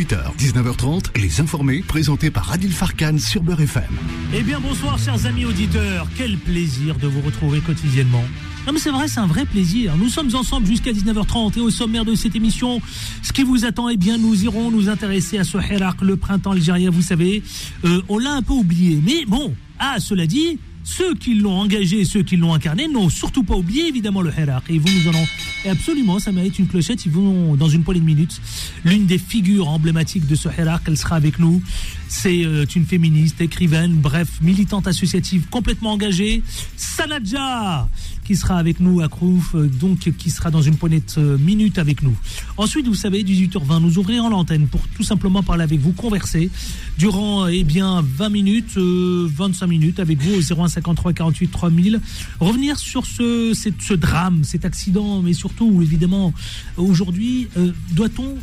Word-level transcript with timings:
18h, 0.00 0.34
19h30, 0.38 1.20
Les 1.20 1.42
Informés, 1.42 1.84
présentés 1.86 2.30
par 2.30 2.50
Adil 2.50 2.72
Farkan 2.72 3.18
sur 3.18 3.42
Beurre 3.42 3.60
FM. 3.60 3.84
Eh 4.34 4.42
bien, 4.42 4.58
bonsoir, 4.58 4.98
chers 4.98 5.26
amis 5.26 5.44
auditeurs. 5.44 6.06
Quel 6.16 6.38
plaisir 6.38 6.96
de 6.96 7.06
vous 7.06 7.20
retrouver 7.20 7.60
quotidiennement. 7.60 8.24
Non, 8.66 8.72
mais 8.72 8.78
c'est 8.78 8.92
vrai, 8.92 9.08
c'est 9.08 9.20
un 9.20 9.26
vrai 9.26 9.44
plaisir. 9.44 9.98
Nous 9.98 10.08
sommes 10.08 10.34
ensemble 10.34 10.66
jusqu'à 10.66 10.92
19h30 10.92 11.58
et 11.58 11.60
au 11.60 11.68
sommaire 11.68 12.06
de 12.06 12.14
cette 12.14 12.34
émission, 12.34 12.80
ce 13.22 13.34
qui 13.34 13.42
vous 13.42 13.66
attend, 13.66 13.90
eh 13.90 13.98
bien, 13.98 14.16
nous 14.16 14.42
irons 14.42 14.70
nous 14.70 14.88
intéresser 14.88 15.36
à 15.36 15.44
ce 15.44 15.58
Hirak, 15.58 16.00
le 16.00 16.16
printemps 16.16 16.52
algérien, 16.52 16.88
vous 16.88 17.02
savez. 17.02 17.42
Euh, 17.84 18.00
on 18.08 18.16
l'a 18.16 18.32
un 18.32 18.42
peu 18.42 18.54
oublié. 18.54 18.98
Mais 19.04 19.26
bon, 19.26 19.54
ah, 19.78 19.96
cela 20.00 20.26
dit, 20.26 20.58
ceux 20.96 21.14
qui 21.14 21.34
l'ont 21.34 21.58
engagé, 21.58 22.04
ceux 22.04 22.22
qui 22.22 22.36
l'ont 22.36 22.52
incarné, 22.52 22.88
n'ont 22.88 23.08
surtout 23.08 23.44
pas 23.44 23.54
oublié 23.54 23.86
évidemment 23.86 24.22
le 24.22 24.32
Hirak. 24.36 24.64
Et 24.68 24.78
vous 24.78 24.88
nous 24.88 25.08
en 25.08 25.14
et 25.64 25.68
absolument, 25.68 26.18
ça 26.18 26.32
mérite 26.32 26.58
une 26.58 26.66
clochette. 26.66 27.04
Ils 27.04 27.12
vont 27.12 27.54
dans 27.54 27.68
une 27.68 27.82
poignée 27.84 28.00
de 28.00 28.06
minutes. 28.06 28.40
L'une 28.84 29.06
des 29.06 29.18
figures 29.18 29.68
emblématiques 29.68 30.26
de 30.26 30.34
ce 30.34 30.48
Hirak, 30.48 30.82
elle 30.86 30.96
sera 30.96 31.16
avec 31.16 31.38
nous. 31.38 31.62
C'est 32.08 32.44
euh, 32.44 32.64
une 32.74 32.86
féministe, 32.86 33.40
écrivaine, 33.40 33.92
bref, 33.92 34.28
militante 34.40 34.86
associative 34.86 35.46
complètement 35.50 35.92
engagée. 35.92 36.42
Sanadja 36.76 37.88
qui 38.30 38.36
sera 38.36 38.58
avec 38.58 38.78
nous 38.78 39.00
à 39.00 39.08
Krouf, 39.08 39.56
euh, 39.56 39.66
donc 39.66 39.98
qui 40.16 40.30
sera 40.30 40.52
dans 40.52 40.62
une 40.62 40.76
poignée 40.76 41.00
de 41.00 41.20
euh, 41.20 41.36
minutes 41.36 41.78
avec 41.78 42.00
nous. 42.00 42.14
Ensuite, 42.58 42.86
vous 42.86 42.94
savez, 42.94 43.24
18h20, 43.24 43.80
nous 43.80 43.98
ouvrirons 43.98 44.28
l'antenne 44.28 44.68
pour 44.68 44.86
tout 44.94 45.02
simplement 45.02 45.42
parler 45.42 45.64
avec 45.64 45.80
vous, 45.80 45.90
converser 45.90 46.48
durant 46.96 47.48
eh 47.48 47.64
bien 47.64 48.04
20 48.06 48.28
minutes, 48.28 48.76
25 48.76 49.66
minutes 49.66 49.98
avec 49.98 50.22
vous 50.22 50.36
au 50.36 50.40
0153 50.40 51.12
48 51.12 51.48
3000. 51.48 52.00
Revenir 52.38 52.78
sur 52.78 53.04
ce, 53.04 53.52
ce 53.52 53.94
drame, 53.94 54.44
cet 54.44 54.64
accident, 54.64 55.22
mais 55.22 55.32
surtout, 55.32 55.82
évidemment, 55.82 56.32
aujourd'hui, 56.76 57.48
doit-on 57.90 58.36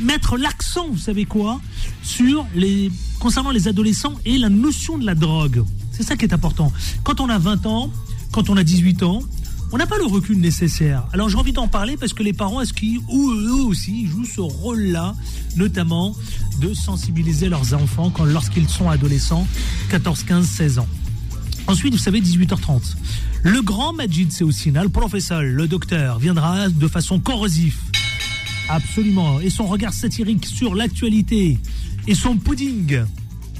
mettre 0.00 0.36
l'accent, 0.36 0.86
vous 0.90 0.98
savez 0.98 1.24
quoi, 1.24 1.62
sur 2.02 2.46
les 2.54 2.90
concernant 3.20 3.52
les 3.52 3.68
adolescents 3.68 4.16
et 4.26 4.36
la 4.36 4.50
notion 4.50 4.98
de 4.98 5.06
la 5.06 5.14
drogue? 5.14 5.64
C'est 5.92 6.02
ça 6.02 6.14
qui 6.14 6.26
est 6.26 6.34
important. 6.34 6.70
Quand 7.04 7.22
on 7.22 7.30
a 7.30 7.38
20 7.38 7.64
ans, 7.64 7.90
quand 8.36 8.50
on 8.50 8.58
a 8.58 8.64
18 8.64 9.02
ans, 9.02 9.22
on 9.72 9.78
n'a 9.78 9.86
pas 9.86 9.96
le 9.96 10.04
recul 10.04 10.38
nécessaire. 10.38 11.04
Alors 11.14 11.30
j'ai 11.30 11.38
envie 11.38 11.54
d'en 11.54 11.68
parler 11.68 11.96
parce 11.96 12.12
que 12.12 12.22
les 12.22 12.34
parents, 12.34 12.60
est-ce 12.60 12.74
qu'ils, 12.74 12.98
ou 13.08 13.30
eux 13.32 13.64
aussi, 13.64 14.06
jouent 14.06 14.26
ce 14.26 14.42
rôle-là, 14.42 15.14
notamment 15.56 16.14
de 16.60 16.74
sensibiliser 16.74 17.48
leurs 17.48 17.72
enfants 17.72 18.12
lorsqu'ils 18.26 18.68
sont 18.68 18.90
adolescents, 18.90 19.46
14, 19.88 20.24
15, 20.24 20.46
16 20.46 20.78
ans. 20.80 20.88
Ensuite, 21.66 21.94
vous 21.94 21.98
savez, 21.98 22.20
18h30. 22.20 22.96
Le 23.42 23.62
grand 23.62 23.94
Majid 23.94 24.30
Seoussina, 24.30 24.82
le 24.82 24.90
professeur, 24.90 25.40
le 25.40 25.66
docteur, 25.66 26.18
viendra 26.18 26.68
de 26.68 26.88
façon 26.88 27.18
corrosive 27.18 27.78
Absolument. 28.68 29.40
Et 29.40 29.48
son 29.48 29.64
regard 29.64 29.94
satirique 29.94 30.44
sur 30.44 30.74
l'actualité 30.74 31.58
et 32.06 32.14
son 32.14 32.36
pudding. 32.36 33.00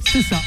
C'est 0.04 0.22
ça. 0.22 0.42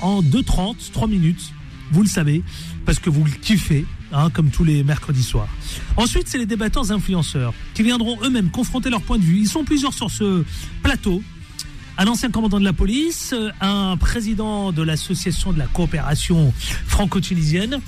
En 0.00 0.20
2h30, 0.20 0.90
3 0.92 1.06
minutes, 1.06 1.52
vous 1.92 2.02
le 2.02 2.08
savez, 2.08 2.42
parce 2.84 2.98
que 2.98 3.10
vous 3.10 3.24
le 3.24 3.30
kiffez, 3.30 3.86
hein, 4.12 4.30
comme 4.30 4.50
tous 4.50 4.64
les 4.64 4.84
mercredis 4.84 5.22
soirs. 5.22 5.48
Ensuite, 5.96 6.28
c'est 6.28 6.38
les 6.38 6.46
débatteurs 6.46 6.92
influenceurs 6.92 7.54
qui 7.74 7.82
viendront 7.82 8.18
eux-mêmes 8.22 8.50
confronter 8.50 8.90
leur 8.90 9.02
point 9.02 9.18
de 9.18 9.24
vue. 9.24 9.38
Ils 9.38 9.48
sont 9.48 9.64
plusieurs 9.64 9.92
sur 9.92 10.10
ce 10.10 10.44
plateau. 10.82 11.22
Un 11.96 12.06
ancien 12.06 12.30
commandant 12.30 12.58
de 12.58 12.64
la 12.64 12.72
police, 12.72 13.34
un 13.60 13.96
président 13.96 14.72
de 14.72 14.82
l'association 14.82 15.52
de 15.52 15.58
la 15.58 15.66
coopération 15.66 16.52
franco-tunisienne, 16.86 17.80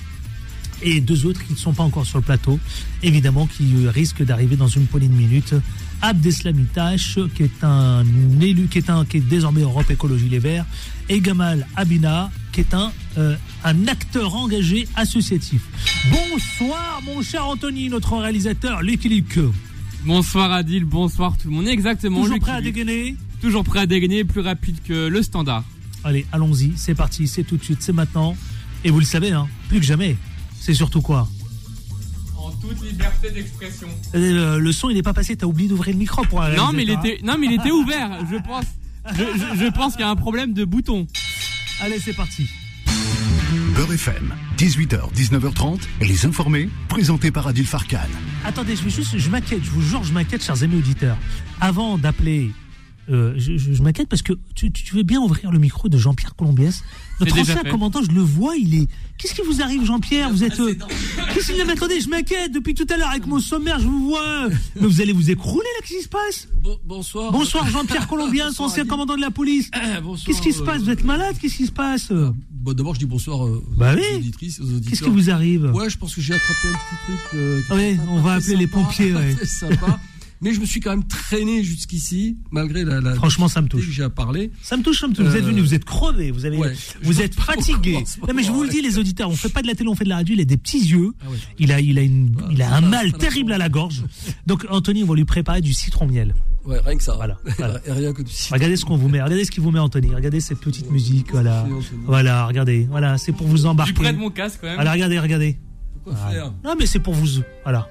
et 0.82 1.00
deux 1.00 1.26
autres 1.26 1.44
qui 1.44 1.54
ne 1.54 1.58
sont 1.58 1.72
pas 1.72 1.82
encore 1.82 2.06
sur 2.06 2.18
le 2.18 2.24
plateau, 2.24 2.60
évidemment, 3.02 3.46
qui 3.46 3.88
risquent 3.88 4.22
d'arriver 4.22 4.56
dans 4.56 4.68
une 4.68 4.86
poignée 4.86 5.08
de 5.08 5.14
minutes. 5.14 5.54
Abdeslamitash, 6.02 7.18
qui 7.34 7.44
est 7.44 7.64
un 7.64 8.04
élu, 8.40 8.68
qui 8.68 8.78
est, 8.78 8.90
un, 8.90 9.04
qui 9.04 9.16
est 9.16 9.20
désormais 9.20 9.62
Europe 9.62 9.90
Écologie 9.90 10.28
Les 10.28 10.38
Verts, 10.38 10.66
et 11.08 11.20
Gamal 11.20 11.66
Abina, 11.76 12.30
qui 12.56 12.62
est 12.62 12.72
un, 12.72 12.90
euh, 13.18 13.36
un 13.64 13.86
acteur 13.86 14.34
engagé 14.34 14.88
associatif. 14.96 15.60
Bonsoir, 16.10 17.02
mon 17.04 17.20
cher 17.20 17.46
Anthony, 17.46 17.90
notre 17.90 18.16
réalisateur, 18.16 18.80
Lucky 18.80 19.22
Bonsoir 20.06 20.52
Adil, 20.52 20.86
bonsoir 20.86 21.36
tout 21.36 21.50
le 21.50 21.54
monde. 21.54 21.68
Exactement. 21.68 22.22
Toujours 22.22 22.38
prêt 22.38 22.52
à 22.52 22.62
dégainer 22.62 23.14
Toujours 23.42 23.62
prêt 23.62 23.80
à 23.80 23.86
dégainer, 23.86 24.24
plus 24.24 24.40
rapide 24.40 24.78
que 24.82 25.08
le 25.08 25.22
standard. 25.22 25.64
Allez, 26.02 26.24
allons-y, 26.32 26.72
c'est 26.76 26.94
parti, 26.94 27.28
c'est 27.28 27.44
tout 27.44 27.58
de 27.58 27.62
suite, 27.62 27.82
c'est 27.82 27.92
maintenant. 27.92 28.34
Et 28.84 28.90
vous 28.90 29.00
le 29.00 29.04
savez, 29.04 29.32
hein, 29.32 29.46
plus 29.68 29.80
que 29.80 29.84
jamais, 29.84 30.16
c'est 30.58 30.72
surtout 30.72 31.02
quoi? 31.02 31.28
En 32.38 32.52
toute 32.52 32.82
liberté 32.82 33.32
d'expression. 33.32 33.88
Euh, 34.14 34.58
le 34.58 34.72
son, 34.72 34.88
il 34.88 34.94
n'est 34.94 35.02
pas 35.02 35.12
passé. 35.12 35.36
T'as 35.36 35.44
oublié 35.44 35.68
d'ouvrir 35.68 35.92
le 35.92 35.98
micro 35.98 36.22
pour 36.22 36.40
Non, 36.40 36.70
mais 36.72 36.84
il 36.84 36.90
était, 36.90 37.20
non, 37.22 37.36
mais 37.38 37.48
il 37.48 37.52
était 37.52 37.70
ouvert. 37.70 38.24
Je 38.30 38.36
pense, 38.38 38.64
je, 39.14 39.70
pense 39.72 39.92
qu'il 39.92 40.00
y 40.00 40.08
a 40.08 40.10
un 40.10 40.16
problème 40.16 40.54
de 40.54 40.64
bouton. 40.64 41.06
Allez, 41.78 41.98
c'est 41.98 42.14
parti. 42.14 42.48
Beurre 43.74 43.92
FM, 43.92 44.34
18h, 44.56 45.12
19h30, 45.12 45.80
les 46.00 46.24
informés, 46.24 46.70
présentés 46.88 47.30
par 47.30 47.46
Adil 47.48 47.66
Farkan. 47.66 47.98
Attendez, 48.46 48.76
je, 48.76 48.88
juste, 48.88 49.18
je 49.18 49.28
m'inquiète, 49.28 49.62
je 49.62 49.70
vous 49.70 49.82
jure, 49.82 50.02
je 50.02 50.12
m'inquiète, 50.14 50.42
chers 50.42 50.62
amis 50.62 50.76
auditeurs. 50.76 51.18
Avant 51.60 51.98
d'appeler 51.98 52.52
euh, 53.08 53.34
je, 53.36 53.82
m'inquiète 53.82 54.08
parce 54.08 54.22
que 54.22 54.32
tu, 54.54 54.70
veux 54.92 55.02
bien 55.02 55.20
ouvrir 55.20 55.52
le 55.52 55.58
micro 55.58 55.88
de 55.88 55.96
Jean-Pierre 55.96 56.34
Colombiès. 56.34 56.82
Notre 57.20 57.38
ancien 57.38 57.62
commandant, 57.62 58.02
je 58.02 58.10
le 58.10 58.20
vois, 58.20 58.56
il 58.56 58.74
est. 58.74 58.88
Qu'est-ce 59.16 59.34
qui 59.34 59.42
vous 59.42 59.62
arrive, 59.62 59.84
Jean-Pierre 59.84 60.30
Vous 60.30 60.44
êtes. 60.44 60.58
Euh, 60.60 60.74
qu'est-ce 61.32 61.52
qu'il 61.52 61.70
Attendez, 61.70 62.00
je 62.00 62.08
m'inquiète 62.08 62.52
depuis 62.52 62.74
tout 62.74 62.86
à 62.90 62.96
l'heure 62.96 63.10
avec 63.10 63.26
mon 63.26 63.38
sommaire, 63.38 63.78
je 63.78 63.86
vous 63.86 64.08
vois. 64.08 64.48
Mais 64.48 64.86
vous 64.86 65.00
allez 65.00 65.12
vous 65.12 65.30
écrouler 65.30 65.66
là, 65.76 65.86
qu'est-ce 65.86 65.98
qui 65.98 66.04
se 66.04 66.08
passe 66.08 66.48
Bonsoir. 66.84 67.32
Bonsoir, 67.32 67.68
Jean-Pierre 67.68 68.08
Colombiens, 68.08 68.50
ancien 68.58 68.84
commandant 68.84 69.16
de 69.16 69.20
la 69.20 69.30
police. 69.30 69.70
Qu'est-ce 70.26 70.42
qui 70.42 70.52
se 70.52 70.62
passe 70.62 70.82
Vous 70.82 70.90
êtes 70.90 71.04
malade 71.04 71.36
Qu'est-ce 71.40 71.56
qui 71.56 71.66
se 71.66 71.72
passe 71.72 72.12
Bon, 72.50 72.72
D'abord, 72.72 72.94
je 72.94 72.98
dis 72.98 73.06
bonsoir 73.06 73.46
euh, 73.46 73.62
bah 73.76 73.94
aux 73.94 74.16
auditrices, 74.16 74.58
aux 74.60 74.64
auditeurs. 74.64 74.90
Qu'est-ce 74.90 75.04
qui 75.04 75.10
vous 75.10 75.30
arrive 75.30 75.70
Ouais, 75.72 75.88
je 75.88 75.96
pense 75.96 76.14
que 76.14 76.20
j'ai 76.20 76.34
attrapé 76.34 76.68
un 76.68 77.06
petit 77.06 77.28
truc. 77.28 77.64
oui, 77.70 77.96
on 78.08 78.20
va 78.20 78.34
appeler 78.34 78.56
les 78.56 78.66
pompiers. 78.66 79.14
Ouais. 79.14 79.36
sympa. 79.44 80.00
Mais 80.40 80.52
je 80.52 80.60
me 80.60 80.66
suis 80.66 80.80
quand 80.80 80.90
même 80.90 81.04
traîné 81.06 81.64
jusqu'ici, 81.64 82.36
malgré 82.50 82.84
la, 82.84 83.00
la 83.00 83.14
Franchement, 83.14 83.48
ça 83.48 83.62
me 83.62 83.68
touche. 83.68 83.88
j'ai 83.90 84.02
à 84.02 84.10
parler. 84.10 84.50
Ça 84.62 84.76
me 84.76 84.82
touche, 84.82 85.00
ça 85.00 85.08
me 85.08 85.14
touche. 85.14 85.26
Vous 85.26 85.36
êtes 85.36 85.44
venu, 85.44 85.60
vous 85.60 85.74
êtes 85.74 85.84
crevé, 85.84 86.30
vous 86.30 86.44
avez, 86.44 86.58
vous 87.02 87.22
êtes 87.22 87.34
fatigué. 87.34 88.04
Non, 88.26 88.34
mais 88.34 88.42
je 88.42 88.52
vous 88.52 88.62
le 88.62 88.68
dis, 88.68 88.82
les 88.82 88.98
auditeurs, 88.98 89.30
on 89.30 89.36
fait 89.36 89.48
pas 89.48 89.62
de 89.62 89.66
la 89.66 89.74
télé, 89.74 89.88
on 89.88 89.94
fait 89.94 90.04
de 90.04 90.08
la 90.10 90.16
radio. 90.16 90.34
Il 90.34 90.40
a 90.40 90.44
des 90.44 90.56
petits 90.56 90.84
yeux. 90.84 91.12
Ah 91.22 91.26
il 91.58 91.72
a, 91.72 91.80
il 91.80 91.98
a 91.98 92.02
une, 92.02 92.36
ah, 92.40 92.48
il 92.50 92.62
a 92.62 92.74
un 92.74 92.80
mal 92.80 93.12
terrible 93.12 93.52
à 93.52 93.58
la 93.58 93.68
gorge. 93.68 94.04
Donc, 94.46 94.66
Anthony, 94.70 95.04
on 95.04 95.06
va 95.06 95.14
lui 95.14 95.24
préparer 95.24 95.60
du 95.60 95.72
citron 95.72 96.06
miel. 96.06 96.34
Ouais, 96.64 96.80
rien 96.84 96.96
que 96.96 97.02
ça. 97.02 97.14
Voilà. 97.14 97.38
rien 97.86 98.12
que 98.12 98.22
du 98.22 98.30
citron. 98.30 98.56
Regardez 98.56 98.76
ce 98.76 98.84
qu'on 98.84 98.96
vous 98.96 99.08
met. 99.08 99.22
Regardez 99.22 99.44
ce 99.44 99.50
qu'il 99.50 99.62
vous 99.62 99.70
met, 99.70 99.78
Anthony. 99.78 100.14
Regardez 100.14 100.40
cette 100.40 100.60
petite 100.60 100.90
musique. 100.90 101.30
Voilà. 101.30 101.66
Voilà, 102.06 102.46
regardez. 102.46 102.86
Voilà, 102.90 103.18
c'est 103.18 103.32
pour 103.32 103.46
vous 103.46 103.66
embarquer. 103.66 103.94
Je 103.94 104.00
prête 104.00 104.16
mon 104.16 104.30
casque 104.30 104.58
quand 104.60 104.66
même. 104.68 104.78
Alors, 104.80 104.92
regardez, 104.92 105.18
regardez. 105.18 105.58
Non, 106.64 106.74
mais 106.78 106.86
c'est 106.86 107.00
pour 107.00 107.14
vous. 107.14 107.26
Voilà. 107.64 107.88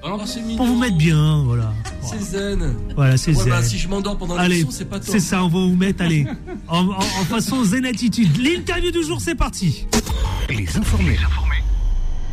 pour 0.58 0.66
vous 0.66 0.78
mettre 0.78 0.98
bien, 0.98 1.44
voilà. 1.44 1.74
C'est 2.02 2.20
zen. 2.20 2.76
Voilà, 2.96 3.18
c'est 3.18 3.34
zen. 3.34 3.50
Bah, 3.50 3.62
si 3.62 3.78
je 3.78 3.88
m'endors 3.88 4.18
pendant 4.18 4.42
l'émission, 4.42 4.72
c'est 4.72 4.86
pas 4.86 5.00
toi. 5.00 5.08
C'est 5.12 5.20
ça, 5.20 5.44
on 5.44 5.50
va 5.50 5.60
vous 5.60 5.76
mettre, 5.76 6.04
allez, 6.04 6.26
en, 6.68 6.92
façon 7.30 7.64
zen 7.64 7.86
attitude. 7.86 8.38
L'interview 8.38 8.92
du 8.92 9.04
jour, 9.04 9.20
c'est 9.20 9.36
parti. 9.36 9.86
Les 10.50 10.78
informés. 10.78 11.18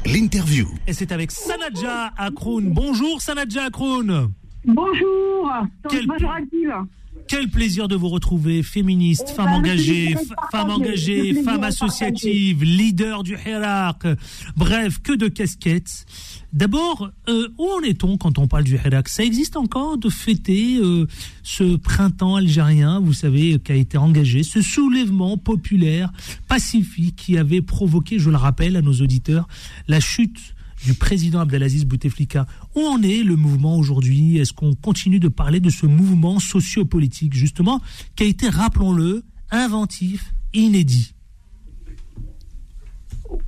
L'interview. 0.04 0.68
Et 0.86 0.92
c'est 0.92 1.12
avec 1.12 1.30
Sanadja 1.30 2.12
Akroun. 2.16 2.72
Bonjour 2.72 3.20
Sanadja 3.20 3.64
Akroun. 3.66 4.32
Bonjour. 4.64 5.50
Bonjour 5.84 6.30
quel 7.28 7.48
plaisir 7.48 7.88
de 7.88 7.96
vous 7.96 8.08
retrouver, 8.08 8.62
féministe, 8.62 9.30
femme 9.30 9.52
engagée, 9.52 10.14
femme 10.50 10.70
engagée, 10.70 11.42
femme 11.42 11.64
associative, 11.64 12.62
leader 12.62 13.22
du 13.22 13.36
Hirak. 13.46 14.06
Bref, 14.56 14.98
que 15.02 15.12
de 15.12 15.28
casquettes. 15.28 16.06
D'abord, 16.52 17.10
euh, 17.28 17.48
où 17.58 17.66
en 17.70 17.80
est-on 17.80 18.18
quand 18.18 18.38
on 18.38 18.46
parle 18.46 18.64
du 18.64 18.76
Hirak? 18.76 19.08
Ça 19.08 19.24
existe 19.24 19.56
encore 19.56 19.96
de 19.96 20.10
fêter 20.10 20.78
euh, 20.78 21.06
ce 21.42 21.76
printemps 21.76 22.36
algérien, 22.36 23.00
vous 23.00 23.14
savez, 23.14 23.58
qui 23.58 23.72
a 23.72 23.76
été 23.76 23.96
engagé, 23.96 24.42
ce 24.42 24.60
soulèvement 24.60 25.38
populaire, 25.38 26.12
pacifique, 26.48 27.16
qui 27.16 27.38
avait 27.38 27.62
provoqué, 27.62 28.18
je 28.18 28.28
le 28.28 28.36
rappelle 28.36 28.76
à 28.76 28.82
nos 28.82 28.94
auditeurs, 28.94 29.48
la 29.88 30.00
chute 30.00 30.54
du 30.84 30.94
président 30.94 31.40
Abdelaziz 31.40 31.84
Bouteflika. 31.84 32.46
Où 32.74 32.80
en 32.80 33.02
est 33.02 33.22
le 33.22 33.36
mouvement 33.36 33.76
aujourd'hui? 33.76 34.38
Est-ce 34.38 34.52
qu'on 34.52 34.74
continue 34.74 35.20
de 35.20 35.28
parler 35.28 35.60
de 35.60 35.70
ce 35.70 35.86
mouvement 35.86 36.38
sociopolitique, 36.38 37.34
justement, 37.34 37.80
qui 38.16 38.24
a 38.24 38.26
été, 38.26 38.48
rappelons-le, 38.48 39.22
inventif, 39.50 40.32
inédit? 40.54 41.14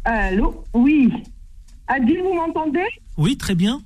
Allô? 0.04 0.64
Oui. 0.72 1.10
Adil, 1.86 2.20
vous 2.22 2.34
m'entendez? 2.34 2.86
Oui, 3.16 3.36
très 3.36 3.54
bien. 3.54 3.82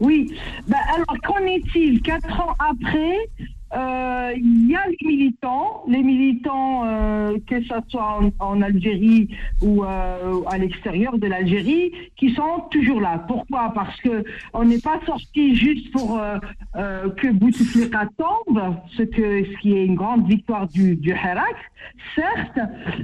Oui. 0.00 0.34
Bah, 0.68 0.78
alors, 0.94 1.16
qu'en 1.22 1.44
est-il 1.46 2.02
Quatre 2.02 2.30
ans 2.40 2.54
après, 2.58 3.16
il 3.74 4.70
y 4.70 4.74
a 4.74 4.86
les 4.88 5.06
militants, 5.06 5.82
les 5.88 6.02
militants, 6.02 6.84
euh, 6.84 7.36
que 7.46 7.62
ce 7.62 7.74
soit 7.88 8.20
en, 8.38 8.62
Algérie 8.62 9.28
ou 9.60 9.84
euh, 9.84 10.42
à 10.46 10.58
l'extérieur 10.58 11.18
de 11.18 11.26
l'Algérie, 11.26 11.92
qui 12.16 12.34
sont 12.34 12.64
toujours 12.70 13.00
là. 13.00 13.24
Pourquoi? 13.26 13.72
Parce 13.74 13.98
que 14.00 14.24
on 14.52 14.64
n'est 14.64 14.80
pas 14.80 15.00
sorti 15.06 15.56
juste 15.56 15.90
pour 15.92 16.18
euh, 16.18 16.38
euh, 16.76 17.10
que 17.10 17.28
Bouteflika 17.28 18.08
tombe, 18.16 18.76
ce 18.96 19.02
qui 19.02 19.72
est 19.76 19.86
une 19.86 19.94
grande 19.94 20.26
victoire 20.28 20.68
du, 20.68 20.96
du 20.96 21.10
Hirak, 21.10 21.56
certes, 22.14 22.58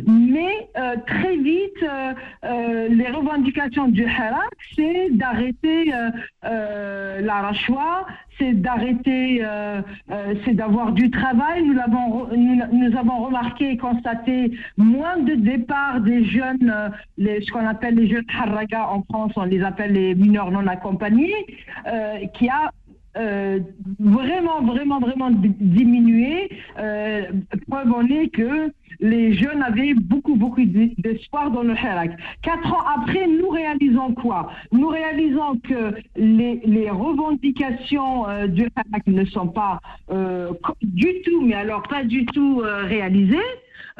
mais 0.06 0.68
euh, 0.76 0.96
très 1.06 1.36
vite, 1.36 1.82
euh, 1.82 2.12
euh, 2.44 2.88
les 2.88 3.08
revendications 3.08 3.88
du 3.88 4.02
Hirak, 4.02 4.50
c'est 4.76 5.10
d'arrêter 5.10 5.92
euh, 5.92 6.10
euh, 6.44 7.20
la 7.20 7.40
c'est 8.38 8.54
d'arrêter, 8.54 9.40
euh, 9.42 9.82
euh, 10.10 10.34
c'est 10.44 10.54
d'avoir 10.54 10.92
du 10.92 11.10
travail. 11.10 11.64
Nous, 11.64 11.74
l'avons 11.74 12.26
re- 12.26 12.68
nous, 12.72 12.96
avons 12.96 13.18
remarqué 13.24 13.70
et 13.72 13.76
constaté 13.76 14.52
moins 14.76 15.18
de 15.18 15.34
départs 15.34 16.00
des 16.00 16.24
jeunes, 16.24 16.72
euh, 16.74 16.88
les, 17.16 17.40
ce 17.42 17.50
qu'on 17.50 17.66
appelle 17.66 17.94
les 17.96 18.08
jeunes 18.08 18.24
harraga 18.40 18.88
en 18.88 19.02
France, 19.02 19.32
on 19.36 19.44
les 19.44 19.62
appelle 19.62 19.92
les 19.92 20.14
mineurs 20.14 20.50
non 20.50 20.66
accompagnés, 20.66 21.34
qui 22.34 22.48
a 22.48 22.70
euh, 23.18 23.58
vraiment, 23.98 24.62
vraiment, 24.62 25.00
vraiment 25.00 25.30
di- 25.30 25.54
diminué. 25.58 26.48
Euh, 26.78 27.22
preuve 27.68 27.92
en 27.92 28.04
est 28.06 28.28
que 28.28 28.72
les 29.00 29.32
jeunes 29.34 29.62
avaient 29.62 29.94
beaucoup, 29.94 30.34
beaucoup 30.34 30.64
d'espoir 30.64 31.50
dans 31.50 31.62
le 31.62 31.74
Hirak. 31.74 32.12
Quatre 32.42 32.72
ans 32.72 32.84
après, 32.96 33.26
nous 33.26 33.48
réalisons 33.48 34.14
quoi? 34.14 34.50
Nous 34.72 34.88
réalisons 34.88 35.56
que 35.62 35.94
les, 36.16 36.60
les 36.64 36.90
revendications 36.90 38.28
euh, 38.28 38.46
du 38.46 38.62
Hirak 38.62 39.06
ne 39.06 39.24
sont 39.26 39.48
pas 39.48 39.80
euh, 40.10 40.50
du 40.82 41.08
tout, 41.24 41.40
mais 41.42 41.54
alors 41.54 41.82
pas 41.84 42.04
du 42.04 42.26
tout 42.26 42.60
euh, 42.62 42.82
réalisées. 42.84 43.36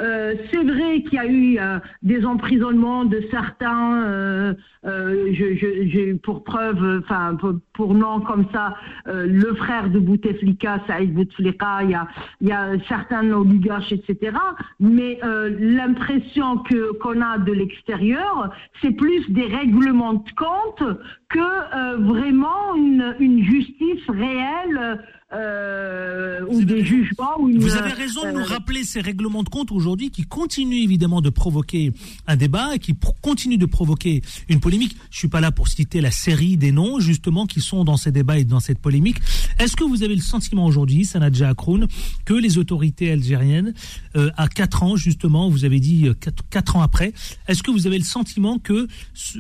Euh, 0.01 0.35
c'est 0.51 0.63
vrai 0.63 1.03
qu'il 1.03 1.15
y 1.15 1.19
a 1.19 1.27
eu 1.27 1.59
euh, 1.59 1.79
des 2.03 2.25
emprisonnements 2.25 3.05
de 3.05 3.23
certains, 3.31 4.03
euh, 4.03 4.55
euh, 4.87 5.33
je, 5.33 6.17
pour 6.17 6.45
preuve, 6.45 7.03
enfin 7.03 7.37
pour, 7.37 7.55
pour 7.73 7.95
nom 7.95 8.21
comme 8.21 8.47
ça, 8.53 8.77
euh, 9.09 9.27
le 9.27 9.55
frère 9.55 9.91
de 9.91 9.99
Bouteflika, 9.99 10.81
Saïd 10.87 11.13
Bouteflika, 11.15 11.83
il 11.83 11.91
y 11.91 11.95
a, 11.95 12.07
il 12.41 12.49
y 12.49 12.53
a 12.53 12.71
certains 12.89 13.29
oligarches, 13.33 13.93
etc. 13.93 14.37
Mais 14.79 15.19
l'impression 15.59 16.59
que 16.59 16.93
qu'on 16.99 17.21
a 17.21 17.39
de 17.39 17.53
l'extérieur, 17.53 18.51
c'est 18.81 18.93
plus 18.93 19.29
des 19.31 19.47
règlements 19.47 20.15
de 20.15 20.31
compte 20.37 20.99
que 21.29 21.97
vraiment 22.03 22.75
une, 22.77 23.15
une 23.19 23.43
justice 23.45 24.09
réelle 24.09 25.01
euh, 25.35 26.41
ou 26.49 26.57
avez 26.57 26.65
des 26.65 26.85
jugements. 26.85 27.39
Ou 27.41 27.49
une, 27.51 27.59
Vous 27.59 27.77
avez 27.77 27.93
raison 27.93 28.23
de 28.25 28.31
nous 28.33 28.41
euh, 28.41 28.45
rappeler 28.45 28.85
ces 28.85 29.01
règlements 29.01 29.43
de 29.43 29.49
compte 29.49 29.71
aujourd'hui 29.73 30.11
qui 30.11 30.23
continuent 30.23 30.83
évidemment 30.83 31.21
de 31.21 31.31
provoquer 31.31 31.93
un 32.27 32.37
débat 32.37 32.75
et 32.75 32.79
qui 32.79 32.95
continuent 33.23 33.59
de 33.59 33.67
provoquer 33.67 34.23
une 34.49 34.61
polémique. 34.61 34.97
Je 35.11 35.19
suis 35.19 35.29
pas 35.29 35.41
là 35.41 35.53
pour 35.53 35.69
citer 35.69 36.01
la 36.01 36.11
série 36.11 36.57
des 36.57 36.73
noms 36.73 36.99
justement 37.01 37.47
qui 37.47 37.61
sont 37.61 37.85
dans 37.85 37.97
ces 37.97 38.13
débats 38.13 38.39
et 38.39 38.45
dans 38.45 38.61
cette 38.61 38.79
polémique. 38.79 39.19
Est-ce 39.59 39.77
que 39.77 39.85
vous 39.85 40.03
avez 40.03 40.15
le 40.15 40.23
sentiment 40.23 40.65
aujourd'hui, 40.65 41.05
Sanadja 41.05 41.51
Akroun, 41.51 41.89
que 42.25 42.35
les 42.35 42.57
autorités 42.59 43.11
algériennes, 43.11 43.75
euh, 44.17 44.31
à 44.37 44.49
quatre 44.49 44.83
ans 44.83 44.97
justement, 44.97 45.49
vous 45.51 45.65
avez 45.65 45.81
dit 45.81 46.07
euh, 46.09 46.15
quatre, 46.15 46.43
quatre 46.49 46.77
ans 46.77 46.83
après, 46.83 47.13
est-ce 47.49 47.63
que 47.63 47.71
vous 47.71 47.87
avez 47.87 47.99
le 47.99 48.05
sentiment 48.05 48.59
que 48.59 48.87
ce- 49.15 49.39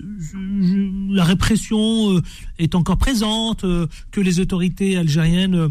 la 1.14 1.24
répression 1.24 2.12
euh, 2.16 2.22
est 2.58 2.74
encore 2.74 2.98
présente, 2.98 3.64
euh, 3.64 3.86
que 4.10 4.20
les 4.20 4.40
autorités 4.40 4.96
algériennes 4.96 5.54
euh, 5.54 5.68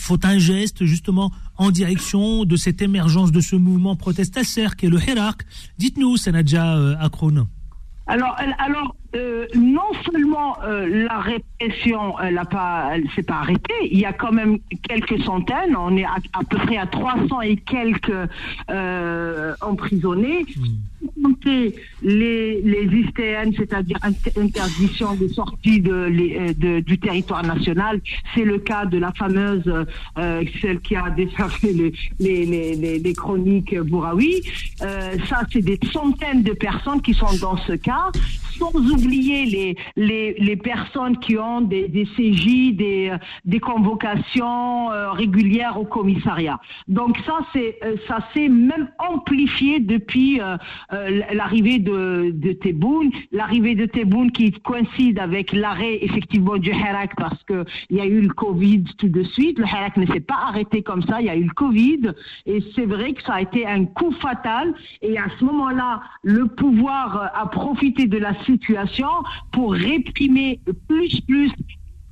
faut 0.00 0.18
un 0.24 0.38
geste 0.38 0.84
justement 0.84 1.30
en 1.56 1.70
direction 1.70 2.44
de 2.44 2.56
cette 2.56 2.82
émergence 2.82 3.32
de 3.32 3.40
ce 3.40 3.56
mouvement 3.56 3.96
protestataire 3.96 4.76
qui 4.76 4.86
est 4.86 4.90
le 4.90 4.98
Hirak. 4.98 5.42
Dites-nous, 5.78 6.16
Sanadja 6.16 6.76
euh, 6.76 6.96
Akroun. 7.00 7.46
Alors, 8.06 8.36
alors 8.58 8.96
euh, 9.14 9.46
non 9.54 9.92
seulement 10.04 10.56
euh, 10.62 11.06
la 11.06 11.20
répression, 11.20 12.18
elle 12.20 12.34
n'a 12.34 12.44
pas, 12.44 12.90
elle 12.92 13.08
s'est 13.10 13.22
pas 13.22 13.38
arrêtée. 13.38 13.74
Il 13.90 13.98
y 13.98 14.04
a 14.04 14.12
quand 14.12 14.32
même 14.32 14.58
quelques 14.88 15.20
centaines. 15.22 15.76
On 15.76 15.96
est 15.96 16.04
à, 16.04 16.16
à 16.32 16.44
peu 16.48 16.56
près 16.58 16.76
à 16.76 16.86
300 16.86 17.40
et 17.42 17.56
quelques 17.56 18.12
euh, 18.70 19.54
emprisonnés. 19.60 20.46
Compter 21.22 21.74
Les, 22.02 22.60
les 22.62 22.84
ISTN, 22.84 23.52
c'est-à-dire 23.56 23.96
inter- 24.02 24.32
interdiction 24.38 25.14
de 25.14 25.28
sortie 25.28 25.82
euh, 25.88 26.52
de- 26.54 26.80
du 26.80 26.98
territoire 26.98 27.42
national, 27.42 28.00
c'est 28.34 28.44
le 28.44 28.58
cas 28.58 28.84
de 28.86 28.98
la 28.98 29.12
fameuse, 29.12 29.62
euh, 30.18 30.44
celle 30.60 30.80
qui 30.80 30.96
a 30.96 31.08
les, 32.18 32.46
les, 32.46 32.74
les, 32.76 32.98
les 32.98 33.12
chroniques 33.14 33.78
Bouraoui. 33.78 34.42
Euh, 34.82 35.16
ça, 35.28 35.42
c'est 35.52 35.62
des 35.62 35.78
centaines 35.92 36.42
de 36.42 36.52
personnes 36.52 37.00
qui 37.02 37.14
sont 37.14 37.34
dans 37.40 37.56
ce 37.58 37.72
cas, 37.72 38.10
sans 38.60 38.74
oublier 38.74 39.46
les, 39.46 39.76
les, 39.96 40.34
les 40.34 40.56
personnes 40.56 41.16
qui 41.18 41.38
ont 41.38 41.62
des, 41.62 41.88
des 41.88 42.04
CJ, 42.04 42.76
des, 42.76 43.08
euh, 43.10 43.16
des 43.46 43.58
convocations 43.58 44.92
euh, 44.92 45.12
régulières 45.12 45.80
au 45.80 45.86
commissariat. 45.86 46.60
Donc 46.86 47.16
ça, 47.24 47.38
c'est 47.52 47.78
euh, 47.82 47.96
ça 48.06 48.18
s'est 48.34 48.48
même 48.48 48.90
amplifié 48.98 49.80
depuis 49.80 50.40
l'arrivée 51.32 51.78
de, 51.78 52.32
de 52.32 52.56
l'arrivée 53.32 53.74
de 53.74 53.86
Tebboune 53.86 54.30
qui 54.32 54.52
coïncide 54.52 55.18
avec 55.18 55.52
l'arrêt 55.52 55.98
effectivement 56.02 56.56
du 56.58 56.70
Hirak 56.70 57.12
parce 57.16 57.42
que 57.44 57.64
il 57.88 57.96
y 57.96 58.00
a 58.00 58.06
eu 58.06 58.20
le 58.20 58.28
Covid 58.28 58.84
tout 58.98 59.08
de 59.08 59.22
suite. 59.22 59.58
Le 59.58 59.64
Hirak 59.64 59.96
ne 59.96 60.06
s'est 60.06 60.20
pas 60.20 60.40
arrêté 60.48 60.82
comme 60.82 61.02
ça. 61.02 61.20
Il 61.20 61.26
y 61.26 61.30
a 61.30 61.36
eu 61.36 61.44
le 61.44 61.54
Covid 61.54 62.12
et 62.46 62.62
c'est 62.74 62.86
vrai 62.86 63.12
que 63.12 63.22
ça 63.22 63.34
a 63.34 63.40
été 63.40 63.66
un 63.66 63.84
coup 63.86 64.12
fatal. 64.20 64.74
Et 65.02 65.16
à 65.18 65.26
ce 65.38 65.44
moment-là, 65.44 66.02
le 66.22 66.46
pouvoir 66.46 67.30
a 67.34 67.46
profité 67.46 68.06
de 68.06 68.18
la 68.18 68.34
situation 68.50 69.08
pour 69.52 69.72
réprimer 69.72 70.60
plus 70.88 71.20
plus 71.22 71.50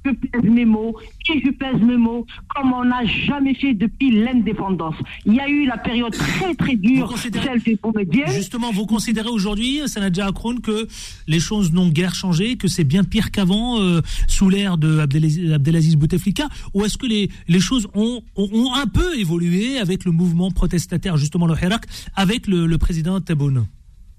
je 0.05 0.11
pèse 0.13 0.51
mes 0.51 0.65
mots 0.65 0.97
et 1.29 1.41
je 1.45 1.51
pèse 1.51 1.81
mes 1.81 1.97
mots 1.97 2.27
comme 2.55 2.73
on 2.73 2.85
n'a 2.85 3.05
jamais 3.05 3.55
fait 3.55 3.75
depuis 3.75 4.11
l'indépendance. 4.11 4.95
Il 5.27 5.35
y 5.35 5.41
a 5.41 5.49
eu 5.49 5.67
la 5.67 5.77
période 5.77 6.13
très 6.13 6.55
très 6.55 6.77
dure, 6.77 7.17
celle 7.19 7.63
des 7.63 7.77
comédiens. 7.77 8.27
Justement, 8.27 8.71
vous 8.73 8.87
considérez 8.87 9.29
aujourd'hui, 9.29 9.81
Sanadja 9.87 10.27
Akroun, 10.27 10.61
que 10.61 10.87
les 11.27 11.41
choses 11.41 11.73
n'ont 11.73 11.89
guère 11.89 12.15
changé, 12.15 12.57
que 12.57 12.69
c'est 12.69 12.85
bien 12.85 13.05
pire 13.05 13.31
qu'avant 13.31 13.81
euh, 13.81 14.01
sous 14.27 14.49
l'ère 14.49 14.79
de 14.79 14.99
Abdelaziz, 15.01 15.53
Abdelaziz 15.53 15.97
Bouteflika 15.97 16.49
Ou 16.75 16.85
est-ce 16.85 16.99
que 16.99 17.07
les, 17.07 17.31
les 17.49 17.61
choses 17.61 17.89
ont, 17.95 18.23
ont, 18.37 18.49
ont 18.53 18.75
un 18.75 18.87
peu 18.87 19.19
évolué 19.19 19.79
avec 19.79 20.05
le 20.05 20.13
mouvement 20.13 20.51
protestataire, 20.51 21.17
justement 21.17 21.47
le 21.47 21.55
Hirak, 21.55 21.87
avec 22.15 22.47
le, 22.47 22.67
le 22.67 22.79
président 22.79 23.21
Tebboune? 23.21 23.67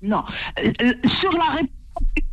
Non. 0.02 0.24
Euh, 0.64 0.72
euh, 0.82 0.94
sur 1.20 1.32
la 1.32 1.62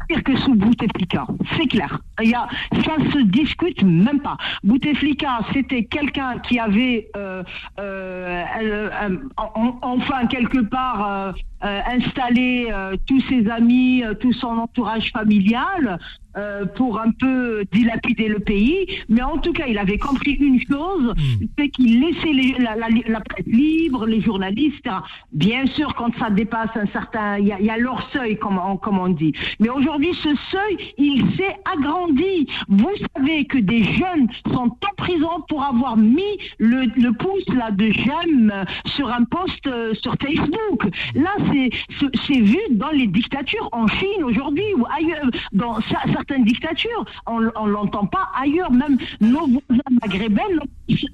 pire 0.09 0.23
que 0.23 0.37
sous 0.37 0.55
Bouteflika. 0.55 1.27
C'est 1.57 1.67
clair. 1.67 2.01
Il 2.23 2.31
y 2.31 2.33
ça 2.33 2.97
se 3.13 3.19
discute 3.25 3.83
même 3.83 4.21
pas. 4.21 4.37
Bouteflika, 4.63 5.41
c'était 5.53 5.85
quelqu'un 5.85 6.39
qui 6.39 6.59
avait, 6.59 7.09
euh, 7.17 7.43
euh, 7.81 8.45
euh, 8.63 9.17
en- 9.37 9.79
enfin, 9.83 10.27
quelque 10.27 10.59
part, 10.61 11.35
installé 11.61 12.73
tous 13.07 13.21
ses 13.29 13.49
amis, 13.49 14.03
tout 14.21 14.33
son 14.33 14.59
entourage 14.59 15.11
familial 15.11 15.99
euh, 16.37 16.65
pour 16.67 17.01
un 17.01 17.11
peu 17.11 17.65
dilapider 17.73 18.29
le 18.29 18.39
pays. 18.41 18.87
Mais 19.09 19.23
en 19.23 19.39
tout 19.39 19.53
cas, 19.53 19.67
il 19.67 19.79
avait 19.79 19.99
compris 19.99 20.33
une 20.35 20.61
chose, 20.69 21.15
c'est 21.59 21.69
qu'il 21.69 22.01
laissait 22.01 22.33
les- 22.33 22.57
la, 22.59 22.77
la- 22.77 22.89
la 23.07 23.21
presse 23.21 23.47
libre, 23.47 24.07
les 24.07 24.21
journalistes. 24.21 24.77
etc. 24.85 24.97
Bien 25.33 25.67
sûr, 25.67 25.95
quand 25.95 26.17
ça 26.19 26.31
dépasse 26.31 26.71
un 26.77 26.87
certain, 26.87 27.39
il 27.39 27.47
y 27.47 27.53
a, 27.53 27.61
il 27.61 27.67
y 27.67 27.71
a 27.71 27.79
leur 27.79 28.09
seuil, 28.13 28.39
comme 28.39 28.59
on, 28.59 28.77
comme 28.77 28.99
on 28.99 29.09
dit. 29.09 29.33
Mais 29.61 29.69
aujourd'hui, 29.69 30.13
ce 30.15 30.35
seuil, 30.51 30.77
il 30.99 31.21
s'est 31.37 31.57
agrandi. 31.65 32.47
Vous 32.69 32.91
savez 33.17 33.45
que 33.47 33.59
des 33.59 33.85
jeunes 33.85 34.29
sont 34.53 34.71
en 34.71 34.95
prison 34.97 35.31
pour 35.49 35.63
avoir 35.63 35.97
mis 35.97 36.23
le, 36.59 36.87
le 37.01 37.13
pouce 37.13 37.47
là 37.55 37.71
de 37.71 37.91
j'aime 37.91 38.53
sur 38.87 39.09
un 39.09 39.25
post 39.25 39.67
euh, 39.67 39.95
sur 39.95 40.15
Facebook. 40.21 40.89
Là, 41.15 41.31
c'est 41.51 42.41
vu 42.41 42.59
dans 42.73 42.91
les 42.91 43.07
dictatures 43.07 43.69
en 43.73 43.87
Chine 43.87 44.23
aujourd'hui 44.25 44.65
ou 44.77 44.85
ailleurs, 44.95 45.31
dans 45.53 45.81
certaines 46.27 46.45
dictatures. 46.45 47.05
On, 47.27 47.41
on 47.57 47.67
l'entend 47.67 48.07
pas 48.07 48.29
ailleurs. 48.41 48.71
Même 48.73 48.99
nos 49.21 49.47
voisins 49.47 49.83
maghrébins 50.03 50.43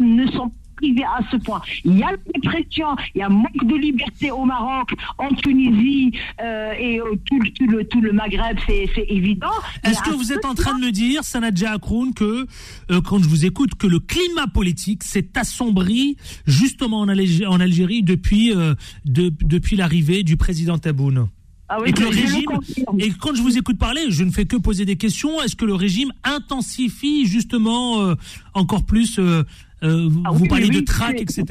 ne 0.01 0.27
sont 0.29 0.49
pas 0.49 0.55
privés 0.77 1.05
à 1.05 1.21
ce 1.31 1.37
point. 1.37 1.61
Il 1.85 1.97
y 1.99 2.03
a 2.03 2.11
la 2.13 2.17
répression, 2.35 2.87
il 3.15 3.19
y 3.19 3.23
a 3.23 3.29
manque 3.29 3.65
de 3.65 3.75
liberté 3.77 4.31
au 4.33 4.45
Maroc, 4.45 4.91
en 5.19 5.29
Tunisie 5.29 6.13
euh, 6.41 6.73
et 6.77 6.99
euh, 6.99 7.15
tout, 7.27 7.39
le- 7.39 7.51
tout 7.53 7.67
le, 7.69 7.85
tout 7.87 8.01
le 8.01 8.13
Maghreb, 8.13 8.59
c'est 8.67 8.89
évident. 9.09 9.47
Est-ce 9.85 10.03
que 10.03 10.11
vous 10.11 10.33
êtes 10.33 10.45
en 10.45 10.55
train 10.55 10.77
de 10.77 10.85
me 10.85 10.91
dire, 10.91 11.23
Sanadja 11.23 11.73
Akroun, 11.73 12.15
que 12.15 12.47
euh, 12.91 13.01
quand 13.03 13.23
je 13.23 13.29
vous 13.29 13.45
écoute, 13.45 13.75
que 13.77 13.87
le 13.87 14.01
climat 14.01 14.49
politique 14.53 15.05
s'est 15.05 15.29
assombri 15.37 16.17
justement 16.47 17.01
en, 17.01 17.09
Algérie, 17.09 17.47
en 17.47 17.61
Algérie 17.61 18.03
depuis, 18.03 18.53
de- 19.05 19.33
depuis 19.43 19.77
l'arrivée 19.77 20.25
du 20.25 20.37
président 20.37 20.79
Taboun 20.79 21.29
Ah 21.75 21.79
oui, 21.81 21.89
et 21.89 21.93
que 21.95 22.03
le 22.03 22.09
régime, 22.09 22.51
et 22.99 23.11
quand 23.19 23.35
je 23.35 23.41
vous 23.41 23.57
écoute 23.57 23.79
parler, 23.79 24.03
je 24.11 24.25
ne 24.25 24.31
fais 24.31 24.45
que 24.45 24.57
poser 24.57 24.85
des 24.85 24.97
questions. 24.97 25.41
Est-ce 25.41 25.57
que 25.57 25.65
le 25.65 25.75
régime 25.75 26.13
intensifie 26.23 27.25
justement 27.25 28.03
euh, 28.03 28.15
encore 28.53 28.85
plus 28.85 29.19
euh, 29.19 29.43
euh, 29.83 30.07
vous, 30.07 30.23
Ah 30.27 30.33
vous 30.33 30.43
oui, 30.43 30.49
parlez 30.49 30.69
oui, 30.69 30.83
de 30.83 30.91
c'est- 30.93 31.21
etc. 31.23 31.45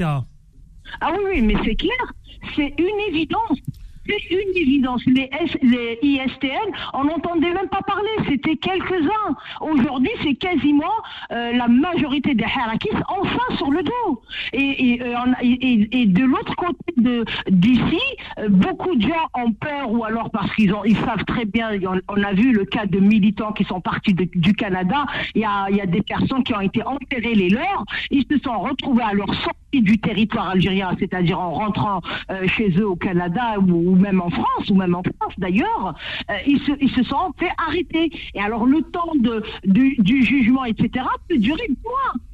Ah 1.00 1.10
oui, 1.12 1.18
oui, 1.34 1.40
mais 1.42 1.54
c'est 1.64 1.74
clair, 1.74 2.12
c'est 2.54 2.72
une 2.78 3.14
évidence. 3.14 3.58
C'est 4.06 4.30
une 4.30 4.56
évidence. 4.56 5.02
Les, 5.06 5.98
ISTN, 6.02 6.72
on 6.92 7.04
n'entendait 7.04 7.52
même 7.52 7.68
pas 7.68 7.82
parler, 7.82 8.10
c'était 8.28 8.56
quelques-uns. 8.56 9.36
Aujourd'hui, 9.60 10.10
c'est 10.22 10.34
quasiment 10.34 10.84
euh, 11.30 11.52
la 11.52 11.68
majorité 11.68 12.34
des 12.34 12.44
harakis 12.44 12.88
enfin 13.08 13.56
sur 13.56 13.70
le 13.70 13.82
dos. 13.82 14.22
Et, 14.52 15.00
euh, 15.02 16.06
de 16.06 16.24
l'autre 16.24 16.54
côté 16.56 17.22
d'ici, 17.48 18.00
euh, 18.38 18.48
beaucoup 18.48 18.94
de 18.96 19.02
gens 19.02 19.28
ont 19.34 19.52
peur 19.52 19.90
ou 19.90 20.04
alors 20.04 20.30
parce 20.30 20.52
qu'ils 20.54 20.74
ils 20.84 20.96
savent 20.96 21.24
très 21.26 21.44
bien, 21.44 21.70
on, 22.08 22.22
a 22.22 22.32
vu 22.32 22.52
le 22.52 22.64
cas 22.64 22.86
de 22.86 22.98
militants 22.98 23.52
qui 23.52 23.64
sont 23.64 23.80
partis 23.80 24.14
du 24.14 24.54
Canada, 24.54 25.06
il 25.34 25.42
y, 25.42 25.44
a, 25.44 25.66
il 25.70 25.76
y 25.76 25.80
a 25.80 25.86
des 25.86 26.02
personnes 26.02 26.42
qui 26.42 26.54
ont 26.54 26.60
été 26.60 26.82
enterrées 26.82 27.34
les 27.34 27.50
leurs, 27.50 27.84
ils 28.10 28.24
se 28.30 28.38
sont 28.38 28.58
retrouvés 28.58 29.02
à 29.02 29.12
leur 29.12 29.32
sortie 29.34 29.61
du 29.80 29.98
territoire 29.98 30.50
algérien, 30.50 30.94
c'est-à-dire 30.98 31.40
en 31.40 31.52
rentrant 31.52 32.00
euh, 32.30 32.46
chez 32.46 32.70
eux 32.78 32.86
au 32.86 32.96
Canada 32.96 33.58
ou, 33.58 33.96
même 33.96 34.20
en 34.20 34.30
France, 34.30 34.70
ou 34.70 34.74
même 34.74 34.94
en 34.94 35.02
France 35.02 35.34
d'ailleurs, 35.38 35.94
euh, 36.30 36.34
ils, 36.46 36.60
se, 36.60 36.72
ils 36.80 36.90
se 36.90 37.02
sont 37.04 37.32
fait 37.38 37.50
arrêter. 37.66 38.10
Et 38.34 38.40
alors 38.40 38.66
le 38.66 38.82
temps 38.82 39.12
de, 39.14 39.42
du, 39.64 40.22
jugement, 40.22 40.64
etc., 40.64 41.06
peut 41.28 41.38
durer 41.38 41.66
des. 41.68 41.76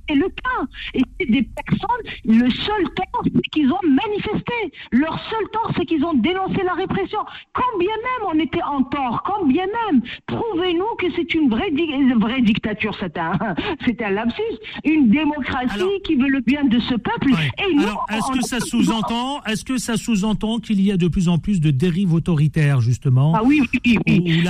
C'est 0.09 0.15
le 0.15 0.29
cas. 0.29 0.65
Et 0.95 1.03
c'est 1.21 1.31
des 1.31 1.43
personnes, 1.43 2.05
le 2.25 2.49
seul 2.51 2.85
tort, 2.97 3.23
c'est 3.25 3.51
qu'ils 3.53 3.71
ont 3.73 3.81
manifesté. 3.87 4.53
Leur 4.93 5.19
seul 5.29 5.49
tort, 5.53 5.73
c'est 5.77 5.85
qu'ils 5.85 6.05
ont 6.05 6.15
dénoncé 6.15 6.63
la 6.65 6.73
répression. 6.75 7.19
Quand 7.53 7.79
bien 7.79 7.89
même 7.89 8.29
on 8.35 8.39
était 8.39 8.63
en 8.63 8.83
tort, 8.85 9.23
quand 9.27 9.47
bien 9.47 9.67
même, 9.91 10.03
prouvez-nous 10.27 10.95
que 10.99 11.07
c'est 11.15 11.35
une 11.35 11.51
vraie, 11.51 11.71
di- 11.71 11.83
une 11.83 12.15
vraie 12.19 12.41
dictature, 12.41 12.97
c'est 13.01 13.17
un, 13.19 13.33
lapsus, 14.11 14.43
une 14.85 15.11
démocratie 15.11 15.75
Alors- 15.75 15.89
qui 16.05 16.15
veut 16.15 16.29
le 16.29 16.41
bien 16.41 16.65
de 16.65 16.79
ce 16.81 16.95
peuple. 16.95 17.33
Ouais. 17.33 17.51
Et 17.69 17.75
nous, 17.75 17.83
est-ce 17.83 18.33
que 18.33 18.43
ça 18.43 18.61
sous-entend, 18.61 19.43
est-ce 19.45 19.65
que 19.65 19.77
ça 19.79 19.97
sous-entend 19.97 20.59
qu'il 20.59 20.81
y 20.81 20.91
a 20.93 20.97
de 20.97 21.09
plus 21.09 21.29
en 21.29 21.39
plus 21.39 21.61
de 21.61 21.71
dérives 21.71 22.15
autoritaires, 22.15 22.81
justement, 22.81 23.33
Ah 23.37 23.43
oui, 23.45 23.61
oui, 23.85 23.99
oui. 24.07 24.43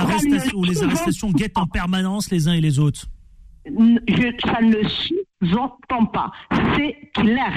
où, 0.55 0.63
les 0.63 0.83
arrestations 0.83 1.31
guettent 1.31 1.57
en 1.57 1.67
permanence 1.67 2.31
les 2.31 2.47
uns 2.47 2.53
et 2.53 2.61
les 2.61 2.79
autres? 2.79 3.07
Je, 3.65 4.31
ça 4.45 4.61
ne 4.61 4.81
sous-entend 4.87 6.05
pas. 6.05 6.31
C'est 6.75 6.97
clair. 7.13 7.51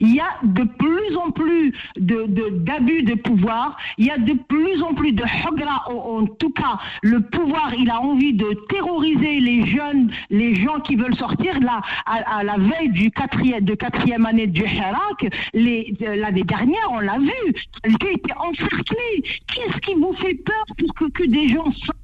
Il 0.00 0.14
y 0.14 0.20
a 0.20 0.38
de 0.42 0.64
plus 0.64 1.16
en 1.16 1.30
plus 1.30 1.72
de, 1.96 2.24
de- 2.26 2.48
d'abus 2.64 3.02
de 3.02 3.14
pouvoir. 3.14 3.76
Il 3.98 4.06
y 4.06 4.10
a 4.10 4.16
de 4.18 4.32
plus 4.32 4.82
en 4.82 4.94
plus 4.94 5.12
de 5.12 5.22
hogra. 5.46 5.84
En, 5.92 6.26
tout 6.26 6.50
cas, 6.50 6.78
le 7.02 7.20
pouvoir, 7.20 7.72
il 7.78 7.88
a 7.90 8.00
envie 8.00 8.32
de 8.32 8.48
terroriser 8.70 9.38
les 9.38 9.66
jeunes, 9.66 10.10
les 10.30 10.54
gens 10.56 10.80
qui 10.80 10.96
veulent 10.96 11.14
sortir. 11.14 11.60
Là, 11.60 11.82
à, 12.06 12.42
la 12.42 12.56
veille 12.56 12.88
du 12.90 13.10
quatrième, 13.10 13.64
de 13.64 13.74
quatrième 13.74 14.26
année 14.26 14.46
du 14.48 14.62
Hirak, 14.62 15.30
de- 15.54 16.20
l'année 16.20 16.42
dernière, 16.42 16.90
on 16.90 16.98
l'a 17.00 17.18
vu. 17.18 17.52
Quelqu'un 17.82 18.08
était 18.14 18.36
encerclé. 18.38 19.22
Qu'est-ce 19.54 19.78
qui 19.82 19.94
vous 19.94 20.14
fait 20.14 20.34
peur 20.34 20.64
pour 20.78 20.94
que, 20.94 21.10
que 21.12 21.26
des 21.28 21.48
gens 21.48 21.70
sortent 21.72 21.96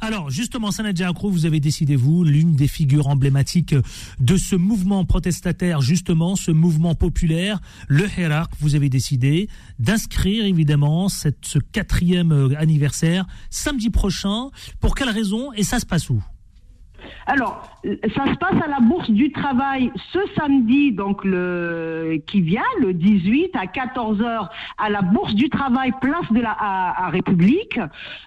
Alors, 0.00 0.30
justement, 0.30 0.70
Sanadja 0.70 1.08
Akrou, 1.08 1.30
vous 1.30 1.46
avez 1.46 1.60
décidé, 1.60 1.96
vous, 1.96 2.24
l'une 2.24 2.56
des 2.56 2.68
figures 2.68 3.08
emblématiques 3.08 3.74
de 4.18 4.36
ce 4.36 4.56
mouvement 4.56 5.04
protestataire, 5.04 5.80
justement, 5.82 6.36
ce 6.36 6.50
mouvement 6.50 6.94
populaire, 6.94 7.60
le 7.88 8.06
Hirak, 8.18 8.48
vous 8.60 8.74
avez 8.74 8.88
décidé 8.88 9.48
d'inscrire, 9.78 10.44
évidemment, 10.44 11.08
ce 11.08 11.58
quatrième 11.58 12.32
euh, 12.32 12.58
anniversaire 12.58 13.26
samedi 13.50 13.90
prochain. 13.90 14.50
Pour 14.80 14.94
quelle 14.94 15.10
raison? 15.10 15.52
Et 15.52 15.62
ça 15.62 15.78
se 15.78 15.86
passe 15.86 16.08
où? 16.10 16.22
Alors, 17.26 17.62
euh, 17.86 17.96
ça 18.16 18.26
se 18.26 18.36
passe 18.38 18.60
à 18.64 18.68
la 18.68 18.80
Bourse 18.80 19.10
du 19.10 19.30
Travail 19.32 19.90
ce 20.12 20.18
samedi, 20.36 20.92
donc 20.92 21.24
le 21.24 22.20
qui 22.26 22.40
vient, 22.40 22.62
le 22.80 22.92
18 22.92 23.50
à 23.54 23.66
14h, 23.66 24.48
à 24.78 24.90
la 24.90 25.02
Bourse 25.02 25.34
du 25.34 25.48
Travail, 25.48 25.92
place 26.00 26.30
de 26.32 26.40
la 26.40 26.56
République. 27.12 27.78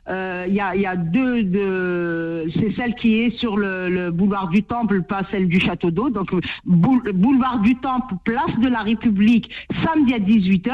Euh, 0.09 0.45
Il 0.47 0.55
y, 0.55 0.59
a, 0.61 0.95
deux, 0.95 1.43
de, 1.43 2.45
c'est 2.55 2.71
celle 2.75 2.95
qui 2.95 3.19
est 3.21 3.37
sur 3.37 3.57
le, 3.57 3.89
le 3.89 4.11
boulevard 4.11 4.47
du 4.49 4.63
Temple, 4.63 5.01
pas 5.03 5.21
celle 5.31 5.47
du 5.47 5.59
Château 5.59 5.91
d'Eau. 5.91 6.09
Donc, 6.09 6.31
boule- 6.65 7.11
boulevard 7.13 7.59
du 7.59 7.75
Temple, 7.77 8.15
place 8.23 8.57
de 8.59 8.67
la 8.67 8.79
République, 8.79 9.49
samedi 9.83 10.13
à 10.13 10.19
18h. 10.19 10.73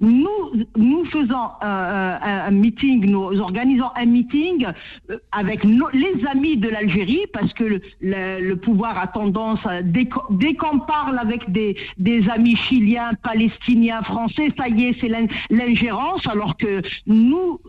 Nous, 0.00 0.28
nous 0.76 1.04
faisons 1.06 1.46
euh, 1.62 2.16
un, 2.22 2.38
un 2.48 2.50
meeting, 2.50 3.06
nous 3.10 3.40
organisons 3.40 3.90
un 3.96 4.06
meeting 4.06 4.66
euh, 5.10 5.16
avec 5.32 5.64
les 5.64 6.26
amis 6.30 6.56
de 6.56 6.68
l'Algérie, 6.68 7.24
parce 7.32 7.52
que 7.54 7.59
le, 8.00 8.54
pouvoir 8.54 8.98
a 8.98 9.06
tendance, 9.06 9.60
dès 9.82 10.54
qu'on 10.54 10.78
parle 10.80 11.18
avec 11.18 11.50
des, 11.50 11.76
des 11.98 12.28
amis 12.28 12.56
chiliens, 12.56 13.12
palestiniens, 13.22 14.02
français, 14.02 14.48
ça 14.56 14.68
y 14.68 14.84
est, 14.84 14.96
c'est 15.00 15.08
l'in- 15.08 15.26
l'ingérence, 15.50 16.26
alors 16.26 16.56
que 16.56 16.82
nous, 17.06 17.60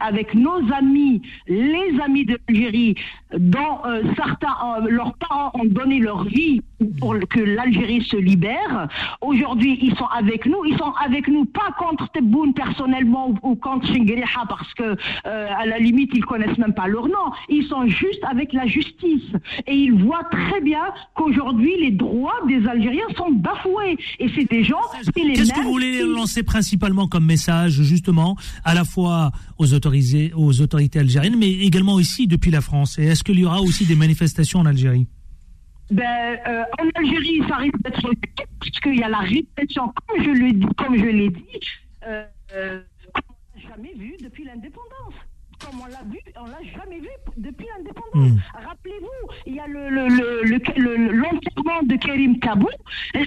avec 0.00 0.34
nos 0.34 0.60
amis, 0.72 1.22
les 1.46 2.00
amis 2.02 2.24
de 2.24 2.38
l'Algérie, 2.48 2.94
dont 3.38 3.78
euh, 3.86 4.02
certains, 4.16 4.56
euh, 4.82 4.88
leurs 4.88 5.14
parents 5.14 5.50
ont 5.54 5.64
donné 5.64 5.98
leur 6.00 6.24
vie 6.24 6.60
pour 6.98 7.14
que 7.28 7.40
l'Algérie 7.40 8.02
se 8.02 8.16
libère, 8.16 8.88
aujourd'hui, 9.20 9.78
ils 9.82 9.94
sont 9.96 10.06
avec 10.06 10.46
nous, 10.46 10.64
ils 10.66 10.76
sont 10.78 10.92
avec 11.04 11.28
nous 11.28 11.44
pas 11.44 11.72
contre 11.78 12.08
Tebboune 12.12 12.54
personnellement 12.54 13.30
ou, 13.42 13.50
ou 13.50 13.54
contre 13.54 13.86
Chenguereha 13.86 14.44
parce 14.48 14.72
que, 14.74 14.96
euh, 15.26 15.46
à 15.58 15.66
la 15.66 15.78
limite, 15.78 16.10
ils 16.14 16.24
connaissent 16.24 16.58
même 16.58 16.74
pas 16.74 16.86
leur 16.88 17.06
nom, 17.06 17.30
ils 17.48 17.66
sont 17.66 17.86
juste 17.86 18.22
avec 18.28 18.52
la 18.52 18.66
justice. 18.66 19.22
Et 19.66 19.74
ils 19.74 19.92
voient 19.94 20.24
très 20.30 20.60
bien 20.60 20.82
qu'aujourd'hui, 21.14 21.72
les 21.80 21.90
droits 21.90 22.38
des 22.48 22.66
Algériens 22.66 23.04
sont 23.16 23.30
bafoués. 23.32 23.96
Et 24.18 24.28
c'est 24.34 24.48
des 24.50 24.64
gens 24.64 24.80
qui 25.14 25.24
les 25.24 25.34
Qu'est-ce 25.34 25.52
que 25.52 25.60
vous 25.60 25.70
voulez 25.70 25.98
qui- 26.00 26.14
lancer 26.14 26.42
principalement 26.42 27.06
comme 27.06 27.26
message, 27.26 27.72
justement, 27.82 28.36
à 28.64 28.74
la 28.74 28.84
fois 28.84 29.30
aux, 29.58 29.74
autorisés, 29.74 30.32
aux 30.34 30.60
autorités 30.60 30.98
algériennes, 30.98 31.36
mais 31.38 31.50
également 31.50 31.98
ici, 32.00 32.26
depuis 32.26 32.50
la 32.50 32.60
France? 32.60 32.98
Et 32.98 33.06
est-ce 33.20 33.24
qu'il 33.24 33.38
y 33.40 33.44
aura 33.44 33.60
aussi 33.60 33.84
des 33.84 33.96
manifestations 33.96 34.60
en 34.60 34.64
Algérie 34.66 35.06
Ben, 35.90 36.38
euh, 36.48 36.62
en 36.80 36.88
Algérie, 36.98 37.42
ça 37.46 37.56
risque 37.56 37.78
d'être 37.82 38.00
parce 38.00 38.80
qu'il 38.80 38.96
y 38.98 39.02
a 39.02 39.10
la 39.10 39.18
répression, 39.18 39.92
comme 40.08 40.24
je 40.24 40.30
l'ai 40.30 40.52
dit, 40.52 40.66
comme 40.78 40.96
je 40.96 41.04
l'ai 41.04 41.28
dit, 41.28 41.60
euh, 42.06 42.24
euh, 42.54 42.80
comme 43.12 43.22
on 43.28 43.58
l'a 43.60 43.68
jamais 43.76 43.92
vu 43.94 44.14
depuis 44.22 44.44
l'indépendance. 44.44 45.14
Comme 45.62 45.80
on 45.82 45.86
l'a 45.86 46.02
vu, 46.10 46.18
on 46.40 46.46
l'a 46.46 46.62
jamais 46.78 47.00
vu 47.00 47.08
depuis 47.36 47.66
l'indépendance. 47.76 48.30
Mm. 48.32 48.38
Rappelez-vous, 48.66 49.32
il 49.46 49.54
y 49.56 49.60
a 49.60 49.66
le 49.66 49.90
le- 49.90 50.08
le- 50.08 50.42
le- 50.44 50.96
le- 50.96 51.12
l'enterrement 51.12 51.82
de 51.82 51.96
Karim 51.96 52.38
Kabou. 52.40 52.68
Euh. 53.16 53.24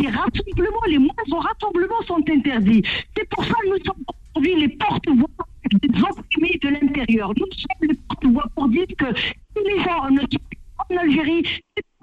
Les 0.00 0.08
rassemblements, 0.08 0.86
les 0.88 0.98
moindres 0.98 1.38
rassemblements 1.48 2.02
sont 2.06 2.22
interdits. 2.30 2.82
C'est 3.16 3.28
pour 3.28 3.44
ça 3.44 3.54
que 3.54 3.68
nous 3.68 3.84
sommes 3.84 4.04
aujourd'hui 4.34 4.60
les 4.60 4.68
porte-voix 4.68 5.28
des 5.72 6.02
opprimés 6.02 6.58
de 6.62 6.68
l'intérieur. 6.68 7.32
Nous 7.36 7.46
sommes 7.52 7.88
les 7.88 7.94
porte-voix 8.08 8.46
pour 8.54 8.68
dire 8.68 8.86
que 8.98 9.14
si 9.16 9.34
les 9.64 9.82
gens 9.82 10.00
en 10.00 10.96
Algérie, 10.96 11.44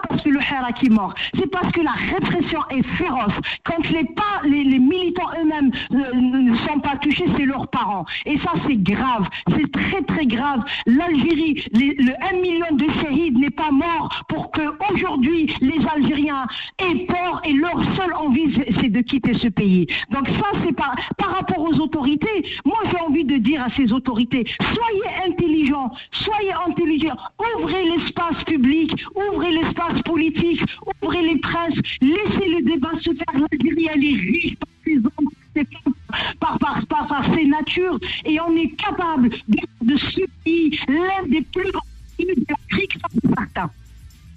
parce 0.07 0.21
que 0.21 0.29
le 0.29 0.39
Hirak 0.39 0.83
est 0.83 0.89
mort, 0.89 1.13
c'est 1.35 1.49
parce 1.51 1.71
que 1.71 1.81
la 1.81 1.91
répression 1.91 2.59
est 2.69 2.83
féroce. 2.97 3.33
Quand 3.63 3.89
les, 3.89 4.03
pas, 4.05 4.41
les, 4.43 4.77
militants 4.79 5.29
eux-mêmes 5.41 5.71
ne 5.91 6.55
sont 6.57 6.79
pas 6.79 6.97
touchés, 6.97 7.25
c'est 7.37 7.45
leurs 7.45 7.67
parents. 7.67 8.05
Et 8.25 8.37
ça, 8.39 8.51
c'est 8.67 8.75
grave. 8.81 9.27
C'est 9.49 9.71
très, 9.71 10.01
très 10.03 10.25
grave. 10.25 10.63
L'Algérie, 10.85 11.63
le 11.73 12.13
1 12.29 12.41
million 12.41 12.65
de 12.73 12.85
shahids 13.01 13.31
n'est 13.31 13.49
pas 13.49 13.71
mort 13.71 14.23
pour 14.29 14.51
que 14.51 14.61
aujourd'hui 14.93 15.51
les 15.61 15.79
Algériens 15.95 16.45
aient 16.79 17.05
peur 17.05 17.41
et 17.43 17.53
leur 17.53 17.83
seule 17.95 18.13
envie, 18.13 18.53
c'est- 18.81 18.87
de 18.87 19.01
quitter 19.01 19.33
ce 19.33 19.49
pays. 19.49 19.85
Donc 20.11 20.27
ça, 20.29 20.45
c'est 20.63 20.71
par, 20.71 20.95
par 21.17 21.35
rapport 21.35 21.59
aux 21.59 21.73
autorités. 21.81 22.45
Moi, 22.63 22.77
j'ai 22.89 22.99
envie 23.01 23.25
de 23.25 23.35
dire 23.37 23.61
à 23.61 23.69
ces 23.75 23.91
autorités, 23.91 24.45
soyez 24.61 25.29
intelligents, 25.29 25.91
soyez 26.11 26.53
intelligents, 26.67 27.17
ouvrez 27.59 27.83
l'espace 27.83 28.41
public, 28.45 28.93
ouvrez 29.29 29.51
l'espace 29.51 29.86
politique, 30.03 30.61
ouvrez 31.01 31.21
les 31.21 31.39
presses, 31.39 31.79
laissez 32.01 32.47
le 32.49 32.63
débat 32.71 32.91
se 33.01 33.11
faire. 33.13 33.33
L'Algérie, 33.33 33.87
elle 33.93 34.03
est 34.03 34.19
riche 34.31 34.55
par 34.55 34.69
ses 34.85 34.97
hommes, 34.97 35.29
par 35.29 35.31
ses 35.55 35.65
femmes, 35.65 35.93
par, 36.39 36.59
par, 36.59 36.85
par, 36.87 37.07
par 37.07 37.35
ses 37.35 37.45
natures, 37.45 37.99
et 38.25 38.39
on 38.39 38.55
est 38.55 38.69
capable 38.75 39.29
de, 39.29 39.57
de 39.81 39.97
ce 39.97 40.21
pays, 40.43 40.77
l'un 40.87 41.27
des 41.29 41.41
plus 41.41 41.71
grands 41.71 41.81
pays 42.17 42.27
de 42.27 42.45
l'Afrique. 42.49 42.97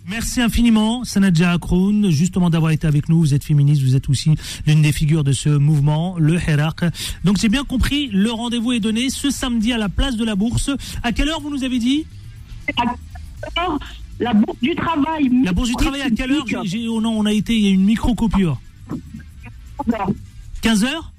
Merci 0.09 0.40
infiniment, 0.40 1.04
Sanadja 1.04 1.52
Akroun, 1.52 2.11
justement 2.11 2.50
d'avoir 2.50 2.73
été 2.73 2.87
avec 2.87 3.09
nous. 3.09 3.21
Vous 3.21 3.33
êtes 3.33 3.45
féministe, 3.45 3.83
vous 3.83 3.95
êtes 3.95 4.09
aussi 4.09 4.35
l'une 4.66 4.83
des 4.83 4.90
figures 4.90 5.23
de 5.23 5.30
ce 5.30 5.50
mouvement, 5.50 6.16
le 6.19 6.35
Hirak. 6.35 6.80
Donc 7.23 7.37
j'ai 7.38 7.49
bien 7.49 7.62
compris, 7.64 8.09
le 8.09 8.33
rendez-vous 8.33 8.73
est 8.73 8.80
donné 8.80 9.11
ce 9.11 9.30
samedi 9.30 9.73
à 9.73 9.78
la 9.78 9.88
place 9.88 10.16
de 10.16 10.25
la 10.25 10.35
Bourse. 10.35 10.71
À 11.04 11.12
quelle 11.12 11.28
heure 11.28 11.40
vous 11.40 11.50
nous 11.50 11.62
avez 11.62 11.78
dit? 11.78 12.07
Alors, 13.57 13.78
la 14.20 14.34
bourse 14.34 14.58
du 14.60 14.74
travail. 14.74 15.30
La 15.44 15.52
Bourse 15.52 15.68
du 15.68 15.74
Travail 15.74 16.02
à 16.02 16.10
quelle 16.10 16.32
heure 16.32 16.44
oh 16.90 17.00
non, 17.00 17.18
on 17.18 17.26
a 17.26 17.32
été, 17.32 17.54
il 17.54 17.62
y 17.62 17.68
a 17.68 17.70
une 17.70 17.84
micro-coupure. 17.84 18.60
15 20.60 20.84
heures 20.84 21.12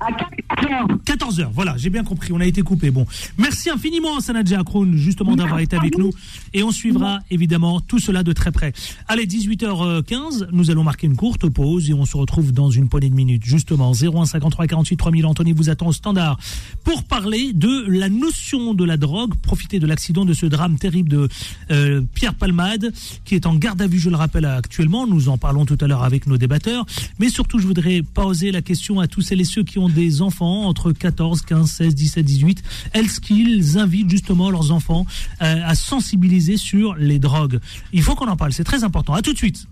À 0.00 0.10
14h. 0.12 1.04
14h, 1.04 1.50
voilà, 1.52 1.76
j'ai 1.76 1.90
bien 1.90 2.04
compris, 2.04 2.32
on 2.32 2.40
a 2.40 2.46
été 2.46 2.62
coupé. 2.62 2.90
Bon, 2.90 3.06
merci 3.36 3.68
infiniment 3.68 4.18
Sanadja 4.20 4.60
Akroun, 4.60 4.96
justement 4.96 5.36
d'avoir 5.36 5.60
été 5.60 5.76
avec 5.76 5.98
nous. 5.98 6.10
Et 6.54 6.62
on 6.62 6.70
suivra 6.70 7.18
évidemment 7.30 7.80
tout 7.80 7.98
cela 7.98 8.22
de 8.22 8.32
très 8.32 8.50
près. 8.50 8.72
Allez, 9.08 9.26
18h15, 9.26 10.48
nous 10.52 10.70
allons 10.70 10.84
marquer 10.84 11.06
une 11.06 11.16
courte 11.16 11.48
pause 11.50 11.90
et 11.90 11.94
on 11.94 12.06
se 12.06 12.16
retrouve 12.16 12.52
dans 12.52 12.70
une 12.70 12.88
poignée 12.88 13.10
de 13.10 13.14
minutes. 13.14 13.44
Justement, 13.44 13.92
0153 13.92 14.66
48 14.66 14.96
3000, 14.96 15.26
Anthony 15.26 15.52
vous 15.52 15.68
attend 15.68 15.88
au 15.88 15.92
standard 15.92 16.38
pour 16.82 17.04
parler 17.04 17.52
de 17.52 17.84
la 17.88 18.08
notion 18.08 18.72
de 18.72 18.84
la 18.84 18.96
drogue. 18.96 19.34
Profiter 19.42 19.80
de 19.80 19.86
l'accident 19.86 20.24
de 20.24 20.32
ce 20.32 20.46
drame 20.46 20.78
terrible 20.78 21.10
de 21.10 21.28
euh, 21.70 22.00
Pierre 22.14 22.34
Palmade, 22.34 22.92
qui 23.26 23.34
est 23.34 23.44
en 23.44 23.54
garde 23.54 23.82
à 23.82 23.86
vue, 23.86 23.98
je 23.98 24.08
le 24.08 24.16
rappelle 24.16 24.46
actuellement. 24.46 25.06
Nous 25.06 25.28
en 25.28 25.36
parlons 25.36 25.66
tout 25.66 25.78
à 25.80 25.86
l'heure 25.86 26.04
avec 26.04 26.26
nos 26.26 26.38
débatteurs. 26.38 26.86
Mais 27.18 27.28
surtout, 27.28 27.58
je 27.58 27.66
voudrais 27.66 28.02
poser 28.02 28.50
la 28.50 28.62
question 28.62 28.98
à 28.98 29.06
tous 29.06 29.20
celles 29.20 29.42
et 29.42 29.44
ceux 29.44 29.62
qui 29.62 29.78
ont 29.78 29.89
des 29.90 30.22
enfants 30.22 30.66
entre 30.66 30.92
14, 30.92 31.42
15, 31.42 31.70
16, 31.70 31.94
17, 31.94 32.24
18. 32.24 32.62
Est-ce 32.94 33.20
qu'ils 33.20 33.78
invitent 33.78 34.10
justement 34.10 34.50
leurs 34.50 34.72
enfants 34.72 35.06
euh, 35.42 35.60
à 35.64 35.74
sensibiliser 35.74 36.56
sur 36.56 36.94
les 36.94 37.18
drogues 37.18 37.60
Il 37.92 38.02
faut 38.02 38.14
qu'on 38.14 38.28
en 38.28 38.36
parle, 38.36 38.52
c'est 38.52 38.64
très 38.64 38.84
important. 38.84 39.14
À 39.14 39.22
tout 39.22 39.32
de 39.32 39.38
suite. 39.38 39.66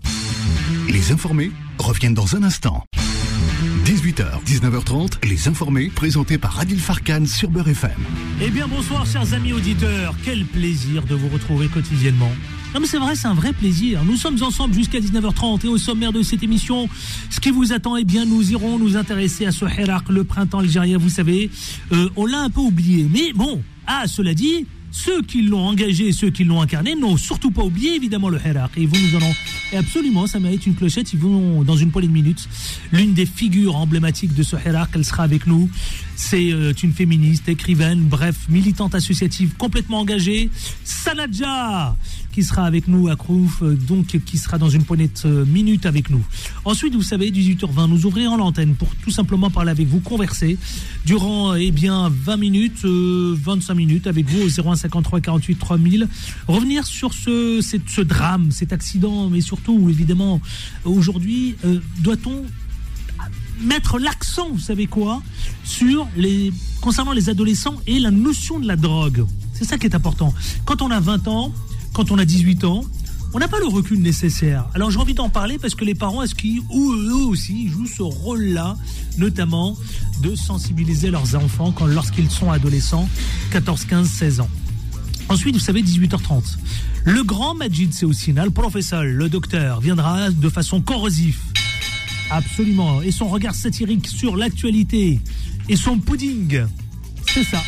Les 0.89 1.11
informés 1.11 1.51
reviennent 1.77 2.13
dans 2.13 2.35
un 2.35 2.43
instant. 2.43 2.83
18h, 4.19 4.43
19h30, 4.43 5.29
les 5.29 5.47
informés 5.47 5.89
présentés 5.95 6.37
par 6.37 6.59
Adil 6.59 6.79
Farkan 6.79 7.25
sur 7.25 7.49
Beurre 7.49 7.69
FM. 7.69 7.91
Eh 8.41 8.49
bien, 8.49 8.67
bonsoir, 8.67 9.05
chers 9.05 9.33
amis 9.33 9.53
auditeurs. 9.53 10.13
Quel 10.25 10.43
plaisir 10.43 11.03
de 11.03 11.15
vous 11.15 11.29
retrouver 11.29 11.69
quotidiennement. 11.69 12.31
Non 12.73 12.81
mais 12.81 12.87
c'est 12.87 12.97
vrai, 12.97 13.15
c'est 13.15 13.27
un 13.27 13.33
vrai 13.33 13.53
plaisir. 13.53 14.03
Nous 14.03 14.17
sommes 14.17 14.43
ensemble 14.43 14.73
jusqu'à 14.73 14.99
19h30 14.99 15.65
et 15.65 15.69
au 15.69 15.77
sommaire 15.77 16.11
de 16.11 16.21
cette 16.21 16.43
émission, 16.43 16.89
ce 17.29 17.39
qui 17.39 17.49
vous 17.49 17.71
attend, 17.71 17.95
eh 17.95 18.03
bien 18.03 18.25
nous 18.25 18.51
irons 18.51 18.77
nous 18.77 18.97
intéresser 18.97 19.45
à 19.45 19.51
ce 19.51 19.63
Hirak, 19.63 20.09
le 20.09 20.25
printemps 20.25 20.59
algérien, 20.59 20.97
vous 20.97 21.09
savez. 21.09 21.49
Euh, 21.93 22.09
on 22.17 22.25
l'a 22.25 22.41
un 22.41 22.49
peu 22.49 22.59
oublié, 22.59 23.07
mais 23.09 23.31
bon, 23.33 23.63
ah, 23.87 24.05
cela 24.05 24.33
dit, 24.33 24.67
ceux 24.91 25.21
qui 25.21 25.41
l'ont 25.41 25.67
engagé 25.67 26.07
et 26.07 26.11
ceux 26.11 26.29
qui 26.29 26.43
l'ont 26.43 26.61
incarné 26.61 26.95
n'ont 26.95 27.17
surtout 27.17 27.51
pas 27.51 27.63
oublié 27.63 27.95
évidemment 27.95 28.29
le 28.29 28.39
Hirak. 28.43 28.71
Et 28.77 28.85
vont 28.85 28.97
nous 28.97 29.17
en 29.17 29.31
et 29.71 29.77
absolument, 29.77 30.25
ça 30.25 30.39
mérite 30.39 30.65
une 30.65 30.75
clochette. 30.75 31.13
Ils 31.13 31.19
vont 31.19 31.63
dans 31.63 31.77
une 31.77 31.91
poignée 31.91 32.07
de 32.07 32.13
minutes. 32.13 32.49
L'une 32.91 33.13
des 33.13 33.25
figures 33.25 33.75
emblématiques 33.75 34.33
de 34.33 34.43
ce 34.43 34.55
Hirak, 34.55 34.89
elle 34.95 35.05
sera 35.05 35.23
avec 35.23 35.45
nous. 35.45 35.69
C'est 36.21 36.51
euh, 36.51 36.73
une 36.83 36.91
féministe, 36.91 37.47
écrivaine, 37.47 38.01
bref, 38.01 38.35
militante 38.49 38.93
associative 38.93 39.53
complètement 39.57 39.99
engagée. 40.01 40.49
Sanadja 40.83 41.95
qui 42.33 42.43
sera 42.43 42.65
avec 42.65 42.89
nous 42.89 43.07
à 43.07 43.15
Krouf, 43.15 43.63
euh, 43.63 43.75
donc 43.75 44.19
qui 44.25 44.37
sera 44.37 44.57
dans 44.57 44.69
une 44.69 44.83
poignée 44.83 45.07
de 45.07 45.29
euh, 45.29 45.45
minutes 45.45 45.85
avec 45.85 46.09
nous. 46.09 46.21
Ensuite, 46.65 46.93
vous 46.93 47.03
savez, 47.03 47.31
18h20, 47.31 47.87
nous 47.87 48.05
ouvrirons 48.05 48.35
l'antenne 48.35 48.75
pour 48.75 48.93
tout 48.97 49.11
simplement 49.11 49.49
parler 49.49 49.71
avec 49.71 49.87
vous, 49.87 50.01
converser 50.01 50.57
durant 51.05 51.55
eh 51.55 51.71
bien 51.71 52.11
20 52.13 52.35
minutes, 52.35 52.83
25 52.83 53.73
minutes 53.73 54.05
avec 54.05 54.27
vous 54.29 54.41
au 54.41 54.49
0153 54.75 55.21
48 55.21 55.55
3000. 55.55 56.07
Revenir 56.49 56.85
sur 56.85 57.13
ce 57.13 58.01
drame, 58.01 58.51
cet 58.51 58.73
accident, 58.73 59.29
mais 59.29 59.39
surtout, 59.39 59.89
évidemment, 59.89 60.41
aujourd'hui, 60.83 61.55
doit-on 61.99 62.43
mettre 63.61 63.99
l'accent, 63.99 64.49
vous 64.51 64.59
savez 64.59 64.87
quoi, 64.87 65.21
sur 65.69 66.07
les 66.17 66.51
concernant 66.81 67.13
les 67.13 67.29
adolescents 67.29 67.75
et 67.85 67.99
la 67.99 68.11
notion 68.11 68.59
de 68.59 68.67
la 68.67 68.75
drogue. 68.75 69.25
C'est 69.53 69.65
ça 69.65 69.77
qui 69.77 69.85
est 69.85 69.95
important. 69.95 70.33
Quand 70.65 70.81
on 70.81 70.89
a 70.89 70.99
20 70.99 71.27
ans, 71.27 71.53
quand 71.93 72.11
on 72.11 72.17
a 72.17 72.25
18 72.25 72.63
ans, 72.63 72.83
on 73.33 73.39
n'a 73.39 73.47
pas 73.47 73.59
le 73.59 73.67
recul 73.67 74.01
nécessaire. 74.01 74.65
Alors 74.73 74.89
j'ai 74.89 74.97
envie 74.97 75.13
d'en 75.13 75.29
parler 75.29 75.59
parce 75.59 75.75
que 75.75 75.85
les 75.85 75.93
parents, 75.93 76.23
est-ce 76.23 76.33
qu'ils, 76.33 76.61
ou 76.71 76.93
eux 76.93 77.25
aussi, 77.27 77.67
jouent 77.67 77.85
ce 77.85 78.01
rôle-là, 78.01 78.75
notamment 79.17 79.77
de 80.23 80.35
sensibiliser 80.35 81.11
leurs 81.11 81.35
enfants 81.35 81.73
lorsqu'ils 81.85 82.31
sont 82.31 82.51
adolescents, 82.51 83.07
14, 83.51 83.85
15, 83.85 84.09
16 84.09 84.39
ans. 84.39 84.49
Ensuite, 85.29 85.55
vous 85.55 85.61
savez, 85.61 85.83
18h30. 85.83 86.57
Le 87.05 87.23
grand 87.23 87.53
Majid 87.53 87.93
Seoussina, 87.93 88.43
le 88.43 88.51
professeur, 88.51 89.03
le 89.03 89.29
docteur, 89.29 89.79
viendra 89.79 90.31
de 90.31 90.49
façon 90.49 90.81
corrosive 90.81 91.37
Absolument. 92.29 93.01
Et 93.01 93.11
son 93.11 93.27
regard 93.27 93.55
satirique 93.55 94.07
sur 94.07 94.37
l'actualité 94.37 95.19
et 95.67 95.75
son 95.75 95.97
pudding. 95.99 96.63
C'est 97.27 97.43
ça. 97.43 97.61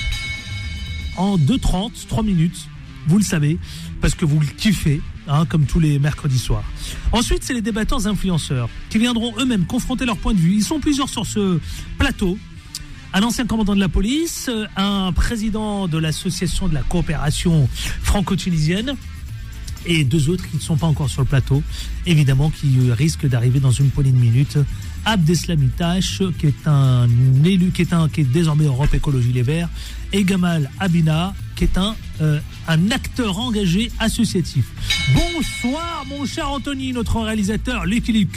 En 1.18 1.38
2h30, 1.38 2.08
3 2.08 2.24
minutes, 2.24 2.68
vous 3.08 3.18
le 3.18 3.24
savez, 3.24 3.58
parce 4.00 4.16
que 4.16 4.26
vous 4.26 4.40
le 4.40 4.46
kiffez, 4.46 5.02
hein, 5.28 5.46
comme 5.46 5.66
tous 5.66 5.80
les 5.80 6.00
mercredis 6.00 6.40
soirs. 6.40 6.64
Ensuite, 7.12 7.44
c'est 7.44 7.54
les 7.54 7.62
débatteurs 7.62 8.08
influenceurs 8.08 8.70
qui 8.90 8.98
viendront 8.98 9.34
eux-mêmes 9.40 9.66
confronter 9.66 10.06
leur 10.06 10.18
point 10.18 10.34
de 10.34 10.40
vue. 10.40 10.54
Ils 10.54 10.64
sont 10.64 10.80
plusieurs 10.80 11.10
sur 11.10 11.26
ce 11.26 11.60
plateau. 11.98 12.38
Un 13.14 13.24
ancien 13.24 13.46
commandant 13.46 13.76
de 13.76 13.80
la 13.80 13.90
police, 13.90 14.50
un 14.78 15.12
président 15.12 15.88
de 15.88 15.98
l'association 15.98 16.70
de 16.70 16.74
la 16.74 16.82
coopération 16.82 17.68
franco-tunisienne, 18.02 18.96
et 19.86 20.04
deux 20.04 20.30
autres 20.30 20.48
qui 20.50 20.58
ne 20.58 20.62
sont 20.62 20.78
pas 20.78 20.88
encore 20.88 21.10
sur 21.10 21.22
le 21.22 21.28
plateau, 21.28 21.64
évidemment, 22.06 22.50
qui 22.50 22.92
risquent 22.92 23.28
d'arriver 23.28 23.60
dans 23.60 23.72
une 23.72 23.90
poignée 23.90 24.12
de 24.12 24.18
minutes. 24.18 24.58
Abdeslami 25.04 25.70
qui 26.38 26.46
est 26.46 26.68
un 26.68 27.08
élu, 27.44 27.72
qui 27.72 27.82
est, 27.82 27.94
un, 27.94 28.08
qui 28.08 28.22
est 28.22 28.24
désormais 28.24 28.66
Europe 28.66 28.94
Écologie 28.94 29.34
Les 29.34 29.42
Verts, 29.42 29.70
et 30.14 30.24
Gamal 30.24 30.70
Abina, 30.80 31.34
qui 31.56 31.64
est 31.64 31.78
un, 31.78 31.96
euh, 32.22 32.40
un 32.68 32.92
acteur 32.92 33.40
engagé 33.40 33.92
associatif. 34.00 34.66
Bonsoir, 35.14 36.06
mon 36.08 36.26
cher 36.26 36.52
Anthony, 36.52 36.94
notre 36.94 37.20
réalisateur, 37.20 37.86
Lucky 37.86 38.28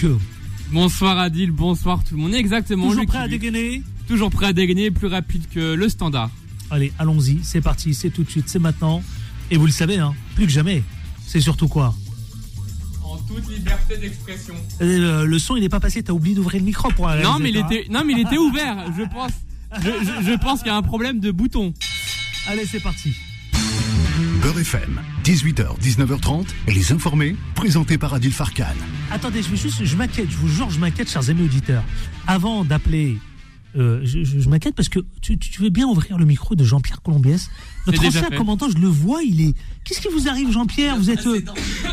Bonsoir 0.72 1.18
Adil, 1.18 1.50
bonsoir 1.50 2.02
tout 2.02 2.16
le 2.16 2.22
monde. 2.22 2.34
Exactement. 2.34 2.88
Toujours 2.88 3.06
prêt 3.06 3.18
à 3.18 3.28
dégainer? 3.28 3.82
Toujours 4.08 4.30
prêt 4.30 4.46
à 4.46 4.52
dégainer, 4.52 4.90
plus 4.90 5.06
rapide 5.08 5.44
que 5.52 5.74
le 5.74 5.88
standard. 5.88 6.30
Allez, 6.70 6.92
allons-y, 6.98 7.40
c'est 7.42 7.60
parti, 7.60 7.92
c'est 7.92 8.10
tout 8.10 8.24
de 8.24 8.30
suite, 8.30 8.48
c'est 8.48 8.58
maintenant. 8.58 9.02
Et 9.50 9.56
vous 9.56 9.66
le 9.66 9.72
savez, 9.72 9.98
hein, 9.98 10.14
plus 10.34 10.46
que 10.46 10.52
jamais, 10.52 10.82
c'est 11.26 11.40
surtout 11.40 11.68
quoi 11.68 11.94
En 13.02 13.16
toute 13.18 13.48
liberté 13.48 13.96
d'expression. 13.96 14.54
Euh, 14.80 15.24
le 15.24 15.38
son, 15.38 15.56
il 15.56 15.62
n'est 15.62 15.68
pas 15.68 15.80
passé. 15.80 16.02
T'as 16.02 16.12
oublié 16.12 16.34
d'ouvrir 16.34 16.60
le 16.60 16.66
micro 16.66 16.88
pour 16.90 17.08
un 17.08 17.20
Non, 17.20 17.38
mais 17.40 17.50
il 17.50 17.56
était, 17.56 17.86
non, 17.90 18.02
mais 18.04 18.14
il 18.14 18.20
était 18.20 18.38
ouvert. 18.38 18.76
Je 18.96 19.02
pense, 19.04 19.32
je, 19.82 20.38
pense 20.38 20.60
qu'il 20.60 20.68
y 20.68 20.70
a 20.70 20.76
un 20.76 20.82
problème 20.82 21.20
de 21.20 21.30
bouton. 21.30 21.72
Allez, 22.48 22.66
c'est 22.66 22.80
parti. 22.80 23.14
Beurre 24.42 24.60
FM, 24.60 25.00
18h, 25.24 25.80
19h30, 25.80 26.46
les 26.68 26.92
informés, 26.92 27.36
présentés 27.54 27.96
par 27.96 28.12
Adil 28.12 28.32
Farkan. 28.32 28.64
Attendez, 29.10 29.42
je, 29.42 29.56
juste, 29.56 29.84
je 29.84 29.96
m'inquiète, 29.96 30.30
je 30.30 30.36
vous 30.36 30.48
jure, 30.48 30.70
je 30.70 30.78
m'inquiète, 30.78 31.10
chers 31.10 31.30
amis 31.30 31.42
auditeurs. 31.42 31.82
Avant 32.26 32.64
d'appeler 32.64 33.18
euh, 33.76 34.00
je, 34.04 34.48
m'inquiète 34.48 34.74
parce 34.74 34.88
que 34.88 35.00
tu, 35.20 35.36
veux 35.58 35.68
bien 35.68 35.86
ouvrir 35.86 36.16
le 36.16 36.24
micro 36.24 36.54
de 36.54 36.62
Jean-Pierre 36.64 37.02
Colombiès. 37.02 37.50
Notre 37.86 38.06
ancien 38.06 38.30
commandant, 38.30 38.68
je 38.68 38.78
le 38.78 38.86
vois, 38.86 39.22
il 39.22 39.40
est. 39.40 39.54
Qu'est-ce 39.84 40.00
qui 40.00 40.08
vous 40.08 40.28
arrive, 40.28 40.50
Jean-Pierre 40.50 40.96
Vous 40.96 41.10
êtes. 41.10 41.26
Euh, 41.26 41.40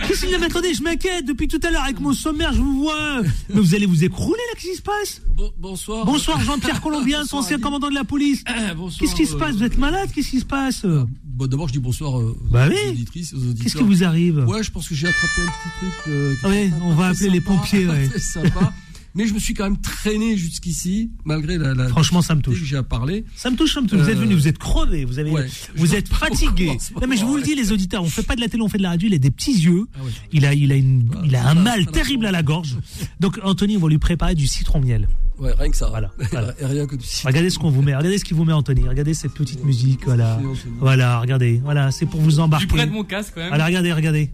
qu'est-ce 0.08 0.26
qu'il 0.26 0.36
Attendez, 0.42 0.74
je 0.74 0.84
m'inquiète 0.84 1.26
depuis 1.26 1.48
tout 1.48 1.60
à 1.64 1.72
l'heure 1.72 1.84
avec 1.84 2.00
mon 2.00 2.14
sommaire, 2.14 2.54
je 2.54 2.62
vous 2.62 2.82
vois. 2.82 3.22
Mais 3.50 3.60
vous 3.60 3.76
allez 3.76 3.86
vous 3.86 4.04
écrouler 4.04 4.42
là, 4.50 4.60
qu'est-ce 4.60 4.72
qui 4.72 4.78
se 4.78 4.82
passe 4.82 5.22
Bonsoir. 5.58 6.06
Bonsoir, 6.06 6.40
Jean-Pierre 6.42 6.82
Colombiens, 6.84 7.24
ancien 7.32 7.60
commandant 7.60 7.90
de 7.90 7.96
la 7.96 8.04
police. 8.04 8.44
Qu'est-ce 9.00 9.16
qui 9.16 9.26
se 9.26 9.36
passe 9.36 9.56
Vous 9.56 9.64
êtes 9.64 9.78
malade 9.78 10.10
Qu'est-ce 10.14 10.30
qui 10.30 10.40
se 10.40 10.46
passe 10.46 10.86
Bon, 11.24 11.48
D'abord, 11.48 11.68
je 11.68 11.74
dis 11.74 11.80
bonsoir 11.80 12.20
euh, 12.20 12.38
bah 12.52 12.68
aux 12.68 12.90
auditrices, 12.90 13.34
aux 13.34 13.38
auditeurs. 13.38 13.64
Qu'est-ce 13.64 13.78
qui 13.78 13.84
vous 13.84 14.04
arrive 14.04 14.46
Ouais, 14.48 14.62
je 14.62 14.72
pense 14.72 14.88
que 14.88 14.96
j'ai 14.96 15.08
attrapé 15.08 15.42
un 15.42 15.46
petit 15.46 15.98
truc. 16.02 16.38
oui, 16.46 16.72
on 16.84 16.94
va 16.94 17.08
appeler 17.08 17.30
les 17.30 17.42
pompiers. 17.42 17.88
Ouais. 17.88 18.10
C'est 18.14 18.20
sympa. 18.20 18.74
Mais 19.16 19.28
je 19.28 19.34
me 19.34 19.40
suis 19.40 19.54
quand 19.54 19.64
même 19.64 19.78
traîné 19.78 20.38
jusqu'ici, 20.38 21.12
malgré 21.26 21.58
la, 21.58 21.74
la 21.74 21.88
Franchement, 21.88 22.22
ça 22.22 22.36
me 22.36 22.42
touche. 22.42 22.64
J'ai 22.64 22.78
à 22.78 22.84
parler. 22.84 23.26
Ça 23.36 23.50
me 23.50 23.56
touche, 23.56 23.74
ça 23.74 23.82
me 23.82 23.88
touche. 23.88 24.00
Vous 24.00 24.10
êtes 24.10 24.18
venu, 24.18 24.34
vous 24.34 24.48
êtes 24.48 24.58
crevé, 24.58 25.06
vous 25.06 25.20
avez, 25.20 25.32
vous 25.76 25.96
êtes 25.96 26.08
fatigué. 26.08 26.78
Non, 27.02 27.08
mais 27.08 27.18
je 27.18 27.26
vous 27.26 27.38
le 27.38 27.44
dis, 27.44 27.56
les 27.56 27.72
auditeurs, 27.72 28.04
on 28.04 28.08
fait 28.08 28.24
pas 28.24 28.36
de 28.36 28.42
la 28.42 28.48
télé, 28.48 28.64
on 28.64 28.70
fait 28.70 28.78
de 28.78 28.84
la 28.84 28.90
radio. 28.90 29.08
Il 29.08 29.14
a 29.16 29.18
des 29.18 29.32
petits 29.32 29.58
yeux. 29.58 29.86
Ah 29.96 30.00
il 30.32 30.46
a, 30.46 30.54
il 30.54 30.72
a 30.72 30.76
une, 30.76 31.10
il 31.24 31.36
a 31.36 31.48
un 31.48 31.56
mal 31.56 31.86
terrible 31.88 32.26
à 32.26 32.32
la 32.32 32.44
gorge. 32.44 32.78
Donc, 33.20 33.40
Anthony, 33.44 33.78
on 33.78 33.82
va 33.82 33.90
lui 33.90 33.98
préparer 33.98 34.36
du 34.36 34.48
citron 34.48 34.80
miel. 34.80 35.08
Ouais, 35.38 35.54
rien 35.58 35.72
que 35.72 35.78
ça. 35.78 35.88
Voilà. 35.90 36.12
Et 36.60 36.66
rien 36.66 36.86
que 36.86 36.96
du 36.96 37.06
citron. 37.06 37.30
Regardez 37.30 37.50
ce 37.50 37.60
qu'on 37.60 37.72
vous 37.72 37.82
met. 37.82 37.96
Regardez 37.96 38.18
ce 38.18 38.24
qu'il 38.26 38.38
vous 38.38 38.46
met, 38.46 38.54
Anthony. 38.54 38.88
Regardez 38.88 39.14
cette 39.14 39.34
petite 39.34 39.64
musique. 39.66 40.06
Voilà. 40.06 40.40
Voilà, 40.80 41.20
regardez. 41.20 41.60
Voilà, 41.64 41.92
c'est 41.92 42.06
pour 42.06 42.22
vous 42.22 42.40
embarquer. 42.40 42.68
Je 42.70 42.74
prête 42.76 42.92
mon 42.92 43.04
casque 43.04 43.34
quand 43.34 43.42
même. 43.42 43.50
Voilà, 43.50 43.66
regardez, 43.66 43.92
regardez. 43.92 44.32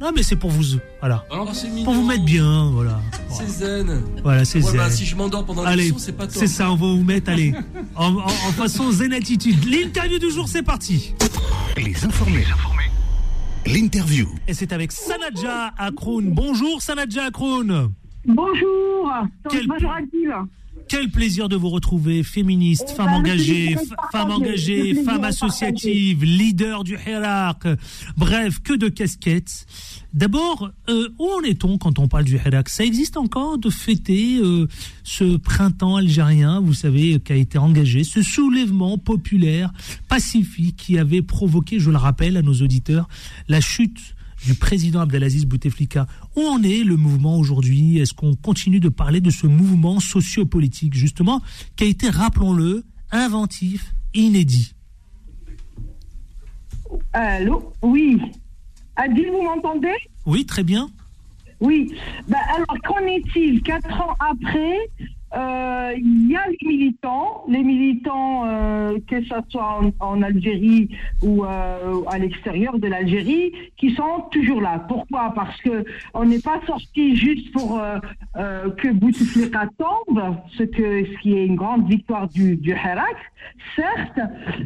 Non, 0.00 0.12
mais 0.14 0.22
c'est 0.22 0.36
pour 0.36 0.50
vous. 0.50 0.78
Voilà. 1.00 1.24
Ah, 1.30 1.44
pour 1.84 1.94
vous 1.94 2.06
mettre 2.06 2.24
bien, 2.24 2.70
voilà. 2.70 3.00
C'est 3.30 3.48
zen. 3.48 4.02
Voilà, 4.22 4.44
c'est 4.44 4.60
zen. 4.60 4.90
si 4.90 5.04
je 5.04 5.16
m'endors 5.16 5.44
pendant 5.44 5.68
l'émission, 5.68 5.98
c'est 5.98 6.12
pas 6.12 6.26
toi. 6.26 6.36
C'est 6.36 6.46
ça, 6.46 6.70
on 6.70 6.76
va 6.76 6.86
vous 6.86 7.04
mettre, 7.04 7.30
allez, 7.30 7.54
en, 7.96 8.20
façon 8.52 8.90
zen 8.90 9.12
attitude. 9.12 9.64
L'interview 9.64 10.18
du 10.18 10.30
jour, 10.30 10.48
c'est 10.48 10.62
parti. 10.62 11.14
Les 11.76 12.04
informés. 12.04 12.44
L'interview. 13.66 14.28
Et 14.46 14.54
c'est 14.54 14.72
avec 14.72 14.92
Sanadja 14.92 15.72
Akroun. 15.78 16.30
Bonjour 16.34 16.82
Sanadja 16.82 17.24
Akroun. 17.24 17.92
Bonjour. 18.26 19.10
Quel... 19.50 19.66
Bonjour 19.66 19.92
quel 20.88 21.10
plaisir 21.10 21.48
de 21.48 21.56
vous 21.56 21.70
retrouver, 21.70 22.22
féministe, 22.22 22.86
Eh 22.90 22.94
femme 22.94 23.06
ben, 23.06 23.12
engagée, 23.14 23.76
femme 24.12 24.30
engagée, 24.30 24.92
le 24.92 24.94
plaisir 24.94 25.04
femme 25.04 25.24
associative, 25.24 26.24
leader 26.24 26.84
du 26.84 26.96
Hirak. 27.06 27.66
Bref, 28.16 28.60
que 28.62 28.74
de 28.74 28.88
casquettes. 28.88 29.66
D'abord, 30.12 30.70
euh, 30.88 31.08
où 31.18 31.28
en 31.28 31.42
est-on 31.42 31.78
quand 31.78 31.98
on 31.98 32.06
parle 32.08 32.24
du 32.24 32.36
Hirak? 32.36 32.68
Ça 32.68 32.84
existe 32.84 33.16
encore 33.16 33.58
de 33.58 33.70
fêter 33.70 34.38
euh, 34.38 34.68
ce 35.02 35.36
printemps 35.36 35.96
algérien, 35.96 36.60
vous 36.60 36.74
savez, 36.74 37.18
qui 37.20 37.32
a 37.32 37.36
été 37.36 37.58
engagé, 37.58 38.04
ce 38.04 38.22
soulèvement 38.22 38.98
populaire, 38.98 39.72
pacifique, 40.08 40.76
qui 40.76 40.98
avait 40.98 41.22
provoqué, 41.22 41.80
je 41.80 41.90
le 41.90 41.96
rappelle 41.96 42.36
à 42.36 42.42
nos 42.42 42.54
auditeurs, 42.54 43.08
la 43.48 43.60
chute 43.60 44.14
du 44.44 44.54
président 44.54 45.00
Abdelaziz 45.00 45.46
Bouteflika. 45.46 46.06
Où 46.36 46.42
en 46.42 46.62
est 46.62 46.84
le 46.84 46.96
mouvement 46.96 47.38
aujourd'hui? 47.38 47.98
Est-ce 47.98 48.14
qu'on 48.14 48.34
continue 48.34 48.80
de 48.80 48.88
parler 48.88 49.20
de 49.20 49.30
ce 49.30 49.46
mouvement 49.46 50.00
sociopolitique, 50.00 50.94
justement, 50.94 51.42
qui 51.76 51.84
a 51.84 51.86
été, 51.86 52.10
rappelons-le, 52.10 52.84
inventif, 53.10 53.94
inédit? 54.14 54.74
Allô? 57.12 57.72
Oui. 57.82 58.20
Adil, 58.96 59.30
vous 59.30 59.42
m'entendez? 59.42 59.94
Oui, 60.26 60.46
très 60.46 60.62
bien. 60.62 60.88
Oui. 61.60 61.92
Ben, 62.28 62.38
alors, 62.54 62.76
qu'en 62.84 62.98
est-il 63.06 63.62
Quatre 63.62 63.90
ans 63.92 64.14
après, 64.20 64.76
il 65.36 66.30
y 66.30 66.36
a 66.36 66.46
les 66.48 66.68
militants, 66.68 67.44
les 67.48 67.62
militants, 67.62 68.44
euh, 68.46 68.98
que 69.08 69.22
ce 69.22 69.34
soit 69.48 69.80
en, 70.00 70.22
Algérie 70.22 70.88
ou 71.22 71.44
euh, 71.44 72.02
à 72.08 72.18
l'extérieur 72.18 72.78
de 72.78 72.88
l'Algérie, 72.88 73.52
qui 73.76 73.94
sont 73.94 74.24
toujours 74.30 74.60
là. 74.60 74.84
Pourquoi? 74.88 75.32
Parce 75.34 75.60
que 75.60 75.84
on 76.14 76.24
n'est 76.24 76.40
pas 76.40 76.60
sorti 76.66 77.16
juste 77.16 77.52
pour 77.52 77.78
euh, 77.78 77.98
euh, 78.36 78.70
que 78.70 78.88
Bouteflika 78.88 79.68
tombe, 79.78 80.36
ce, 80.56 80.62
qui 80.62 81.36
est 81.36 81.46
une 81.46 81.56
grande 81.56 81.88
victoire 81.88 82.28
du, 82.28 82.56
du 82.56 82.70
Hirak, 82.70 83.16
certes, 83.76 84.20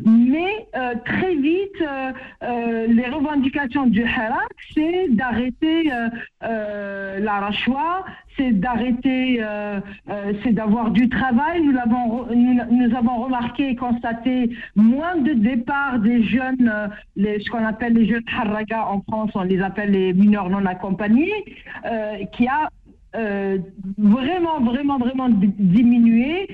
mais 0.05 0.69
euh, 0.77 0.95
très 1.05 1.35
vite, 1.35 1.81
euh, 1.81 2.13
euh, 2.43 2.87
les 2.89 3.07
revendications 3.09 3.87
du 3.87 4.03
Hirak, 4.03 4.53
c'est 4.75 5.09
d'arrêter 5.09 5.93
euh, 5.93 6.09
euh, 6.45 7.21
la 7.21 7.41
c'est 8.39 8.53
d'arrêter, 8.53 9.39
euh, 9.43 9.81
euh, 10.09 10.33
c'est 10.43 10.53
d'avoir 10.53 10.91
du 10.91 11.09
travail. 11.09 11.63
Nous, 11.65 11.73
l'avons, 11.73 12.25
re- 12.25 12.67
nous, 12.71 12.97
avons 12.97 13.17
remarqué 13.25 13.71
et 13.71 13.77
constaté 13.77 14.51
moins 14.77 15.17
de 15.17 15.33
départs 15.33 15.99
des 15.99 16.23
jeunes, 16.23 16.73
euh, 16.73 17.39
ce 17.41 17.51
qu'on 17.51 17.65
appelle 17.65 17.95
les 17.95 18.07
jeunes 18.07 18.23
harraga 18.41 18.87
en 18.87 19.01
France, 19.03 19.33
on 19.35 19.43
les 19.43 19.61
appelle 19.61 19.91
les 19.91 20.13
mineurs 20.13 20.49
non 20.51 20.65
accompagnés, 20.67 21.33
qui 22.33 22.47
a 22.47 22.69
vraiment, 23.99 24.61
vraiment, 24.61 24.99
vraiment 24.99 25.29
di- 25.29 25.53
diminué. 25.59 26.49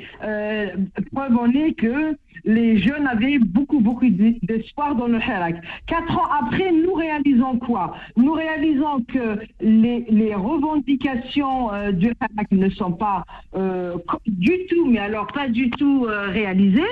Preuve 1.12 1.36
en 1.36 1.50
est 1.50 1.74
que 1.74 2.16
les 2.44 2.78
jeunes 2.78 3.06
avaient 3.06 3.38
beaucoup, 3.38 3.80
beaucoup 3.80 4.08
d'espoir 4.08 4.94
dans 4.94 5.06
le 5.06 5.18
Hirak. 5.18 5.56
Quatre 5.86 6.12
ans 6.18 6.28
après, 6.42 6.70
nous 6.72 6.94
réalisons 6.94 7.58
quoi? 7.58 7.94
Nous 8.16 8.32
réalisons 8.32 9.02
que 9.02 9.38
les, 9.60 10.04
les 10.08 10.34
revendications 10.34 11.72
euh, 11.72 11.92
du 11.92 12.06
Hirak 12.06 12.50
ne 12.50 12.68
sont 12.70 12.92
pas 12.92 13.24
euh, 13.56 13.96
du 14.26 14.66
tout, 14.68 14.86
mais 14.86 14.98
alors 14.98 15.26
pas 15.28 15.48
du 15.48 15.70
tout 15.70 16.06
euh, 16.06 16.28
réalisées. 16.28 16.82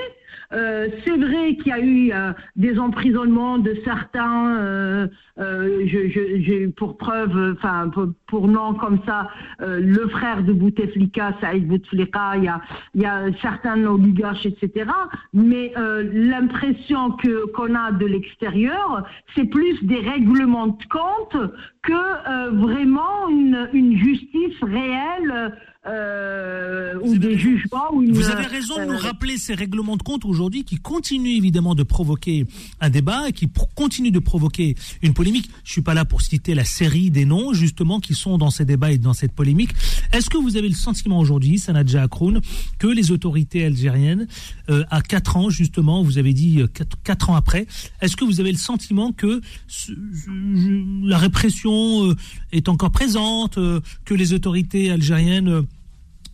Euh, 0.53 0.87
c'est 1.03 1.17
vrai 1.17 1.55
qu'il 1.55 1.67
y 1.67 1.71
a 1.71 1.79
eu 1.79 2.11
euh, 2.13 2.31
des 2.55 2.77
emprisonnements 2.79 3.57
de 3.57 3.75
certains, 3.83 4.55
euh, 4.57 5.07
euh, 5.39 5.81
je- 5.87 6.07
j'ai 6.41 6.67
pour 6.67 6.97
preuve, 6.97 7.55
enfin 7.57 7.89
pour, 7.89 8.07
pour 8.27 8.47
nom 8.47 8.73
comme 8.75 8.99
ça, 9.05 9.29
euh, 9.61 9.79
le 9.81 10.07
frère 10.09 10.43
de 10.43 10.53
Bouteflika, 10.53 11.33
Saïd 11.41 11.67
Bouteflika, 11.67 12.37
il 12.37 12.43
y 12.43 12.47
a, 12.47 12.61
il 12.93 13.01
y 13.01 13.05
a 13.05 13.23
certains 13.41 13.83
oligarches, 13.85 14.45
etc. 14.45 14.91
Mais 15.33 15.73
euh, 15.77 16.03
l'impression 16.13 17.11
que 17.11 17.45
qu'on 17.53 17.73
a 17.75 17.91
de 17.91 18.05
l'extérieur, 18.05 19.03
c'est 19.35 19.45
plus 19.45 19.83
des 19.83 19.99
règlements 19.99 20.67
de 20.67 20.83
compte 20.89 21.51
que 21.81 21.93
euh, 21.93 22.51
vraiment 22.51 23.27
une, 23.29 23.69
une 23.73 23.97
justice 23.97 24.61
réelle 24.61 25.53
euh, 25.85 26.93
ou 27.01 27.17
des 27.17 27.37
jugements. 27.37 27.93
Ou 27.93 28.03
une, 28.03 28.11
Vous 28.13 28.29
avez 28.29 28.45
raison 28.45 28.77
de 28.77 28.85
nous 28.85 28.93
euh, 28.93 28.97
rappeler 28.97 29.37
ces 29.37 29.53
règlements 29.53 29.97
de 29.97 30.03
compte 30.03 30.25
aujourd'hui 30.25 30.63
qui 30.63 30.77
continuent 30.77 31.35
évidemment 31.37 31.75
de 31.75 31.83
provoquer 31.83 32.45
un 32.79 32.89
débat 32.89 33.29
et 33.29 33.33
qui 33.33 33.49
continuent 33.75 34.11
de 34.11 34.19
provoquer 34.19 34.75
une 35.01 35.13
polémique. 35.13 35.49
Je 35.63 35.71
suis 35.71 35.81
pas 35.81 35.93
là 35.93 36.05
pour 36.05 36.21
citer 36.21 36.55
la 36.55 36.63
série 36.65 37.11
des 37.11 37.25
noms 37.25 37.53
justement 37.53 37.99
qui 37.99 38.13
sont 38.13 38.37
dans 38.37 38.49
ces 38.49 38.65
débats 38.65 38.91
et 38.91 38.97
dans 38.97 39.13
cette 39.13 39.33
polémique. 39.33 39.71
Est-ce 40.13 40.29
que 40.29 40.37
vous 40.37 40.57
avez 40.57 40.69
le 40.69 40.75
sentiment 40.75 41.19
aujourd'hui, 41.19 41.59
Sanadja 41.59 42.03
Akroun, 42.03 42.41
que 42.79 42.87
les 42.87 43.11
autorités 43.11 43.65
algériennes, 43.65 44.27
euh, 44.69 44.83
à 44.89 45.01
quatre 45.01 45.37
ans 45.37 45.49
justement, 45.49 46.01
vous 46.03 46.17
avez 46.17 46.33
dit 46.33 46.61
euh, 46.61 46.67
quatre, 46.67 46.97
quatre 47.03 47.29
ans 47.29 47.35
après, 47.35 47.67
est-ce 48.01 48.15
que 48.15 48.23
vous 48.25 48.39
avez 48.39 48.51
le 48.51 48.57
sentiment 48.57 49.11
que 49.11 49.41
ce- 49.67 49.91
je- 49.91 51.07
la 51.07 51.17
répression 51.17 52.09
euh, 52.09 52.15
est 52.51 52.69
encore 52.69 52.91
présente, 52.91 53.57
euh, 53.57 53.79
que 54.05 54.13
les 54.13 54.33
autorités 54.33 54.89
algériennes 54.89 55.47
euh, 55.49 55.61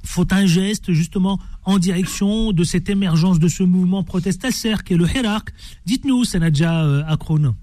faut 0.03 0.27
un 0.31 0.45
geste 0.45 0.91
justement 0.91 1.39
en 1.65 1.77
direction 1.77 2.51
de 2.51 2.63
cette 2.63 2.89
émergence 2.89 3.39
de 3.39 3.47
ce 3.47 3.63
mouvement 3.63 4.03
protestataire 4.03 4.83
qui 4.83 4.93
est 4.93 4.97
le 4.97 5.05
Hirak. 5.05 5.49
Dites-nous, 5.85 6.23
Sanadja 6.23 6.83
euh, 6.83 7.03
Akroun. 7.07 7.55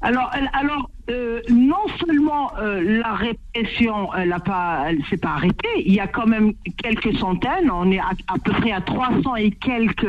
Alors, 0.00 0.30
alors 0.52 0.90
euh, 1.10 1.40
non 1.50 1.86
seulement 2.04 2.50
euh, 2.58 3.00
la 3.00 3.14
répression, 3.14 4.12
elle 4.14 4.30
n'a 4.30 4.40
pas, 4.40 4.84
elle 4.88 5.04
s'est 5.08 5.16
pas 5.16 5.30
arrêtée. 5.30 5.68
Il 5.84 5.92
y 5.94 6.00
a 6.00 6.06
quand 6.06 6.26
même 6.26 6.52
quelques 6.82 7.16
centaines. 7.18 7.70
On 7.70 7.90
est 7.90 7.98
à, 7.98 8.10
à 8.28 8.38
peu 8.38 8.52
près 8.52 8.72
à 8.72 8.80
300 8.80 9.36
et 9.36 9.50
quelques 9.52 10.06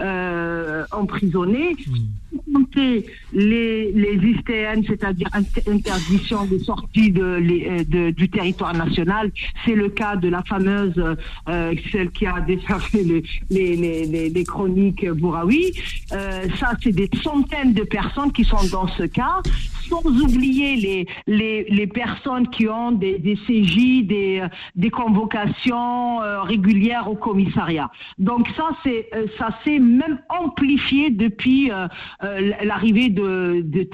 euh, 0.00 0.84
emprisonnés. 0.92 1.76
Compter 2.54 3.04
les 3.34 3.92
les 3.92 4.14
ISTN, 4.14 4.82
c'est-à-dire 4.86 5.28
inter- 5.34 5.62
interdiction 5.70 6.44
de 6.46 6.58
sortie 6.58 7.10
de, 7.10 7.34
les- 7.34 7.66
euh, 7.68 7.84
de- 7.86 8.10
du 8.10 8.28
territoire 8.30 8.74
national. 8.74 9.30
C'est 9.64 9.74
le 9.74 9.90
cas 9.90 10.16
de 10.16 10.28
la 10.28 10.42
fameuse, 10.42 10.94
euh, 11.48 11.74
celle 11.90 12.10
qui 12.10 12.24
a 12.26 12.40
déjà 12.40 12.78
fait 12.90 13.02
les, 13.02 13.22
les, 13.50 14.28
les, 14.30 14.44
chroniques 14.44 15.06
Bouraoui. 15.10 15.72
Euh, 16.12 16.46
ça, 16.58 16.72
c'est 16.82 16.92
des 16.92 17.10
centaines 17.22 17.74
de 17.74 17.82
personnes 17.84 18.32
qui 18.32 18.44
sont 18.44 18.64
dans 18.70 18.88
ce 18.88 19.02
cas, 19.04 19.36
sans 19.92 20.06
oublier 20.06 20.76
les, 20.76 21.06
les, 21.26 21.64
les 21.64 21.86
personnes 21.86 22.48
qui 22.48 22.66
ont 22.68 22.92
des, 22.92 23.18
des 23.18 23.36
CJ, 23.36 24.06
des, 24.06 24.40
euh, 24.42 24.48
des 24.74 24.90
convocations 24.90 26.22
euh, 26.22 26.42
régulières 26.42 27.10
au 27.10 27.14
commissariat. 27.14 27.90
Donc 28.18 28.48
ça, 28.56 28.70
c'est 28.82 29.08
euh, 29.14 29.26
ça 29.38 29.50
s'est 29.64 29.78
même 29.78 30.18
amplifié 30.28 31.10
depuis 31.10 31.70
l'arrivée 32.62 33.08
de, 33.08 33.62
de 33.64 33.88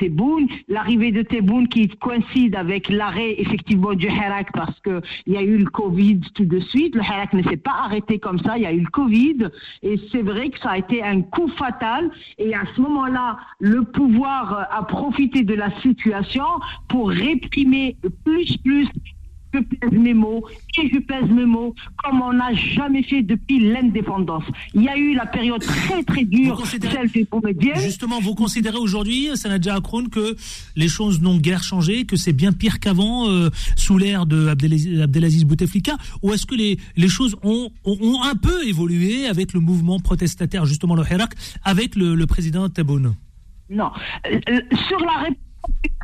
l'arrivée 0.68 1.12
de 1.12 1.22
Tebboune 1.22 1.68
qui 1.68 1.88
coïncide 1.88 2.54
avec 2.54 2.88
l'arrêt 2.88 3.34
effectivement 3.38 3.94
du 3.94 4.06
Hirak 4.06 4.48
parce 4.52 4.78
que 4.80 5.00
il 5.26 5.34
y 5.34 5.36
a 5.36 5.42
eu 5.42 5.58
le 5.58 5.70
Covid 5.70 6.20
tout 6.34 6.44
de 6.44 6.60
suite. 6.60 6.94
Le 6.94 7.02
Hirak 7.02 7.32
ne 7.32 7.42
s'est 7.42 7.56
pas 7.56 7.76
arrêté 7.84 8.18
comme 8.18 8.38
ça. 8.40 8.56
Il 8.56 8.62
y 8.62 8.66
a 8.66 8.72
eu 8.72 8.80
le 8.80 8.90
Covid 8.90 9.48
et 9.82 10.00
c'est 10.12 10.22
vrai 10.22 10.50
que 10.50 10.58
ça 10.60 10.70
a 10.70 10.78
été 10.78 11.02
un 11.02 11.22
coup 11.22 11.48
fatal. 11.58 12.10
Et 12.38 12.54
à 12.54 12.62
ce 12.74 12.80
moment-là, 12.80 13.38
le 13.60 13.82
pouvoir 13.84 14.68
a 14.70 14.86
profité 14.86 15.42
de 15.42 15.54
la 15.54 15.70
situation 15.88 16.44
pour 16.88 17.10
réprimer 17.10 17.96
plus 18.24 18.56
plus 18.58 18.88
je 19.54 19.60
pèse 19.60 19.92
mes 19.92 20.14
mots 20.14 20.44
et 20.78 20.88
je 20.92 20.98
pèse 20.98 21.28
mes 21.30 21.46
mots 21.46 21.74
comme 22.02 22.20
on 22.20 22.32
n'a 22.32 22.52
jamais 22.54 23.02
fait 23.02 23.22
depuis 23.22 23.60
l'indépendance. 23.60 24.44
Il 24.74 24.82
y 24.82 24.88
a 24.88 24.96
eu 24.96 25.14
la 25.14 25.26
période 25.26 25.62
très 25.62 26.02
très 26.02 26.24
dure, 26.24 26.64
celle 26.66 27.10
des 27.10 27.24
comédiens. 27.24 27.74
Justement, 27.76 28.20
vous 28.20 28.34
considérez 28.34 28.78
aujourd'hui, 28.78 29.30
Sanadja 29.34 29.76
Akroun, 29.76 30.08
que 30.10 30.36
les 30.76 30.88
choses 30.88 31.20
n'ont 31.20 31.38
guère 31.38 31.62
changé, 31.62 32.04
que 32.04 32.16
c'est 32.16 32.32
bien 32.32 32.52
pire 32.52 32.80
qu'avant 32.80 33.28
euh, 33.28 33.50
sous 33.76 33.98
l'ère 33.98 34.26
de 34.26 34.48
Abdelaziz, 34.48 35.00
Abdelaziz 35.00 35.44
Bouteflika 35.44 35.96
Ou 36.22 36.32
est-ce 36.32 36.46
que 36.46 36.54
les, 36.54 36.78
les 36.96 37.08
choses 37.08 37.36
ont, 37.42 37.70
ont, 37.84 37.96
ont 38.00 38.22
un 38.22 38.34
peu 38.34 38.66
évolué 38.66 39.26
avec 39.26 39.52
le 39.52 39.60
mouvement 39.60 39.98
protestataire, 39.98 40.66
justement 40.66 40.94
le 40.94 41.02
Hirak, 41.02 41.34
avec 41.64 41.96
le, 41.96 42.14
le 42.14 42.26
président 42.26 42.68
Tebboune? 42.68 43.14
Non. 43.70 43.90
Euh, 44.26 44.60
sur 44.88 44.98
la 45.00 45.22
réponse, 45.22 45.47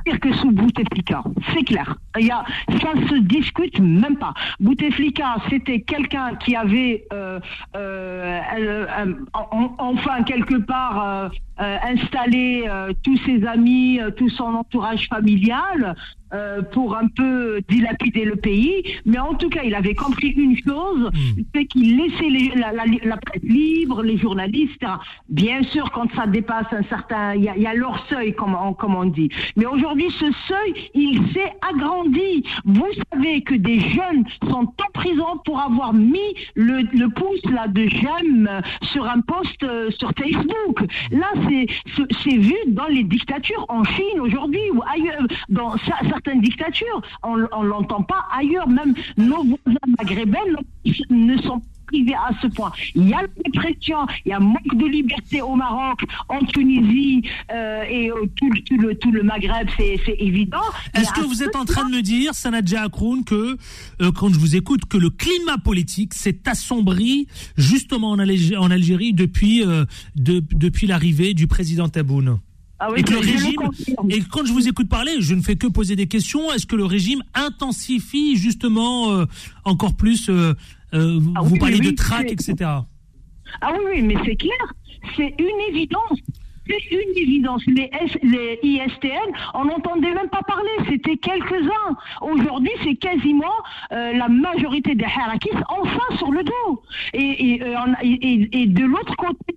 pire 0.05 0.21
que 0.21 0.33
sous 0.35 0.51
Bouteflika, 0.51 1.23
c'est 1.53 1.65
clair. 1.65 1.97
Il 2.19 2.27
y 2.27 2.31
ça 2.31 2.93
se 3.09 3.19
discute 3.21 3.79
même 3.81 4.17
pas. 4.17 4.35
Bouteflika, 4.61 5.37
c'était 5.49 5.81
quelqu'un 5.81 6.35
qui 6.37 6.55
avait, 6.55 7.07
euh, 7.13 7.41
euh, 7.75 9.15
en- 9.33 9.75
enfin 9.79 10.23
quelque 10.25 10.57
part, 10.57 11.31
euh, 11.61 11.77
installé 11.83 12.69
tous 13.03 13.17
ses 13.25 13.45
amis, 13.47 13.99
tout 14.17 14.29
son 14.29 14.45
entourage 14.55 15.09
familial. 15.09 15.95
Euh, 16.35 16.63
pour 16.63 16.97
un 16.97 17.07
peu 17.09 17.61
dilapider 17.69 18.25
le 18.25 18.37
pays. 18.37 18.83
Mais 19.07 19.19
en 19.19 19.35
tout 19.35 19.49
cas, 19.49 19.63
il 19.65 19.75
avait 19.75 19.95
compris 19.95 20.31
une 20.31 20.57
chose, 20.67 21.11
Hmm. 21.13 21.43
c'est 21.55 21.65
qu'il 21.67 21.97
laissait 21.97 22.29
les- 22.29 22.53
la, 22.61 22.73
la- 22.73 22.85
la 23.05 23.17
presse 23.17 23.43
libre, 23.43 24.03
les 24.03 24.17
journalistes, 24.19 24.75
etc. 24.83 24.93
Bien 25.29 25.63
sûr, 25.65 25.91
quand 25.93 26.09
ça 26.15 26.27
dépasse 26.27 26.67
un 26.73 26.83
certain, 26.85 27.35
il 27.35 27.45
y 27.45 27.49
a, 27.49 27.57
il 27.57 27.63
y 27.63 27.67
a 27.67 27.75
leur 27.75 28.05
seuil, 28.09 28.35
comme 28.35 28.55
on, 28.55 28.73
comme 28.75 28.95
on 28.95 29.05
dit. 29.07 29.29
Mais 29.57 29.67
aujourd'hui, 29.67 30.11
ce 30.19 30.27
seuil, 30.49 30.75
il 30.95 31.19
s'est 31.33 31.53
agrandi. 31.71 32.45
Vous 32.65 32.87
savez 33.13 33.43
que 33.43 33.55
des 33.55 33.81
jeunes 33.81 34.25
sont 34.51 34.67
en 34.67 34.91
prison 34.93 35.39
pour 35.45 35.61
avoir 35.61 35.93
mis 35.95 36.19
le, 36.55 36.83
le 36.97 37.09
pouce 37.11 37.45
là 37.51 37.69
de 37.69 37.87
j'aime 37.89 38.49
sur 38.93 39.05
un 39.09 39.21
post 39.21 39.63
euh, 39.63 39.91
sur 39.99 40.11
Facebook. 40.19 40.77
Là, 41.13 41.29
c'est 41.47 42.37
vu 42.37 42.55
dans 42.69 42.87
les 42.87 43.05
dictatures 43.05 43.65
en 43.69 43.85
Chine 43.85 44.21
aujourd'hui 44.21 44.61
ou 44.73 44.81
ailleurs, 44.93 45.27
dans 45.49 45.75
cer- 45.77 46.03
certaines 46.25 46.41
dictatures. 46.43 47.03
On, 47.23 47.37
on 47.53 47.63
l'entend 47.63 48.03
pas 48.03 48.25
ailleurs. 48.37 48.69
Même 48.69 48.95
nos 49.17 49.45
voisins 49.45 49.79
maghrébins 49.99 50.39
ne 51.11 51.37
sont 51.43 51.61
pas 51.61 51.67
privés 51.87 52.15
à 52.15 52.31
ce 52.41 52.47
point. 52.47 52.73
Il 52.95 53.11
y 53.11 53.13
a 53.13 53.21
la 53.21 53.29
répression, 53.45 53.99
il 54.25 54.31
y 54.31 54.33
a 54.33 54.41
manque 54.41 54.75
de 54.75 54.87
liberté 54.87 55.43
au 55.43 55.55
Maroc, 55.55 56.01
en 56.31 56.41
Tunisie 56.47 57.23
euh, 57.53 57.83
et 57.83 58.11
euh, 58.11 58.25
tout, 58.37 58.51
le- 58.51 58.63
tout 58.63 58.79
le, 58.79 58.95
tout 58.95 59.11
le 59.13 59.23
Maghreb, 59.23 59.69
c'est 59.77 60.01
évident. 60.19 60.63
Est-ce 60.95 61.13
que 61.13 61.21
vous 61.21 61.43
êtes 61.43 61.55
en 61.57 61.67
train 61.67 61.87
de 61.91 61.95
me 61.95 62.01
dire, 62.01 62.35
Sanadja 62.35 62.85
Akroun, 62.85 63.23
que 63.23 63.59
euh, 64.01 64.11
quand 64.13 64.33
je 64.33 64.39
vous 64.39 64.57
écoute, 64.57 64.87
que 64.87 64.97
le 64.97 65.11
climat 65.11 65.59
politique 65.59 66.15
s'est 66.15 66.41
assombri 66.47 67.27
justement 67.59 68.13
en, 68.13 68.17
Algé- 68.19 68.57
en 68.57 68.71
Algérie 68.71 69.13
depuis 69.13 69.63
de- 70.17 70.43
depuis 70.53 70.87
l'arrivée 70.87 71.35
du 71.35 71.47
président 71.49 71.91
Taboun 71.91 72.39
Ah 72.81 72.91
oui, 72.91 73.01
et 73.01 73.03
que 73.05 73.13
le 73.13 73.19
régime 73.21 73.61
et 74.11 74.21
quand 74.31 74.45
je 74.45 74.53
vous 74.53 74.67
écoute 74.69 74.89
parler, 74.89 75.13
je 75.21 75.35
ne 75.35 75.43
fais 75.43 75.57
que 75.57 75.67
poser 75.67 75.97
des 75.97 76.07
questions. 76.07 76.53
Est-ce 76.53 76.67
que 76.67 76.77
le 76.77 76.85
régime 76.85 77.23
intensifie 77.35 78.37
justement 78.37 79.13
euh, 79.13 79.27
encore 79.65 79.95
plus 79.95 80.29
euh, 80.29 80.55
euh, 80.93 81.21
Ah 81.37 81.43
Vous 81.43 81.53
oui, 81.53 81.59
parlez 81.59 81.79
oui, 81.79 81.93
de 81.93 81.97
traque, 81.97 82.33
etc. 82.33 82.55
Ah 83.61 83.73
oui, 83.73 83.79
oui, 83.93 84.03
mais 84.03 84.17
c'est 84.25 84.37
clair, 84.37 84.75
c'est 85.17 85.35
une 85.39 85.75
évidence. 85.75 86.19
C'est 86.67 86.91
une 86.91 87.17
évidence. 87.17 87.63
Les, 87.67 88.59
ISTN, 88.63 89.31
on 89.55 89.65
n'entendait 89.67 90.13
même 90.13 90.29
pas 90.31 90.43
parler, 90.43 90.71
c'était 90.89 91.17
quelques-uns. 91.17 91.97
Aujourd'hui, 92.23 92.71
c'est 92.83 92.95
quasiment 92.95 93.45
euh, 93.93 94.13
la 94.15 94.29
majorité 94.29 94.95
des 94.95 95.05
harakis 95.05 95.51
enfin 95.69 96.17
sur 96.17 96.31
le 96.33 96.43
dos. 96.43 96.83
Et, 97.13 97.61
euh, 97.63 97.77
et- 98.03 98.33
et- 98.33 98.63
et 98.63 98.67
de 98.67 98.85
l'autre 98.85 99.15
côté 99.17 99.55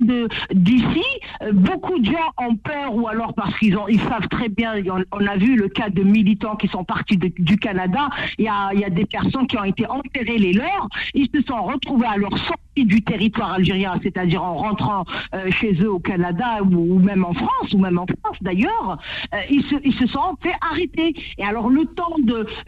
d'ici, 0.53 1.03
euh, 1.43 1.51
beaucoup 1.53 1.97
de 1.99 2.05
gens 2.05 2.31
ont 2.39 2.55
peur 2.55 2.93
ou 2.93 3.07
alors 3.07 3.33
parce 3.33 3.57
qu'ils 3.57 3.77
ils 3.89 3.99
savent 4.01 4.27
très 4.29 4.49
bien, 4.49 4.73
on, 5.11 5.25
a 5.27 5.37
vu 5.37 5.55
le 5.55 5.69
cas 5.69 5.89
de 5.89 6.03
militants 6.03 6.55
qui 6.55 6.67
sont 6.67 6.83
partis 6.83 7.17
du 7.17 7.57
Canada, 7.57 8.09
il 8.37 8.45
y 8.45 8.47
a, 8.49 8.71
il 8.73 8.79
y 8.79 8.85
a 8.85 8.89
des 8.89 9.05
personnes 9.05 9.47
qui 9.47 9.57
ont 9.57 9.63
été 9.63 9.85
enterrées 9.87 10.37
les 10.37 10.53
leurs, 10.53 10.87
ils 11.13 11.29
se 11.33 11.41
sont 11.43 11.63
retrouvés 11.63 12.07
à 12.07 12.17
leur 12.17 12.37
sortie 12.37 12.53
du 12.85 13.01
territoire 13.01 13.53
algérien, 13.53 13.99
c'est-à-dire 14.03 14.43
en 14.43 14.55
rentrant 14.55 15.05
euh, 15.33 15.49
chez 15.51 15.73
eux 15.81 15.91
au 15.91 15.99
Canada 15.99 16.61
ou, 16.63 16.99
même 16.99 17.25
en 17.25 17.33
France, 17.33 17.73
ou 17.73 17.77
même 17.77 17.97
en 17.97 18.05
France 18.05 18.37
d'ailleurs, 18.41 18.97
euh, 19.33 19.37
ils, 19.49 19.63
se, 19.63 19.75
ils 19.83 19.93
se 19.93 20.07
sont 20.07 20.35
fait 20.41 20.53
arrêter. 20.71 21.15
Et 21.37 21.43
alors 21.43 21.69
le 21.69 21.85
temps 21.85 22.15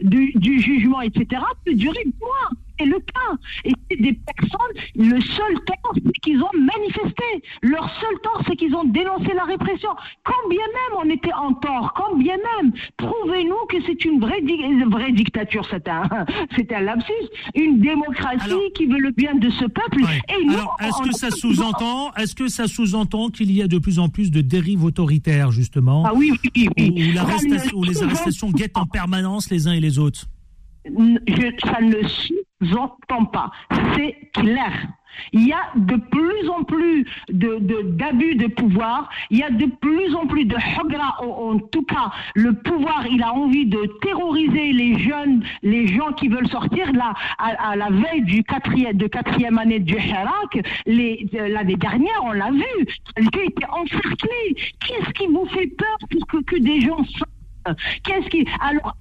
du 0.00 0.60
jugement, 0.60 1.00
etc., 1.00 1.42
peut 1.64 1.74
durer 1.74 2.04
des 2.04 2.14
mois. 2.20 2.50
C'est 2.80 2.86
le 2.86 2.98
cas. 2.98 3.32
Et 3.66 3.72
c'est 3.90 4.00
des 4.00 4.12
personnes, 4.14 4.74
le 4.96 5.20
seul 5.20 5.54
tort, 5.66 5.92
c'est 5.94 6.12
qu'ils 6.22 6.42
ont 6.42 6.48
manifesté. 6.58 7.24
Leur 7.62 7.84
seul 8.00 8.18
tort, 8.22 8.42
c'est 8.48 8.56
qu'ils 8.56 8.74
ont 8.74 8.84
dénoncé 8.84 9.32
la 9.34 9.44
répression. 9.44 9.90
Quand 10.24 10.48
bien 10.48 10.58
même 10.60 10.98
on 11.04 11.10
était 11.10 11.32
en 11.34 11.52
tort, 11.54 11.92
quand 11.94 12.16
bien 12.16 12.36
même, 12.56 12.72
prouvez-nous 12.96 13.66
que 13.68 13.76
c'est 13.86 14.02
une 14.06 14.18
vraie, 14.20 14.40
di- 14.40 14.54
une 14.54 14.88
vraie 14.88 15.12
dictature, 15.12 15.66
c'est 15.70 15.86
un, 15.88 16.02
lapsus, 16.80 17.12
une 17.54 17.80
démocratie 17.80 18.44
Alors- 18.44 18.60
qui 18.74 18.86
veut 18.86 18.98
le 18.98 19.10
bien 19.10 19.34
de 19.34 19.50
ce 19.50 19.66
peuple. 19.66 20.00
Ouais. 20.02 20.20
Et 20.40 20.44
nous, 20.44 20.54
Alors, 20.54 20.76
est-ce 20.80 21.02
que 21.02 21.12
ça 21.14 21.30
sous-entend, 21.30 22.12
est-ce 22.14 22.34
que 22.34 22.48
ça 22.48 22.66
sous-entend 22.66 23.28
qu'il 23.28 23.52
y 23.52 23.60
a 23.62 23.66
de 23.68 23.78
plus 23.78 23.98
en 23.98 24.08
plus 24.08 24.30
de 24.30 24.40
dérives 24.40 24.84
autoritaires 24.84 25.50
justement, 25.50 26.04
Ah 26.06 26.12
oui, 26.14 26.32
oui, 26.56 26.68
oui. 26.78 27.12
où, 27.74 27.84
les 27.84 28.02
arrestations 28.02 28.50
guettent 28.50 28.76
en 28.78 28.86
permanence 28.86 29.50
les 29.50 29.68
uns 29.68 29.72
et 29.72 29.80
les 29.80 29.98
autres? 29.98 30.26
Ça 31.64 31.80
ne 31.80 32.02
sous-entend 32.06 33.24
pas. 33.26 33.50
C'est 33.96 34.30
clair. 34.32 34.72
Il 35.32 35.46
y 35.46 35.52
a 35.52 35.58
de 35.74 35.96
plus 35.96 36.48
en 36.48 36.62
plus 36.62 37.04
de, 37.28 37.58
de- 37.58 37.82
d'abus 37.82 38.36
de 38.36 38.46
pouvoir. 38.46 39.10
Il 39.30 39.38
y 39.38 39.42
a 39.42 39.50
de 39.50 39.66
plus 39.66 40.14
en 40.14 40.26
plus 40.26 40.44
de 40.44 40.54
hogra. 40.80 41.16
En, 41.20 41.54
en 41.54 41.58
tout 41.58 41.82
cas, 41.82 42.12
le 42.36 42.52
pouvoir, 42.54 43.04
il 43.10 43.20
a 43.22 43.34
envie 43.34 43.66
de 43.66 43.82
terroriser 44.02 44.72
les 44.72 44.98
jeunes, 45.00 45.42
les 45.62 45.88
gens 45.88 46.12
qui 46.12 46.28
veulent 46.28 46.48
sortir. 46.48 46.92
Là, 46.92 47.12
à, 47.38 47.74
la 47.74 47.90
veille 47.90 48.22
du 48.22 48.44
quatrième, 48.44 48.96
de 48.96 49.08
quatrième 49.08 49.58
année 49.58 49.80
du 49.80 49.94
Hirak, 49.94 50.64
de- 50.86 51.52
l'année 51.52 51.76
dernière, 51.76 52.20
on 52.22 52.32
l'a 52.32 52.52
vu. 52.52 52.86
Alger 53.16 53.46
était 53.46 53.66
encerclé. 53.68 54.54
Qu'est-ce 54.86 55.10
qui 55.14 55.26
vous 55.26 55.46
fait 55.46 55.66
peur 55.66 55.96
pour 56.08 56.26
que, 56.28 56.36
que 56.44 56.56
des 56.56 56.80
gens 56.82 57.04
sortent 57.04 57.28
Qu'est-ce 58.04 58.28
qui 58.30 58.46
alors 58.60 58.96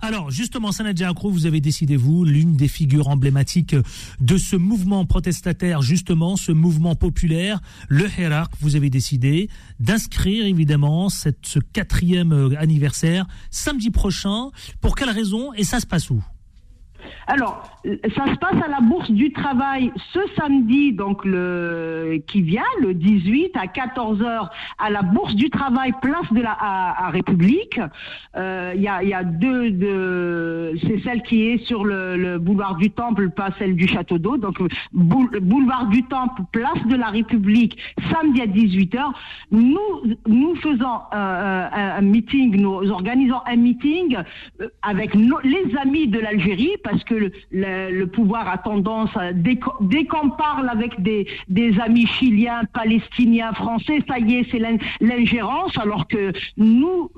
Alors, 0.00 0.30
justement, 0.30 0.72
Sanadja 0.72 1.08
Akro, 1.08 1.30
vous 1.30 1.46
avez 1.46 1.60
décidé, 1.60 1.96
vous, 1.96 2.24
l'une 2.24 2.56
des 2.56 2.68
figures 2.68 3.08
emblématiques 3.08 3.76
de 4.20 4.36
ce 4.36 4.56
mouvement 4.56 5.04
protestataire, 5.04 5.82
justement, 5.82 6.36
ce 6.36 6.52
mouvement 6.52 6.94
populaire, 6.94 7.60
le 7.88 8.06
Hirak, 8.18 8.50
vous 8.60 8.76
avez 8.76 8.90
décidé 8.90 9.48
d'inscrire, 9.80 10.46
évidemment, 10.46 11.08
cette, 11.08 11.46
ce 11.46 11.58
quatrième 11.58 12.32
euh, 12.32 12.58
anniversaire 12.58 13.26
samedi 13.50 13.90
prochain. 13.90 14.50
Pour 14.80 14.94
quelle 14.94 15.10
raison 15.10 15.52
Et 15.54 15.64
ça 15.64 15.80
se 15.80 15.86
passe 15.86 16.10
où? 16.10 16.22
Alors, 17.26 17.62
euh, 17.86 17.96
ça 18.16 18.26
se 18.32 18.36
passe 18.38 18.56
à 18.64 18.68
la 18.68 18.80
Bourse 18.80 19.10
du 19.10 19.32
Travail 19.32 19.92
ce 20.12 20.20
samedi, 20.36 20.92
donc 20.92 21.22
qui 22.26 22.42
vient, 22.42 22.62
le 22.80 22.94
18 22.94 23.52
à 23.56 23.66
14h, 23.66 24.48
à 24.78 24.90
la 24.90 25.02
Bourse 25.02 25.34
du 25.34 25.50
Travail, 25.50 25.92
place 26.00 26.32
de 26.32 26.40
la 26.40 26.56
République. 27.10 27.80
Euh, 28.36 28.72
Il 28.74 28.82
y, 28.82 28.88
a, 29.14 29.24
deux, 29.24 29.70
de, 29.70 30.72
c'est 30.82 31.00
celle 31.02 31.22
qui 31.22 31.48
est 31.48 31.58
sur 31.66 31.84
le, 31.84 32.16
le 32.16 32.38
boulevard 32.38 32.76
du 32.76 32.90
Temple, 32.90 33.30
pas 33.30 33.50
celle 33.58 33.76
du 33.76 33.86
Château 33.86 34.18
d'Eau. 34.18 34.36
Donc, 34.36 34.58
boule- 34.92 35.38
boulevard 35.40 35.86
du 35.86 36.02
Temple, 36.04 36.42
place 36.52 36.84
de 36.86 36.96
la 36.96 37.06
République, 37.08 37.78
samedi 38.10 38.40
à 38.42 38.46
18h. 38.46 39.00
Nous, 39.50 39.78
nous 40.26 40.54
faisons 40.56 40.96
euh, 41.14 41.68
un, 41.72 41.88
un 41.98 42.00
meeting, 42.02 42.56
nous 42.60 42.90
organisons 42.90 43.40
un 43.46 43.56
meeting 43.56 44.16
euh, 44.60 44.68
avec 44.82 45.14
les 45.14 45.76
amis 45.80 46.08
de 46.08 46.18
l'Algérie, 46.18 46.72
que 47.04 47.30
le, 47.50 48.04
pouvoir 48.06 48.48
a 48.48 48.58
tendance, 48.58 49.10
à, 49.16 49.32
dès, 49.32 49.56
qu'on- 49.56 50.30
parle 50.30 50.68
avec 50.68 51.00
des, 51.02 51.26
amis 51.80 52.06
chiliens, 52.06 52.62
palestiniens, 52.72 53.52
français, 53.52 53.98
ça 54.08 54.18
y 54.18 54.34
est, 54.36 54.46
c'est 54.50 54.58
l'in- 54.58 54.76
l'ingérence, 55.00 55.76
alors 55.78 56.06
que 56.08 56.32
nous, 56.56 57.10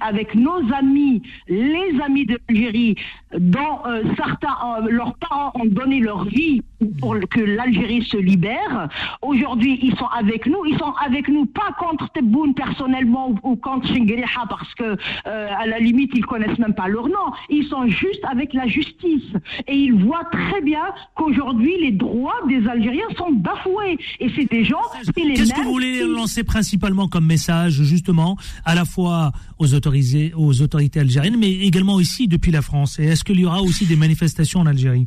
avec 0.00 0.34
nos 0.34 0.60
amis, 0.72 1.22
les 1.48 2.00
amis 2.04 2.26
de 2.26 2.38
l'Algérie, 2.48 2.96
dont 3.38 3.78
euh, 3.86 4.02
certains, 4.16 4.56
euh, 4.82 4.88
leurs 4.90 5.14
parents 5.16 5.52
ont 5.54 5.64
donné 5.66 6.00
leur 6.00 6.24
vie 6.24 6.62
pour 7.00 7.16
que 7.30 7.40
l'Algérie 7.40 8.02
se 8.04 8.16
libère. 8.16 8.88
Aujourd'hui, 9.22 9.78
ils 9.82 9.96
sont 9.96 10.06
avec 10.06 10.46
nous. 10.46 10.64
Ils 10.66 10.78
sont 10.78 10.92
avec 11.04 11.28
nous 11.28 11.46
pas 11.46 11.72
contre 11.78 12.08
Tebboune 12.12 12.54
personnellement 12.54 13.30
ou, 13.30 13.50
ou 13.52 13.56
contre 13.56 13.86
Shingriha 13.88 14.46
parce 14.48 14.72
que 14.74 14.96
euh, 15.26 15.48
à 15.56 15.66
la 15.66 15.78
limite 15.78 16.10
ils 16.14 16.24
connaissent 16.26 16.58
même 16.58 16.74
pas 16.74 16.88
leur 16.88 17.08
nom. 17.08 17.32
Ils 17.50 17.66
sont 17.68 17.86
juste 17.88 18.20
avec 18.30 18.52
la 18.54 18.66
justice 18.66 19.22
et 19.66 19.74
ils 19.76 19.94
voient 19.94 20.24
très 20.30 20.60
bien 20.60 20.82
qu'aujourd'hui 21.14 21.72
les 21.80 21.92
droits 21.92 22.34
des 22.48 22.66
Algériens 22.68 23.06
sont 23.16 23.32
bafoués 23.32 23.98
et 24.20 24.28
c'est 24.36 24.50
des 24.50 24.64
gens. 24.64 24.76
c'est 25.04 25.24
les 25.24 25.34
Qu'est-ce 25.34 25.54
que 25.54 25.60
vous 25.62 25.70
voulez 25.72 26.00
qui- 26.00 26.08
lancer 26.14 26.44
principalement 26.44 27.08
comme 27.08 27.26
message, 27.26 27.82
justement, 27.82 28.36
à 28.64 28.74
la 28.74 28.84
fois 28.84 29.32
aux, 29.58 29.74
autorisés, 29.74 30.32
aux 30.36 30.60
autorités 30.62 31.00
algériennes, 31.00 31.36
mais 31.38 31.50
également 31.52 32.00
ici 32.00 32.28
depuis 32.28 32.50
la 32.50 32.62
France? 32.62 32.98
Et 32.98 33.06
est-ce 33.22 33.32
qu'il 33.32 33.40
y 33.40 33.46
aura 33.46 33.60
aussi 33.62 33.86
des 33.86 33.94
manifestations 33.94 34.58
en 34.60 34.66
Algérie 34.66 35.06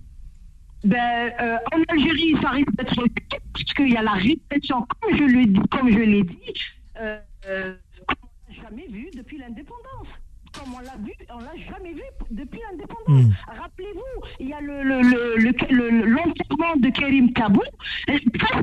Ben, 0.86 1.32
euh, 1.42 1.58
en 1.74 1.82
Algérie, 1.94 2.34
ça 2.42 2.52
risque 2.52 2.72
d'être 2.78 2.96
parce 2.96 3.74
qu'il 3.74 3.90
y 3.92 3.98
a 3.98 4.02
la 4.04 4.14
répression, 4.14 4.88
comme 5.02 5.18
je 5.18 5.24
l'ai 5.24 5.46
dit, 5.48 5.60
comme 5.70 5.92
je 5.92 5.98
l'ai 6.00 6.24
dit, 6.24 6.54
euh, 6.98 7.18
euh, 7.48 7.74
comme 8.08 8.18
on 8.24 8.54
l'a 8.54 8.64
jamais 8.70 8.88
vu 8.88 9.10
depuis 9.18 9.38
l'indépendance. 9.38 10.08
Comme 10.54 10.74
on 10.76 10.80
l'a 10.80 10.96
vu, 11.04 11.12
on 11.30 11.40
l'a 11.40 11.52
jamais 11.70 11.92
vu 11.92 12.04
depuis 12.32 12.60
l'indépendance. 12.72 13.34
Rappelez-vous, 13.48 14.28
il 14.40 14.48
y 14.48 14.54
a 14.54 14.62
le 14.62 14.82
le 14.84 15.02
le 15.02 15.36
le- 15.38 15.90
le- 15.90 16.06
l'enterrement 16.06 16.76
de 16.78 16.90
Karim 16.92 17.34
Kabou. 17.34 17.64
Ça. 18.08 18.62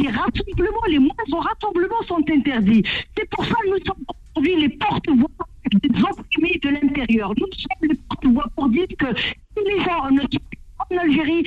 Les 0.00 0.08
rassemblements, 0.08 0.86
les 0.88 0.98
moindres 0.98 1.38
rassemblements 1.50 2.02
sont 2.08 2.22
interdits. 2.30 2.82
C'est 3.16 3.28
pour 3.30 3.44
ça 3.44 3.54
que 3.62 3.68
nous 3.70 3.84
sommes 3.86 4.04
aujourd'hui 4.34 4.60
les 4.62 4.68
porte-voix 4.70 5.28
des 5.74 6.02
opprimés 6.02 6.58
de 6.62 6.68
l'intérieur. 6.68 7.32
Nous 7.36 7.46
sommes 7.52 7.88
les 7.88 7.94
porte-voix 8.08 8.46
pour 8.54 8.68
dire 8.68 8.86
que 8.98 9.16
si 9.16 9.64
les 9.64 9.84
gens 9.84 10.08
en 10.08 10.96
Algérie, 10.96 11.46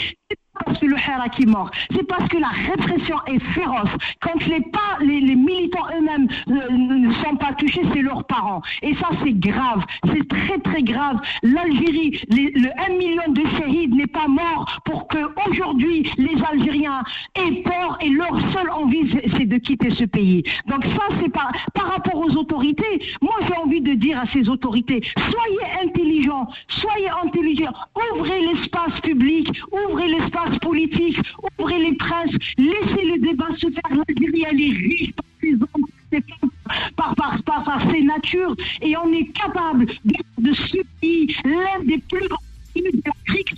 pourquoi 0.55 0.73
c'est 0.79 0.87
le 0.87 0.95
Hera 0.97 1.29
qui 1.29 1.43
est 1.43 1.47
mort 1.47 1.69
C'est 1.93 2.03
parce 2.07 2.27
que 2.29 2.37
la 2.37 2.47
répression 2.47 3.17
est 3.27 3.39
féroce. 3.53 3.89
Quand 4.21 4.45
les, 4.47 4.61
pas, 4.61 4.97
les, 5.01 5.35
militants 5.35 5.85
eux-mêmes 5.97 6.27
ne 6.47 7.13
sont 7.13 7.35
pas 7.35 7.53
touchés, 7.53 7.81
c'est 7.93 8.01
leurs 8.01 8.23
parents. 8.25 8.61
Et 8.81 8.95
ça, 8.95 9.09
c'est 9.23 9.33
grave. 9.37 9.83
C'est 10.05 10.27
très, 10.27 10.57
très 10.59 10.83
grave. 10.83 11.19
L'Algérie, 11.43 12.19
le 12.29 12.69
1 12.93 12.97
million 12.97 13.31
de 13.33 13.41
shahids 13.57 13.87
n'est 13.89 14.07
pas 14.07 14.27
mort 14.27 14.79
pour 14.85 15.07
que 15.07 15.17
aujourd'hui 15.49 16.09
les 16.17 16.35
Algériens 16.51 17.03
aient 17.35 17.61
peur 17.63 17.97
et 18.01 18.09
leur 18.09 18.39
seule 18.53 18.69
envie, 18.71 19.09
c'est- 19.11 19.45
de 19.45 19.57
quitter 19.57 19.91
ce 19.91 20.05
pays. 20.05 20.43
Donc 20.67 20.83
ça, 20.85 21.03
c'est 21.21 21.29
par 21.31 21.51
rapport 21.87 22.15
aux 22.17 22.31
autorités. 22.35 23.01
Moi, 23.21 23.35
j'ai 23.47 23.55
envie 23.57 23.81
de 23.81 23.93
dire 23.93 24.19
à 24.19 24.25
ces 24.33 24.49
autorités, 24.49 25.03
soyez 25.15 25.87
intelligents, 25.87 26.47
soyez 26.67 27.09
intelligents, 27.23 27.73
ouvrez 28.15 28.41
l'espace 28.41 28.99
public, 29.01 29.49
ouvrez 29.71 30.07
l'espace 30.07 30.44
politique, 30.61 31.17
ouvrez 31.59 31.79
les 31.79 31.95
presses, 31.95 32.35
laissez 32.57 33.05
le 33.05 33.21
débat 33.21 33.49
se 33.57 33.67
faire. 33.67 33.97
L'Algérie, 34.07 34.45
elle 34.49 34.61
est 34.61 34.77
riche 34.77 35.13
par 35.13 35.25
ses 35.41 35.53
hommes, 35.53 35.67
par 35.71 35.89
ses 36.11 36.21
femmes, 36.21 36.49
par, 36.95 37.15
par, 37.15 37.43
par, 37.43 37.63
par 37.63 37.91
ses 37.91 38.01
natures, 38.01 38.55
et 38.81 38.95
on 38.97 39.11
est 39.13 39.27
capable 39.33 39.85
de, 40.05 40.15
de 40.39 40.53
ce 40.53 40.77
pays, 41.01 41.35
l'un 41.43 41.83
des 41.85 41.97
plus 42.09 42.27
grands 42.27 42.37
pays 42.73 42.83
de 42.83 43.01
l'Afrique. 43.05 43.55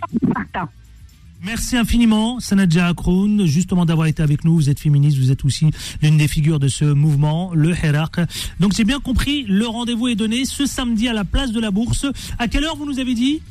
Merci 1.44 1.78
infiniment, 1.78 2.40
Sanadja 2.40 2.88
Akroun, 2.88 3.46
justement 3.46 3.86
d'avoir 3.86 4.08
été 4.08 4.24
avec 4.24 4.44
nous. 4.44 4.56
Vous 4.56 4.70
êtes 4.72 4.80
féministe, 4.80 5.18
vous 5.20 5.32
êtes 5.32 5.46
aussi 5.46 5.70
l'une 6.02 6.18
des 6.18 6.28
figures 6.28 6.60
de 6.60 6.68
ce 6.68 6.84
mouvement, 6.84 7.52
le 7.54 7.70
Hirak. 7.72 8.20
Donc 8.60 8.74
j'ai 8.76 8.84
bien 8.84 9.00
compris, 9.00 9.44
le 9.44 9.68
rendez-vous 9.68 10.08
est 10.08 10.16
donné 10.16 10.46
ce 10.46 10.66
samedi 10.66 11.08
à 11.08 11.14
la 11.14 11.24
place 11.24 11.52
de 11.52 11.60
la 11.60 11.70
Bourse. 11.70 12.08
À 12.40 12.48
quelle 12.48 12.64
heure 12.66 12.76
vous 12.76 12.86
nous 12.86 13.00
avez 13.00 13.14
dit? 13.14 13.42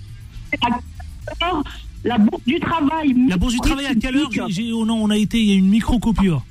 Alors, 1.41 1.63
la 2.07 2.19
bourse 2.19 2.43
du 2.47 2.61
travail. 2.61 3.15
La 3.29 3.37
Bourse 3.37 3.53
du 3.53 3.61
Travail 3.61 3.87
à 3.87 3.95
quelle 3.95 4.17
heure 4.17 4.31
oh 4.75 4.87
non, 4.87 5.03
on 5.03 5.11
a 5.11 5.17
été, 5.17 5.39
il 5.39 5.47
y 5.47 5.53
a 5.53 5.57
une 5.57 5.69
micro-coupure. 5.69 6.45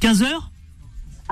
15 0.00 0.22
heures 0.22 0.50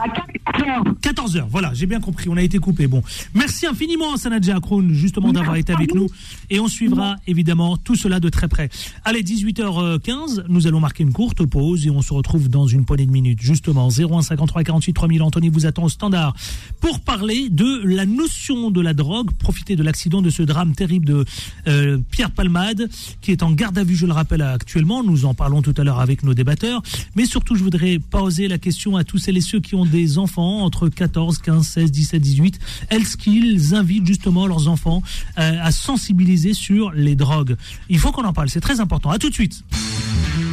À 0.00 0.08
4 0.08 0.68
heures. 0.68 0.84
14 1.02 1.36
heures, 1.36 1.48
voilà, 1.50 1.74
j'ai 1.74 1.86
bien 1.86 1.98
compris, 2.00 2.28
on 2.28 2.36
a 2.36 2.42
été 2.42 2.58
coupé. 2.58 2.86
Bon, 2.86 3.02
merci 3.34 3.66
infiniment 3.66 4.16
Sanadja 4.16 4.56
Akroun, 4.56 4.92
justement 4.92 5.32
d'avoir 5.32 5.56
été 5.56 5.72
avec 5.72 5.92
nous. 5.92 6.08
Et 6.50 6.60
on 6.60 6.68
suivra 6.68 7.16
évidemment 7.26 7.76
tout 7.76 7.96
cela 7.96 8.20
de 8.20 8.28
très 8.28 8.46
près. 8.46 8.68
Allez, 9.04 9.24
18h15, 9.24 10.44
nous 10.48 10.68
allons 10.68 10.78
marquer 10.78 11.02
une 11.02 11.12
courte 11.12 11.44
pause 11.46 11.84
et 11.84 11.90
on 11.90 12.00
se 12.00 12.12
retrouve 12.12 12.48
dans 12.48 12.68
une 12.68 12.84
poignée 12.84 13.06
de 13.06 13.10
minutes. 13.10 13.40
Justement, 13.42 13.88
0153 13.90 14.62
48 14.62 14.92
3000, 14.92 15.22
Anthony 15.22 15.48
vous 15.48 15.66
attend 15.66 15.84
au 15.84 15.88
standard 15.88 16.34
pour 16.80 17.00
parler 17.00 17.48
de 17.50 17.82
la 17.84 18.06
notion 18.06 18.70
de 18.70 18.80
la 18.80 18.94
drogue. 18.94 19.32
Profiter 19.32 19.74
de 19.74 19.82
l'accident 19.82 20.22
de 20.22 20.30
ce 20.30 20.44
drame 20.44 20.74
terrible 20.76 21.06
de 21.06 21.24
euh, 21.66 21.98
Pierre 22.12 22.30
Palmade, 22.30 22.88
qui 23.20 23.32
est 23.32 23.42
en 23.42 23.50
garde 23.50 23.76
à 23.78 23.82
vue, 23.82 23.96
je 23.96 24.06
le 24.06 24.12
rappelle 24.12 24.42
actuellement. 24.42 25.02
Nous 25.02 25.24
en 25.24 25.34
parlons 25.34 25.60
tout 25.60 25.74
à 25.76 25.82
l'heure 25.82 25.98
avec 25.98 26.22
nos 26.22 26.34
débatteurs. 26.34 26.82
Mais 27.16 27.24
surtout, 27.24 27.56
je 27.56 27.64
voudrais 27.64 27.98
poser 27.98 28.46
la 28.46 28.58
question 28.58 28.96
à 28.96 29.02
tous 29.02 29.18
celles 29.18 29.36
et 29.36 29.40
ceux 29.40 29.58
qui 29.58 29.74
ont 29.74 29.87
des 29.88 30.18
enfants 30.18 30.64
entre 30.64 30.88
14, 30.88 31.38
15, 31.38 31.66
16, 31.66 31.90
17, 31.90 32.22
18. 32.22 32.58
Est-ce 32.90 33.16
qu'ils 33.16 33.74
invitent 33.74 34.06
justement 34.06 34.46
leurs 34.46 34.68
enfants 34.68 35.02
euh, 35.38 35.58
à 35.62 35.70
sensibiliser 35.70 36.54
sur 36.54 36.92
les 36.92 37.14
drogues? 37.14 37.56
Il 37.88 37.98
faut 37.98 38.12
qu'on 38.12 38.24
en 38.24 38.32
parle, 38.32 38.48
c'est 38.48 38.60
très 38.60 38.80
important. 38.80 39.10
À 39.10 39.18
tout 39.18 39.28
de 39.28 39.34
suite. 39.34 39.62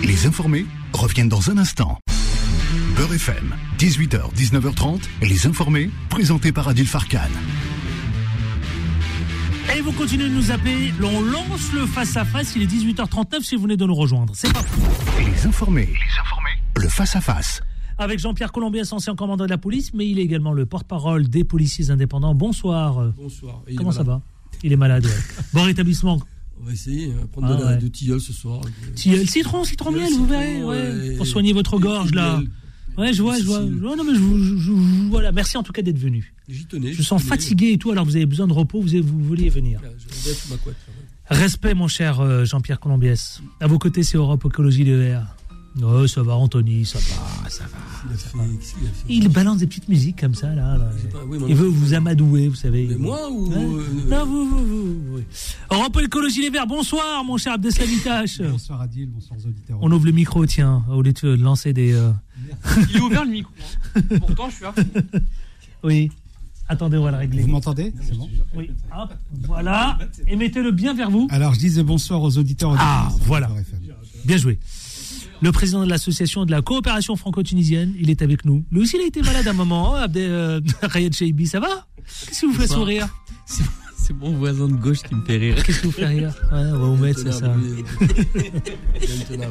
Les 0.03 0.25
informés 0.25 0.65
reviennent 0.93 1.29
dans 1.29 1.49
un 1.49 1.57
instant. 1.57 1.99
Beurre 2.95 3.13
FM, 3.13 3.55
18h, 3.77 4.33
19h30, 4.35 5.01
les 5.21 5.47
informés, 5.47 5.89
présentés 6.09 6.51
par 6.51 6.67
Adil 6.69 6.87
Farkan. 6.87 7.29
Et 9.75 9.81
vous 9.81 9.91
continuez 9.91 10.29
de 10.29 10.33
nous 10.33 10.51
appeler. 10.51 10.93
On 11.03 11.21
lance 11.21 11.73
le 11.73 11.85
face-à-face. 11.85 12.55
Il 12.55 12.61
est 12.61 12.71
18h39 12.71 13.41
si 13.41 13.55
vous 13.55 13.63
venez 13.63 13.77
de 13.77 13.85
nous 13.85 13.95
rejoindre. 13.95 14.33
C'est 14.35 14.51
parti. 14.53 14.69
Les 15.19 15.45
informés, 15.45 15.87
les 15.87 16.19
informés, 16.21 16.57
le 16.77 16.87
face-à-face. 16.87 17.61
Avec 17.97 18.19
Jean-Pierre 18.19 18.51
Colombiès, 18.51 18.91
ancien 18.91 19.15
commandant 19.15 19.45
de 19.45 19.49
la 19.49 19.57
police, 19.57 19.93
mais 19.93 20.07
il 20.07 20.19
est 20.19 20.23
également 20.23 20.51
le 20.51 20.65
porte-parole 20.65 21.29
des 21.29 21.43
policiers 21.43 21.91
indépendants. 21.91 22.35
Bonsoir. 22.35 23.13
Bonsoir. 23.15 23.61
Il 23.69 23.75
Comment 23.77 23.91
ça 23.91 24.03
va 24.03 24.21
Il 24.63 24.73
est 24.73 24.77
malade. 24.77 25.05
ouais. 25.05 25.11
Bon 25.53 25.63
rétablissement. 25.63 26.19
On 26.61 26.65
va 26.65 26.73
essayer, 26.73 27.11
hein, 27.11 27.25
prendre 27.31 27.47
Ah 27.51 27.55
de, 27.55 27.63
la, 27.63 27.69
ouais. 27.71 27.77
de 27.77 27.87
tilleul 27.87 28.19
ce 28.19 28.33
soir. 28.33 28.61
Tilleul, 28.95 29.27
citron, 29.27 29.63
citron 29.63 29.91
miel, 29.91 30.11
vous 30.13 30.25
verrez. 30.25 30.63
Ouais, 30.63 31.15
pour 31.17 31.27
soigner 31.27 31.53
votre 31.53 31.77
gorge 31.79 32.13
là. 32.13 32.41
Ouais, 32.97 33.11
je 33.11 33.21
vois, 33.21 33.37
je 33.37 33.43
vois. 33.43 33.59
Non, 33.61 33.95
mais 34.05 34.15
je, 34.15 34.19
je- 34.19 34.57
je- 34.57 35.09
voilà. 35.09 35.33
Merci 35.33 35.57
en 35.57 35.63
tout 35.63 35.73
cas 35.73 35.81
d'être 35.81 35.99
venu. 35.99 36.33
J'y 36.47 36.65
tenais. 36.65 36.93
Je 36.93 37.01
sens 37.01 37.21
fatigué 37.23 37.71
et 37.73 37.77
tout, 37.77 37.91
alors 37.91 38.05
vous 38.05 38.15
avez 38.15 38.25
besoin 38.25 38.47
de 38.47 38.53
repos, 38.53 38.79
vous, 38.81 38.87
vous 39.03 39.23
vouliez 39.23 39.49
venir. 39.49 39.81
Je 39.83 40.29
vais 40.29 40.35
ma 40.49 40.55
couette. 40.57 40.75
là, 40.87 40.93
ouais. 41.37 41.37
Respect, 41.43 41.73
mon 41.73 41.87
cher 41.89 42.21
euh, 42.21 42.45
Jean-Pierre 42.45 42.79
Colombiès. 42.79 43.41
À 43.59 43.67
vos 43.67 43.79
côtés, 43.79 44.03
c'est 44.03 44.15
Europe 44.17 44.45
Écologie 44.45 44.83
Verts. 44.85 45.27
Oh, 45.83 46.07
ça 46.07 46.23
va, 46.23 46.35
Anthony, 46.35 46.85
ça 46.85 46.99
va, 46.99 47.49
ça 47.49 47.65
va. 47.65 47.77
Il 49.09 49.23
fait. 49.23 49.29
Balance 49.29 49.57
des 49.57 49.67
petites 49.67 49.89
musiques 49.89 50.19
comme 50.21 50.33
ça, 50.35 50.47
là. 50.53 50.77
là. 50.77 50.85
Pas- 51.11 51.17
oui, 51.27 51.37
Il 51.49 51.55
veut 51.55 51.67
vous 51.67 51.93
amadouer, 51.93 52.47
vous 52.47 52.55
savez. 52.55 52.87
Mais 52.89 52.95
moi 52.95 53.29
ou. 53.29 53.51
Euh, 53.51 53.83
Non, 54.07 54.25
vous, 54.25 54.45
vous, 54.47 54.65
vous, 54.65 54.95
oui. 55.17 55.23
Europe 55.71 55.99
Écologie 56.03 56.41
Les 56.43 56.49
Verts, 56.49 56.67
bonsoir, 56.67 57.23
mon 57.25 57.37
cher 57.37 57.53
Abdesamitache. 57.53 58.41
Bonsoir 58.41 58.81
Adil, 58.81 59.07
bonsoir 59.09 59.37
aux 59.39 59.47
auditeurs. 59.47 59.77
On 59.81 59.91
ouvre 59.91 60.05
le 60.05 60.11
micro, 60.13 60.45
tiens, 60.45 60.83
au 60.89 61.01
lieu 61.01 61.11
de 61.11 61.35
lancer 61.35 61.73
des. 61.73 61.91
euh, 61.93 62.11
Il 62.91 62.95
est 62.97 63.01
ouvert 63.01 63.25
le 63.25 63.31
micro. 63.31 63.51
hein. 63.95 64.01
Pourtant, 64.19 64.49
je 64.49 64.55
suis 64.55 64.65
à 64.65 64.71
fond. 64.71 64.83
Oui. 65.83 66.09
Attendez, 66.67 66.97
on 66.97 67.03
va 67.03 67.11
le 67.11 67.17
régler. 67.17 67.43
Vous 67.43 67.49
m'entendez? 67.49 67.93
C'est 68.01 68.17
bon 68.17 68.27
Oui. 68.55 68.71
Hop, 68.97 69.13
voilà. 69.43 69.99
Et 70.27 70.35
mettez-le 70.35 70.71
bien 70.71 70.95
vers 70.95 71.11
vous. 71.11 71.27
Alors 71.29 71.53
je 71.53 71.59
disais 71.59 71.83
bonsoir 71.83 72.23
aux 72.23 72.37
auditeurs. 72.39 72.75
Ah, 72.79 73.01
auditrices 73.03 73.21
de 73.21 73.27
voilà. 73.27 73.49
Bien 74.25 74.37
joué. 74.37 74.57
Le 75.41 75.51
président 75.51 75.83
de 75.83 75.89
l'association 75.89 76.45
de 76.45 76.51
la 76.51 76.61
coopération 76.61 77.15
franco-tunisienne, 77.15 77.93
il 77.99 78.09
est 78.09 78.21
avec 78.21 78.45
nous. 78.45 78.63
Lui 78.71 78.81
aussi, 78.81 78.95
il 78.97 79.01
a 79.03 79.07
été 79.07 79.21
malade 79.21 79.47
à 79.47 79.51
un 79.51 79.53
moment. 79.53 79.95
hein, 79.95 80.03
Abdel 80.03 80.31
euh, 80.31 80.61
Cheibi, 81.11 81.47
ça 81.47 81.59
va 81.59 81.87
Qu'est-ce 82.25 82.39
qui 82.39 82.45
vous 82.45 82.53
fait 82.53 82.67
sourire 82.67 83.07
C'est 83.97 84.13
mon 84.13 84.31
voisin 84.37 84.67
de 84.67 84.73
gauche 84.75 84.99
qui 85.01 85.15
me 85.15 85.23
fait 85.25 85.37
rire. 85.37 85.61
Qu'est-ce 85.63 85.81
qui 85.81 85.87
vous 85.87 85.91
fait 85.91 86.05
rire 86.05 86.33
Ouais, 86.51 86.59
on 86.59 86.77
va 86.79 86.85
vous 86.85 86.95
mettre, 86.95 87.19
c'est 87.19 87.31
ça. 87.31 87.53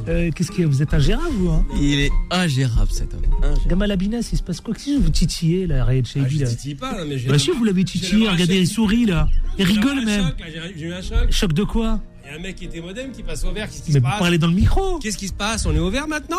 Euh, 0.09 0.31
Qu'est-ce 0.35 0.63
a 0.63 0.67
Vous 0.67 0.81
êtes 0.83 0.95
ingérable, 0.95 1.35
vous 1.35 1.51
hein 1.51 1.65
Il 1.77 2.01
est 2.01 2.11
ingérable 2.31 2.91
cet 2.91 3.13
homme. 3.15 3.23
Gamal 3.69 3.91
Abinas, 3.91 4.29
il 4.33 4.39
se 4.39 4.43
passe 4.43 4.61
quoi 4.61 4.75
Qu'est-ce 4.75 4.97
que 4.97 5.03
vous 5.03 5.11
titillez, 5.11 5.67
là, 5.67 5.85
Rayed 5.85 6.07
Ah, 6.09 6.13
Cheibi 6.13 6.39
je 6.39 6.45
là 6.45 6.51
titille 6.51 6.75
pas, 6.77 6.97
là, 6.97 7.05
mais. 7.07 7.19
Bah 7.19 7.39
si, 7.39 7.51
vous 7.51 7.65
l'avez 7.65 7.85
titillé, 7.85 8.29
regardez, 8.29 8.59
il 8.61 8.69
sourit, 8.69 9.07
là. 9.07 9.29
Il 9.59 9.65
rigole 9.65 10.05
même. 10.05 10.33
J'ai 10.77 10.85
eu 10.87 10.93
un 10.93 11.03
choc. 11.03 11.31
Choc 11.31 11.53
de 11.53 11.65
quoi 11.65 12.01
Il 12.27 12.31
y 12.31 12.35
a 12.35 12.39
un 12.39 12.41
mec 12.41 12.57
qui 12.57 12.65
était 12.65 12.81
modem 12.81 13.13
qui 13.13 13.23
passe 13.23 13.45
au 13.45 13.53
vert. 13.53 13.67
Qu'est-ce 13.69 13.83
qui 13.83 13.93
Mais 13.93 13.99
se 13.99 14.03
vous 14.05 14.09
passe 14.11 14.19
parlez 14.19 14.39
dans 14.39 14.47
le 14.47 14.55
micro 14.55 14.99
Qu'est-ce 14.99 15.19
qui 15.19 15.29
se 15.29 15.33
passe 15.35 15.67
On 15.67 15.75
est 15.75 15.79
au 15.79 15.91
vert 15.91 16.09
maintenant 16.09 16.39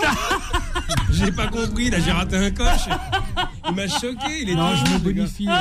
J'ai 1.11 1.31
pas 1.31 1.47
compris, 1.47 1.89
là 1.91 1.99
j'ai 2.03 2.11
raté 2.11 2.37
un 2.37 2.49
coche. 2.51 2.87
Il 3.69 3.75
m'a 3.75 3.87
choqué, 3.87 4.41
il 4.41 4.49
est 4.49 4.55
Non, 4.55 4.75
je 4.75 4.93
me 4.93 4.97
bonifie. 4.99 5.47
euh, 5.47 5.53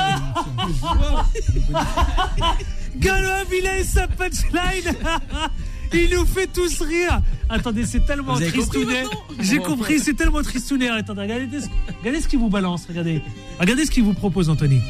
Galo 2.97 3.29
Abinas, 3.29 3.83
sa 3.83 4.07
punchline 4.07 4.93
Il 5.93 6.09
nous 6.15 6.25
fait 6.25 6.47
tous 6.47 6.81
rire 6.81 7.21
Attendez, 7.47 7.85
c'est 7.85 8.05
tellement 8.05 8.33
tristounet. 8.35 9.03
J'ai 9.39 9.59
compris, 9.59 9.99
c'est 9.99 10.15
tellement 10.15 10.41
tristounet. 10.41 10.89
Attendez, 10.89 11.21
regardez, 11.21 11.61
ce- 11.61 11.67
regardez 11.99 12.21
ce 12.21 12.27
qu'il 12.27 12.39
vous 12.39 12.49
balance, 12.49 12.85
regardez. 12.87 13.21
Regardez 13.59 13.85
ce 13.85 13.91
qu'il 13.91 14.03
vous 14.03 14.13
propose, 14.15 14.49
Anthony. 14.49 14.81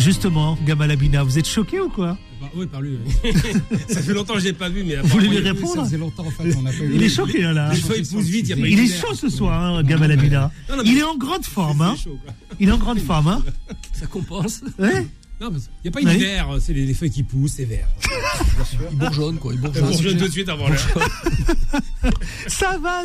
Justement, 0.00 0.56
Gamal 0.66 0.90
Abina, 0.90 1.22
vous 1.22 1.38
êtes 1.38 1.46
choqué 1.46 1.78
ou 1.80 1.88
quoi 1.90 2.16
Bah, 2.40 2.48
oui, 2.54 2.66
par 2.66 2.80
lui. 2.80 2.98
oui. 3.24 3.32
Ça 3.88 4.00
fait 4.02 4.14
longtemps 4.14 4.34
que 4.34 4.40
je 4.40 4.46
l'ai 4.46 4.52
pas 4.54 4.68
vu, 4.68 4.82
mais. 4.82 4.96
Vous 4.96 5.08
voulez 5.08 5.28
lui 5.28 5.38
répondre 5.38 5.74
Ça 5.76 5.84
faisait 5.84 5.98
longtemps 5.98 6.26
en 6.26 6.30
fait, 6.30 6.54
on 6.56 6.64
a 6.66 6.70
pas 6.70 6.76
eu. 6.84 6.94
Il 6.94 7.02
est 7.02 7.08
choqué 7.08 7.42
là. 7.42 7.52
là. 7.52 7.70
Les 7.74 7.80
feuilles 7.80 8.04
poussent 8.04 8.24
vite, 8.24 8.46
il 8.46 8.50
y 8.50 8.52
a 8.54 8.56
pas 8.56 8.66
Il 8.68 8.80
est 8.80 8.86
chaud 9.00 9.14
ce 9.14 9.28
soir, 9.28 9.60
hein, 9.62 9.82
Gamal 9.84 10.10
Abina. 10.12 10.50
Non, 10.70 10.76
non, 10.76 10.82
mais- 10.82 10.90
Il 10.90 10.98
est 10.98 11.02
en 11.02 11.16
grande 11.16 11.44
forme, 11.44 11.82
hein. 11.82 11.94
C'est 11.96 12.04
chaud, 12.04 12.18
quoi. 12.24 12.32
Il 12.58 12.68
est 12.68 12.72
en 12.72 12.78
grande 12.78 12.98
forme, 13.00 13.28
hein. 13.28 13.42
Ça 13.92 14.06
compense. 14.06 14.62
Ouais. 14.78 15.06
Non, 15.40 15.48
qu'il 15.50 15.58
n'y 15.84 15.88
a 15.88 15.90
pas 15.90 16.00
Oui. 16.02 16.06
d'hiver, 16.18 16.48
c'est 16.60 16.74
les, 16.74 16.84
les 16.84 16.92
feuilles 16.92 17.10
qui 17.10 17.22
poussent, 17.22 17.52
c'est 17.56 17.64
vert. 17.64 17.88
Il 18.90 18.98
bourgeonne, 18.98 19.38
quoi. 19.38 19.54
Il 19.54 19.58
On 19.60 19.62
bourgeonne. 19.62 19.84
bourgeonne 19.90 20.16
tout 20.18 20.26
de 20.26 20.32
suite 20.32 20.48
avant 20.50 20.68
l'heure. 20.68 20.98
Ça 22.46 22.76
va, 22.78 23.04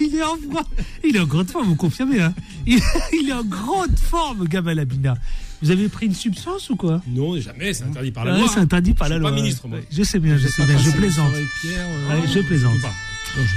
il 0.00 0.14
est 0.16 0.22
en 0.22 0.36
forme. 0.52 0.64
Il 1.04 1.14
est 1.16 1.20
en 1.20 1.26
grande 1.26 1.48
forme, 1.48 1.66
vous 1.68 1.76
confirmez, 1.76 2.20
hein. 2.20 2.34
Il, 2.66 2.80
il 3.12 3.28
est 3.28 3.32
en 3.32 3.44
grande 3.44 3.96
forme, 3.98 4.46
Gamal 4.48 4.78
Abina. 4.80 5.16
Vous 5.62 5.70
avez 5.70 5.88
pris 5.88 6.06
une 6.06 6.14
substance 6.14 6.70
ou 6.70 6.76
quoi 6.76 7.00
Non, 7.08 7.38
jamais, 7.40 7.72
c'est 7.72 7.84
interdit 7.84 8.10
par 8.10 8.24
la 8.24 8.34
Ouais, 8.34 8.40
loi. 8.40 8.48
C'est 8.52 8.60
interdit 8.60 8.94
par 8.94 9.08
Je 9.08 9.12
la 9.12 9.16
suis 9.16 9.20
loi. 9.22 9.30
pas 9.30 9.36
ministre, 9.36 9.68
moi. 9.68 9.78
Je 9.90 10.02
sais 10.02 10.18
bien, 10.18 10.36
je 10.36 10.48
sais 10.48 10.64
bien, 10.64 10.78
je 10.78 10.90
plaisante. 10.90 11.32
Pierre, 11.60 11.86
euh, 12.10 12.20
je 12.32 12.40
plaisante. 12.40 12.76
Ou 12.76 12.80
pas. 12.82 12.92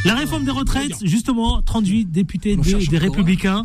La 0.05 0.15
réforme 0.15 0.43
des 0.43 0.51
retraites, 0.51 1.05
justement, 1.05 1.62
38 1.62 2.05
députés 2.05 2.55
des, 2.55 2.75
encore, 2.75 2.99
Républicains, 2.99 3.63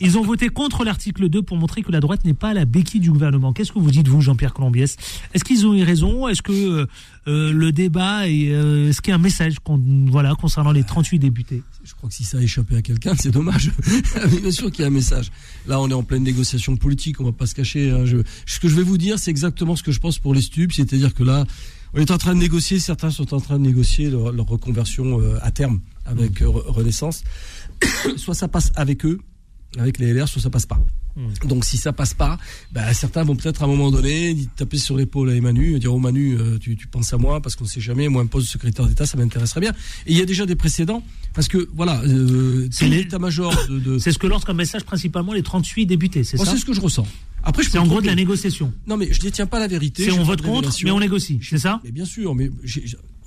ils 0.00 0.18
ont 0.18 0.22
voté 0.22 0.48
contre 0.48 0.84
l'article 0.84 1.28
2 1.28 1.42
pour 1.42 1.56
montrer 1.56 1.82
que 1.82 1.90
la 1.92 2.00
droite 2.00 2.24
n'est 2.24 2.34
pas 2.34 2.54
la 2.54 2.64
béquille 2.64 3.00
du 3.00 3.10
gouvernement. 3.10 3.52
Qu'est-ce 3.52 3.72
que 3.72 3.78
vous 3.78 3.90
dites, 3.90 4.08
vous, 4.08 4.20
Jean-Pierre 4.20 4.52
Colombiès 4.52 4.96
Est-ce 5.32 5.44
qu'ils 5.44 5.66
ont 5.66 5.74
eu 5.74 5.82
raison 5.82 6.28
Est-ce 6.28 6.42
que 6.42 6.52
euh, 6.52 6.86
euh, 7.28 7.52
le 7.52 7.72
débat 7.72 8.28
est, 8.28 8.50
euh, 8.50 8.90
est-ce 8.90 9.00
qu'il 9.00 9.10
y 9.10 9.12
a 9.12 9.16
un 9.16 9.22
message 9.22 9.54
voilà, 9.66 10.34
concernant 10.34 10.72
les 10.72 10.84
38 10.84 11.18
députés 11.18 11.62
Je 11.84 11.92
crois 11.94 12.08
que 12.08 12.14
si 12.14 12.24
ça 12.24 12.38
a 12.38 12.40
échappé 12.40 12.76
à 12.76 12.82
quelqu'un, 12.82 13.14
c'est 13.14 13.30
dommage. 13.30 13.70
Mais 14.32 14.40
bien 14.40 14.50
sûr 14.50 14.70
qu'il 14.70 14.80
y 14.80 14.84
a 14.84 14.86
un 14.86 14.90
message. 14.90 15.30
Là, 15.66 15.78
on 15.80 15.88
est 15.90 15.92
en 15.94 16.02
pleine 16.02 16.22
négociation 16.22 16.76
politique, 16.76 17.20
on 17.20 17.24
va 17.24 17.32
pas 17.32 17.46
se 17.46 17.54
cacher. 17.54 17.90
hein. 17.90 18.06
Je- 18.06 18.18
ce 18.46 18.58
que 18.58 18.68
je 18.68 18.74
vais 18.74 18.82
vous 18.82 18.96
dire, 18.96 19.18
c'est 19.18 19.30
exactement 19.30 19.76
ce 19.76 19.82
que 19.82 19.92
je 19.92 20.00
pense 20.00 20.18
pour 20.18 20.32
les 20.34 20.40
stupes, 20.40 20.72
c'est-à-dire 20.72 21.12
que 21.12 21.22
là, 21.22 21.44
on 21.92 22.00
est 22.00 22.10
en 22.10 22.16
train 22.18 22.34
de 22.34 22.40
négocier, 22.40 22.78
certains 22.80 23.10
sont 23.10 23.34
en 23.34 23.40
train 23.40 23.58
de 23.58 23.64
négocier 23.64 24.08
leur, 24.08 24.32
leur 24.32 24.46
reconversion 24.46 25.20
euh, 25.20 25.36
à 25.42 25.50
terme 25.50 25.80
avec 26.06 26.40
euh, 26.40 26.46
Re- 26.46 26.66
Renaissance. 26.70 27.22
soit 28.16 28.34
ça 28.34 28.48
passe 28.48 28.72
avec 28.76 29.04
eux, 29.04 29.20
avec 29.76 29.98
les 29.98 30.12
LR, 30.14 30.26
soit 30.26 30.40
ça 30.40 30.50
passe 30.50 30.66
pas. 30.66 30.80
Donc 31.46 31.64
si 31.64 31.76
ça 31.76 31.92
passe 31.92 32.12
pas, 32.14 32.38
bah, 32.72 32.92
certains 32.92 33.22
vont 33.22 33.36
peut-être 33.36 33.62
à 33.62 33.66
un 33.66 33.68
moment 33.68 33.90
donné 33.90 34.36
taper 34.56 34.78
sur 34.78 34.96
l'épaule 34.96 35.30
à 35.30 35.34
Emmanuel, 35.34 35.78
dire 35.78 35.94
oh 35.94 35.98
Manu, 35.98 36.36
euh, 36.36 36.58
tu, 36.58 36.76
tu 36.76 36.86
penses 36.88 37.12
à 37.12 37.18
moi 37.18 37.40
parce 37.40 37.54
qu'on 37.54 37.66
sait 37.66 37.80
jamais, 37.80 38.08
moi 38.08 38.22
un 38.22 38.26
poste 38.26 38.46
de 38.46 38.50
secrétaire 38.50 38.86
d'État, 38.86 39.06
ça 39.06 39.16
m'intéresserait 39.16 39.60
bien. 39.60 39.72
Et 40.06 40.12
il 40.12 40.18
y 40.18 40.22
a 40.22 40.26
déjà 40.26 40.44
des 40.46 40.56
précédents 40.56 41.02
parce 41.32 41.46
que 41.48 41.68
voilà, 41.74 42.00
euh, 42.02 42.66
C'est 42.72 42.88
l'état-major 42.88 43.54
de, 43.68 43.78
de- 43.78 43.98
C'est 43.98 44.10
ce 44.12 44.18
que 44.18 44.26
lancent 44.26 44.44
comme 44.44 44.56
message 44.56 44.84
principalement 44.84 45.32
les 45.32 45.42
38 45.42 45.86
députés, 45.86 46.24
c'est 46.24 46.36
Moi, 46.36 46.46
ça 46.46 46.52
c'est 46.52 46.58
ce 46.58 46.64
que 46.64 46.72
je 46.72 46.80
ressens. 46.80 47.06
Après, 47.44 47.62
C'est 47.62 47.78
en 47.78 47.86
gros 47.86 48.00
de 48.00 48.06
la 48.06 48.14
négociation. 48.14 48.72
Non, 48.86 48.96
mais 48.96 49.12
je 49.12 49.20
détiens 49.20 49.46
pas 49.46 49.58
la 49.60 49.68
vérité. 49.68 50.04
C'est 50.04 50.10
on 50.12 50.24
vote 50.24 50.40
contre, 50.42 50.70
mais 50.82 50.90
on 50.90 50.98
négocie, 50.98 51.38
c'est 51.42 51.58
ça 51.58 51.80
Mais 51.84 51.92
bien 51.92 52.06
sûr, 52.06 52.34
mais 52.34 52.50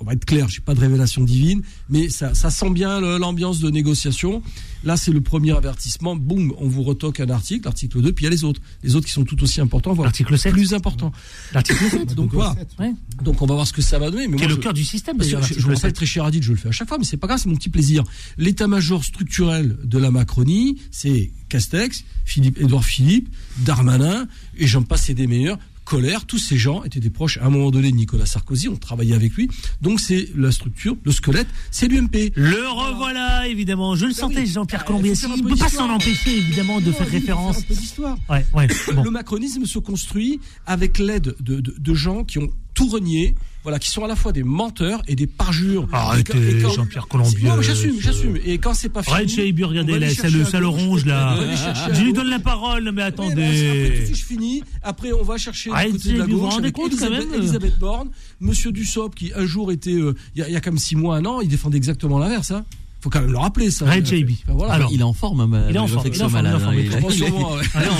on 0.00 0.04
va 0.04 0.12
être 0.12 0.24
clair, 0.24 0.48
j'ai 0.48 0.60
pas 0.60 0.74
de 0.74 0.80
révélation 0.80 1.24
divine, 1.24 1.62
mais 1.88 2.08
ça, 2.08 2.34
ça 2.34 2.50
sent 2.50 2.70
bien 2.70 3.00
l'ambiance 3.18 3.58
de 3.58 3.68
négociation. 3.70 4.42
Là, 4.84 4.96
c'est 4.96 5.10
le 5.10 5.20
premier 5.20 5.50
avertissement. 5.56 6.14
Boum, 6.14 6.52
on 6.58 6.68
vous 6.68 6.84
retoque 6.84 7.18
un 7.18 7.28
article, 7.30 7.64
l'article 7.64 8.00
2, 8.00 8.12
puis 8.12 8.24
il 8.24 8.26
y 8.26 8.28
a 8.28 8.30
les 8.30 8.44
autres. 8.44 8.60
Les 8.84 8.94
autres 8.94 9.06
qui 9.06 9.12
sont 9.12 9.24
tout 9.24 9.42
aussi 9.42 9.60
importants, 9.60 9.92
voire 9.94 10.06
L'article 10.06 10.38
7. 10.38 10.52
plus 10.52 10.72
importants. 10.72 11.10
L'article 11.52 11.82
7. 11.90 12.14
Donc 12.14 12.32
voilà. 12.32 12.54
Ouais. 12.78 12.92
Donc 13.24 13.42
on 13.42 13.46
va 13.46 13.54
voir 13.54 13.66
ce 13.66 13.72
que 13.72 13.82
ça 13.82 13.98
va 13.98 14.10
donner. 14.12 14.28
Mais 14.28 14.36
moi, 14.36 14.46
le 14.46 14.54
je- 14.54 14.60
cœur 14.60 14.72
du 14.72 14.84
système, 14.84 15.16
Parce 15.16 15.28
que 15.30 15.34
d'ailleurs, 15.34 15.48
je, 15.48 15.54
je 15.54 15.58
l'article 15.58 15.68
le 15.70 15.74
rappelle 15.74 15.90
7. 15.90 15.96
très 15.96 16.06
cher 16.06 16.24
Adil, 16.24 16.42
je 16.44 16.50
le 16.52 16.56
fais 16.58 16.68
à 16.68 16.72
chaque 16.72 16.86
fois, 16.88 16.98
mais 16.98 17.04
c'est 17.04 17.16
pas 17.16 17.26
grave, 17.26 17.40
c'est 17.42 17.48
mon 17.48 17.56
petit 17.56 17.70
plaisir. 17.70 18.04
L'état-major 18.36 19.02
structurel 19.04 19.76
de 19.82 19.98
la 19.98 20.10
Macronie, 20.12 20.78
c'est 20.92 21.32
Castex, 21.48 22.04
Philippe, 22.24 22.58
Édouard 22.60 22.84
Philippe, 22.84 23.28
Darmanin, 23.64 24.28
et 24.56 24.66
j'en 24.68 24.82
passe 24.82 25.10
et 25.10 25.14
des 25.14 25.26
meilleurs. 25.26 25.58
Colère, 25.88 26.26
tous 26.26 26.36
ces 26.36 26.58
gens 26.58 26.84
étaient 26.84 27.00
des 27.00 27.08
proches 27.08 27.38
à 27.38 27.46
un 27.46 27.48
moment 27.48 27.70
donné 27.70 27.90
de 27.90 27.96
Nicolas 27.96 28.26
Sarkozy, 28.26 28.68
on 28.68 28.76
travaillait 28.76 29.14
avec 29.14 29.32
lui. 29.32 29.48
Donc 29.80 30.00
c'est 30.00 30.28
la 30.36 30.52
structure, 30.52 30.98
le 31.02 31.12
squelette, 31.12 31.46
c'est 31.70 31.88
l'UMP. 31.88 32.30
Le 32.36 32.68
revoilà, 32.68 33.48
évidemment. 33.48 33.96
Je 33.96 34.04
le 34.04 34.12
sentais, 34.12 34.40
oui. 34.40 34.46
Jean-Pierre 34.46 34.82
Ah, 34.84 34.86
Colombier. 34.86 35.12
il 35.14 35.24
un 35.24 35.34
Il 35.36 35.44
ne 35.44 35.48
peut 35.48 35.56
pas 35.56 35.70
s'en 35.70 35.88
empêcher, 35.88 36.36
évidemment, 36.36 36.82
de 36.82 36.88
Non, 36.88 36.92
faire 36.92 37.06
oui, 37.06 37.12
référence. 37.14 37.58
un 37.60 37.62
peu 37.62 37.74
d'histoire. 37.74 38.18
Ouais, 38.28 38.44
ouais. 38.52 38.68
Bon. 38.94 39.02
Le 39.02 39.10
macronisme 39.10 39.64
se 39.64 39.78
construit 39.78 40.40
avec 40.66 40.98
l'aide 40.98 41.34
de, 41.40 41.60
de- 41.62 41.74
de 41.78 41.94
gens 41.94 42.22
qui 42.22 42.36
ont 42.38 42.50
tout 42.78 42.88
renié, 42.88 43.34
voilà, 43.64 43.78
qui 43.80 43.90
sont 43.90 44.04
à 44.04 44.08
la 44.08 44.14
fois 44.16 44.32
des 44.32 44.44
menteurs 44.44 45.02
et 45.08 45.16
des 45.16 45.26
parjures. 45.26 45.88
Arrêtez, 45.92 46.60
Jean-Pierre 46.60 47.08
Colombier. 47.08 47.48
Non, 47.48 47.60
j'assume, 47.60 48.00
j'assume. 48.00 48.38
Et 48.46 48.58
quand 48.58 48.72
c'est 48.72 48.88
pas 48.88 49.02
fini. 49.02 49.48
Ibu, 49.48 49.64
on 49.64 49.68
regardez, 49.68 49.98
là, 49.98 50.08
chercher 50.08 50.30
le, 50.30 50.42
à 50.42 50.44
ça 50.46 50.60
le 50.60 50.70
gauche. 50.70 50.80
ronge, 50.80 51.02
On 51.06 51.08
va 51.10 51.34
là. 51.36 51.92
Je 51.92 52.02
lui 52.02 52.12
donne 52.12 52.28
la 52.30 52.38
parole, 52.38 52.90
mais 52.94 53.02
après, 53.02 53.26
tout 53.26 53.32
attendez. 53.32 54.02
suite, 54.06 54.16
je 54.16 54.24
finis. 54.24 54.62
Après, 54.82 55.12
on 55.12 55.22
va 55.24 55.36
chercher 55.38 55.70
du 55.70 55.92
côté 55.92 56.12
de 56.12 56.18
la 56.18 56.24
vous 56.26 56.30
vous 56.32 56.38
gauche 56.38 56.52
rendez 56.54 56.64
avec 56.66 56.74
compte, 56.76 56.90
quand 56.92 57.06
Elisabeth, 57.06 57.30
même 57.30 57.40
Elisabeth 57.40 57.78
Borne, 57.80 58.10
Monsieur 58.40 58.70
Dussopt, 58.72 59.18
qui 59.18 59.32
un 59.34 59.44
jour 59.44 59.72
était, 59.72 59.90
euh, 59.92 60.14
il 60.36 60.40
y, 60.40 60.42
a- 60.44 60.48
il 60.48 60.52
y 60.52 60.56
a 60.56 60.60
comme 60.60 60.78
six 60.78 60.94
mois, 60.96 61.16
un 61.16 61.24
an, 61.24 61.40
il 61.40 61.48
défendait 61.48 61.76
exactement 61.78 62.18
l'inverse. 62.20 62.52
Hein. 62.52 62.64
Faut 63.00 63.10
quand 63.10 63.20
même 63.20 63.30
le 63.32 63.38
rappeler, 63.38 63.70
ça. 63.72 63.86
Arrête, 63.86 64.06
JB. 64.06 64.30
Enfin, 64.44 64.52
voilà. 64.56 64.72
Alors, 64.74 64.90
Il 64.92 65.00
est 65.00 65.04
en 65.04 65.12
forme, 65.12 65.40
hein, 65.40 65.46
ma- 65.48 65.68
Il 65.70 65.74
est 65.76 65.78
en 65.78 65.86
forme, 65.88 66.06
il 66.06 66.16
est 66.16 66.22
en 66.22 66.28
forme, 66.28 66.74
il 66.78 66.86
est 66.86 66.94
en 66.94 67.10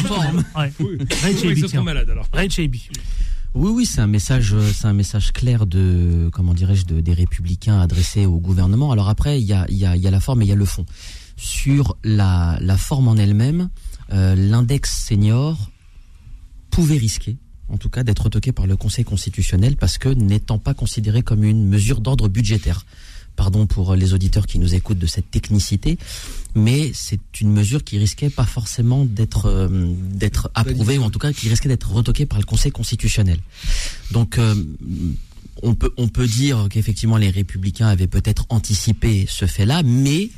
forme, 0.02 0.44
hein. 0.54 0.68
Red 1.24 1.38
JB. 1.38 1.64
Red 2.32 2.52
JB. 2.52 2.76
Oui, 3.54 3.70
oui, 3.74 3.86
c'est 3.86 4.00
un 4.00 4.06
message, 4.06 4.52
euh, 4.52 4.70
c'est 4.72 4.86
un 4.86 4.92
message 4.92 5.32
clair 5.32 5.66
de, 5.66 6.28
comment 6.32 6.52
dirais-je, 6.52 6.84
de, 6.84 7.00
des 7.00 7.14
républicains 7.14 7.80
adressés 7.80 8.26
au 8.26 8.38
gouvernement. 8.38 8.92
Alors 8.92 9.08
après, 9.08 9.40
il 9.40 9.46
y 9.46 9.54
a, 9.54 9.64
il 9.70 9.78
y 9.78 9.86
a, 9.86 9.96
il 9.96 10.02
y 10.02 10.06
a 10.06 10.10
la 10.10 10.20
forme 10.20 10.42
et 10.42 10.44
il 10.44 10.48
y 10.48 10.52
a 10.52 10.56
le 10.56 10.64
fond. 10.66 10.84
Sur 11.36 11.96
la, 12.04 12.58
forme 12.76 13.08
en 13.08 13.16
elle-même, 13.16 13.70
euh, 14.12 14.34
l'index 14.34 15.04
senior 15.06 15.70
pouvait 16.70 16.98
risquer, 16.98 17.36
en 17.68 17.78
tout 17.78 17.88
cas, 17.88 18.04
d'être 18.04 18.24
retoqué 18.24 18.52
par 18.52 18.66
le 18.66 18.76
Conseil 18.76 19.04
constitutionnel 19.04 19.76
parce 19.76 19.96
que 19.96 20.10
n'étant 20.10 20.58
pas 20.58 20.74
considéré 20.74 21.22
comme 21.22 21.42
une 21.42 21.66
mesure 21.66 22.00
d'ordre 22.00 22.28
budgétaire. 22.28 22.84
Pardon 23.38 23.66
pour 23.68 23.94
les 23.94 24.14
auditeurs 24.14 24.48
qui 24.48 24.58
nous 24.58 24.74
écoutent 24.74 24.98
de 24.98 25.06
cette 25.06 25.30
technicité, 25.30 25.96
mais 26.56 26.90
c'est 26.92 27.40
une 27.40 27.52
mesure 27.52 27.84
qui 27.84 27.96
risquait 27.96 28.30
pas 28.30 28.44
forcément 28.44 29.04
d'être 29.04 29.46
euh, 29.46 29.94
d'être 30.12 30.50
approuvée 30.56 30.98
ou 30.98 31.04
en 31.04 31.10
tout 31.10 31.20
cas 31.20 31.32
qui 31.32 31.48
risquait 31.48 31.68
d'être 31.68 31.88
retoquée 31.88 32.26
par 32.26 32.40
le 32.40 32.44
Conseil 32.44 32.72
constitutionnel. 32.72 33.38
Donc 34.10 34.38
euh, 34.38 34.56
on 35.62 35.76
peut 35.76 35.92
on 35.96 36.08
peut 36.08 36.26
dire 36.26 36.66
qu'effectivement 36.68 37.16
les 37.16 37.30
républicains 37.30 37.86
avaient 37.86 38.08
peut-être 38.08 38.44
anticipé 38.48 39.26
ce 39.28 39.46
fait-là, 39.46 39.84
mais 39.84 40.30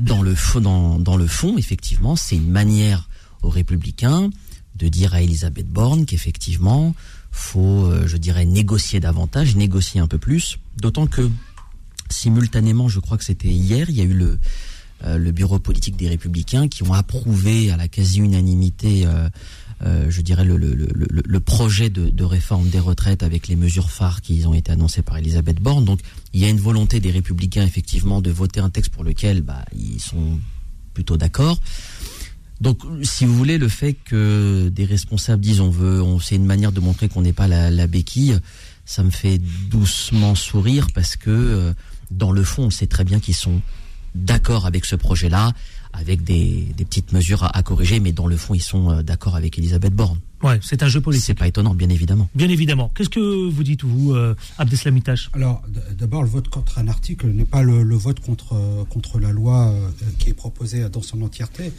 dans 0.00 0.22
le 0.22 0.36
fond 0.36 0.60
dans, 0.60 1.00
dans 1.00 1.16
le 1.16 1.26
fond 1.26 1.58
effectivement 1.58 2.14
c'est 2.14 2.36
une 2.36 2.52
manière 2.52 3.08
aux 3.42 3.50
républicains 3.50 4.30
de 4.76 4.86
dire 4.86 5.14
à 5.14 5.20
Elisabeth 5.20 5.68
Borne 5.68 6.06
qu'effectivement 6.06 6.94
faut 7.32 7.86
euh, 7.86 8.06
je 8.06 8.16
dirais 8.16 8.44
négocier 8.44 9.00
davantage, 9.00 9.56
négocier 9.56 10.00
un 10.00 10.06
peu 10.06 10.18
plus, 10.18 10.60
d'autant 10.76 11.08
que 11.08 11.28
simultanément, 12.10 12.88
je 12.88 13.00
crois 13.00 13.18
que 13.18 13.24
c'était 13.24 13.48
hier, 13.48 13.90
il 13.90 13.96
y 13.96 14.00
a 14.00 14.04
eu 14.04 14.14
le, 14.14 14.38
euh, 15.04 15.30
bureau 15.30 15.58
politique 15.58 15.96
des 15.96 16.08
Républicains 16.08 16.68
qui 16.68 16.82
ont 16.82 16.94
approuvé 16.94 17.70
à 17.70 17.76
la 17.76 17.86
quasi-unanimité, 17.86 19.04
euh, 19.04 19.28
euh, 19.82 20.06
je 20.08 20.22
dirais, 20.22 20.44
le, 20.44 21.40
projet 21.40 21.90
de, 21.90 22.24
réforme 22.24 22.70
des 22.70 22.80
retraites 22.80 23.22
avec 23.22 23.46
les 23.46 23.56
mesures 23.56 23.90
phares 23.90 24.22
qui 24.22 24.46
ont 24.46 24.54
été 24.54 24.72
annoncées 24.72 25.02
par 25.02 25.18
Elisabeth 25.18 25.60
Borne. 25.60 25.84
Donc, 25.84 26.00
il 26.32 26.40
y 26.40 26.46
a 26.46 26.48
une 26.48 26.60
volonté 26.60 26.98
des 26.98 27.10
Républicains, 27.10 27.62
effectivement, 27.62 28.22
de 28.22 28.30
voter 28.30 28.60
un 28.60 28.70
texte 28.70 28.90
pour 28.90 29.04
lequel 29.04 29.42
bah, 29.42 29.66
ils 29.78 30.00
sont 30.00 30.40
plutôt 30.94 31.18
d'accord. 31.18 31.60
Donc, 32.62 32.80
si 33.02 33.26
vous 33.26 33.36
voulez, 33.36 33.58
le 33.58 33.68
fait 33.68 33.92
que 33.92 34.70
des 34.70 34.86
responsables 34.86 35.42
disent 35.42 35.60
on 35.60 35.68
veut, 35.68 36.02
c'est 36.22 36.36
une 36.36 36.46
manière 36.46 36.72
de 36.72 36.80
montrer 36.80 37.10
qu'on 37.10 37.20
n'est 37.20 37.34
pas 37.34 37.48
la, 37.48 37.86
béquille, 37.86 38.38
ça 38.86 39.02
me 39.02 39.10
fait 39.10 39.38
doucement 39.68 40.34
sourire 40.34 40.86
parce 40.94 41.16
que 41.16 41.74
dans 42.10 42.32
le 42.32 42.42
fond, 42.44 42.64
on 42.64 42.70
sait 42.70 42.86
très 42.86 43.04
bien 43.04 43.20
qu'ils 43.20 43.34
sont 43.34 43.60
d'accord 44.14 44.66
avec 44.66 44.84
ce 44.84 44.96
projet-là, 44.96 45.52
avec 45.92 46.24
des, 46.24 46.66
des 46.76 46.84
petites 46.84 47.12
mesures 47.12 47.42
à, 47.44 47.56
à 47.56 47.62
corriger, 47.62 48.00
mais 48.00 48.12
dans 48.12 48.26
le 48.26 48.36
fond, 48.36 48.54
ils 48.54 48.62
sont 48.62 48.90
euh, 48.90 49.02
d'accord 49.02 49.36
avec 49.36 49.58
Elisabeth 49.58 49.94
Borne. 49.94 50.18
Ouais, 50.42 50.58
c'est 50.62 50.82
un 50.82 50.88
jeu 50.88 51.00
C'est 51.00 51.04
politique. 51.04 51.38
pas 51.38 51.48
étonnant, 51.48 51.74
bien 51.74 51.88
évidemment. 51.88 52.28
Bien 52.34 52.48
évidemment. 52.50 52.90
Qu'est-ce 52.94 53.08
que 53.08 53.48
vous 53.48 53.62
dites, 53.62 53.84
vous, 53.84 54.12
euh, 54.14 54.34
Abdeslamitash 54.58 55.30
Alors, 55.32 55.62
d'abord, 55.98 56.22
le 56.22 56.28
vote 56.28 56.48
contre 56.48 56.78
un 56.78 56.88
article 56.88 57.28
n'est 57.28 57.46
pas 57.46 57.62
le, 57.62 57.82
le 57.82 57.96
vote 57.96 58.20
contre, 58.20 58.52
euh, 58.54 58.84
contre 58.84 59.18
la 59.18 59.32
loi 59.32 59.68
euh, 59.68 59.88
qui 60.18 60.28
est 60.30 60.34
proposée 60.34 60.86
dans 60.90 61.00
son 61.02 61.22
entièreté. 61.22 61.72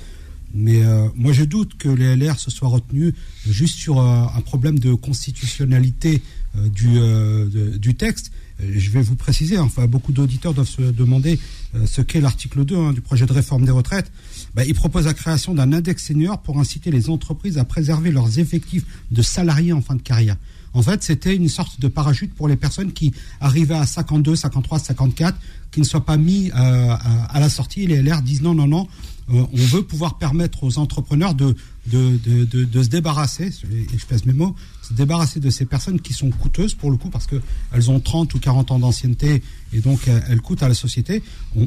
Mais 0.54 0.84
euh, 0.84 1.08
moi, 1.16 1.34
je 1.34 1.44
doute 1.44 1.78
que 1.78 1.90
les 1.90 2.16
LR 2.16 2.40
se 2.40 2.50
soient 2.50 2.70
retenus 2.70 3.14
juste 3.48 3.78
sur 3.78 4.00
euh, 4.00 4.26
un 4.36 4.42
problème 4.42 4.80
de 4.80 4.94
constitutionnalité 4.96 6.22
euh, 6.58 6.68
du, 6.70 6.98
euh, 6.98 7.48
de- 7.50 7.78
du 7.78 7.96
texte. 7.96 8.32
Euh, 8.62 8.72
Je 8.76 8.90
vais 8.90 9.02
vous 9.02 9.16
préciser, 9.16 9.58
enfin, 9.58 9.86
beaucoup 9.88 10.12
d'auditeurs 10.12 10.54
doivent 10.54 10.68
se 10.68 10.82
demander 10.82 11.40
euh, 11.76 11.86
ce 11.86 12.02
qu'est 12.02 12.22
l'article 12.22 12.66
2 12.66 12.76
hein, 12.76 12.94
du 12.94 13.02
projet 13.02 13.26
de 13.26 13.34
réforme 13.34 13.66
des 13.66 13.72
retraites. 13.72 14.12
Bah, 14.56 14.66
il 14.66 14.74
propose 14.74 15.06
la 15.06 15.14
création 15.14 15.54
d'un 15.54 15.74
index 15.74 16.06
senior 16.06 16.42
pour 16.42 16.60
inciter 16.60 16.92
les 16.92 17.10
entreprises 17.10 17.58
à 17.58 17.66
préserver 17.66 18.12
leurs 18.12 18.40
effectifs 18.40 18.86
de 19.12 19.22
salariés 19.22 19.74
en 19.74 19.82
fin 19.82 19.96
de 19.96 20.02
carrière. 20.02 20.38
En 20.74 20.82
fait, 20.82 21.04
c'était 21.04 21.36
une 21.36 21.50
sorte 21.50 21.80
de 21.80 21.88
parachute 21.88 22.34
pour 22.34 22.48
les 22.48 22.56
personnes 22.56 22.94
qui 22.94 23.14
arrivaient 23.40 23.76
à 23.76 23.86
52, 23.86 24.36
53, 24.36 24.80
54, 24.80 25.38
qui 25.72 25.80
ne 25.80 25.86
soient 25.86 26.06
pas 26.06 26.18
mis 26.18 26.50
euh, 26.50 26.54
à, 26.56 27.26
à 27.30 27.40
la 27.40 27.50
sortie. 27.50 27.88
Les 27.88 28.02
LR 28.02 28.22
disent 28.22 28.42
non, 28.42 28.54
non, 28.54 28.68
non, 28.68 28.88
euh, 29.30 29.44
on 29.52 29.58
veut 29.58 29.82
pouvoir 29.82 30.18
permettre 30.18 30.64
aux 30.64 30.78
entrepreneurs 30.78 31.34
de, 31.34 31.56
se 31.92 32.88
débarrasser, 32.88 33.48
et 33.48 33.98
je 33.98 34.06
pèse 34.06 34.26
mes 34.26 34.34
mots, 34.34 34.56
se 34.82 34.94
débarrasser 34.94 35.40
de 35.40 35.50
ces 35.50 35.66
personnes 35.66 36.00
qui 36.00 36.14
sont 36.14 36.30
coûteuses 36.30 36.74
pour 36.74 36.92
le 36.92 36.98
coup, 36.98 37.10
parce 37.10 37.28
qu'elles 37.28 37.92
ont 37.92 38.00
30 38.00 38.34
ou 38.36 38.40
40 38.40 38.72
ans 38.72 38.80
d'ancienneté, 38.80 39.44
et 39.74 39.80
donc 39.80 40.08
euh, 40.08 40.20
elles 40.30 40.42
coûtent 40.42 40.64
à 40.64 40.70
la 40.70 40.74
société. 40.74 41.24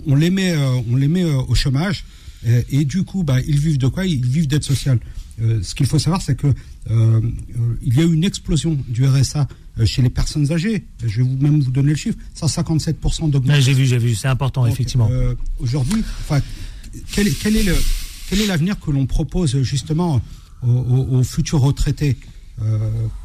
On, 0.06 0.14
les 0.14 0.30
met, 0.30 0.52
euh, 0.52 0.80
on 0.90 0.96
les 0.96 1.08
met 1.08 1.24
euh, 1.24 1.36
au 1.48 1.54
chômage, 1.54 2.04
euh, 2.46 2.62
et 2.70 2.84
du 2.84 3.04
coup, 3.04 3.22
bah, 3.22 3.40
ils 3.46 3.58
vivent 3.58 3.78
de 3.78 3.88
quoi? 3.88 4.06
Ils 4.06 4.24
vivent 4.24 4.46
d'aide 4.46 4.64
sociale. 4.64 4.98
Euh, 5.42 5.60
ce 5.62 5.74
qu'il 5.74 5.86
faut 5.86 5.98
savoir, 5.98 6.22
c'est 6.22 6.36
que 6.36 6.48
euh, 6.90 7.20
euh, 7.20 7.76
il 7.82 7.94
y 7.94 8.00
a 8.00 8.04
eu 8.04 8.12
une 8.12 8.24
explosion 8.24 8.78
du 8.88 9.04
RSA 9.06 9.48
euh, 9.78 9.84
chez 9.86 10.02
les 10.02 10.08
personnes 10.10 10.50
âgées. 10.52 10.86
Je 11.04 11.18
vais 11.18 11.22
vous, 11.28 11.36
même 11.36 11.60
vous 11.60 11.70
donner 11.70 11.90
le 11.90 11.96
chiffre 11.96 12.16
157% 12.38 13.30
d'augmentation. 13.30 13.60
J'ai 13.60 13.74
vu, 13.74 13.84
j'ai 13.86 13.98
vu, 13.98 14.14
c'est 14.14 14.28
important, 14.28 14.62
Donc, 14.64 14.72
effectivement. 14.72 15.08
euh, 15.10 15.34
Aujourd'hui, 15.58 16.02
enfin, 16.20 16.40
quel, 17.12 17.28
est- 17.28 17.38
quel 17.42 17.56
est 17.56 17.62
le 17.64 17.74
quel 18.28 18.40
est 18.40 18.46
l'avenir 18.46 18.78
que 18.78 18.92
l'on 18.92 19.06
propose 19.06 19.60
justement 19.62 20.20
aux, 20.62 20.68
aux- 20.70 21.18
aux 21.18 21.22
futurs 21.24 21.60
retraités, 21.60 22.16
euh, 22.62 22.78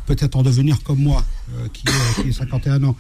peut-être 0.07 0.35
en 0.35 0.41
devenir 0.41 0.81
comme 0.81 0.99
moi, 0.99 1.23
euh, 1.57 1.67
qui, 1.71 1.83
est- 1.87 2.23
qui 2.23 2.29
est 2.29 2.33
51 2.33 2.83
ans? 2.83 2.95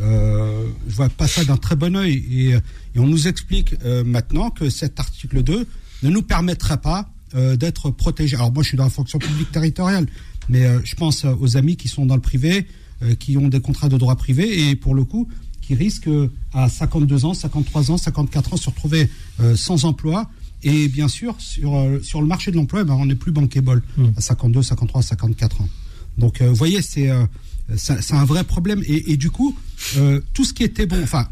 Euh, 0.00 0.66
Je 0.88 0.94
vois 0.94 1.10
pas 1.10 1.28
ça 1.28 1.44
d'un 1.44 1.56
très 1.58 1.76
bon 1.76 1.94
œil. 1.96 2.14
Et, 2.30 2.48
et 2.50 2.98
on 2.98 3.06
nous 3.06 3.28
explique 3.28 3.74
euh, 3.84 4.02
maintenant 4.02 4.50
que 4.50 4.70
cet 4.70 4.98
article 4.98 5.42
2 5.42 5.66
ne 6.02 6.10
nous 6.10 6.22
permettrait 6.22 6.78
pas 6.80 7.11
euh, 7.34 7.56
d'être 7.56 7.90
protégés. 7.90 8.36
Alors 8.36 8.52
moi, 8.52 8.62
je 8.62 8.68
suis 8.68 8.76
dans 8.76 8.84
la 8.84 8.90
fonction 8.90 9.18
publique 9.18 9.50
territoriale, 9.50 10.06
mais 10.48 10.64
euh, 10.64 10.80
je 10.84 10.94
pense 10.94 11.24
euh, 11.24 11.34
aux 11.40 11.56
amis 11.56 11.76
qui 11.76 11.88
sont 11.88 12.06
dans 12.06 12.14
le 12.14 12.20
privé, 12.20 12.66
euh, 13.02 13.14
qui 13.14 13.36
ont 13.36 13.48
des 13.48 13.60
contrats 13.60 13.88
de 13.88 13.96
droit 13.96 14.16
privé 14.16 14.68
et 14.68 14.76
pour 14.76 14.94
le 14.94 15.04
coup, 15.04 15.28
qui 15.60 15.74
risquent 15.74 16.10
à 16.52 16.68
52 16.68 17.24
ans, 17.24 17.34
53 17.34 17.90
ans, 17.90 17.96
54 17.96 18.54
ans 18.54 18.56
se 18.56 18.68
retrouver 18.68 19.08
sans 19.54 19.84
emploi. 19.84 20.28
Et 20.64 20.88
bien 20.88 21.06
sûr, 21.06 21.36
sur, 21.38 21.88
sur 22.02 22.20
le 22.20 22.26
marché 22.26 22.50
de 22.50 22.56
l'emploi, 22.56 22.80
eh 22.82 22.84
ben, 22.84 22.94
on 22.94 23.06
n'est 23.06 23.14
plus 23.14 23.30
bankable 23.30 23.80
Hmm. 23.96 24.08
à 24.16 24.20
52, 24.20 24.60
53, 24.62 25.02
54 25.02 25.60
ans. 25.60 25.68
Donc, 26.18 26.42
vous 26.42 26.54
voyez, 26.56 26.82
c'est 26.82 27.08
un 27.08 28.24
vrai 28.24 28.42
problème. 28.42 28.82
Et, 28.86 29.12
et 29.12 29.16
du 29.16 29.30
coup, 29.30 29.56
tout 30.34 30.44
ce 30.44 30.52
qui 30.52 30.64
était 30.64 30.86
bon, 30.86 31.00
enfin, 31.00 31.28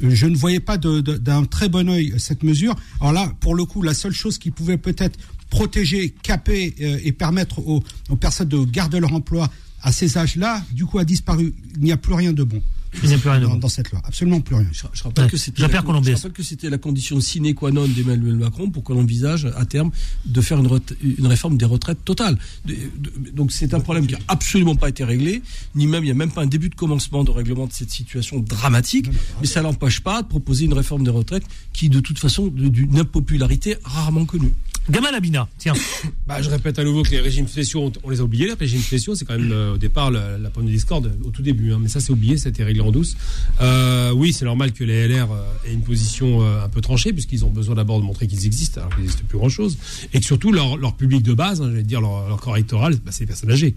je 0.00 0.26
ne 0.26 0.36
voyais 0.36 0.60
pas 0.60 0.76
d'un 0.78 1.44
très 1.44 1.68
bon 1.68 1.88
œil 1.88 2.14
cette 2.18 2.42
mesure. 2.42 2.74
Alors 3.00 3.12
là, 3.12 3.32
pour 3.40 3.54
le 3.54 3.64
coup, 3.64 3.82
la 3.82 3.94
seule 3.94 4.12
chose 4.12 4.38
qui 4.38 4.50
pouvait 4.50 4.78
peut-être 4.78 5.18
protéger, 5.50 6.14
caper 6.22 6.74
euh, 6.80 6.98
et 7.04 7.12
permettre 7.12 7.60
aux, 7.60 7.82
aux 8.10 8.16
personnes 8.16 8.48
de 8.48 8.64
garder 8.64 9.00
leur 9.00 9.12
emploi 9.12 9.50
à 9.82 9.92
ces 9.92 10.18
âges-là, 10.18 10.62
du 10.72 10.86
coup, 10.86 10.98
a 10.98 11.04
disparu. 11.04 11.54
Il 11.76 11.82
n'y 11.82 11.92
a 11.92 11.96
plus 11.96 12.14
rien 12.14 12.32
de 12.32 12.42
bon. 12.42 12.62
Il 13.02 13.08
n'y 13.08 13.14
a 13.14 13.18
plus 13.18 13.28
rien 13.28 13.40
dans, 13.56 13.68
cette 13.68 13.90
loi. 13.90 14.00
Absolument 14.04 14.40
plus 14.40 14.54
rien. 14.54 14.66
Je, 14.72 14.82
je 14.92 15.02
rappelle 15.02 15.24
Ouais. 15.24 15.30
que 15.30 15.36
c'était 15.36 15.62
la, 15.62 15.82
Colombier. 15.82 16.12
je 16.12 16.16
rappelle 16.16 16.32
que 16.32 16.42
c'était 16.42 16.70
la 16.70 16.78
condition 16.78 17.20
sine 17.20 17.54
qua 17.54 17.70
non 17.70 17.86
d'Emmanuel 17.86 18.36
Macron 18.36 18.70
pour 18.70 18.84
que 18.84 18.92
l'on 18.92 19.00
envisage 19.00 19.46
à 19.56 19.64
terme 19.66 19.90
de 20.24 20.40
faire 20.40 20.58
une, 20.58 21.26
réforme 21.26 21.56
des 21.56 21.64
retraites 21.64 22.04
totale. 22.04 22.38
De- 22.64 22.74
de- 22.74 23.30
donc 23.30 23.52
c'est 23.52 23.74
un 23.74 23.80
problème 23.80 24.06
qui 24.06 24.14
n'a 24.14 24.20
absolument 24.28 24.76
pas 24.76 24.88
été 24.88 25.04
réglé, 25.04 25.42
ni 25.74 25.86
même 25.86 26.02
il 26.04 26.06
n'y 26.06 26.12
a 26.12 26.14
même 26.14 26.30
pas 26.32 26.42
un 26.42 26.46
début 26.46 26.68
de 26.68 26.74
commencement 26.74 27.24
de 27.24 27.30
règlement 27.30 27.66
de 27.66 27.72
cette 27.72 27.90
situation 27.90 28.38
dramatique. 28.40 29.06
Mais 29.40 29.46
ça 29.46 29.62
n'empêche 29.62 30.00
pas 30.00 30.22
de 30.22 30.28
proposer 30.28 30.64
une 30.66 30.74
réforme 30.74 31.04
des 31.04 31.10
retraites 31.10 31.44
qui 31.72 31.88
de 31.88 32.00
toute 32.00 32.18
façon 32.18 32.46
d'une 32.48 32.98
impopularité 32.98 33.76
rarement 33.84 34.24
connue. 34.24 34.52
Gamal 34.90 35.14
Abina, 35.14 35.48
tiens. 35.58 35.72
Bah, 36.26 36.40
je 36.40 36.48
répète 36.48 36.78
à 36.78 36.84
nouveau 36.84 37.02
que 37.02 37.10
les 37.10 37.20
régimes 37.20 37.48
spéciaux, 37.48 37.84
on, 37.84 37.92
on 38.02 38.10
les 38.10 38.20
a 38.20 38.24
oubliés. 38.24 38.46
Les 38.46 38.52
régimes 38.54 38.80
spéciaux, 38.80 39.14
c'est 39.14 39.24
quand 39.26 39.38
même 39.38 39.52
euh, 39.52 39.74
au 39.74 39.78
départ 39.78 40.10
la, 40.10 40.38
la 40.38 40.48
pomme 40.50 40.64
de 40.66 40.70
discorde 40.70 41.12
au 41.24 41.30
tout 41.30 41.42
début. 41.42 41.72
hein. 41.72 41.78
mais 41.80 41.88
ça, 41.88 42.00
c'est 42.00 42.12
oublié, 42.12 42.38
ça 42.38 42.48
a 42.48 42.50
été 42.50 42.64
réglé 42.64 42.80
douce. 42.90 43.16
Euh, 43.60 44.12
oui, 44.12 44.32
c'est 44.32 44.44
normal 44.44 44.72
que 44.72 44.84
les 44.84 45.08
LR 45.08 45.30
euh, 45.30 45.42
aient 45.66 45.72
une 45.72 45.82
position 45.82 46.42
euh, 46.42 46.64
un 46.64 46.68
peu 46.68 46.80
tranchée, 46.80 47.12
puisqu'ils 47.12 47.44
ont 47.44 47.50
besoin 47.50 47.74
d'abord 47.74 48.00
de 48.00 48.04
montrer 48.04 48.26
qu'ils 48.26 48.46
existent, 48.46 48.80
alors 48.80 48.92
qu'il 48.94 49.00
n'existe 49.00 49.24
plus 49.24 49.38
grand-chose. 49.38 49.78
Et 50.12 50.20
que 50.20 50.26
surtout, 50.26 50.52
leur, 50.52 50.94
public 50.96 51.22
de 51.22 51.34
base, 51.34 51.60
hein, 51.60 51.68
j'allais 51.70 51.82
dire 51.82 52.00
leur, 52.00 52.28
leur 52.28 52.40
corps 52.40 52.56
électoral, 52.56 52.94
bah, 53.04 53.10
c'est 53.12 53.20
les 53.20 53.26
personnes 53.26 53.50
âgées. 53.50 53.74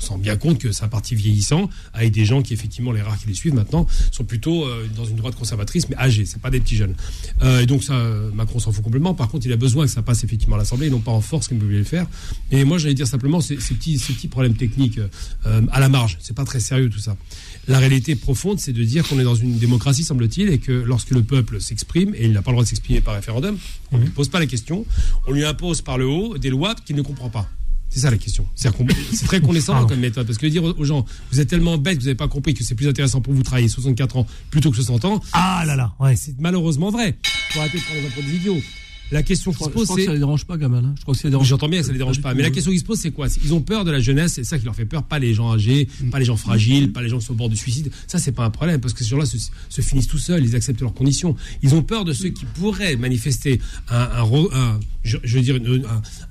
On 0.00 0.04
se 0.04 0.08
rend 0.10 0.18
bien 0.18 0.36
compte 0.36 0.58
que 0.58 0.72
c'est 0.72 0.84
un 0.84 0.88
parti 0.88 1.14
vieillissant, 1.14 1.68
avec 1.92 2.12
des 2.12 2.24
gens 2.24 2.42
qui, 2.42 2.52
effectivement, 2.54 2.92
les 2.92 3.02
rares 3.02 3.18
qui 3.18 3.26
les 3.26 3.34
suivent 3.34 3.54
maintenant, 3.54 3.86
sont 4.10 4.24
plutôt 4.24 4.64
euh, 4.64 4.86
dans 4.96 5.04
une 5.04 5.16
droite 5.16 5.34
conservatrice, 5.34 5.88
mais 5.88 5.96
âgés, 5.96 6.24
c'est 6.26 6.40
pas 6.40 6.50
des 6.50 6.60
petits 6.60 6.76
jeunes. 6.76 6.94
Euh, 7.42 7.60
et 7.60 7.66
donc, 7.66 7.84
ça, 7.84 7.94
Macron 8.34 8.58
s'en 8.58 8.72
fout 8.72 8.84
complètement. 8.84 9.14
Par 9.14 9.28
contre, 9.28 9.46
il 9.46 9.52
a 9.52 9.56
besoin 9.56 9.86
que 9.86 9.90
ça 9.90 10.02
passe 10.02 10.24
effectivement 10.24 10.56
à 10.56 10.58
l'Assemblée, 10.58 10.86
et 10.86 10.90
non 10.90 11.00
pas 11.00 11.12
en 11.12 11.20
force 11.20 11.48
comme 11.48 11.58
il 11.58 11.64
voulait 11.64 11.78
le 11.78 11.84
faire. 11.84 12.06
Et 12.50 12.64
moi, 12.64 12.78
j'allais 12.78 12.94
dire 12.94 13.06
simplement, 13.06 13.40
ces, 13.40 13.60
ces 13.60 13.74
petits, 13.74 13.98
ces 13.98 14.12
petits 14.12 14.28
problèmes 14.28 14.54
techniques 14.54 14.98
euh, 15.46 15.62
à 15.70 15.80
la 15.80 15.88
marge, 15.88 16.18
c'est 16.20 16.36
pas 16.36 16.44
très 16.44 16.60
sérieux 16.60 16.90
tout 16.90 16.98
ça. 16.98 17.16
La 17.66 17.78
réalité 17.78 18.14
profonde, 18.14 18.60
c'est 18.60 18.72
de 18.72 18.84
dire 18.84 19.06
qu'on 19.08 19.18
est 19.18 19.24
dans 19.24 19.34
une 19.34 19.58
démocratie, 19.58 20.04
semble-t-il, 20.04 20.48
et 20.50 20.58
que 20.58 20.72
lorsque 20.72 21.10
le 21.10 21.22
peuple 21.22 21.60
s'exprime, 21.60 22.14
et 22.14 22.24
il 22.24 22.32
n'a 22.32 22.42
pas 22.42 22.50
le 22.50 22.56
droit 22.56 22.64
de 22.64 22.68
s'exprimer 22.68 23.00
par 23.00 23.14
référendum, 23.14 23.56
on 23.90 23.98
ne 23.98 24.02
lui 24.02 24.10
pose 24.10 24.28
pas 24.28 24.38
la 24.38 24.46
question, 24.46 24.84
on 25.26 25.32
lui 25.32 25.44
impose 25.44 25.82
par 25.82 25.98
le 25.98 26.06
haut 26.06 26.38
des 26.38 26.50
lois 26.50 26.74
qu'il 26.74 26.96
ne 26.96 27.02
comprend 27.02 27.30
pas. 27.30 27.48
C'est 27.94 28.00
ça 28.00 28.10
la 28.10 28.18
question. 28.18 28.44
C'est 28.56 28.72
très 29.26 29.40
condescendant 29.40 29.86
comme 29.86 30.00
méthode, 30.00 30.26
parce 30.26 30.36
que 30.36 30.48
dire 30.48 30.64
aux 30.64 30.84
gens, 30.84 31.04
vous 31.30 31.38
êtes 31.38 31.48
tellement 31.48 31.78
bêtes, 31.78 31.98
vous 31.98 32.06
n'avez 32.06 32.16
pas 32.16 32.26
compris 32.26 32.52
que 32.52 32.64
c'est 32.64 32.74
plus 32.74 32.88
intéressant 32.88 33.20
pour 33.20 33.32
vous 33.32 33.44
travailler 33.44 33.68
64 33.68 34.16
ans 34.16 34.26
plutôt 34.50 34.72
que 34.72 34.76
60 34.76 35.04
ans, 35.04 35.22
Ah 35.32 35.62
là 35.64 35.76
là, 35.76 35.94
ouais. 36.00 36.16
c'est 36.16 36.34
malheureusement 36.40 36.90
vrai. 36.90 37.16
Faut 37.50 37.60
arrêter 37.60 37.78
de 37.78 37.84
prendre 37.84 38.00
les 38.00 38.08
gens 38.08 38.14
pour 38.14 38.24
des 38.24 38.34
idiots. 38.34 38.60
La 39.12 39.22
question 39.22 39.52
Je 39.52 39.58
qui 39.58 39.64
se 39.64 39.68
crois, 39.68 39.72
je 39.72 39.74
pose, 39.78 39.84
crois 39.86 39.96
que 39.96 40.02
c'est 40.02 40.06
ça 40.06 40.12
les 40.14 40.18
dérange 40.18 40.44
pas, 40.44 40.56
Gamal. 40.56 40.84
hein. 40.84 40.94
Je 40.98 41.02
crois 41.02 41.14
que 41.14 41.20
ça 41.20 41.28
les 41.28 41.30
dérange. 41.30 41.46
J'entends 41.46 41.68
bien 41.68 41.82
ça 41.82 41.92
les 41.92 41.98
dérange 41.98 42.20
pas. 42.20 42.34
Mais 42.34 42.42
la 42.42 42.50
question 42.50 42.72
qui 42.72 42.78
se 42.78 42.84
pose, 42.84 42.98
c'est 42.98 43.10
quoi? 43.10 43.28
Ils 43.44 43.52
ont 43.54 43.60
peur 43.60 43.84
de 43.84 43.90
la 43.90 44.00
jeunesse, 44.00 44.32
c'est 44.34 44.44
ça 44.44 44.58
qui 44.58 44.64
leur 44.64 44.74
fait 44.74 44.86
peur, 44.86 45.02
pas 45.04 45.18
les 45.18 45.34
gens 45.34 45.52
âgés, 45.52 45.88
pas 46.10 46.18
les 46.18 46.24
gens 46.24 46.36
fragiles, 46.36 46.90
pas 46.92 47.02
les 47.02 47.08
gens 47.08 47.18
qui 47.18 47.26
sont 47.26 47.34
au 47.34 47.36
bord 47.36 47.48
du 47.50 47.56
suicide. 47.56 47.90
Ça, 48.06 48.18
c'est 48.18 48.32
pas 48.32 48.44
un 48.44 48.50
problème, 48.50 48.80
parce 48.80 48.94
que 48.94 49.04
ces 49.04 49.10
gens-là 49.10 49.26
se, 49.26 49.36
se 49.68 49.80
finissent 49.82 50.08
tout 50.08 50.18
seuls, 50.18 50.44
ils 50.44 50.56
acceptent 50.56 50.80
leurs 50.80 50.94
conditions. 50.94 51.36
Ils 51.62 51.74
ont 51.74 51.82
peur 51.82 52.04
de 52.04 52.12
ceux 52.12 52.30
qui 52.30 52.44
pourraient 52.44 52.96
manifester 52.96 53.60
un, 53.88 53.96
un, 54.00 54.22
re- 54.22 54.52
un- 54.54 54.80
je, 55.04 55.18
je 55.22 55.36
veux 55.36 55.42
dire, 55.44 55.58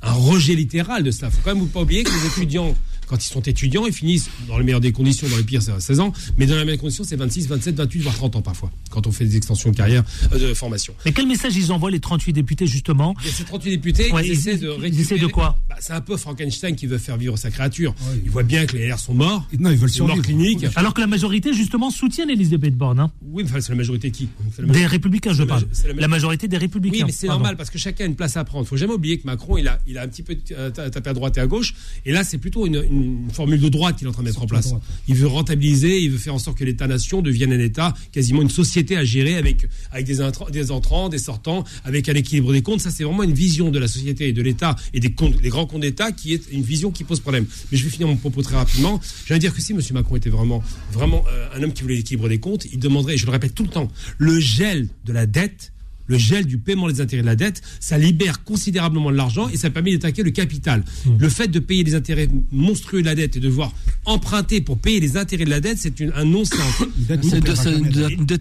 un 0.01 0.11
rejet 0.11 0.55
littéral 0.55 1.03
de 1.03 1.11
cela. 1.11 1.29
Faut 1.29 1.41
quand 1.43 1.55
même 1.55 1.67
pas 1.67 1.81
oublier 1.83 2.03
que 2.03 2.09
les 2.09 2.25
étudiants, 2.27 2.75
quand 3.07 3.25
ils 3.25 3.29
sont 3.29 3.41
étudiants, 3.41 3.85
ils 3.85 3.93
finissent 3.93 4.29
dans 4.47 4.57
le 4.57 4.63
meilleur 4.63 4.79
des 4.81 4.91
conditions, 4.91 5.27
dans 5.29 5.37
le 5.37 5.43
pire, 5.43 5.61
c'est 5.61 5.71
à 5.71 5.79
16 5.79 5.99
ans, 5.99 6.13
mais 6.37 6.45
dans 6.45 6.55
la 6.55 6.65
meilleure 6.65 6.79
condition, 6.79 7.03
c'est 7.03 7.15
26, 7.15 7.47
27, 7.47 7.75
28, 7.75 7.99
voire 8.01 8.15
30 8.15 8.35
ans 8.37 8.41
parfois, 8.41 8.71
quand 8.89 9.07
on 9.07 9.11
fait 9.11 9.25
des 9.25 9.37
extensions 9.37 9.71
de 9.71 9.75
carrière, 9.75 10.03
euh, 10.33 10.39
de 10.49 10.53
formation. 10.53 10.93
Mais 11.05 11.11
quel 11.11 11.27
message 11.27 11.55
ils 11.55 11.71
envoient, 11.71 11.91
les 11.91 11.99
38 11.99 12.33
députés, 12.33 12.67
justement 12.67 13.15
y 13.25 13.29
a 13.29 13.31
ces 13.31 13.43
38 13.43 13.69
députés, 13.71 14.11
Ouais, 14.11 14.25
ils, 14.25 14.29
ils- 14.29 14.33
essaient 14.33 14.57
de 14.57 14.67
ils 14.67 14.69
récupérer- 14.81 15.01
essaient 15.01 15.17
de 15.19 15.27
quoi 15.27 15.57
Bah, 15.69 15.75
C'est 15.79 15.93
un 15.93 16.01
peu 16.01 16.17
Frankenstein 16.17 16.75
qui 16.75 16.87
veut 16.87 16.97
faire 16.97 17.17
vivre 17.17 17.37
sa 17.37 17.51
créature. 17.51 17.91
Ouais, 17.91 18.21
il 18.23 18.29
voit 18.29 18.43
bien 18.43 18.65
que 18.65 18.75
les 18.77 18.87
LR 18.87 18.99
sont 18.99 19.13
morts. 19.13 19.47
Non, 19.59 19.69
ils 19.71 19.77
veulent 19.77 19.89
Ils 19.89 19.93
survivre. 19.93 20.21
cliniques. 20.23 20.65
Alors 20.75 20.93
que 20.93 21.01
la 21.01 21.07
majorité, 21.07 21.53
justement, 21.53 21.89
soutient 21.91 22.27
Elisabeth 22.27 22.75
Borne. 22.75 22.99
Hein. 22.99 23.11
Oui, 23.23 23.43
mais 23.43 23.49
enfin, 23.49 23.61
c'est 23.61 23.69
la 23.71 23.75
majorité 23.77 24.11
qui? 24.11 24.29
Des 24.59 24.85
républicains, 24.85 25.33
je 25.33 25.39
la 25.43 25.47
parle. 25.47 25.63
la 25.87 25.93
La 25.93 26.07
majorité 26.07 26.47
des 26.47 26.57
républicains. 26.57 26.97
Oui, 26.99 27.03
mais 27.07 27.11
c'est 27.11 27.27
normal 27.27 27.55
parce 27.57 27.69
que 27.69 27.77
chacun 27.77 28.03
a 28.05 28.07
une 28.07 28.15
place 28.15 28.37
à 28.37 28.43
prendre. 28.43 28.65
Il 28.65 28.67
faut 28.67 28.77
jamais 28.77 28.93
oublier 28.93 29.17
que 29.17 29.25
Macron, 29.25 29.57
il 29.57 29.67
a, 29.67 29.79
il 29.87 29.97
a 29.97 30.03
un 30.03 30.07
petit 30.07 30.23
peu 30.23 30.35
euh, 30.51 30.69
ta- 30.69 30.89
tapé 30.89 31.09
à 31.09 31.13
droite 31.13 31.37
et 31.37 31.41
à 31.41 31.47
gauche. 31.47 31.73
Et 32.05 32.11
là, 32.11 32.23
c'est 32.23 32.37
plutôt 32.37 32.65
une, 32.67 32.83
une 32.89 33.02
formule 33.31 33.59
de 33.59 33.69
droite 33.69 33.97
qu'il 33.97 34.07
est 34.07 34.09
en 34.09 34.13
train 34.13 34.23
de 34.23 34.27
mettre 34.27 34.41
en 34.41 34.47
place. 34.47 34.73
Il 35.07 35.15
veut 35.15 35.27
rentabiliser, 35.27 36.01
il 36.01 36.11
veut 36.11 36.17
faire 36.17 36.33
en 36.33 36.39
sorte 36.39 36.57
que 36.57 36.63
l'État-nation 36.63 37.21
devienne 37.21 37.53
un 37.53 37.59
État, 37.59 37.93
quasiment 38.11 38.41
une 38.41 38.49
société 38.49 38.95
à 38.97 39.03
gérer 39.03 39.35
avec, 39.35 39.67
avec 39.91 40.05
des, 40.05 40.21
intrants- 40.21 40.49
des 40.49 40.71
entrants, 40.71 41.09
des 41.09 41.17
sortants, 41.17 41.63
avec 41.83 42.09
un 42.09 42.13
équilibre 42.13 42.53
des 42.53 42.61
comptes. 42.61 42.81
Ça, 42.81 42.91
c'est 42.91 43.03
vraiment 43.03 43.23
une 43.23 43.33
vision 43.33 43.71
de 43.71 43.79
la 43.79 43.87
société 43.87 44.29
et 44.29 44.33
de 44.33 44.41
l'État 44.41 44.75
et 44.93 44.99
des, 44.99 45.11
comptes, 45.13 45.41
des 45.41 45.49
grands 45.49 45.65
comptes 45.65 45.81
d'État 45.81 46.11
qui 46.11 46.33
est 46.33 46.43
une 46.51 46.61
vision 46.63 46.91
qui 46.91 47.03
pose 47.03 47.19
problème. 47.19 47.45
Mais 47.71 47.77
je 47.77 47.83
vais 47.83 47.89
finir 47.89 48.07
mon 48.07 48.15
propos 48.15 48.41
très 48.41 48.55
rapidement. 48.55 48.99
Je 49.25 49.33
vais 49.33 49.39
dire 49.39 49.53
que 49.53 49.61
si 49.61 49.73
M. 49.73 49.81
Macron 49.93 50.15
était 50.15 50.29
vraiment, 50.29 50.63
vraiment 50.91 51.23
euh, 51.27 51.47
un 51.55 51.63
homme 51.63 51.73
qui 51.73 51.81
voulait 51.81 51.95
l'équilibre 51.95 52.29
des 52.29 52.39
comptes, 52.39 52.65
il 52.71 52.79
demanderait, 52.79 53.15
et 53.15 53.17
je 53.17 53.25
le 53.25 53.31
répète 53.31 53.53
tout 53.55 53.63
le 53.63 53.69
temps, 53.69 53.91
le 54.17 54.39
gel 54.39 54.87
de 55.05 55.11
la 55.13 55.25
dette 55.25 55.72
le 56.07 56.17
gel 56.17 56.45
du 56.45 56.57
paiement 56.57 56.87
des 56.89 57.01
intérêts 57.01 57.21
de 57.21 57.27
la 57.27 57.35
dette, 57.35 57.61
ça 57.79 57.97
libère 57.97 58.43
considérablement 58.43 59.11
de 59.11 59.15
l'argent 59.15 59.47
et 59.49 59.57
ça 59.57 59.69
permet 59.69 59.93
d'attaquer 59.93 60.23
le 60.23 60.31
capital. 60.31 60.83
Le 61.17 61.29
fait 61.29 61.47
de 61.47 61.59
payer 61.59 61.83
des 61.83 61.95
intérêts 61.95 62.29
monstrueux 62.51 63.01
de 63.01 63.05
la 63.07 63.15
dette 63.15 63.37
et 63.37 63.39
de 63.39 63.47
devoir 63.47 63.71
emprunter 64.05 64.61
pour 64.61 64.77
payer 64.77 64.99
les 64.99 65.17
intérêts 65.17 65.45
de 65.45 65.49
la 65.49 65.59
dette, 65.61 65.77
c'est 65.79 65.99
une- 65.99 66.11
un 66.15 66.25
non-sens. 66.25 66.59
Une 66.97 67.05
dette 67.05 67.23
C'est 67.23 67.37
une, 67.71 67.85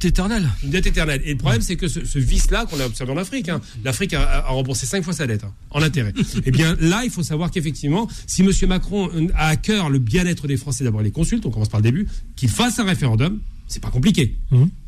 éternelle. 0.08 0.48
Une 0.64 0.70
dette 0.70 0.86
éternelle. 0.86 1.22
Et 1.24 1.32
le 1.32 1.38
problème, 1.38 1.62
c'est 1.62 1.76
que 1.76 1.88
ce, 1.88 2.04
ce 2.04 2.18
vice-là 2.18 2.66
qu'on 2.66 2.80
a 2.80 2.86
observé 2.86 3.12
en 3.12 3.16
Afrique, 3.16 3.48
hein, 3.48 3.60
l'Afrique 3.84 4.14
a, 4.14 4.22
a 4.46 4.50
remboursé 4.50 4.86
cinq 4.86 5.02
fois 5.04 5.12
sa 5.12 5.26
dette 5.26 5.44
hein, 5.44 5.52
en 5.70 5.82
intérêt. 5.82 6.12
Eh 6.44 6.50
bien, 6.50 6.76
là, 6.80 7.02
il 7.04 7.10
faut 7.10 7.22
savoir 7.22 7.50
qu'effectivement, 7.50 8.08
si 8.26 8.42
M. 8.42 8.50
Macron 8.68 9.08
a 9.34 9.48
à 9.48 9.56
cœur 9.56 9.90
le 9.90 9.98
bien-être 9.98 10.46
des 10.48 10.56
Français, 10.56 10.82
d'abord 10.84 11.02
les 11.02 11.10
consulte, 11.10 11.46
on 11.46 11.50
commence 11.50 11.68
par 11.68 11.80
le 11.80 11.84
début, 11.84 12.06
qu'il 12.36 12.48
fasse 12.48 12.78
un 12.78 12.84
référendum, 12.84 13.38
c'est 13.72 13.80
pas 13.80 13.90
compliqué. 13.90 14.36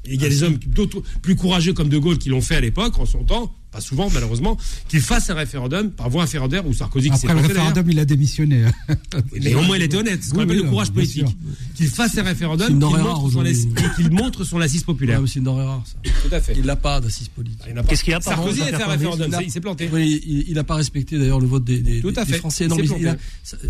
Et 0.07 0.15
il 0.15 0.21
y 0.21 0.25
a 0.27 0.29
des 0.29 0.43
hommes 0.43 0.59
d'autres- 0.67 1.03
plus 1.23 1.35
courageux 1.35 1.73
comme 1.73 1.89
De 1.89 1.97
Gaulle 1.99 2.19
qui 2.19 2.29
l'ont 2.29 2.43
fait 2.43 2.57
à 2.57 2.61
l'époque, 2.61 2.99
en 2.99 3.07
son 3.07 3.25
temps, 3.25 3.55
pas 3.73 3.81
souvent 3.81 4.09
malheureusement, 4.13 4.57
qu'il 4.89 5.01
fasse 5.01 5.31
un 5.31 5.35
référendum 5.35 5.91
par 5.91 6.11
voie 6.11 6.23
inférendaire 6.23 6.67
ou 6.67 6.75
Sarkozy 6.75 7.09
qui 7.11 7.17
s'est 7.17 7.27
Après 7.27 7.41
le 7.43 7.49
pas 7.49 7.55
référendum, 7.55 7.91
il 7.91 7.99
a 7.99 8.05
démissionné. 8.05 8.67
Mais 9.41 9.55
au 9.55 9.63
moins, 9.63 9.77
il 9.79 9.83
était 9.83 9.97
honnête. 9.97 10.19
C'est 10.23 10.29
ce 10.29 10.31
qu'on 10.35 10.39
Oui, 10.41 10.45
appelle 10.45 10.59
oui, 10.59 10.63
le 10.65 10.69
courage 10.69 10.93
politique. 10.93 11.25
Qu'il 11.75 11.89
fasse 11.89 12.17
un 12.19 12.23
référendum, 12.23 12.67
qu'il 12.69 12.77
montre, 12.77 12.97
rare 12.99 13.17
son 13.33 14.11
montre 14.13 14.45
son 14.45 14.61
assise 14.61 14.83
populaire. 14.85 15.17
Ouais, 15.17 15.23
mais 15.23 15.29
c'est 15.29 15.39
une 15.39 15.45
denrée 15.47 15.65
rare, 15.65 15.83
ça. 15.87 16.11
Tout 16.29 16.35
à 16.35 16.41
fait. 16.41 16.55
Il 16.59 16.65
n'a 16.67 16.77
pas 16.77 17.01
d'assise 17.01 17.29
politique. 17.29 17.63
Il 17.67 17.73
n'a 17.75 17.83
pas- 17.83 17.89
Qu'est-ce 17.89 18.05
qu'il 18.05 18.13
a, 18.13 18.21
pardon, 18.21 18.43
Sarkozy 18.43 18.61
a 18.63 18.77
fait 18.79 18.85
un 18.85 18.89
référendum, 18.89 19.31
il 19.43 19.51
s'est 19.51 19.61
planté. 19.61 19.89
Oui, 19.91 20.45
il 20.49 20.55
n'a 20.55 20.65
pas 20.65 20.75
respecté 20.77 21.19
d'ailleurs 21.19 21.41
le 21.41 21.47
vote 21.47 21.65
des, 21.65 21.79
des- 21.79 22.01
Tout 22.03 22.13
à 22.17 22.25
des 22.27 22.33
fait. 22.35 22.39
Français. 22.39 22.69
Non, 22.69 22.77
mais 22.77 22.85
il 23.01 23.09
a- 23.09 23.17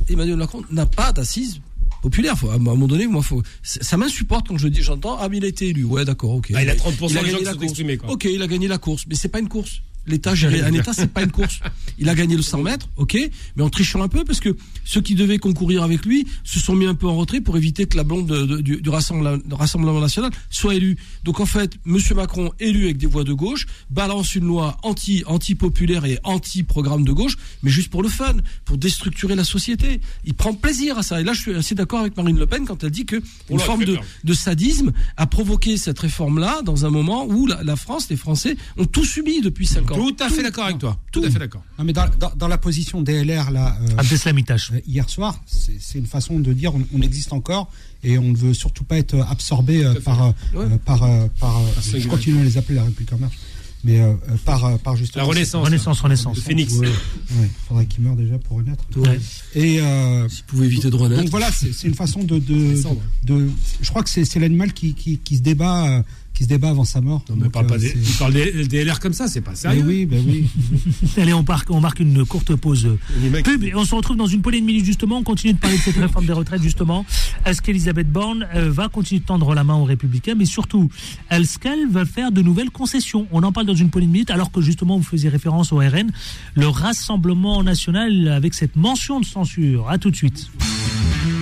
Emmanuel 0.08 0.36
Macron 0.36 0.62
n'a 0.72 0.86
pas 0.86 1.12
d'assises 1.12 1.60
populaires. 2.04 2.38
Faut, 2.38 2.50
à 2.50 2.54
un 2.54 2.58
moment 2.58 2.86
donné, 2.86 3.06
moi, 3.06 3.22
faut, 3.22 3.42
ça 3.62 3.96
m'insupporte 3.96 4.48
quand 4.48 4.58
je 4.58 4.68
dis, 4.68 4.82
j'entends, 4.82 5.16
ah, 5.18 5.28
mais 5.28 5.38
il 5.38 5.44
a 5.44 5.48
été 5.48 5.68
élu. 5.68 5.84
Ouais, 5.84 6.04
d'accord, 6.04 6.32
ok. 6.32 6.52
Ah, 6.54 6.62
il 6.62 6.70
a 6.70 6.74
30% 6.74 7.08
des 7.08 7.14
gens 7.14 7.22
gagné 7.22 7.38
qui 7.38 7.44
la 7.44 7.52
sont 7.52 7.60
exprimés, 7.60 7.96
quoi. 7.96 8.10
Ok, 8.10 8.24
il 8.24 8.42
a 8.42 8.46
gagné 8.46 8.68
la 8.68 8.78
course, 8.78 9.04
mais 9.08 9.14
c'est 9.14 9.28
pas 9.28 9.40
une 9.40 9.48
course. 9.48 9.80
L'État 10.06 10.34
gérer 10.34 10.60
un 10.62 10.72
État, 10.72 10.92
c'est 10.92 11.06
pas 11.12 11.22
une 11.22 11.30
course. 11.30 11.60
Il 11.98 12.08
a 12.08 12.14
gagné 12.14 12.36
le 12.36 12.42
100 12.42 12.62
mètres, 12.62 12.88
ok, 12.96 13.16
mais 13.56 13.62
en 13.62 13.70
trichant 13.70 14.02
un 14.02 14.08
peu 14.08 14.24
parce 14.24 14.40
que 14.40 14.54
ceux 14.84 15.00
qui 15.00 15.14
devaient 15.14 15.38
concourir 15.38 15.82
avec 15.82 16.04
lui 16.04 16.26
se 16.44 16.58
sont 16.58 16.74
mis 16.74 16.86
un 16.86 16.94
peu 16.94 17.06
en 17.06 17.16
retrait 17.16 17.40
pour 17.40 17.56
éviter 17.56 17.86
que 17.86 17.96
la 17.96 18.04
blonde 18.04 18.26
de- 18.26 18.44
de- 18.46 18.60
du, 18.60 18.80
du 18.82 18.88
Rassemblement, 18.90 19.38
du 19.38 19.54
Rassemblement 19.54 20.00
national 20.00 20.30
soit 20.50 20.74
élue. 20.74 20.96
Donc 21.24 21.40
en 21.40 21.46
fait, 21.46 21.72
Monsieur 21.84 22.14
Macron 22.14 22.52
élu 22.60 22.84
avec 22.84 22.98
des 22.98 23.06
voix 23.06 23.24
de 23.24 23.32
gauche 23.32 23.66
balance 23.90 24.34
une 24.34 24.44
loi 24.46 24.76
anti 24.82 25.22
anti 25.26 25.54
populaire 25.54 26.04
et 26.04 26.18
anti 26.24 26.62
programme 26.64 27.04
de 27.04 27.12
gauche, 27.12 27.36
mais 27.62 27.70
juste 27.70 27.88
pour 27.90 28.02
le 28.02 28.08
fun, 28.08 28.34
pour 28.64 28.76
déstructurer 28.76 29.34
la 29.36 29.44
société. 29.44 30.00
Il 30.24 30.34
prend 30.34 30.52
plaisir 30.54 30.98
à 30.98 31.02
ça. 31.02 31.20
Et 31.20 31.24
là, 31.24 31.32
je 31.32 31.40
suis 31.40 31.54
assez 31.54 31.74
d'accord 31.74 32.00
avec 32.00 32.16
Marine 32.16 32.38
Le 32.38 32.46
Pen 32.46 32.66
quand 32.66 32.82
elle 32.84 32.90
dit 32.90 33.06
que 33.06 33.16
une 33.48 33.58
forme 33.60 33.84
de, 34.24 34.34
sadisme 34.34 34.92
a 35.16 35.26
provoqué 35.26 35.76
cette 35.76 35.98
réforme-là 36.00 36.60
dans 36.62 36.84
un 36.84 36.90
moment 36.90 37.24
où 37.26 37.46
la, 37.46 37.62
la 37.62 37.76
France, 37.76 38.08
les 38.10 38.16
Français 38.16 38.56
ont 38.76 38.84
tout 38.84 39.04
subi 39.04 39.40
depuis 39.40 39.66
5 39.66 39.92
Tout 39.94 40.16
à 40.20 40.28
fait 40.28 40.42
d'accord 40.42 40.64
avec 40.64 40.78
toi. 40.78 40.98
Tout 41.12 41.22
à 41.24 41.30
fait 41.30 41.38
d'accord. 41.38 41.62
Non, 41.78 41.84
mais 41.84 41.92
dans, 41.92 42.06
dans- 42.18 42.32
dans 42.36 42.48
la 42.48 42.58
position 42.58 43.02
DLR, 43.02 43.50
là, 43.50 43.76
euh, 43.82 43.88
Abdeslam 43.98 44.38
Itache. 44.38 44.70
euh, 44.72 44.80
hier 44.86 45.08
soir, 45.08 45.40
c'est 45.46 45.80
c'est 45.80 45.98
une 45.98 46.06
façon 46.06 46.38
de 46.40 46.52
dire 46.52 46.74
on, 46.74 46.82
on 46.94 47.00
existe 47.02 47.32
encore 47.32 47.70
et 48.02 48.18
on 48.18 48.30
ne 48.32 48.36
veut 48.36 48.54
surtout 48.54 48.84
pas 48.84 48.98
être 48.98 49.14
absorbé 49.30 49.84
euh, 49.84 49.94
par, 50.00 50.22
euh, 50.22 50.30
Ouais. 50.54 50.64
euh, 50.66 50.78
par, 50.84 51.02
euh, 51.02 51.26
par, 51.40 51.56
euh, 51.58 51.62
je 51.98 52.06
continue 52.08 52.40
à 52.40 52.44
les 52.44 52.58
appeler 52.58 52.76
la 52.76 52.84
République 52.84 53.12
en 53.12 53.18
marche, 53.18 53.38
mais 53.82 54.00
par, 54.44 54.64
euh, 54.64 54.76
par 54.78 54.96
justement. 54.96 55.22
La 55.24 55.28
Renaissance. 55.28 55.64
Renaissance, 55.64 56.00
Renaissance. 56.00 56.36
Le 56.36 56.42
Phénix. 56.42 56.72
Ouais, 56.74 56.88
ouais, 56.88 57.50
faudrait 57.68 57.86
qu'il 57.86 58.02
meure 58.02 58.16
déjà 58.16 58.38
pour 58.38 58.56
renaître. 58.58 58.84
Ouais. 58.96 59.18
Et 59.54 59.80
euh, 59.80 60.28
S'il 60.28 60.44
pouvait 60.44 60.66
éviter 60.66 60.90
de 60.90 60.96
renaître. 60.96 61.20
donc 61.22 61.30
voilà, 61.30 61.50
c'est 61.52 61.72
c'est 61.72 61.86
une 61.88 61.94
façon 61.94 62.22
de, 62.24 62.38
de, 62.38 62.74
Descendre. 62.74 63.00
de- 63.24 63.50
je 63.82 63.88
crois 63.90 64.02
que 64.02 64.10
c'est 64.10 64.24
c'est 64.24 64.40
l'animal 64.40 64.72
qui, 64.72 64.94
qui, 64.94 65.18
qui 65.18 65.36
se 65.36 65.42
débat, 65.42 65.86
euh, 65.98 66.02
qui 66.34 66.42
se 66.44 66.48
débat 66.48 66.70
avant 66.70 66.84
sa 66.84 67.00
mort. 67.00 67.24
Non, 67.30 67.36
mais 67.36 67.44
Donc, 67.44 67.52
parle 67.52 67.66
pas 67.68 67.74
euh, 67.76 67.78
des, 67.78 67.94
il 67.96 68.14
parle 68.18 68.32
des, 68.32 68.66
des 68.66 68.84
LR 68.84 68.98
comme 69.00 69.12
ça, 69.12 69.28
c'est 69.28 69.40
pas 69.40 69.52
Mais 69.52 69.56
sérieux. 69.56 69.84
oui, 69.86 70.04
ben 70.06 70.22
oui. 70.26 70.48
Allez, 71.16 71.32
on, 71.32 71.42
marque, 71.44 71.70
on 71.70 71.80
marque 71.80 72.00
une 72.00 72.24
courte 72.26 72.54
pause 72.56 72.88
mecs- 73.30 73.44
pub 73.44 73.62
et 73.64 73.74
on 73.74 73.84
se 73.84 73.94
retrouve 73.94 74.16
dans 74.16 74.26
une 74.26 74.42
poignée 74.42 74.60
de 74.60 74.66
minutes 74.66 74.84
justement. 74.84 75.18
On 75.18 75.22
continue 75.22 75.52
de 75.54 75.58
parler 75.58 75.76
de 75.76 75.82
cette 75.82 75.96
réforme 75.96 76.26
des 76.26 76.32
retraites 76.32 76.62
justement. 76.62 77.06
Est-ce 77.46 77.62
qu'Elisabeth 77.62 78.10
Borne 78.10 78.46
euh, 78.54 78.70
va 78.70 78.88
continuer 78.88 79.20
de 79.20 79.26
tendre 79.26 79.54
la 79.54 79.64
main 79.64 79.74
aux 79.76 79.84
Républicains, 79.84 80.34
mais 80.36 80.44
surtout, 80.44 80.90
est-ce 81.30 81.58
qu'elle 81.58 81.88
va 81.88 82.04
faire 82.04 82.32
de 82.32 82.42
nouvelles 82.42 82.70
concessions? 82.70 83.26
On 83.30 83.42
en 83.44 83.52
parle 83.52 83.66
dans 83.66 83.74
une 83.74 83.90
poignée 83.90 84.08
de 84.08 84.12
minutes, 84.12 84.30
alors 84.30 84.50
que 84.50 84.60
justement 84.60 84.96
vous 84.96 85.04
faisiez 85.04 85.28
référence 85.28 85.72
au 85.72 85.76
RN, 85.76 86.10
le 86.56 86.66
Rassemblement 86.68 87.62
national 87.62 88.28
avec 88.28 88.54
cette 88.54 88.74
mention 88.76 89.20
de 89.20 89.24
censure. 89.24 89.88
À 89.88 89.98
tout 89.98 90.10
de 90.10 90.16
suite. 90.16 90.50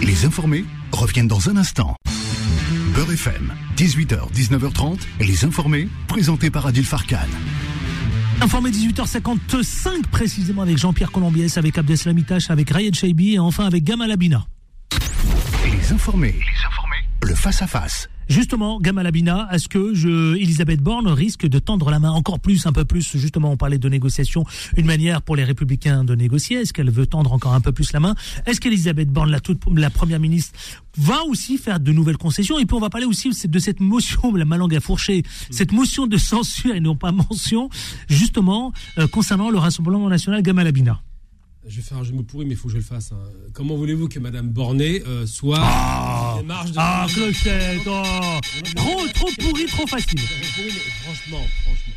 Les 0.03 0.25
informés 0.27 0.65
reviennent 0.93 1.29
dans 1.29 1.49
un 1.49 1.57
instant. 1.57 1.97
Beurre 3.13 3.19
FM, 3.19 3.53
18h, 3.77 4.33
19h30, 4.33 5.01
les 5.21 5.45
informés, 5.45 5.89
présentés 6.07 6.51
par 6.51 6.67
Adil 6.67 6.85
Farkan. 6.85 7.19
Informé 8.41 8.71
18h55 8.71 10.07
précisément 10.11 10.63
avec 10.63 10.79
Jean-Pierre 10.79 11.11
Colombiès, 11.13 11.59
avec 11.59 11.77
Abdeslam 11.77 12.17
Itache, 12.17 12.51
avec 12.51 12.71
Rayed 12.71 12.95
Shaibi 12.95 13.35
et 13.35 13.39
enfin 13.39 13.67
avec 13.67 13.85
Gamal 13.85 14.11
Abina. 14.11 14.47
Les 15.65 15.93
informés, 15.93 16.33
les 16.39 16.67
informés, 16.67 17.05
le 17.23 17.35
face-à-face. 17.35 18.09
Justement, 18.29 18.81
Gamal 18.81 19.07
Abina, 19.07 19.49
est-ce 19.53 19.69
que 19.69 19.95
je, 19.95 20.37
Elisabeth 20.37 20.81
Borne 20.81 21.09
risque 21.09 21.47
de 21.47 21.59
tendre 21.59 21.91
la 21.91 21.99
main 21.99 22.11
encore 22.11 22.41
plus, 22.41 22.67
un 22.67 22.73
peu 22.73 22.85
plus? 22.85 23.17
Justement, 23.17 23.51
on 23.51 23.57
parlait 23.57 23.79
de 23.79 23.89
négociation, 23.89 24.45
une 24.77 24.87
manière 24.87 25.23
pour 25.23 25.37
les 25.37 25.45
Républicains 25.45 26.05
de 26.05 26.15
négocier. 26.15 26.59
Est-ce 26.59 26.73
qu'elle 26.73 26.91
veut 26.91 27.07
tendre 27.07 27.33
encore 27.33 27.55
un 27.55 27.61
peu 27.61 27.73
plus 27.73 27.93
la 27.93 28.01
main? 28.01 28.15
Est-ce 28.47 28.61
qu'Elisabeth 28.61 29.11
Borne, 29.11 29.31
la, 29.31 29.41
toute, 29.41 29.63
la 29.75 29.91
première 29.91 30.21
ministre, 30.21 30.59
va 30.97 31.23
aussi 31.25 31.59
faire 31.59 31.81
de 31.81 31.93
nouvelles 31.93 32.19
concessions? 32.19 32.59
Et 32.59 32.67
puis, 32.67 32.77
on 32.77 32.81
va 32.81 32.91
parler 32.91 33.07
aussi 33.07 33.31
de 33.47 33.59
cette 33.59 33.81
motion, 33.81 34.35
la 34.35 34.45
malangue 34.45 34.75
à 34.75 34.81
fourcher, 34.81 35.23
cette 35.51 35.73
motion 35.73 36.07
de 36.07 36.17
censure 36.17 36.75
et 36.75 36.81
non 36.81 36.97
pas 36.97 37.13
mention, 37.13 37.69
justement, 38.09 38.73
euh, 38.99 39.07
concernant 39.07 39.51
le 39.51 39.59
Rassemblement 39.59 40.09
national 40.09 40.43
Gamal 40.43 40.67
Abina. 40.67 41.03
Je 41.67 41.77
vais 41.77 41.83
faire 41.83 41.99
un 41.99 42.03
jeu 42.03 42.11
de 42.11 42.17
mots 42.17 42.23
pourri, 42.25 42.45
mais 42.45 42.53
il 42.55 42.57
faut 42.57 42.67
que 42.67 42.73
je 42.73 42.79
le 42.79 42.83
fasse. 42.83 43.13
hein. 43.13 43.19
Comment 43.53 43.77
voulez-vous 43.77 44.09
que 44.09 44.19
Madame 44.19 44.49
Bornet 44.49 45.03
euh, 45.07 45.27
soit 45.27 45.59
Ah, 45.61 46.39
de... 46.43 46.49
ah, 46.77 47.07
Clochette, 47.09 47.79
oh. 47.87 48.03
Trop, 48.75 49.07
trop 49.15 49.29
pourri, 49.39 49.67
trop 49.67 49.87
facile. 49.87 50.19
Oui, 50.59 50.65
mais 50.67 50.71
franchement, 50.73 51.47
franchement. 51.65 51.95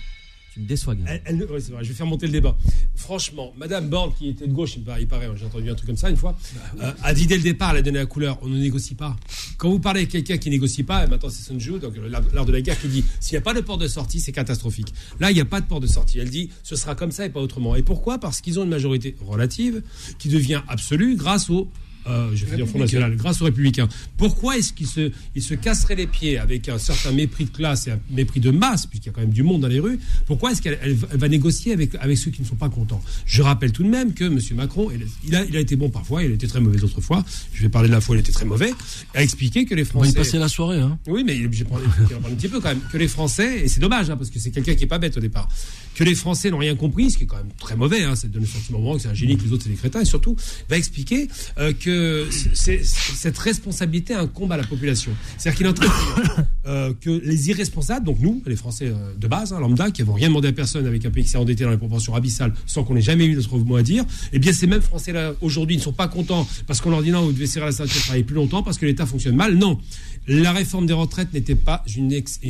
Tu 0.56 0.62
me 0.62 0.66
déçois, 0.68 0.96
Gaël. 0.96 1.22
Elle- 1.26 1.42
elle 1.42 1.52
ouais, 1.52 1.60
c'est 1.60 1.74
vrai, 1.74 1.84
je 1.84 1.90
vais 1.90 1.96
faire 1.96 2.06
monter 2.06 2.28
le 2.28 2.32
débat. 2.32 2.58
Franchement, 2.96 3.54
Madame 3.58 3.90
Borne, 3.90 4.14
qui 4.18 4.30
était 4.30 4.48
de 4.48 4.54
gauche, 4.54 4.78
il 4.78 4.84
paraît, 5.08 5.28
j'ai 5.36 5.46
entendu 5.46 5.70
un 5.70 5.76
truc 5.76 5.88
comme 5.88 5.98
ça 5.98 6.10
une 6.10 6.16
fois, 6.16 6.38
euh, 6.82 6.94
a 7.04 7.14
dit 7.14 7.28
dès 7.28 7.36
le 7.36 7.44
départ, 7.44 7.72
elle 7.72 7.78
a 7.80 7.82
donné 7.82 7.98
la 8.00 8.06
couleur, 8.06 8.40
on 8.42 8.48
ne 8.48 8.58
négocie 8.58 8.96
pas. 8.96 9.18
Quand 9.58 9.70
vous 9.70 9.80
parlez 9.82 10.00
avec 10.02 10.12
quelqu'un 10.12 10.38
qui 10.38 10.50
négocie 10.50 10.84
pas, 10.84 11.04
et 11.04 11.08
maintenant 11.08 11.28
c'est 11.30 11.44
Sun 11.44 11.60
Tzu, 11.60 11.72
donc 11.80 11.98
euh, 11.98 12.08
l'art 12.08 12.24
l'art 12.34 12.46
de 12.46 12.54
la 12.54 12.62
guerre, 12.62 12.80
qui 12.80 12.88
dit 12.88 13.04
s'il 13.20 13.34
n'y 13.34 13.40
a 13.40 13.42
pas 13.42 13.54
de 13.54 13.60
port 13.60 13.78
de 13.78 13.90
sortie, 13.90 14.22
c'est 14.22 14.32
catastrophique. 14.32 14.94
Là, 15.20 15.30
il 15.30 15.34
n'y 15.34 15.42
a 15.42 15.46
pas 15.46 15.60
de 15.60 15.66
port 15.66 15.82
de 15.82 15.88
sortie. 15.88 16.20
Elle 16.20 16.30
dit 16.30 16.50
ce 16.64 16.78
sera 16.78 16.96
comme 16.96 17.12
ça 17.12 17.26
et 17.26 17.30
pas 17.30 17.42
autrement. 17.42 17.76
Et 17.76 17.84
pourquoi? 17.84 18.18
Parce 18.18 18.40
qu'ils 18.40 18.58
ont 18.58 18.64
une 18.64 18.70
majorité 18.70 19.14
relative 19.28 19.84
qui 20.20 20.30
devient 20.30 20.62
absolue 20.70 21.18
grâce 21.18 21.50
au 21.50 21.70
euh, 22.08 22.30
je 22.36 22.46
vais 22.46 22.56
dire 22.58 22.68
Front 22.68 22.80
National, 22.80 23.16
grâce 23.16 23.42
aux 23.42 23.46
Républicains. 23.46 23.88
Pourquoi 24.18 24.58
est-ce 24.58 24.74
qu'ils 24.74 24.88
se, 24.88 25.12
ils 25.36 25.42
se 25.42 25.54
casseraient 25.54 25.96
les 25.96 26.08
pieds 26.08 26.38
avec 26.38 26.70
un 26.70 26.78
certain 26.78 27.12
mépris 27.12 27.46
de 27.46 27.50
classe 27.50 27.88
et 27.88 27.92
un 27.92 28.00
mépris 28.10 28.40
de 28.40 28.52
masse, 28.52 28.86
puisqu'il 28.86 29.08
y 29.08 29.10
a 29.10 29.14
quand 29.14 29.22
même 29.22 29.30
du 29.34 29.44
monde 29.44 29.62
dans 29.62 29.68
les 29.68 29.80
rues? 29.80 30.00
Pourquoi 30.26 30.52
est-ce 30.52 30.62
qu'elle 30.62 30.78
elle- 30.82 30.98
elle 31.12 31.18
va 31.18 31.28
négocier 31.28 31.74
avec, 31.74 31.96
avec 31.96 32.18
ceux 32.18 32.32
qui 32.32 32.42
ne 32.42 32.48
sont 32.48 32.56
pas 32.56 32.70
contents? 32.70 33.02
Je 33.26 33.42
rappelle 33.42 33.72
tout 33.72 33.84
de 33.84 33.90
même 33.90 34.14
que 34.14 34.26
M. 34.26 34.40
Macron, 34.56 34.90
il- 35.26 35.36
a, 35.36 35.44
il 35.46 35.56
a 35.58 35.60
été 35.60 35.76
bon 35.76 35.90
parfois, 35.90 36.24
il 36.24 36.32
a 36.32 36.34
été 36.36 36.48
très 36.48 36.60
mauvais 36.60 36.78
d'autres 36.78 37.02
fois. 37.02 37.24
Je 37.54 37.62
vais 37.62 37.70
parler 37.70 37.88
de 37.90 37.94
la 37.94 38.02
fois 38.02 38.16
où 38.16 38.18
il 38.18 38.22
était 38.22 38.32
très 38.32 38.46
mauvais, 38.46 38.72
a 39.14 39.24
expliqué 39.24 39.66
que 39.66 39.74
les 39.76 39.82
On 39.94 40.00
va 40.00 40.08
y 40.08 40.12
Français. 40.12 40.14
passer 40.18 40.38
la 40.40 40.48
soirée. 40.48 40.80
Hein. 40.80 40.98
Oui, 41.08 41.24
mais 41.26 41.36
il 41.36 41.44
est 41.44 41.46
obligé 41.46 41.64
de 41.64 41.70
prendre, 41.70 41.84
il 42.10 42.16
en 42.16 42.20
parle 42.20 42.34
un 42.34 42.36
petit 42.36 42.48
peu 42.48 42.60
quand 42.60 42.70
même. 42.70 42.82
Que 42.92 42.98
les 42.98 43.08
Français, 43.08 43.62
et 43.66 43.68
c'est 43.68 43.80
dommage, 43.80 44.10
hein, 44.10 44.18
parce 44.18 44.30
que 44.30 44.40
c'est 44.40 44.52
quelqu'un 44.52 44.76
qui 44.76 44.84
est 44.84 44.88
pas 44.88 45.00
bête 45.00 45.18
au 45.18 45.20
départ, 45.22 45.48
que 45.96 46.04
les 46.04 46.14
Français 46.14 46.52
n'ont 46.52 46.58
rien 46.58 46.76
compris, 46.76 47.10
ce 47.10 47.18
qui 47.18 47.24
est 47.24 47.28
quand 47.28 47.38
même 47.38 47.52
très 47.58 47.76
mauvais, 47.76 48.04
hein, 48.04 48.16
c'est 48.16 48.28
de 48.28 48.34
donner 48.34 48.46
le 48.46 48.52
sentiment 48.52 48.94
que 48.94 49.02
c'est 49.02 49.08
un 49.08 49.14
génie, 49.14 49.38
que 49.38 49.44
les 49.44 49.54
autres 49.54 49.64
c'est 49.64 49.70
des 49.70 49.76
crétins, 49.76 50.02
et 50.02 50.06
surtout, 50.06 50.36
va 50.70 50.78
expliquer 50.78 51.30
euh, 51.58 51.74
que 51.74 52.28
cette 52.54 53.38
responsabilité 53.38 54.14
incombe 54.14 54.52
à 54.52 54.58
la 54.58 54.64
population. 54.64 55.12
C'est-à-dire 55.38 55.58
qu'il 55.58 55.66
est 55.66 55.70
en 55.70 55.74
train 55.74 56.46
euh, 56.68 56.94
que 57.00 57.10
les 57.10 57.50
irresponsables, 57.50 58.06
donc 58.06 58.20
nous, 58.20 58.44
les 58.46 58.58
Français 58.58 58.88
euh, 58.88 59.14
de 59.18 59.28
base, 59.28 59.54
hein, 59.54 59.60
lambda, 59.60 59.90
qui 59.90 60.02
n'avons 60.02 60.14
rien 60.14 60.28
demandé 60.28 60.50
à 60.50 60.52
personne 60.52 60.86
avec 60.86 61.06
un 61.06 61.12
pays 61.12 61.24
qui 61.24 61.30
s'est 61.30 61.38
endetté 61.38 61.64
dans 61.64 61.72
les 61.72 61.78
proportions 61.78 62.14
abyssales 62.14 62.54
sans 62.66 62.84
qu'on 62.84 62.98
ait 62.98 63.02
jamais 63.02 63.26
eu 63.26 63.36
notre 63.36 63.58
mot 63.58 63.78
à 63.78 63.84
dire, 63.84 64.04
eh 64.34 64.40
bien 64.40 64.52
ces 64.52 64.68
mêmes 64.68 64.82
Français-là, 64.82 65.34
aujourd'hui, 65.42 65.78
ne 65.78 65.82
sont 65.82 65.94
pas 65.94 66.10
contents 66.10 66.48
parce 66.68 66.82
qu'on 66.82 66.90
leur 66.90 67.02
dit 67.02 67.12
non, 67.12 67.24
vous 67.24 67.32
devez 67.32 67.48
serrer 67.48 67.68
la 67.68 67.72
ceinture, 67.72 68.02
travailler 68.02 68.24
plus 68.26 68.36
longtemps 68.36 68.64
parce 68.64 68.78
que 68.78 68.86
l'État 68.86 69.06
fonctionne 69.06 69.36
mal. 69.36 69.56
Non, 69.56 69.80
la 70.28 70.52
réforme 70.52 70.86
des 70.86 70.94
retraites 70.94 71.34
n'était 71.34 71.56
pas 71.56 71.84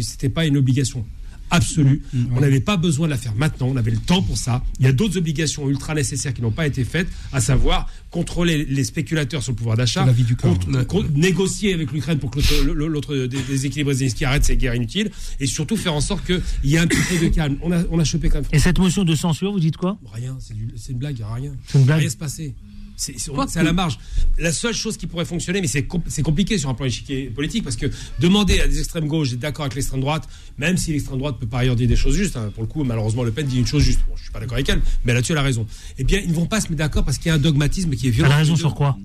c'était 0.01 0.29
pas 0.29 0.45
une 0.45 0.57
obligation 0.57 1.05
absolue. 1.49 2.01
On 2.35 2.39
n'avait 2.39 2.59
pas 2.59 2.77
besoin 2.77 3.07
de 3.07 3.11
la 3.11 3.17
faire 3.17 3.33
maintenant, 3.35 3.67
on 3.67 3.75
avait 3.77 3.91
le 3.91 3.97
temps 3.97 4.21
pour 4.21 4.37
ça. 4.37 4.63
Il 4.79 4.85
y 4.85 4.89
a 4.89 4.91
d'autres 4.91 5.17
obligations 5.17 5.69
ultra 5.69 5.93
nécessaires 5.93 6.33
qui 6.33 6.41
n'ont 6.41 6.51
pas 6.51 6.67
été 6.67 6.83
faites, 6.83 7.07
à 7.31 7.41
savoir 7.41 7.89
contrôler 8.11 8.65
les 8.65 8.83
spéculateurs 8.83 9.43
sur 9.43 9.51
le 9.51 9.57
pouvoir 9.57 9.75
d'achat, 9.77 10.01
C'est 10.01 10.07
la 10.07 10.13
vie 10.13 10.23
du 10.23 10.35
corps. 10.35 10.57
contre- 10.57 10.87
contre- 10.87 11.11
négocier 11.13 11.73
avec 11.73 11.91
l'Ukraine 11.91 12.17
pour 12.19 12.31
que 12.31 12.39
l'autre- 12.65 12.87
l'autre 12.87 13.15
dé- 13.27 13.37
déséquilibre 13.47 13.93
qui 13.93 14.25
arrête 14.25 14.45
ces 14.45 14.55
guerres 14.57 14.75
inutiles, 14.75 15.11
et 15.39 15.45
surtout 15.47 15.75
faire 15.77 15.93
en 15.93 16.01
sorte 16.01 16.25
qu'il 16.25 16.41
y 16.63 16.75
ait 16.75 16.79
un 16.79 16.87
petit 16.87 17.01
peu 17.17 17.25
de 17.25 17.33
calme. 17.33 17.57
On 17.61 17.71
a, 17.71 17.83
on 17.91 17.99
a 17.99 18.03
chopé 18.03 18.29
quand 18.29 18.39
même. 18.41 18.49
Et 18.53 18.59
cette 18.59 18.79
motion 18.79 19.03
de 19.03 19.15
censure, 19.15 19.51
vous 19.51 19.59
dites 19.59 19.77
quoi? 19.77 19.97
Rien, 20.13 20.37
c'est 20.39 20.91
une 20.93 20.97
blague, 20.97 21.15
il 21.17 21.23
n'y 21.25 21.29
a 21.29 21.33
rien. 21.33 21.51
C'est 21.67 21.77
une 21.79 21.85
blague. 21.85 21.99
Rien 21.99 22.09
se 22.09 22.17
passer. 22.17 22.55
C'est 22.97 23.59
à 23.59 23.63
la 23.63 23.73
marge. 23.73 23.99
La 24.37 24.51
seule 24.51 24.73
chose 24.73 24.97
qui 24.97 25.07
pourrait 25.07 25.25
fonctionner, 25.25 25.61
mais 25.61 25.67
c'est 25.67 25.83
com- 25.83 26.01
c'est 26.07 26.21
compliqué 26.21 26.57
sur 26.57 26.69
un 26.69 26.73
plan 26.73 26.85
échiquier 26.85 27.29
politique, 27.29 27.63
parce 27.63 27.75
que 27.75 27.87
demander 28.19 28.59
à 28.61 28.67
des 28.67 28.79
extrêmes 28.79 29.07
gauches 29.07 29.31
d'être 29.31 29.39
d'accord 29.39 29.63
avec 29.65 29.75
l'extrême 29.75 30.01
droite, 30.01 30.27
même 30.57 30.77
si 30.77 30.91
l'extrême 30.91 31.17
droite 31.17 31.37
peut 31.39 31.47
par 31.47 31.59
ailleurs 31.61 31.75
dire 31.75 31.87
des 31.87 31.95
choses 31.95 32.15
justes, 32.15 32.35
hein, 32.37 32.51
pour 32.53 32.63
le 32.63 32.67
coup, 32.67 32.83
malheureusement, 32.83 33.23
Le 33.23 33.31
Pen 33.31 33.45
dit 33.45 33.57
une 33.59 33.67
chose 33.67 33.83
juste. 33.83 33.99
Bon, 34.07 34.15
je 34.15 34.23
suis 34.23 34.31
pas 34.31 34.39
d'accord 34.39 34.55
avec 34.55 34.69
elle, 34.69 34.81
mais 35.03 35.13
là-dessus, 35.13 35.31
elle 35.33 35.37
a 35.37 35.41
raison. 35.43 35.65
Eh 35.97 36.03
bien, 36.03 36.19
ils 36.23 36.29
ne 36.29 36.35
vont 36.35 36.45
pas 36.45 36.61
se 36.61 36.67
mettre 36.67 36.77
d'accord 36.79 37.03
parce 37.03 37.17
qu'il 37.17 37.27
y 37.27 37.31
a 37.31 37.35
un 37.35 37.39
dogmatisme 37.39 37.91
qui 37.91 38.07
est 38.07 38.11
violent. 38.11 38.29
Elle 38.29 38.35
a 38.35 38.37
raison 38.37 38.55
sur 38.55 38.75
quoi? 38.75 38.97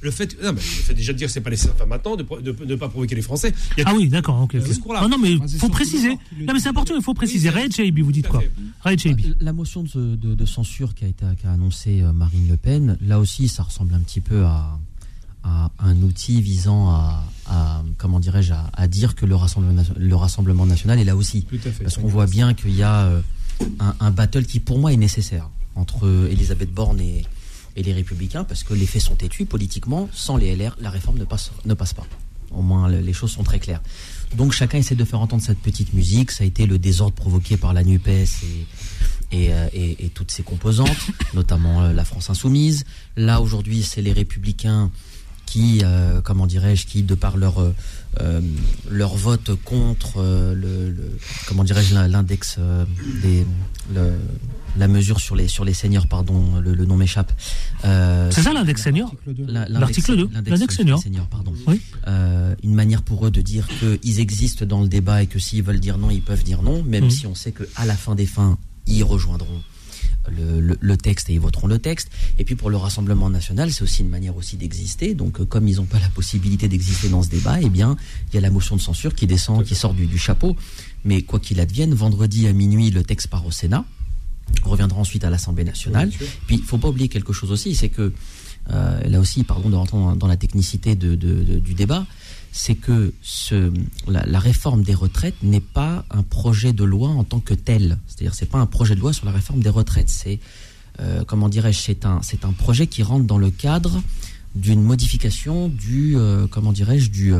Le 0.00 0.10
fait, 0.12 0.36
non, 0.42 0.52
mais 0.52 0.60
le 0.60 0.60
fait 0.60 0.94
déjà 0.94 1.12
de 1.12 1.18
dire 1.18 1.26
que 1.26 1.32
c'est 1.32 1.40
pas 1.40 1.50
nécessaire 1.50 1.72
enfin, 1.74 1.86
maintenant, 1.86 2.14
de 2.16 2.24
ne 2.64 2.74
pas 2.76 2.88
provoquer 2.88 3.14
les 3.16 3.22
Français. 3.22 3.52
Il 3.76 3.80
y 3.80 3.82
a 3.84 3.88
Ah 3.88 3.94
oui, 3.96 4.08
d'accord, 4.08 4.40
ok. 4.42 4.52
Ce 4.52 4.58
discours-là. 4.58 5.02
Non, 5.02 5.08
non, 5.08 5.18
mais 5.18 5.36
Ah, 5.40 5.44
c'est 5.48 5.58
faut 5.58 5.68
préciser. 5.68 6.10
Non, 6.10 6.52
mais 6.54 6.60
c'est 6.60 6.68
important, 6.68 6.94
il 6.96 7.02
faut 7.02 7.14
préciser. 7.14 7.50
Raed 7.50 7.72
Chaibi, 7.74 8.00
vous 8.02 8.12
dites 8.12 8.28
quoi. 8.28 8.42
Raed 8.80 8.98
Chaibi. 9.00 9.34
La 9.40 9.52
motion 9.52 9.82
de, 9.82 10.14
de- 10.16 10.34
de 10.34 10.46
censure 10.46 10.94
qui 10.94 11.04
a 11.04 11.08
été 11.08 11.24
qui 11.40 11.46
a 11.46 11.52
annoncé 11.52 12.00
euh, 12.02 12.12
Marine 12.12 12.46
Le 12.48 12.56
Pen, 12.56 12.96
là 13.00 13.18
aussi, 13.18 13.48
ça 13.48 13.62
ressemble 13.64 13.92
un 13.94 14.00
petit 14.00 14.20
peu 14.20 14.44
à, 14.44 14.78
à 15.42 15.70
un 15.80 15.96
outil 16.02 16.40
visant 16.42 16.90
à, 16.90 17.24
à, 17.46 17.82
comment 17.96 18.20
dirais-je, 18.20 18.52
à, 18.52 18.70
à 18.74 18.86
dire 18.86 19.14
que 19.16 19.26
le 19.26 19.34
rassemblement, 19.34 19.82
le 19.96 20.14
rassemblement 20.16 20.64
national 20.66 20.98
est 21.00 21.04
là 21.04 21.16
aussi. 21.16 21.42
Tout 21.44 21.56
à 21.64 21.70
fait. 21.72 21.82
Parce 21.84 21.96
qu'on 21.96 22.06
voit 22.08 22.26
bien 22.26 22.54
qu'il 22.54 22.74
y 22.76 22.82
a 22.84 23.02
euh, 23.06 23.20
un, 23.80 23.94
un 23.98 24.10
battle 24.12 24.44
qui, 24.44 24.60
pour 24.60 24.78
moi, 24.78 24.92
est 24.92 24.96
nécessaire 24.96 25.48
entre 25.74 26.28
Elisabeth 26.30 26.72
Borne 26.72 27.00
et, 27.00 27.24
et 27.78 27.82
les 27.84 27.92
Républicains, 27.92 28.42
parce 28.44 28.64
que 28.64 28.74
les 28.74 28.86
faits 28.86 29.02
sont 29.02 29.14
têtus 29.14 29.46
politiquement. 29.46 30.08
Sans 30.12 30.36
les 30.36 30.54
LR, 30.56 30.76
la 30.80 30.90
réforme 30.90 31.18
ne 31.18 31.24
passe, 31.24 31.52
ne 31.64 31.74
passe 31.74 31.94
pas. 31.94 32.06
Au 32.50 32.60
moins, 32.62 32.88
le- 32.88 33.00
les 33.00 33.12
choses 33.12 33.30
sont 33.30 33.44
très 33.44 33.60
claires. 33.60 33.80
Donc, 34.36 34.52
chacun 34.52 34.78
essaie 34.78 34.94
de 34.96 35.04
faire 35.04 35.20
entendre 35.20 35.42
cette 35.42 35.60
petite 35.60 35.94
musique. 35.94 36.30
Ça 36.32 36.42
a 36.44 36.46
été 36.46 36.66
le 36.66 36.78
désordre 36.78 37.14
provoqué 37.14 37.56
par 37.56 37.72
la 37.72 37.84
NUPES 37.84 38.08
et, 38.10 38.66
et, 39.30 39.52
euh, 39.52 39.68
et- 39.72 40.06
et 40.06 40.08
toutes 40.08 40.30
ses 40.32 40.42
composantes, 40.42 40.88
notamment 41.34 41.82
euh, 41.82 41.92
la 41.92 42.04
France 42.04 42.30
insoumise. 42.30 42.84
Là, 43.16 43.40
aujourd'hui, 43.40 43.82
c'est 43.84 44.02
les 44.02 44.12
Républicains 44.12 44.90
qui, 45.46 45.80
euh, 45.82 46.20
comment 46.20 46.46
dirais-je, 46.46 46.84
qui, 46.86 47.02
de 47.02 47.14
par 47.14 47.36
leur, 47.38 47.60
euh, 48.20 48.40
leur 48.90 49.14
vote 49.16 49.52
contre 49.64 50.14
euh, 50.18 50.52
le, 50.54 50.90
le- 50.90 51.18
comment 51.46 51.64
dirais-je, 51.64 51.94
l'in- 51.94 52.08
l'index 52.08 52.58
des, 53.22 53.46
le- 53.94 54.18
la 54.78 54.88
mesure 54.88 55.20
sur 55.20 55.36
les, 55.36 55.48
sur 55.48 55.64
les 55.64 55.74
seniors, 55.74 56.06
pardon, 56.06 56.60
le, 56.60 56.74
le 56.74 56.84
nom 56.86 56.96
m'échappe. 56.96 57.32
Euh, 57.84 58.30
C'est 58.32 58.42
ça 58.42 58.52
l'index 58.52 58.82
senior 58.82 59.14
L'article 59.36 60.16
2, 60.16 60.30
l'index 60.32 60.78
les 60.78 60.84
senior. 60.96 61.26
pardon. 61.28 61.52
Oui. 61.66 61.80
Euh, 62.06 62.54
une 62.62 62.74
manière 62.74 63.02
pour 63.02 63.26
eux 63.26 63.30
de 63.30 63.40
dire 63.42 63.68
qu'ils 63.68 64.20
existent 64.20 64.64
dans 64.64 64.80
le 64.82 64.88
débat 64.88 65.22
et 65.22 65.26
que 65.26 65.38
s'ils 65.38 65.62
veulent 65.62 65.80
dire 65.80 65.98
non, 65.98 66.10
ils 66.10 66.22
peuvent 66.22 66.44
dire 66.44 66.62
non, 66.62 66.82
même 66.82 67.04
Mhm. 67.04 67.10
si 67.10 67.26
on 67.26 67.34
sait 67.34 67.52
qu'à 67.52 67.84
la 67.84 67.96
fin 67.96 68.14
des 68.14 68.26
fins, 68.26 68.56
ils 68.86 69.02
rejoindront 69.04 69.60
le, 70.30 70.60
le- 70.60 70.76
le 70.78 70.96
texte 70.98 71.30
et 71.30 71.34
ils 71.34 71.40
voteront 71.40 71.66
le 71.68 71.78
texte. 71.78 72.10
Et 72.38 72.44
puis 72.44 72.54
pour 72.54 72.68
le 72.70 72.76
Rassemblement 72.76 73.30
national, 73.30 73.72
c'est 73.72 73.82
aussi 73.82 74.02
une 74.02 74.10
manière 74.10 74.36
aussi 74.36 74.56
d'exister. 74.56 75.14
Donc 75.14 75.40
euh, 75.40 75.44
comme 75.46 75.66
ils 75.68 75.76
n'ont 75.76 75.86
pas 75.86 75.98
la 75.98 76.08
possibilité 76.10 76.68
d'exister 76.68 77.08
dans 77.08 77.22
ce 77.22 77.28
débat, 77.30 77.58
eh 77.62 77.68
bien, 77.70 77.96
il 78.30 78.34
y 78.34 78.38
a 78.38 78.40
la 78.42 78.50
motion 78.50 78.76
de 78.76 78.80
censure 78.80 79.14
qui 79.14 79.26
descend, 79.26 79.64
qui 79.64 79.74
sort 79.74 79.94
du, 79.94 80.06
du 80.06 80.18
chapeau. 80.18 80.54
Mais 81.04 81.22
quoi 81.22 81.38
qu'il 81.40 81.60
advienne, 81.60 81.94
vendredi 81.94 82.46
à 82.46 82.52
minuit, 82.52 82.90
le 82.90 83.02
texte 83.04 83.28
part 83.28 83.46
au 83.46 83.50
Sénat. 83.50 83.84
Reviendra 84.64 84.98
ensuite 85.00 85.24
à 85.24 85.30
l'Assemblée 85.30 85.64
nationale. 85.64 86.10
Puis 86.46 86.56
il 86.56 86.62
faut 86.62 86.78
pas 86.78 86.88
oublier 86.88 87.08
quelque 87.08 87.32
chose 87.32 87.50
aussi, 87.50 87.74
c'est 87.74 87.88
que 87.88 88.12
euh, 88.70 89.00
là 89.08 89.18
aussi, 89.20 89.44
pardon 89.44 89.70
de 89.70 89.76
rentrer 89.76 89.96
dans, 90.16 90.26
la 90.26 90.36
technicité 90.36 90.94
de, 90.94 91.14
de- 91.14 91.42
de- 91.42 91.58
du 91.58 91.74
débat, 91.74 92.06
c'est 92.52 92.74
que 92.74 93.12
ce, 93.22 93.72
la, 94.08 94.24
la 94.26 94.38
réforme 94.38 94.82
des 94.82 94.94
retraites 94.94 95.36
n'est 95.42 95.60
pas 95.60 96.04
un 96.10 96.22
projet 96.22 96.72
de 96.72 96.84
loi 96.84 97.08
en 97.08 97.24
tant 97.24 97.40
que 97.40 97.54
tel. 97.54 97.98
C'est-à-dire, 98.06 98.34
c'est 98.34 98.46
pas 98.48 98.58
un 98.58 98.66
projet 98.66 98.94
de 98.94 99.00
loi 99.00 99.12
sur 99.12 99.24
la 99.26 99.32
réforme 99.32 99.60
des 99.60 99.68
retraites. 99.70 100.08
C'est, 100.10 100.38
euh, 101.00 101.24
comment 101.24 101.48
dirais-je, 101.48 101.78
c'est 101.80 102.04
un, 102.04 102.20
c'est 102.22 102.44
un 102.44 102.52
projet 102.52 102.86
qui 102.86 103.02
rentre 103.02 103.24
dans 103.26 103.38
le 103.38 103.50
cadre 103.50 104.02
d'une 104.54 104.82
modification 104.82 105.68
du, 105.68 106.16
euh, 106.16 106.46
comment 106.46 106.72
dirais-je, 106.72 107.10
du, 107.10 107.32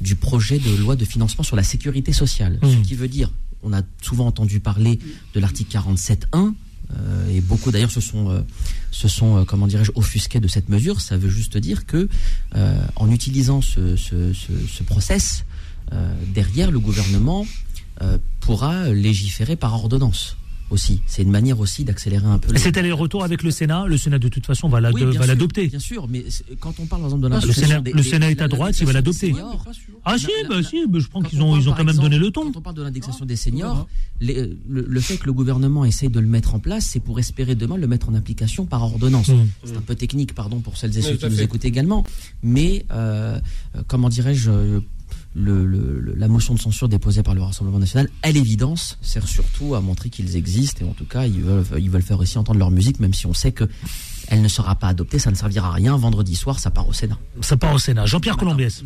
du 0.00 0.14
projet 0.14 0.58
de 0.58 0.70
loi 0.76 0.94
de 0.94 1.04
financement 1.04 1.42
sur 1.42 1.56
la 1.56 1.62
sécurité 1.62 2.12
sociale. 2.12 2.58
Mmh. 2.62 2.68
Ce 2.70 2.76
qui 2.88 2.94
veut 2.94 3.08
dire, 3.08 3.30
on 3.66 3.72
a 3.72 3.82
souvent 4.00 4.26
entendu 4.26 4.60
parler 4.60 4.98
de 5.34 5.40
l'article 5.40 5.76
47.1, 5.76 6.54
euh, 6.96 7.30
et 7.30 7.40
beaucoup 7.40 7.72
d'ailleurs 7.72 7.90
se 7.90 8.00
sont, 8.00 8.30
euh, 8.30 8.40
se 8.92 9.08
sont 9.08 9.38
euh, 9.38 9.44
comment 9.44 9.66
dirais-je, 9.66 9.90
offusqués 9.96 10.38
de 10.38 10.46
cette 10.46 10.68
mesure. 10.68 11.00
Ça 11.00 11.16
veut 11.16 11.28
juste 11.28 11.58
dire 11.58 11.84
que, 11.84 12.08
en 12.94 13.10
utilisant 13.10 13.60
ce, 13.60 13.96
ce, 13.96 14.32
ce, 14.32 14.52
ce 14.66 14.82
process, 14.84 15.44
derrière 16.34 16.70
le 16.70 16.80
gouvernement 16.80 17.46
pourra 18.40 18.88
légiférer 18.88 19.56
par 19.56 19.74
ordonnance 19.74 20.36
aussi. 20.70 21.00
C'est 21.06 21.22
une 21.22 21.30
manière 21.30 21.60
aussi 21.60 21.84
d'accélérer 21.84 22.26
un 22.26 22.38
peu. 22.38 22.52
le- 22.52 22.58
C'est 22.58 22.76
aller-retour 22.76 23.22
avec 23.24 23.42
le 23.42 23.50
Sénat. 23.50 23.86
Le 23.86 23.96
Sénat, 23.96 24.18
de 24.18 24.28
toute 24.28 24.46
façon, 24.46 24.68
va 24.68 24.80
la- 24.80 24.90
Oui, 24.90 25.04
bien 25.04 25.26
l'adopter. 25.26 25.68
Bien 25.68 25.78
sûr, 25.78 26.08
mais 26.08 26.24
quand 26.60 26.74
on 26.80 26.86
parle 26.86 27.02
par 27.02 27.08
exemple 27.10 27.22
de 27.22 27.28
le 27.28 27.34
l'indexation 27.34 27.66
Sénat- 27.68 27.80
des- 27.82 27.92
le 27.92 28.02
des- 28.02 28.08
Sénat 28.08 28.30
est 28.30 28.38
la- 28.38 28.44
à 28.44 28.48
droite, 28.48 28.76
il 28.80 28.86
va 28.86 28.92
l'adopter. 28.92 29.34
Ah 30.04 30.16
si, 30.18 30.26
la- 30.42 30.48
bah 30.48 30.54
la- 30.56 30.62
si, 30.62 30.86
bah, 30.88 30.98
je 31.00 31.06
pense 31.08 31.22
quand 31.22 31.28
qu'ils 31.28 31.42
on 31.42 31.52
ont, 31.52 31.56
ils 31.56 31.64
quand 31.66 31.84
même 31.84 31.96
donné 31.96 32.18
le 32.18 32.30
ton. 32.30 32.50
Quand 32.52 32.58
on 32.58 32.62
parle 32.62 32.76
de 32.76 32.82
l'indexation 32.82 33.24
des 33.24 33.36
seniors, 33.36 33.86
les- 34.20 34.56
le, 34.68 34.84
le 34.88 35.00
fait 35.00 35.16
que 35.18 35.26
le 35.26 35.32
gouvernement 35.32 35.84
essaye 35.84 36.08
de 36.08 36.20
le 36.20 36.26
mettre 36.26 36.54
en 36.54 36.58
place, 36.58 36.84
c'est 36.86 37.00
pour 37.00 37.18
espérer 37.18 37.54
demain 37.54 37.76
le 37.76 37.86
mettre 37.86 38.08
en 38.08 38.14
application 38.14 38.66
par 38.66 38.82
ordonnance. 38.82 39.28
Mmh. 39.28 39.46
C'est 39.64 39.76
un 39.76 39.80
peu 39.80 39.94
technique, 39.94 40.34
pardon 40.34 40.60
pour 40.60 40.76
celles 40.76 40.96
et 40.96 41.02
ceux 41.02 41.16
qui 41.16 41.26
nous 41.26 41.40
écoutent 41.42 41.64
également, 41.64 42.04
mais 42.42 42.84
euh, 42.90 43.38
euh, 43.76 43.82
comment 43.86 44.08
dirais-je 44.08 44.50
euh, 44.50 44.80
le- 45.38 45.66
le- 45.66 46.00
le- 46.00 46.14
la 46.14 46.28
motion 46.28 46.54
de 46.54 46.58
censure 46.58 46.88
déposée 46.88 47.22
par 47.22 47.34
le 47.34 47.42
Rassemblement 47.42 47.78
national, 47.78 48.08
à 48.22 48.30
l'évidence, 48.32 48.96
sert 49.02 49.28
surtout 49.28 49.74
à 49.74 49.80
montrer 49.82 50.08
qu'ils 50.08 50.34
existent 50.34 50.84
et 50.84 50.88
en 50.88 50.94
tout 50.94 51.04
cas, 51.04 51.26
ils 51.26 51.42
veulent, 51.42 51.64
ils 51.78 51.90
veulent 51.90 52.00
faire 52.02 52.18
aussi 52.18 52.38
entendre 52.38 52.58
leur 52.58 52.70
musique, 52.70 53.00
même 53.00 53.12
si 53.14 53.26
on 53.26 53.34
sait 53.34 53.52
que 53.52 53.64
elle 54.28 54.40
ne 54.42 54.48
sera 54.48 54.74
pas 54.74 54.88
adoptée, 54.88 55.18
ça 55.18 55.30
ne 55.30 55.36
servira 55.36 55.68
à 55.68 55.72
rien. 55.72 55.96
Vendredi 55.96 56.34
soir, 56.34 56.58
ça 56.58 56.70
part 56.70 56.88
au 56.88 56.92
Sénat. 56.92 57.18
Ça 57.42 57.56
part 57.56 57.74
au 57.74 57.78
Sénat. 57.78 58.06
Jean-Pierre 58.06 58.36
Colombiès. 58.36 58.82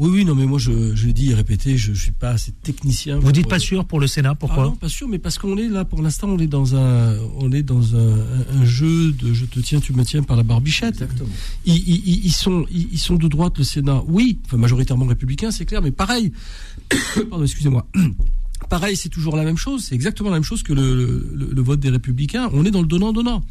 Oui, 0.00 0.10
oui, 0.10 0.24
non, 0.24 0.34
mais 0.34 0.44
moi, 0.44 0.58
je, 0.58 0.94
je 0.96 1.08
dit 1.10 1.30
et 1.30 1.34
répété, 1.34 1.76
je, 1.76 1.94
je 1.94 2.02
suis 2.02 2.10
pas 2.10 2.30
assez 2.30 2.50
technicien. 2.50 3.16
Vous 3.16 3.22
pour- 3.22 3.32
dites 3.32 3.46
pas 3.48 3.60
sûr 3.60 3.84
pour 3.84 4.00
le 4.00 4.08
Sénat, 4.08 4.30
Ah 4.32 4.34
pourquoi 4.34 4.64
non, 4.64 4.74
pas 4.74 4.88
sûr, 4.88 5.06
mais 5.06 5.20
parce 5.20 5.38
qu'on 5.38 5.56
est 5.56 5.68
là, 5.68 5.84
pour 5.84 6.02
l'instant, 6.02 6.28
on 6.28 6.38
est 6.40 6.48
dans 6.48 6.74
un, 6.74 7.16
on 7.38 7.52
est 7.52 7.62
dans 7.62 7.94
un, 7.94 8.64
jeu 8.64 9.12
de 9.12 9.32
je 9.32 9.44
te 9.44 9.60
tiens, 9.60 9.78
tu 9.78 9.92
me 9.92 10.04
tiens 10.04 10.24
par 10.24 10.36
la 10.36 10.42
barbichette. 10.42 10.94
Exactement. 10.94 11.28
Ils, 11.64 11.76
ils- 11.76 12.02
ils- 12.08 12.26
ils 12.26 12.32
sont, 12.32 12.66
ils, 12.72 12.88
ils 12.92 12.98
sont 12.98 13.14
de 13.14 13.28
droite, 13.28 13.56
le 13.58 13.62
Sénat. 13.64 14.02
Oui, 14.08 14.40
enfin, 14.46 14.56
majoritairement 14.56 15.06
républicain, 15.06 15.52
c'est 15.52 15.64
clair, 15.64 15.80
mais 15.80 15.92
pareil. 15.92 16.32
Pardon, 17.30 17.44
excusez-moi. 17.44 17.86
Pareil, 18.70 18.96
c'est 18.96 19.10
toujours 19.10 19.36
la 19.36 19.44
même 19.44 19.58
chose. 19.58 19.84
C'est 19.84 19.94
exactement 19.94 20.30
la 20.30 20.36
même 20.36 20.42
chose 20.44 20.62
que 20.62 20.72
le, 20.72 21.28
le- 21.34 21.50
le 21.52 21.62
vote 21.62 21.80
des 21.80 21.90
républicains. 21.90 22.48
On 22.54 22.64
est 22.64 22.70
dans 22.70 22.80
le 22.80 22.86
donnant-donnant. 22.88 23.44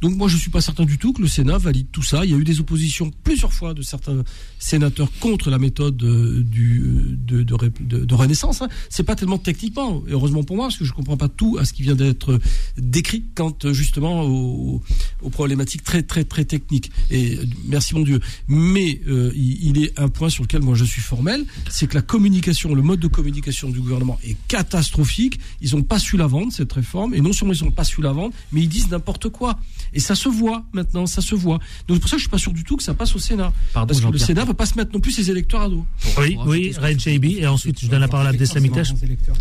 Donc 0.00 0.16
moi, 0.16 0.28
je 0.28 0.36
suis 0.36 0.50
pas 0.50 0.60
certain 0.60 0.84
du 0.84 0.96
tout 0.98 1.12
que 1.12 1.20
le 1.22 1.28
Sénat 1.28 1.58
valide 1.58 1.88
tout 1.90 2.02
ça. 2.02 2.24
Il 2.24 2.30
y 2.30 2.34
a 2.34 2.36
eu 2.36 2.44
des 2.44 2.60
oppositions 2.60 3.10
plusieurs 3.24 3.52
fois 3.52 3.74
de 3.74 3.82
certains 3.82 4.22
sénateurs 4.58 5.10
contre 5.20 5.50
la 5.50 5.58
méthode 5.58 6.02
euh, 6.02 6.42
du, 6.42 7.16
de, 7.26 7.42
de, 7.42 7.56
de- 7.80 8.04
de 8.04 8.14
Renaissance. 8.14 8.62
Hein. 8.62 8.68
C'est 8.90 9.02
pas 9.02 9.16
tellement 9.16 9.38
techniquement, 9.38 10.02
et 10.06 10.12
heureusement 10.12 10.44
pour 10.44 10.56
moi, 10.56 10.66
parce 10.66 10.76
que 10.78 10.84
je 10.84 10.92
comprends 10.92 11.16
pas 11.16 11.28
tout 11.28 11.56
à 11.58 11.64
ce 11.64 11.72
qui 11.72 11.82
vient 11.82 11.94
d'être 11.96 12.38
décrit 12.76 13.24
quant 13.34 13.56
euh, 13.64 13.72
justement 13.72 14.22
aux, 14.24 14.82
aux 15.22 15.30
problématiques 15.30 15.82
très 15.82 16.02
très 16.02 16.24
très 16.24 16.44
techniques. 16.44 16.90
Et 17.10 17.36
euh, 17.36 17.44
merci 17.66 17.94
mon 17.94 18.02
Dieu. 18.02 18.20
Mais 18.46 19.00
euh, 19.08 19.32
il, 19.34 19.68
il 19.68 19.82
est 19.82 19.98
un 19.98 20.08
point 20.08 20.30
sur 20.30 20.42
lequel 20.44 20.62
moi 20.62 20.74
je 20.74 20.84
suis 20.84 21.02
formel, 21.02 21.44
c'est 21.70 21.86
que 21.88 21.94
la 21.94 22.02
communication, 22.02 22.74
le 22.74 22.82
mode 22.82 23.00
de 23.00 23.08
communication 23.08 23.68
du 23.70 23.80
gouvernement 23.80 24.18
est 24.24 24.36
catastrophique. 24.48 25.38
Ils 25.60 25.74
ont 25.76 25.82
pas 25.82 25.98
su 25.98 26.16
la 26.16 26.26
vendre 26.26 26.52
cette 26.52 26.72
réforme, 26.72 27.14
et 27.14 27.20
non 27.20 27.32
seulement 27.32 27.54
ils 27.54 27.64
ont 27.64 27.70
pas 27.70 27.84
su 27.84 28.00
la 28.02 28.12
vendre, 28.12 28.32
mais 28.52 28.62
ils 28.62 28.68
disent 28.68 28.90
n'importe 28.90 29.28
quoi. 29.28 29.58
Et 29.94 30.00
ça 30.00 30.14
se 30.14 30.28
voit 30.28 30.64
maintenant, 30.72 31.06
ça 31.06 31.20
se 31.20 31.34
voit. 31.34 31.58
Donc 31.86 31.96
c'est 31.96 32.00
pour 32.00 32.08
ça 32.10 32.16
que 32.16 32.20
je 32.20 32.24
suis 32.24 32.30
pas 32.30 32.38
sûr 32.38 32.52
du 32.52 32.64
tout 32.64 32.76
que 32.76 32.82
ça 32.82 32.94
passe 32.94 33.14
au 33.14 33.18
Sénat. 33.18 33.52
Pardon, 33.72 33.94
Parce 33.94 34.04
que 34.04 34.12
le. 34.12 34.18
Sénat 34.18 34.44
va 34.44 34.54
pas 34.54 34.66
se 34.66 34.74
mettre 34.76 34.92
non 34.92 35.00
plus 35.00 35.12
ses 35.12 35.30
électeurs 35.30 35.62
à 35.62 35.68
dos. 35.68 35.84
Oui, 36.18 36.36
oui, 36.46 36.72
Red 36.80 37.00
JB. 37.00 37.24
Et 37.38 37.46
ensuite, 37.46 37.80
je 37.80 37.86
donne 37.88 38.00
la 38.00 38.08
parole 38.08 38.26
à 38.26 38.30
Abdesamitash. 38.30 38.92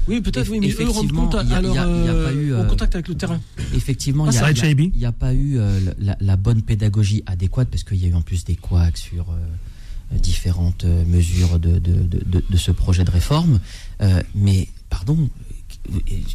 Oui, 0.08 0.22
peut-être, 0.22 0.50
oui, 0.50 0.60
mais 0.60 0.70
eux 0.70 0.76
rendent 0.78 0.90
Effectivement, 0.90 1.24
compte 1.28 1.36
à, 1.36 1.40
a- 1.40 1.58
à 1.58 1.62
leur, 1.62 1.78
a- 1.78 1.82
a 1.82 1.86
euh, 1.88 2.26
pas 2.28 2.34
eu, 2.34 2.54
au 2.54 2.58
euh, 2.58 2.64
contact 2.66 2.96
avec 2.96 3.08
le 3.08 3.16
terrain. 3.16 3.40
Effectivement, 3.76 4.26
il 4.26 4.30
Ah, 4.30 4.32
n'y 4.32 4.38
a, 4.38 4.42
il 4.72 4.98
y 4.98 5.06
a- 5.06 5.12
pas 5.12 5.34
eu 5.34 5.58
euh, 5.58 5.80
la, 6.00 6.16
la 6.20 6.36
bonne 6.38 6.62
pédagogie 6.62 7.24
adéquate 7.26 7.70
parce 7.70 7.84
qu'il 7.84 7.98
y 7.98 8.06
a 8.06 8.08
eu 8.10 8.14
en 8.14 8.22
plus 8.22 8.46
des 8.46 8.56
couacs 8.56 8.98
sur 8.98 9.32
euh, 9.32 10.18
différentes 10.20 10.86
mesures 10.86 11.60
de, 11.60 11.80
de, 11.80 11.94
de, 11.94 12.24
de- 12.26 12.44
de 12.50 12.58
ce 12.58 12.72
projet 12.72 13.04
de 13.04 13.12
réforme. 13.12 13.60
Euh, 14.02 14.22
mais, 14.36 14.68
pardon, 14.90 15.30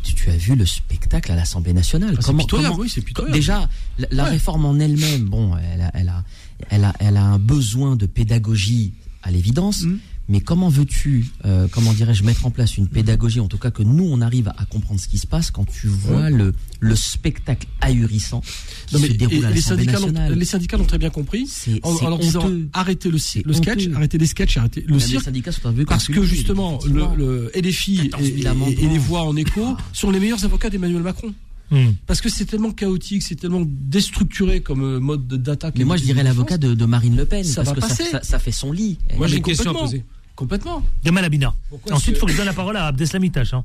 tu, 0.03 0.30
as 0.30 0.36
vu 0.36 0.55
le 0.55 0.66
spectacle 0.66 1.30
à 1.32 1.36
l'Assemblée 1.36 1.72
nationale. 1.72 2.18
Ah, 2.26 2.32
pitoyable, 2.32 2.76
oui, 2.78 2.88
pitoyable. 3.05 3.34
Déjà, 3.34 3.68
la, 3.98 4.09
la 4.11 4.24
Ouais. 4.24 4.30
réforme 4.30 4.64
en 4.64 4.78
elle-même, 4.78 5.24
bon, 5.24 5.57
elle 5.57 5.82
a, 5.82 5.90
elle, 5.94 6.09
a, 6.09 6.24
elle, 6.70 6.84
a, 6.84 6.92
elle 6.98 7.16
a 7.16 7.24
un 7.24 7.38
besoin 7.38 7.96
de 7.96 8.07
pédagogie 8.07 8.92
à 9.22 9.30
l'évidence. 9.30 9.82
Mhm. 9.82 9.98
Mais 10.33 10.41
comment 10.41 10.70
veux-tu, 10.70 11.26
euh, 11.45 11.68
comment 11.70 11.93
dirais-je, 11.93 12.24
mettre 12.24 12.47
en 12.47 12.51
place 12.51 12.78
une 12.78 12.89
pédagogie, 12.89 13.39
en 13.39 13.49
tout 13.49 13.59
cas 13.59 13.70
que 13.70 13.83
nous 13.83 14.05
on 14.05 14.22
arrive 14.22 14.49
à 14.57 14.64
comprendre 14.64 14.99
ce 14.99 15.07
qui 15.07 15.18
se 15.18 15.26
passe 15.26 15.51
quand 15.51 15.66
tu 15.66 15.89
vois 15.89 16.30
le, 16.30 16.55
le 16.80 16.97
spectacle 16.97 17.68
ahurissant 17.83 18.41
qui 18.87 18.95
Non, 18.95 19.01
mais 19.03 19.09
se 19.09 19.12
déroule 19.12 19.45
à 19.45 19.51
les, 19.51 19.61
syndicats 19.61 19.93
nationale 19.93 20.33
les 20.39 20.45
syndicats 20.47 20.78
l'ont 20.78 20.87
très 20.87 20.97
bien 20.97 21.11
compris. 21.11 21.47
En, 21.83 21.91
en 21.95 22.09
leur 22.09 22.18
disant 22.18 22.51
arrêtez 22.72 23.11
le, 23.11 23.18
sketch, 23.18 23.45
honteux. 23.87 23.93
arrêtez 23.95 24.16
les 24.16 24.26
sketchs, 24.26 24.57
arrêtez 24.57 24.85
le 24.89 24.95
les 24.95 25.01
cirque. 25.01 25.24
syndicats 25.24 25.53
sont 25.53 25.68
un 25.68 25.72
peu 25.74 25.85
Parce 25.85 26.07
que 26.09 26.22
justement, 26.24 26.78
le, 26.87 27.03
effectivement. 27.03 27.14
le 27.14 27.51
LFI 27.55 28.09
14 28.09 28.24
000 28.24 28.37
et, 28.37 28.41
et- 28.41 28.47
amendements. 28.47 28.66
et 28.80 28.89
les 28.89 28.99
voix 28.99 29.22
en 29.24 29.37
écho 29.37 29.76
sont 29.93 30.11
les 30.11 30.18
meilleurs 30.18 30.43
avocats 30.47 30.70
d'Emmanuel 30.70 31.03
Macron. 31.03 31.35
Hmm. 31.70 31.93
Parce 32.07 32.20
que 32.20 32.28
c'est 32.28 32.45
tellement 32.47 32.70
chaotique, 32.72 33.22
c'est 33.22 33.35
tellement 33.37 33.62
déstructuré 33.66 34.61
comme 34.61 34.83
euh, 34.83 34.99
mode 35.01 35.26
de- 35.26 35.37
d'attaque. 35.37 35.74
Mais 35.76 35.83
et 35.83 35.85
moi 35.85 35.97
je 35.97 36.03
dirais 36.05 36.20
de 36.20 36.24
l'avocat 36.26 36.59
de, 36.59 36.74
de 36.74 36.85
Marine 36.85 37.16
Le 37.16 37.24
Pen, 37.26 37.45
Ça 37.45 37.62
parce 37.64 37.68
va 37.68 37.74
que 37.74 37.80
ça, 37.83 37.89
passer. 37.89 38.11
ça- 38.11 38.22
ça 38.22 38.39
fait 38.39 38.53
son 38.53 38.72
lit. 38.72 38.99
Moi, 39.16 39.26
j'ai 39.26 39.37
une 39.37 39.43
question 39.43 39.70
à 39.70 39.74
poser. 39.74 40.05
Complètement. 40.37 40.83
Gamal 41.05 41.24
Abina. 41.24 41.55
Pourquoi 41.68 41.93
Ensuite, 41.95 42.12
il 42.12 42.14
ce- 42.16 42.20
faut 42.20 42.26
que 42.26 42.33
je 42.33 42.37
donne 42.39 42.47
la 42.47 42.53
parole 42.55 42.76
à 42.76 42.87
Abdesamitash. 42.87 43.55
Hein. 43.55 43.64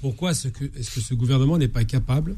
Pourquoi 0.00 0.30
est-ce 0.32 0.48
que, 0.48 0.64
est-ce 0.78 0.90
que 0.94 1.00
ce 1.00 1.14
gouvernement 1.14 1.58
n'est 1.58 1.68
pas 1.68 1.84
capable 1.84 2.36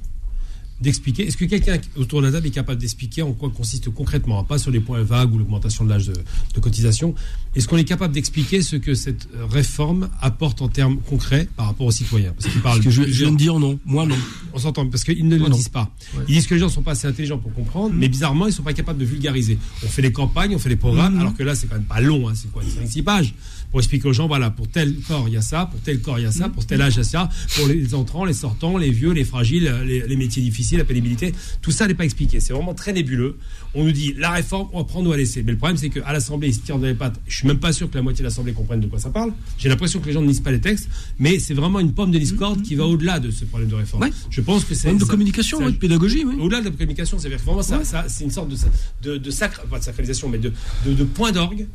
d'expliquer 0.80 1.26
Est-ce 1.26 1.36
que 1.36 1.44
quelqu'un 1.46 1.78
autour 1.96 2.20
de 2.20 2.26
la 2.26 2.32
table 2.32 2.46
est 2.48 2.50
capable 2.50 2.80
d'expliquer 2.80 3.22
en 3.22 3.32
quoi 3.32 3.50
consiste 3.50 3.88
concrètement, 3.90 4.44
pas 4.44 4.58
sur 4.58 4.70
les 4.70 4.80
points 4.80 5.02
vagues 5.02 5.32
ou 5.34 5.38
l'augmentation 5.38 5.84
de 5.84 5.90
l'âge 5.90 6.06
de, 6.08 6.12
de 6.54 6.60
cotisation 6.60 7.14
Est-ce 7.54 7.66
qu'on 7.66 7.78
est 7.78 7.84
capable 7.84 8.12
d'expliquer 8.12 8.60
ce 8.62 8.76
que 8.76 8.94
cette 8.94 9.26
réforme 9.50 10.08
apporte 10.20 10.60
en 10.62 10.68
termes 10.68 10.98
concrets 10.98 11.48
par 11.56 11.66
rapport 11.66 11.86
aux 11.86 11.90
citoyens? 11.92 12.32
Parce 12.38 12.52
qu'ils 12.52 12.60
parlent 12.60 12.82
Parce 12.82 12.84
que 12.84 12.90
je, 12.90 13.02
viens 13.10 13.32
de 13.32 13.36
dire 13.36 13.58
non. 13.58 13.78
Moi 13.86 14.04
non. 14.06 14.16
On 14.52 14.58
s'entend 14.58 14.86
parce 14.86 15.04
qu'ils 15.04 15.26
ne 15.26 15.36
Moi, 15.36 15.46
le 15.46 15.50
non. 15.52 15.56
disent 15.56 15.68
pas. 15.70 15.90
Ouais. 16.16 16.24
Ils 16.28 16.34
disent 16.34 16.46
que 16.46 16.54
les 16.54 16.60
gens 16.60 16.66
ne 16.66 16.72
sont 16.72 16.82
pas 16.82 16.92
assez 16.92 17.06
intelligents 17.08 17.38
pour 17.38 17.52
comprendre, 17.54 17.94
mais 17.96 18.08
bizarrement, 18.08 18.46
ils 18.46 18.50
ne 18.50 18.54
sont 18.54 18.62
pas 18.62 18.72
capables 18.74 18.98
de 18.98 19.04
vulgariser. 19.04 19.58
On 19.84 19.88
fait 19.88 20.02
les 20.02 20.12
campagnes, 20.12 20.54
on 20.54 20.58
fait 20.58 20.68
les 20.68 20.76
programmes, 20.76 21.14
Mhm. 21.14 21.20
alors 21.20 21.34
que 21.34 21.42
là, 21.42 21.54
c'est 21.54 21.66
quand 21.68 21.76
même 21.76 21.84
pas 21.84 22.00
long, 22.00 22.28
hein, 22.28 22.32
c'est 22.34 22.50
quoi, 22.52 22.62
5-6 22.62 23.02
pages, 23.02 23.34
pour 23.70 23.80
expliquer 23.80 24.08
aux 24.08 24.12
gens, 24.12 24.26
voilà, 24.28 24.50
pour 24.50 24.68
tel 24.68 24.94
corps, 25.06 25.28
il 25.28 25.34
y 25.34 25.36
a 25.36 25.42
ça, 25.42 25.66
pour 25.66 25.80
tel 25.80 26.00
corps, 26.00 26.18
il 26.18 26.22
y 26.22 26.26
a 26.26 26.32
ça, 26.32 26.48
pour 26.48 26.64
tel 26.66 26.80
âge, 26.82 26.94
il 26.94 26.98
y 26.98 27.00
a 27.00 27.04
ça, 27.04 27.28
pour 27.56 27.66
les 27.68 27.94
entrants, 27.94 28.24
les 28.24 28.32
sortants, 28.34 28.76
les 28.78 28.90
vieux, 28.90 29.12
les 29.12 29.24
fragiles, 29.24 29.72
les, 29.86 30.06
les 30.06 30.16
métiers 30.16 30.42
difficiles, 30.42 30.78
la 30.78 30.84
pénibilité, 30.84 31.32
tout 31.62 31.70
ça 31.70 31.86
n'est 31.86 31.94
pas 31.94 32.04
expliqué. 32.04 32.40
C'est 32.40 32.52
vraiment 32.52 32.74
très 32.74 32.92
nébuleux. 32.92 33.38
On 33.74 33.84
nous 33.84 33.92
dit, 33.92 34.14
la 34.16 34.30
réforme, 34.30 34.68
on 34.72 34.78
va 34.78 34.84
prendre 34.84 35.10
ou 35.10 35.12
à 35.12 35.16
laisser. 35.16 35.42
Mais 35.42 35.52
le 35.52 35.58
problème, 35.58 35.76
c'est 35.76 35.90
qu'à 35.90 36.12
l'Assemblée, 36.12 36.48
ils 36.48 36.54
se 36.54 36.60
tirent 36.60 36.78
dans 36.78 36.86
les 36.86 36.94
pattes. 36.94 37.20
Je 37.28 37.36
suis 37.36 37.46
même 37.46 37.58
pas 37.58 37.72
sûr 37.72 37.90
que 37.90 37.96
la 37.96 38.02
moitié 38.02 38.20
de 38.22 38.28
l'Assemblée 38.28 38.52
comprenne 38.54 38.80
de 38.80 38.86
quoi 38.86 38.98
ça 38.98 39.10
parle. 39.10 39.32
J'ai 39.58 39.68
l'impression 39.68 40.00
que 40.00 40.06
les 40.06 40.12
gens 40.12 40.22
ne 40.22 40.28
lisent 40.28 40.40
pas 40.40 40.50
les 40.52 40.60
textes, 40.60 40.88
mais 41.18 41.38
c'est 41.38 41.54
vraiment 41.54 41.80
une 41.80 41.92
pomme 41.92 42.10
de 42.10 42.18
discorde 42.18 42.62
qui 42.62 42.74
va 42.74 42.84
au-delà 42.86 43.20
de 43.20 43.30
ce 43.30 43.44
problème 43.44 43.68
de 43.68 43.74
réforme. 43.74 44.02
Ouais. 44.04 44.10
Je 44.30 44.40
pense 44.40 44.64
que 44.64 44.74
c'est 44.74 44.94
de 44.94 45.04
communication, 45.04 45.58
ça- 45.58 45.66
de 45.70 45.76
pédagogie, 45.76 46.24
oui. 46.24 46.36
au-delà 46.40 46.60
de 46.60 46.66
la 46.66 46.70
communication, 46.70 47.18
c'est 47.18 47.28
vraiment 47.28 47.62
ça, 47.62 47.84
ça 47.84 48.06
c'est 48.08 48.24
une 48.24 48.30
sorte 48.30 48.48
de, 48.48 48.56
de, 49.02 49.16
de 49.18 49.30
sacre, 49.30 49.62
pas 49.66 49.78
de 49.78 49.84
sacralisation, 49.84 50.28
mais 50.28 50.38
de, 50.38 50.52
de, 50.86 50.94
de 50.94 51.04
point 51.04 51.32
d'orgue 51.32 51.66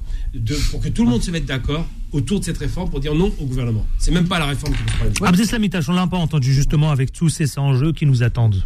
pour 0.71 0.79
que 0.81 0.89
tout 0.89 1.03
le 1.03 1.09
monde 1.09 1.21
se 1.21 1.29
mette 1.31 1.45
d'accord 1.45 1.80
autour 2.11 2.39
de 2.39 2.45
cette 2.45 2.57
réforme 2.57 2.89
pour 2.89 2.99
dire 2.99 3.15
non 3.15 3.31
au 3.39 3.45
gouvernement. 3.45 3.85
C'est 3.97 4.11
même 4.11 4.27
pas 4.27 4.39
la 4.39 4.45
réforme 4.47 4.73
qui 4.73 4.83
pose 4.83 5.13
problème. 5.13 5.33
Abdesamitash, 5.33 5.87
on 5.89 5.93
l'a 5.93 6.07
pas 6.07 6.17
entendu 6.17 6.53
justement 6.53 6.91
avec 6.91 7.11
tous 7.11 7.29
ces 7.29 7.57
enjeux 7.57 7.93
qui 7.93 8.05
nous 8.05 8.21
attendent. 8.23 8.63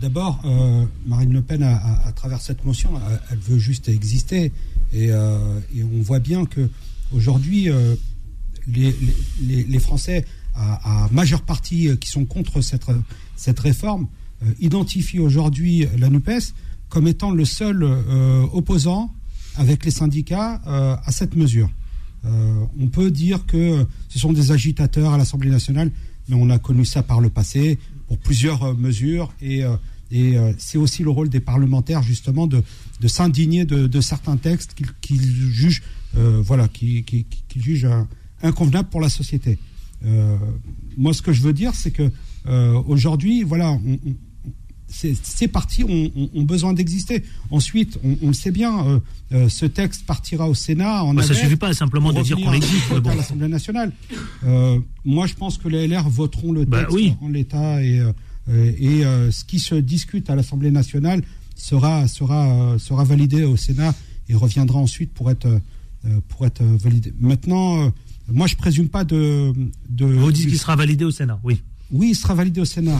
D'abord, 0.00 0.40
euh, 0.44 0.84
Marine 1.06 1.32
Le 1.32 1.40
Pen, 1.42 1.62
à, 1.62 2.12
travers 2.14 2.40
cette 2.42 2.64
motion, 2.66 2.90
elle, 3.08 3.20
elle 3.30 3.38
veut 3.38 3.58
juste 3.58 3.88
exister. 3.88 4.52
Et, 4.92 5.10
euh, 5.10 5.58
et 5.74 5.82
on 5.84 6.02
voit 6.02 6.18
bien 6.18 6.44
que 6.44 6.68
aujourd'hui, 7.12 7.70
euh, 7.70 7.94
les, 8.66 8.92
les- 8.92 9.16
les- 9.40 9.64
les 9.64 9.78
Français, 9.78 10.24
à, 10.54 11.04
à 11.06 11.08
majeure 11.12 11.42
partie 11.42 11.88
euh, 11.88 11.96
qui 11.96 12.10
sont 12.10 12.26
contre 12.26 12.60
cette, 12.60 12.84
cette 13.36 13.58
réforme, 13.60 14.06
euh, 14.44 14.50
identifient 14.60 15.18
aujourd'hui 15.18 15.86
la 15.98 16.10
NUPES 16.10 16.52
comme 16.90 17.06
étant 17.08 17.30
le 17.30 17.44
seul 17.46 17.82
euh, 17.82 18.42
opposant 18.52 19.12
avec 19.56 19.84
les 19.86 19.90
syndicats 19.90 20.60
euh, 20.66 20.94
à 21.04 21.10
cette 21.10 21.36
mesure. 21.36 21.70
Euh, 22.26 22.64
on 22.80 22.88
peut 22.88 23.10
dire 23.10 23.46
que 23.46 23.86
ce 24.08 24.18
sont 24.18 24.32
des 24.32 24.50
agitateurs 24.50 25.12
à 25.12 25.18
l'Assemblée 25.18 25.50
nationale, 25.50 25.90
mais 26.28 26.36
on 26.36 26.50
a 26.50 26.58
connu 26.58 26.84
ça 26.84 27.02
par 27.02 27.20
le 27.20 27.30
passé 27.30 27.78
pour 28.08 28.18
plusieurs 28.18 28.62
euh, 28.64 28.74
mesures 28.74 29.32
et 29.40 29.64
euh, 29.64 30.52
c'est 30.58 30.78
aussi 30.78 31.02
le 31.02 31.10
rôle 31.10 31.28
des 31.28 31.40
parlementaires, 31.40 32.02
justement, 32.02 32.46
de, 32.46 32.62
s'indigner 33.06 33.64
de, 33.64 34.00
certains 34.00 34.36
textes 34.36 34.76
qu'ils 35.00 35.20
jugent, 35.20 35.82
voilà, 36.14 36.68
jugent 37.56 37.88
inconvenables 38.40 38.88
pour 38.88 39.00
la 39.00 39.08
société. 39.08 39.58
Moi, 40.96 41.12
ce 41.12 41.22
que 41.22 41.32
je 41.32 41.42
veux 41.42 41.52
dire, 41.52 41.74
c'est 41.74 41.90
que 41.90 42.12
aujourd'hui, 42.86 43.42
voilà, 43.42 43.80
ces, 44.88 45.16
ces 45.22 45.48
partis 45.48 45.84
ont, 45.84 46.10
ont- 46.16 46.30
ont 46.34 46.42
besoin 46.42 46.72
d'exister. 46.72 47.22
Ensuite, 47.50 47.98
on, 48.04 48.16
on 48.22 48.26
le 48.28 48.32
sait 48.34 48.50
bien, 48.52 48.86
euh, 48.86 49.00
euh, 49.32 49.48
ce 49.48 49.66
texte 49.66 50.06
partira 50.06 50.48
au 50.48 50.54
Sénat. 50.54 51.02
En 51.04 51.12
Bah, 51.14 51.22
ça 51.22 51.28
navette 51.30 51.44
suffit 51.44 51.56
pas 51.56 51.72
simplement 51.74 52.12
de 52.12 52.22
dire 52.22 52.36
qu'on 52.36 52.52
existe. 52.52 52.90
mais 52.90 52.96
à 52.96 53.00
bon. 53.00 53.14
l'Assemblée 53.14 53.48
nationale. 53.48 53.92
Euh, 54.44 54.78
moi, 55.04 55.26
je 55.26 55.34
pense 55.34 55.58
que 55.58 55.68
les 55.68 55.86
LR 55.88 56.08
voteront 56.08 56.52
le 56.52 56.64
Bah 56.64 56.80
texte 56.80 56.94
oui. 56.94 57.14
en 57.20 57.28
l'état 57.28 57.82
et, 57.82 58.00
et 58.48 59.02
ce 59.30 59.44
qui 59.44 59.58
se 59.58 59.74
discute 59.74 60.30
à 60.30 60.36
l'Assemblée 60.36 60.70
nationale 60.70 61.22
sera, 61.56 62.06
sera, 62.06 62.76
sera 62.78 63.02
validé 63.04 63.42
au 63.44 63.56
Sénat 63.56 63.94
et 64.28 64.34
reviendra 64.34 64.78
ensuite 64.78 65.12
pour 65.12 65.30
être, 65.30 65.48
pour 66.28 66.46
être 66.46 66.62
validé. 66.62 67.12
Maintenant, 67.18 67.92
moi, 68.30 68.46
je 68.46 68.54
présume 68.56 68.88
pas 68.88 69.04
de. 69.04 69.52
de 69.88 70.04
Vous 70.06 70.30
dites 70.32 70.48
qu'il 70.48 70.58
sera 70.58 70.76
validé 70.76 71.04
au 71.04 71.10
Sénat, 71.10 71.40
oui. 71.44 71.60
oui, 71.90 72.10
il 72.10 72.14
sera 72.14 72.34
validé 72.34 72.60
au 72.60 72.64
Sénat. 72.64 72.98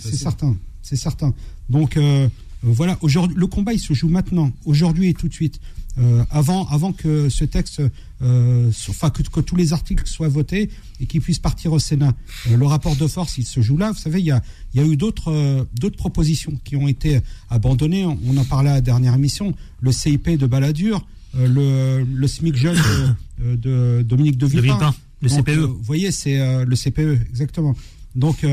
C'est- 0.00 0.14
certain. 0.16 0.56
C'est 0.84 0.96
certain. 0.96 1.34
Donc 1.68 1.96
euh, 1.96 2.28
voilà, 2.62 2.96
aujourd'hui, 3.00 3.36
le 3.36 3.46
combat 3.46 3.72
il 3.72 3.80
se 3.80 3.92
joue 3.92 4.08
maintenant, 4.08 4.52
aujourd'hui 4.64 5.08
et 5.08 5.14
tout 5.14 5.28
de 5.28 5.34
suite. 5.34 5.60
Euh, 5.96 6.24
avant, 6.30 6.66
avant 6.68 6.92
que 6.92 7.28
ce 7.28 7.44
texte, 7.44 7.80
euh, 8.20 8.70
enfin 8.88 9.10
que, 9.10 9.22
que 9.22 9.40
tous 9.40 9.54
les 9.54 9.72
articles 9.72 10.06
soient 10.08 10.28
votés 10.28 10.68
et 11.00 11.06
qu'ils 11.06 11.20
puissent 11.20 11.38
partir 11.38 11.72
au 11.72 11.78
Sénat. 11.78 12.14
Euh, 12.48 12.56
le 12.56 12.66
rapport 12.66 12.96
de 12.96 13.06
force, 13.06 13.38
il 13.38 13.44
se 13.46 13.60
joue 13.60 13.76
là. 13.76 13.92
Vous 13.92 13.98
savez, 13.98 14.18
il 14.18 14.26
y 14.26 14.32
a, 14.32 14.42
il 14.72 14.80
y 14.80 14.84
a 14.84 14.86
eu 14.86 14.96
d'autres, 14.96 15.66
d'autres 15.78 15.96
propositions 15.96 16.58
qui 16.64 16.74
ont 16.74 16.88
été 16.88 17.20
abandonnées. 17.48 18.04
On, 18.04 18.36
en 18.36 18.44
parlait 18.44 18.70
à 18.70 18.74
la 18.74 18.80
dernière 18.80 19.14
émission. 19.14 19.54
Le 19.80 19.92
CIP 19.92 20.30
de 20.30 20.46
Balladur, 20.48 21.06
le, 21.38 22.02
le 22.02 22.26
SMIC 22.26 22.56
jeune 22.56 22.78
de, 23.38 23.54
de 23.54 24.02
Dominique 24.02 24.36
de 24.36 24.46
De 24.46 24.50
Villepin. 24.50 24.78
Villepin, 24.78 24.94
le 25.22 25.28
CPE. 25.28 25.60
vous 25.60 25.82
voyez, 25.82 26.10
c'est 26.10 26.64
le 26.64 26.76
CPE, 26.76 27.28
exactement. 27.30 27.76
Donc, 28.16 28.44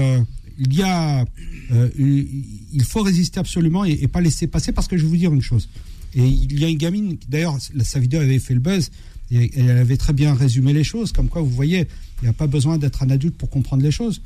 il 0.63 0.75
y 0.75 0.83
a, 0.83 1.25
euh, 1.71 1.89
il 1.97 2.83
faut 2.83 3.01
résister 3.01 3.39
absolument 3.39 3.83
et, 3.83 4.07
pas 4.07 4.21
laisser 4.21 4.45
passer 4.45 4.71
parce 4.71 4.87
que 4.87 4.95
je 4.95 5.03
vais 5.03 5.09
vous 5.09 5.17
dire 5.17 5.33
une 5.33 5.41
chose. 5.41 5.67
Et 6.13 6.23
il 6.23 6.59
y 6.59 6.65
a 6.65 6.67
une 6.67 6.77
gamine, 6.77 7.17
d'ailleurs, 7.29 7.57
sa 7.83 7.99
vidéo 7.99 8.19
avait 8.19 8.37
fait 8.37 8.53
le 8.53 8.59
buzz 8.59 8.91
et, 9.31 9.43
et 9.43 9.59
elle 9.59 9.77
avait 9.77 9.97
très 9.97 10.13
bien 10.13 10.35
résumé 10.35 10.71
les 10.71 10.83
choses. 10.83 11.11
Comme 11.13 11.29
quoi, 11.29 11.41
vous 11.41 11.49
voyez, 11.49 11.87
il 12.21 12.25
n'y 12.25 12.29
a 12.29 12.33
pas 12.33 12.47
besoin 12.47 12.77
d'être 12.77 13.01
un 13.01 13.09
adulte 13.09 13.35
pour 13.37 13.49
comprendre 13.49 13.81
les 13.81 13.91
choses. 13.91 14.21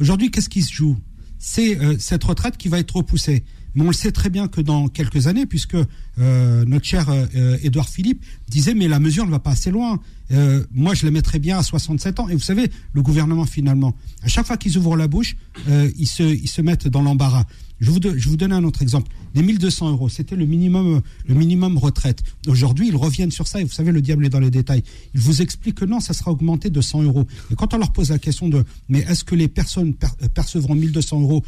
Aujourd'hui, 0.00 0.30
qu'est-ce 0.30 0.48
qui 0.48 0.62
se 0.62 0.72
joue? 0.72 0.96
C'est 1.38 1.76
euh, 1.78 1.96
cette 1.98 2.24
retraite 2.24 2.56
qui 2.56 2.68
va 2.68 2.78
être 2.78 2.96
repoussée. 2.96 3.44
Mais 3.74 3.82
on 3.82 3.86
le 3.88 3.92
sait 3.92 4.12
très 4.12 4.28
bien 4.30 4.48
que 4.48 4.60
dans 4.60 4.88
quelques 4.88 5.26
années, 5.26 5.46
puisque 5.46 5.76
euh, 6.18 6.64
notre 6.66 6.84
cher 6.84 7.06
euh, 7.08 7.56
Édouard 7.62 7.88
Philippe 7.88 8.22
disait 8.48 8.74
mais 8.74 8.88
la 8.88 9.00
mesure 9.00 9.24
ne 9.26 9.30
va 9.30 9.38
pas 9.38 9.50
assez 9.52 9.70
loin. 9.70 10.00
Euh, 10.30 10.64
moi, 10.72 10.94
je 10.94 11.04
la 11.04 11.10
mettrais 11.10 11.38
bien 11.38 11.58
à 11.58 11.62
67 11.62 12.20
ans. 12.20 12.28
Et 12.28 12.34
vous 12.34 12.40
savez, 12.40 12.70
le 12.92 13.02
gouvernement 13.02 13.44
finalement, 13.46 13.94
à 14.22 14.28
chaque 14.28 14.46
fois 14.46 14.56
qu'ils 14.56 14.76
ouvrent 14.78 14.96
la 14.96 15.08
bouche, 15.08 15.36
euh, 15.68 15.90
ils 15.98 16.06
se 16.06 16.22
ils 16.22 16.48
se 16.48 16.62
mettent 16.62 16.88
dans 16.88 17.02
l'embarras. 17.02 17.44
Je 17.80 17.90
vous, 17.90 17.98
je 18.16 18.28
vous 18.28 18.36
donne 18.36 18.52
un 18.52 18.62
autre 18.62 18.80
exemple. 18.82 19.10
Les 19.34 19.42
1200 19.42 19.90
euros, 19.90 20.08
c'était 20.08 20.36
le 20.36 20.46
minimum, 20.46 21.02
le 21.26 21.34
minimum 21.34 21.76
retraite. 21.78 22.22
Aujourd'hui, 22.46 22.86
ils 22.88 22.94
reviennent 22.96 23.32
sur 23.32 23.48
ça 23.48 23.60
et 23.60 23.64
vous 23.64 23.72
savez, 23.72 23.90
le 23.90 24.00
diable 24.00 24.24
est 24.24 24.28
dans 24.28 24.38
les 24.38 24.52
détails. 24.52 24.84
Ils 25.14 25.20
vous 25.20 25.42
expliquent 25.42 25.74
que 25.78 25.84
non, 25.84 25.98
ça 25.98 26.12
sera 26.14 26.30
augmenté 26.30 26.70
de 26.70 26.80
100 26.80 27.02
euros. 27.02 27.26
Et 27.50 27.56
quand 27.56 27.74
on 27.74 27.78
leur 27.78 27.92
pose 27.92 28.10
la 28.10 28.20
question 28.20 28.48
de, 28.48 28.64
mais 28.88 29.00
est-ce 29.00 29.24
que 29.24 29.34
les 29.34 29.48
personnes 29.48 29.94
per- 29.94 30.06
percevront 30.32 30.76
1200 30.76 31.22
euros 31.22 31.42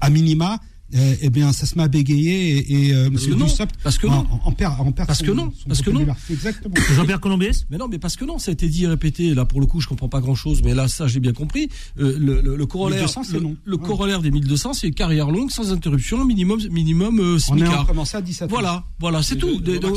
à 0.00 0.10
minima 0.10 0.60
euh, 0.94 1.14
eh 1.20 1.30
bien, 1.30 1.52
ça 1.52 1.66
se 1.66 1.76
met 1.76 1.82
à 1.84 1.88
bégayer 1.88 2.58
et, 2.58 2.86
et 2.88 2.94
euh, 2.94 3.10
Monsieur 3.10 3.34
non, 3.34 3.44
Dussopt 3.46 3.74
parce 3.82 3.98
que 3.98 4.06
en, 4.06 4.10
non. 4.24 4.26
en- 4.44 4.48
en 4.48 4.52
perd, 4.52 4.80
en 4.80 4.90
perd 4.92 5.06
Parce 5.06 5.18
son- 5.20 5.26
que 5.26 5.30
non, 5.32 5.52
parce 5.66 5.82
que 5.82 5.90
non. 5.90 6.06
Exactement. 6.30 6.74
Jean-Pierre 6.96 7.20
Colombiès 7.20 7.66
Mais 7.70 7.76
non, 7.76 7.88
mais 7.88 7.98
parce 7.98 8.16
que 8.16 8.24
non, 8.24 8.38
ça 8.38 8.50
a 8.50 8.52
été 8.52 8.68
dit 8.68 8.84
et 8.84 8.86
répété. 8.88 9.34
Là, 9.34 9.44
pour 9.44 9.60
le 9.60 9.66
coup, 9.66 9.80
je 9.80 9.88
comprends 9.88 10.08
pas 10.08 10.20
grand-chose, 10.20 10.62
mais 10.64 10.74
là, 10.74 10.88
ça, 10.88 11.06
j'ai 11.06 11.20
bien 11.20 11.32
compris. 11.32 11.68
Euh, 12.00 12.16
le, 12.18 12.40
le, 12.40 12.56
le 12.56 12.66
corollaire, 12.66 13.00
1200, 13.00 13.22
c'est 13.24 13.32
le, 13.34 13.40
long. 13.40 13.56
le 13.64 13.76
Ouais. 13.76 13.82
corollaire 13.86 14.22
des 14.22 14.30
1200, 14.30 14.72
c'est 14.72 14.90
carrière 14.90 15.30
longue, 15.30 15.50
sans 15.50 15.72
interruption, 15.72 16.24
minimum, 16.24 16.60
minimum 16.70 17.20
euh, 17.20 17.34
On 17.36 17.38
smicard. 17.38 17.86
commencé 17.86 18.16
à 18.16 18.22
17 18.22 18.44
ans. 18.44 18.46
Voilà, 18.50 18.84
voilà, 18.98 19.22
c'est 19.22 19.36
tout. 19.36 19.60
De- 19.60 19.76
de- 19.78 19.86
a 19.86 19.90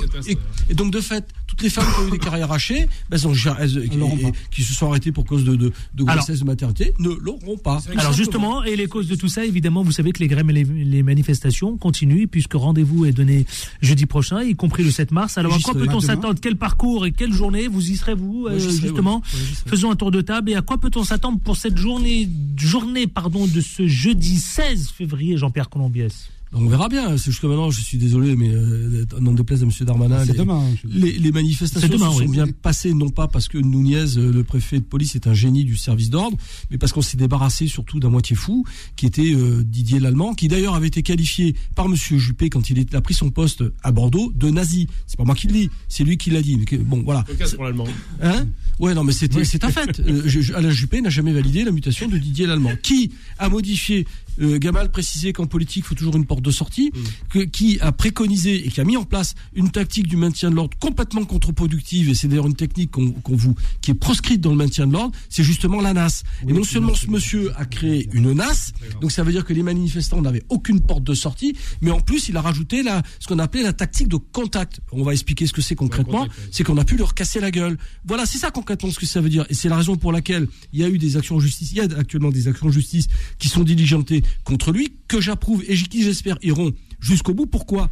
et, 0.70 0.74
donc, 0.74 0.92
de 0.92 1.00
fait, 1.02 1.26
toutes 1.48 1.62
les 1.64 1.70
femmes 1.70 1.86
qui 1.96 2.02
ont 2.02 2.08
eu 2.08 2.12
des 2.12 2.20
carrières 2.20 2.52
hachées, 2.52 2.88
ben, 3.10 3.18
elles 3.60 3.78
et- 3.78 4.32
qui 4.52 4.64
se 4.64 4.74
sont 4.74 4.89
arrêtées 4.89 5.12
pour 5.12 5.26
cause 5.26 5.44
de, 5.44 5.56
de, 5.56 5.72
de 5.94 6.04
Alors- 6.04 6.16
grossesse, 6.18 6.39
de 6.39 6.46
maternité, 6.46 6.94
ne 7.00 7.10
l'auront 7.10 7.58
pas. 7.58 7.82
Alors 7.98 8.14
justement, 8.14 8.64
et 8.64 8.76
les 8.76 8.88
causes 8.88 9.08
de 9.08 9.16
tout 9.16 9.28
ça, 9.30 9.46
évidemment, 9.46 9.84
vous 9.84 9.92
savez 9.92 10.12
que 10.12 10.20
les 10.20 10.28
grèves 10.28 10.50
et 10.50 10.54
les, 10.54 10.64
les 10.84 11.04
manifestations 11.04 11.78
continuent, 11.78 12.28
puisque 12.28 12.54
rendez-vous 12.54 13.06
est 13.06 13.12
donné 13.12 13.46
jeudi 13.82 14.06
prochain, 14.06 14.42
y 14.44 14.56
compris 14.56 14.84
le 14.84 14.92
7 14.92 15.12
mars. 15.12 15.38
Alors 15.38 15.54
à 15.54 15.60
quoi 15.60 15.74
serai. 15.74 15.86
peut-on 15.86 16.00
s'attendre? 16.00 16.40
Quel 16.42 16.56
parcours 16.58 17.06
et 17.06 17.12
quelle 17.12 17.34
journée? 17.34 17.68
Vous 17.68 17.92
y 17.92 17.96
serez-vous, 17.96 18.44
Ouais, 18.46 18.54
euh, 18.54 18.60
serai, 18.60 18.72
justement? 18.72 19.16
ouais. 19.18 19.40
Ouais. 19.40 19.70
Faisons 19.70 19.92
un 19.92 19.96
tour 19.96 20.12
de 20.12 20.22
table. 20.22 20.52
Et 20.52 20.56
à 20.56 20.62
quoi 20.62 20.78
peut-on 20.78 21.04
s'attendre 21.04 21.40
pour 21.40 21.58
cette 21.58 21.78
journée, 21.78 22.30
journée 22.58 23.08
pardon, 23.08 23.48
de 23.48 23.62
ce 23.62 23.88
jeudi 23.88 24.38
16 24.38 24.90
février, 24.90 25.38
Jean-Pierre 25.38 25.70
Colombiès? 25.70 26.30
Donc, 26.52 26.64
on 26.64 26.68
verra 26.68 26.89
bien. 26.89 27.18
C'est 27.18 27.32
jusqu'à 27.32 27.47
maintenant, 27.47 27.72
je 27.72 27.80
suis 27.82 27.97
désolé, 27.97 28.36
mais 28.36 28.49
euh, 28.49 29.06
non 29.22 29.32
déplaise 29.34 29.64
à 29.64 29.66
M. 29.66 29.72
Darmanin. 29.82 30.26
C'est 30.26 30.34
les- 30.34 30.38
demain. 30.38 30.64
je- 30.84 30.88
Les, 30.89 31.12
les 31.18 31.32
manifestations 31.32 31.88
demain, 31.88 32.12
se 32.12 32.18
sont 32.20 32.26
oui. 32.26 32.32
bien 32.32 32.47
passées, 32.47 32.93
non 32.93 33.10
pas 33.10 33.28
parce 33.28 33.47
que 33.47 33.58
Nunez, 33.58 34.18
euh, 34.18 34.32
le 34.32 34.43
préfet 34.43 34.80
de 34.80 34.84
police, 34.84 35.16
est 35.16 35.28
un 35.28 35.34
génie 35.34 35.64
du 35.64 35.78
service 35.78 36.10
d'ordre, 36.10 36.38
mais 36.70 36.78
parce 36.78 36.91
qu'on 36.91 37.02
s'est 37.02 37.16
débarrassé 37.18 37.68
surtout 37.68 37.99
d'un 37.99 38.10
moitié 38.10 38.36
fou, 38.36 38.66
qui 38.97 39.06
était 39.06 39.34
euh, 39.34 39.64
Didier 39.64 39.99
Lallemand, 39.99 40.34
qui 40.34 40.47
d'ailleurs 40.49 40.76
avait 40.76 40.88
été 40.88 41.04
qualifié 41.04 41.56
par 41.76 41.88
Monsieur 41.88 42.18
Juppé 42.18 42.49
quand 42.49 42.70
il 42.70 42.86
a 42.93 43.02
pris 43.02 43.14
son 43.14 43.30
poste 43.30 43.64
à 43.84 43.91
Bordeaux 43.91 44.32
de 44.36 44.49
nazi. 44.49 44.88
C'est 45.08 45.18
pas 45.18 45.24
moi 45.24 45.36
qui 45.36 45.47
le 45.47 45.54
dis, 45.54 45.70
c'est 45.88 46.04
lui 46.04 46.18
qui 46.18 46.32
l'a 46.32 46.41
dit. 46.41 46.58
Bon, 46.86 47.02
voilà. 47.04 47.24
Pour 47.56 47.64
l'allemand. 47.64 47.88
Hein? 48.22 48.45
Ouais, 48.80 48.93
non, 48.93 49.04
mais 49.04 49.14
c'était, 49.14 49.43
c'est 49.45 49.64
un 49.64 49.70
fait. 49.70 49.99
Euh, 50.02 50.28
Alain 50.56 50.72
Juppé 50.72 51.02
n'a 51.02 51.10
jamais 51.10 51.34
validé 51.34 51.64
la 51.64 51.72
mutation 51.72 52.08
de 52.08 52.18
Didier 52.18 52.45
Lallemand. 52.47 52.72
Qui 52.82 53.12
a 53.38 53.47
modifié 53.49 54.06
euh, 54.40 54.58
Gamal 54.58 54.92
précisait 54.92 55.34
qu'en 55.34 55.48
politique, 55.48 55.84
il 55.86 55.88
faut 55.88 55.96
toujours 55.96 56.16
une 56.16 56.26
porte 56.26 56.42
de 56.42 56.52
sortie. 56.52 56.92
Que, 57.30 57.40
qui 57.40 57.80
a 57.80 57.92
préconisé 57.92 58.66
et 58.66 58.70
qui 58.70 58.82
a 58.82 58.84
mis 58.84 58.98
en 58.98 59.04
place 59.04 59.36
une 59.54 59.72
tactique 59.72 60.08
du 60.08 60.18
maintien 60.18 60.50
de 60.50 60.56
l'ordre 60.56 60.78
complètement 60.80 61.26
contre-productive. 61.26 62.10
Et 62.10 62.14
c'est 62.14 62.28
d'ailleurs 62.28 62.48
une 62.48 62.56
technique 62.56 62.92
qu'on, 62.92 63.12
qu'on 63.12 63.36
vous, 63.36 63.56
qui 63.82 63.92
est 63.92 63.96
proscrite 63.96 64.42
dans 64.42 64.52
le 64.52 64.58
maintien 64.58 64.88
de 64.88 64.94
l'ordre. 64.94 65.16
C'est 65.30 65.44
justement 65.44 65.82
la 65.82 65.94
NAS. 65.94 66.24
et 66.48 66.54
non 66.54 66.64
seulement 66.64 66.96
ce 66.96 67.08
monsieur 67.08 67.52
a 67.58 67.66
créé 67.66 68.10
une 68.14 68.34
NAS, 68.34 68.72
donc 69.02 69.12
ça 69.12 69.24
veut 69.24 69.32
dire 69.32 69.46
que 69.46 69.54
les 69.54 69.64
manifestants 69.64 70.22
n'avaient 70.22 70.44
aucune 70.50 70.82
porte 70.82 71.04
de 71.04 71.14
sortie, 71.14 71.56
mais 71.82 71.92
en 71.92 72.00
plus, 72.00 72.30
il 72.30 72.38
a 72.38 72.42
rajouté 72.42 72.84
la, 72.84 73.02
ce 73.20 73.28
qu'on 73.28 73.40
appelait 73.40 73.64
la 73.64 73.74
tactique 73.74 74.08
de 74.08 74.18
contact. 74.18 74.82
On 74.92 75.04
va 75.04 75.14
expliquer 75.14 75.48
ce 75.48 75.54
que 75.54 75.62
c'est 75.62 75.76
concrètement. 75.76 76.28
C'est 76.52 76.64
qu'on 76.64 76.78
a 76.78 76.86
pu 76.86 76.98
leur 76.98 77.14
casser 77.14 77.40
la 77.40 77.52
gueule. 77.52 77.78
Voilà, 78.06 78.26
c'est 78.26 78.38
ça 78.38 78.52
concrètement 78.52 78.92
ce 78.92 79.00
que 79.00 79.06
ça 79.06 79.22
veut 79.22 79.30
dire. 79.30 79.46
Et 79.50 79.54
c'est 79.54 79.70
la 79.70 79.78
raison 79.78 79.96
pour 79.96 80.12
laquelle 80.12 80.48
il 80.74 80.80
y 80.80 80.84
a 80.84 80.90
eu 80.90 80.98
des 80.98 81.18
actions 81.18 81.36
en 81.36 81.40
justice. 81.40 81.72
Il 81.72 81.78
y 81.78 81.82
a 81.82 81.88
actuellement 81.98 82.30
des 82.30 82.48
actions 82.48 82.68
en 82.68 82.72
justice 82.72 83.08
qui 83.40 83.50
sont 83.50 83.64
diligentées 83.64 84.24
contre 84.44 84.72
lui, 84.72 84.94
que 85.08 85.22
j'approuve 85.22 85.64
et 85.68 85.76
qui, 85.76 86.04
j'espère, 86.04 86.38
iront 86.42 86.72
jusqu'au 87.00 87.34
bout. 87.34 87.46
Pourquoi? 87.46 87.90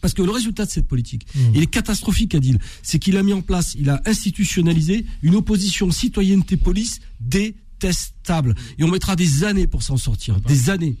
Parce 0.00 0.14
que 0.14 0.22
le 0.22 0.30
résultat 0.30 0.64
de 0.64 0.70
cette 0.70 0.86
politique, 0.86 1.26
il 1.54 1.62
est 1.62 1.66
catastrophique, 1.66 2.34
Adil. 2.34 2.58
C'est 2.82 2.98
qu'il 2.98 3.16
a 3.16 3.22
mis 3.22 3.34
en 3.34 3.42
place, 3.42 3.76
il 3.78 3.90
a 3.90 4.00
institutionnalisé 4.06 5.04
une 5.22 5.34
opposition 5.34 5.90
citoyenneté-police 5.90 7.00
détestable. 7.20 8.54
Et 8.78 8.84
on 8.84 8.88
mettra 8.88 9.14
des 9.14 9.44
années 9.44 9.66
pour 9.66 9.82
s'en 9.82 9.98
sortir. 9.98 10.40
Des 10.40 10.70
années. 10.70 10.96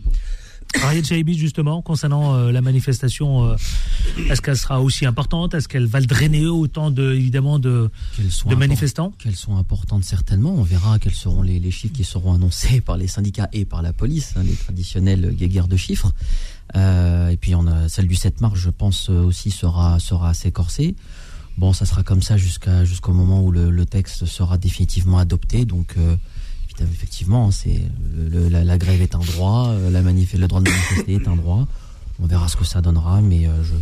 Ariel 0.82 1.04
Chaibi, 1.04 1.36
justement, 1.36 1.82
concernant 1.82 2.34
euh, 2.34 2.52
la 2.52 2.62
manifestation, 2.62 3.44
euh, 3.44 3.56
est-ce 4.28 4.40
qu'elle 4.40 4.56
sera 4.56 4.80
aussi 4.80 5.04
importante? 5.04 5.54
Est-ce 5.54 5.68
qu'elle 5.68 5.86
va 5.86 6.00
le 6.00 6.06
drainer 6.06 6.46
autant 6.46 6.90
de, 6.90 7.12
évidemment, 7.12 7.58
de, 7.58 7.90
de 8.18 8.54
manifestants? 8.54 9.12
Qu'elles 9.18 9.36
sont 9.36 9.56
importantes 9.56 10.04
certainement. 10.04 10.54
On 10.54 10.62
verra 10.62 10.98
quels 10.98 11.14
seront 11.14 11.42
les, 11.42 11.58
les 11.58 11.70
chiffres 11.70 11.94
qui 11.94 12.04
seront 12.04 12.34
annoncés 12.34 12.80
par 12.80 12.96
les 12.96 13.08
syndicats 13.08 13.48
et 13.52 13.64
par 13.64 13.82
la 13.82 13.92
police, 13.92 14.34
hein, 14.36 14.42
les 14.44 14.54
traditionnelles 14.54 15.34
guéguerres 15.34 15.68
de 15.68 15.76
chiffres. 15.76 16.12
Euh, 16.76 17.28
et 17.30 17.36
puis 17.36 17.54
on 17.54 17.66
a 17.66 17.88
celle 17.88 18.06
du 18.06 18.14
7 18.14 18.40
mars, 18.40 18.58
je 18.58 18.70
pense 18.70 19.08
aussi 19.08 19.50
sera 19.50 19.98
sera 19.98 20.30
assez 20.30 20.52
corsée. 20.52 20.94
Bon, 21.58 21.72
ça 21.72 21.84
sera 21.84 22.04
comme 22.04 22.22
ça 22.22 22.36
jusqu'à 22.36 22.84
jusqu'au 22.84 23.12
moment 23.12 23.42
où 23.42 23.50
le, 23.50 23.70
le 23.70 23.86
texte 23.86 24.24
sera 24.24 24.56
définitivement 24.56 25.18
adopté. 25.18 25.64
Donc 25.64 25.96
effectivement, 26.84 27.50
le- 28.30 28.48
le- 28.48 28.62
la, 28.62 28.78
grève 28.78 29.02
est 29.02 29.14
un 29.14 29.18
droit, 29.20 29.68
euh, 29.68 29.90
le 30.38 30.46
droit 30.48 30.60
de 30.60 30.70
manifester 30.70 31.14
est 31.14 31.28
un 31.28 31.36
droit. 31.36 31.66
On 32.22 32.26
verra 32.26 32.48
ce 32.48 32.56
que 32.56 32.64
ça 32.64 32.80
donnera, 32.80 33.20
mais 33.20 33.46
euh, 33.46 33.62
je 33.64 33.72